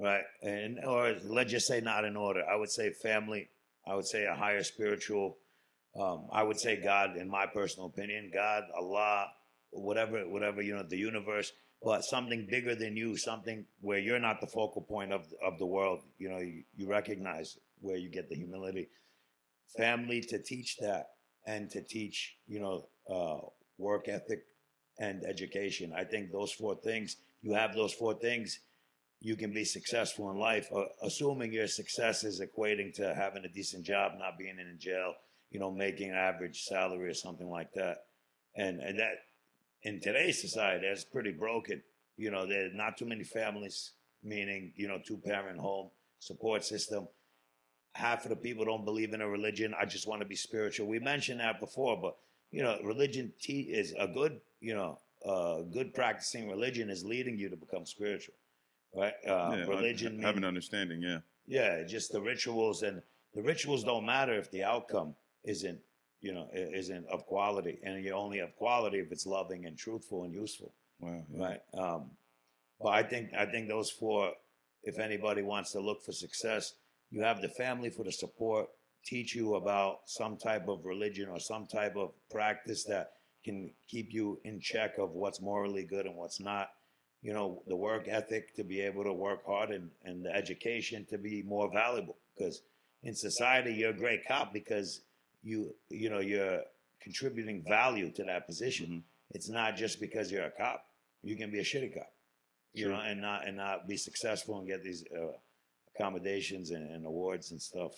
right? 0.00 0.22
And 0.42 0.78
or 0.84 1.16
let's 1.24 1.50
just 1.50 1.66
say 1.66 1.80
not 1.80 2.04
in 2.04 2.16
order. 2.16 2.42
I 2.44 2.56
would 2.56 2.70
say 2.70 2.90
family. 2.90 3.48
I 3.86 3.94
would 3.94 4.06
say 4.06 4.24
a 4.26 4.34
higher 4.34 4.62
spiritual. 4.62 5.38
Um, 5.98 6.26
I 6.32 6.42
would 6.42 6.58
say 6.58 6.80
God, 6.80 7.16
in 7.16 7.28
my 7.28 7.46
personal 7.46 7.86
opinion, 7.86 8.30
God, 8.32 8.64
Allah, 8.76 9.28
whatever, 9.70 10.28
whatever 10.28 10.62
you 10.62 10.76
know, 10.76 10.82
the 10.82 10.98
universe, 10.98 11.52
but 11.82 12.04
something 12.04 12.46
bigger 12.48 12.74
than 12.74 12.96
you, 12.96 13.16
something 13.16 13.64
where 13.80 13.98
you're 13.98 14.18
not 14.18 14.40
the 14.40 14.46
focal 14.46 14.82
point 14.82 15.12
of 15.12 15.26
of 15.42 15.58
the 15.58 15.66
world. 15.66 16.02
You 16.18 16.28
know, 16.28 16.38
you, 16.38 16.64
you 16.76 16.88
recognize 16.88 17.58
where 17.80 17.96
you 17.96 18.08
get 18.08 18.28
the 18.28 18.36
humility 18.36 18.88
family 19.76 20.20
to 20.20 20.38
teach 20.38 20.76
that 20.78 21.10
and 21.46 21.70
to 21.70 21.82
teach 21.82 22.36
you 22.46 22.60
know 22.60 22.86
uh, 23.10 23.46
work 23.76 24.08
ethic 24.08 24.44
and 24.98 25.24
education 25.24 25.92
i 25.96 26.04
think 26.04 26.32
those 26.32 26.52
four 26.52 26.74
things 26.76 27.16
you 27.42 27.52
have 27.52 27.74
those 27.74 27.92
four 27.92 28.14
things 28.14 28.60
you 29.20 29.36
can 29.36 29.52
be 29.52 29.64
successful 29.64 30.30
in 30.30 30.38
life 30.38 30.68
uh, 30.74 30.84
assuming 31.02 31.52
your 31.52 31.66
success 31.66 32.24
is 32.24 32.40
equating 32.40 32.92
to 32.94 33.14
having 33.14 33.44
a 33.44 33.48
decent 33.48 33.84
job 33.84 34.12
not 34.18 34.38
being 34.38 34.58
in 34.58 34.78
jail 34.78 35.14
you 35.50 35.58
know 35.58 35.70
making 35.70 36.10
an 36.10 36.16
average 36.16 36.62
salary 36.62 37.08
or 37.08 37.14
something 37.14 37.48
like 37.48 37.72
that 37.72 38.04
and 38.56 38.80
and 38.80 38.98
that 38.98 39.14
in 39.82 40.00
today's 40.00 40.40
society 40.40 40.86
that's 40.86 41.04
pretty 41.04 41.32
broken 41.32 41.82
you 42.16 42.30
know 42.30 42.46
there's 42.46 42.74
not 42.74 42.96
too 42.96 43.06
many 43.06 43.24
families 43.24 43.92
meaning 44.22 44.72
you 44.76 44.88
know 44.88 44.98
two 45.06 45.18
parent 45.18 45.58
home 45.58 45.90
support 46.20 46.64
system 46.64 47.06
half 47.98 48.24
of 48.24 48.30
the 48.30 48.36
people 48.36 48.64
don't 48.64 48.84
believe 48.84 49.12
in 49.12 49.20
a 49.20 49.28
religion. 49.28 49.74
I 49.78 49.84
just 49.84 50.06
want 50.06 50.22
to 50.22 50.28
be 50.28 50.36
spiritual. 50.36 50.86
We 50.86 51.00
mentioned 51.00 51.40
that 51.40 51.60
before, 51.60 52.00
but 52.00 52.16
you 52.50 52.62
know, 52.62 52.78
religion 52.84 53.32
is 53.46 53.92
a 53.98 54.06
good, 54.06 54.40
you 54.60 54.74
know, 54.74 54.98
uh, 55.26 55.62
good 55.62 55.92
practicing 55.92 56.48
religion 56.48 56.88
is 56.90 57.04
leading 57.04 57.36
you 57.36 57.50
to 57.50 57.56
become 57.56 57.84
spiritual, 57.84 58.34
right? 58.94 59.14
Uh, 59.26 59.56
yeah, 59.56 59.64
religion, 59.66 60.20
ha- 60.20 60.28
have 60.28 60.36
an 60.36 60.44
understanding. 60.44 61.02
Yeah, 61.02 61.18
yeah, 61.46 61.84
just 61.84 62.12
the 62.12 62.20
rituals 62.20 62.82
and 62.82 63.02
the 63.34 63.42
rituals 63.42 63.84
don't 63.84 64.06
matter 64.06 64.34
if 64.34 64.50
the 64.50 64.64
outcome 64.64 65.14
isn't, 65.44 65.78
you 66.20 66.32
know, 66.32 66.48
isn't 66.52 67.06
of 67.08 67.26
quality, 67.26 67.78
and 67.82 68.02
you 68.04 68.12
only 68.12 68.38
have 68.38 68.56
quality 68.56 68.98
if 68.98 69.12
it's 69.12 69.26
loving 69.26 69.66
and 69.66 69.76
truthful 69.76 70.24
and 70.24 70.34
useful 70.34 70.72
wow. 71.00 71.24
yeah. 71.32 71.44
right? 71.44 71.60
Um, 71.74 72.10
but 72.80 72.90
I 72.90 73.02
think 73.02 73.30
I 73.36 73.46
think 73.46 73.68
those 73.68 73.90
four, 73.90 74.32
if 74.82 74.98
anybody 74.98 75.42
wants 75.42 75.72
to 75.72 75.80
look 75.80 76.02
for 76.04 76.12
success, 76.12 76.74
you 77.10 77.22
have 77.22 77.42
the 77.42 77.48
family 77.48 77.90
for 77.90 78.04
the 78.04 78.12
support, 78.12 78.68
teach 79.04 79.34
you 79.34 79.54
about 79.54 80.00
some 80.06 80.36
type 80.36 80.68
of 80.68 80.84
religion 80.84 81.28
or 81.28 81.40
some 81.40 81.66
type 81.66 81.96
of 81.96 82.12
practice 82.30 82.84
that 82.84 83.12
can 83.44 83.70
keep 83.88 84.12
you 84.12 84.40
in 84.44 84.60
check 84.60 84.98
of 84.98 85.12
what's 85.12 85.40
morally 85.40 85.84
good 85.84 86.06
and 86.06 86.16
what's 86.16 86.40
not. 86.40 86.70
You 87.22 87.32
know, 87.32 87.62
the 87.66 87.76
work 87.76 88.06
ethic 88.06 88.54
to 88.54 88.64
be 88.64 88.80
able 88.80 89.04
to 89.04 89.12
work 89.12 89.44
hard 89.44 89.70
and, 89.70 89.90
and 90.04 90.24
the 90.24 90.34
education 90.34 91.04
to 91.10 91.18
be 91.18 91.42
more 91.42 91.70
valuable. 91.72 92.16
Because 92.36 92.62
in 93.02 93.14
society, 93.14 93.72
you're 93.72 93.90
a 93.90 93.96
great 93.96 94.26
cop 94.26 94.52
because 94.52 95.00
you 95.42 95.74
you 95.88 96.10
know 96.10 96.20
you're 96.20 96.62
contributing 97.02 97.64
value 97.66 98.10
to 98.12 98.24
that 98.24 98.46
position. 98.46 98.86
Mhm. 98.86 99.02
It's 99.30 99.48
not 99.48 99.76
just 99.76 100.00
because 100.00 100.30
you're 100.32 100.44
a 100.44 100.50
cop. 100.50 100.84
You 101.22 101.36
can 101.36 101.50
be 101.50 101.58
a 101.58 101.64
shitty 101.64 101.92
cop, 101.94 102.12
you 102.72 102.84
True. 102.84 102.94
know, 102.94 103.00
and 103.00 103.20
not 103.20 103.46
and 103.46 103.56
not 103.56 103.88
be 103.88 103.96
successful 103.96 104.58
and 104.58 104.66
get 104.66 104.82
these 104.84 105.04
uh, 105.12 105.32
accommodations 105.94 106.70
and, 106.70 106.88
and 106.90 107.04
awards 107.04 107.50
and 107.50 107.60
stuff. 107.60 107.92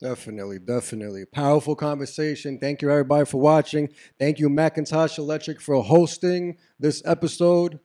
Definitely, 0.00 0.58
definitely. 0.58 1.26
Powerful 1.26 1.76
conversation. 1.76 2.58
Thank 2.58 2.80
you, 2.80 2.90
everybody, 2.90 3.26
for 3.26 3.38
watching. 3.38 3.90
Thank 4.18 4.38
you, 4.38 4.48
Muqattash 4.48 5.18
Electric, 5.18 5.60
for 5.60 5.82
hosting 5.82 6.56
this 6.78 7.02
episode. 7.04 7.78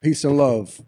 Peace 0.00 0.22
and 0.22 0.36
love. 0.36 0.80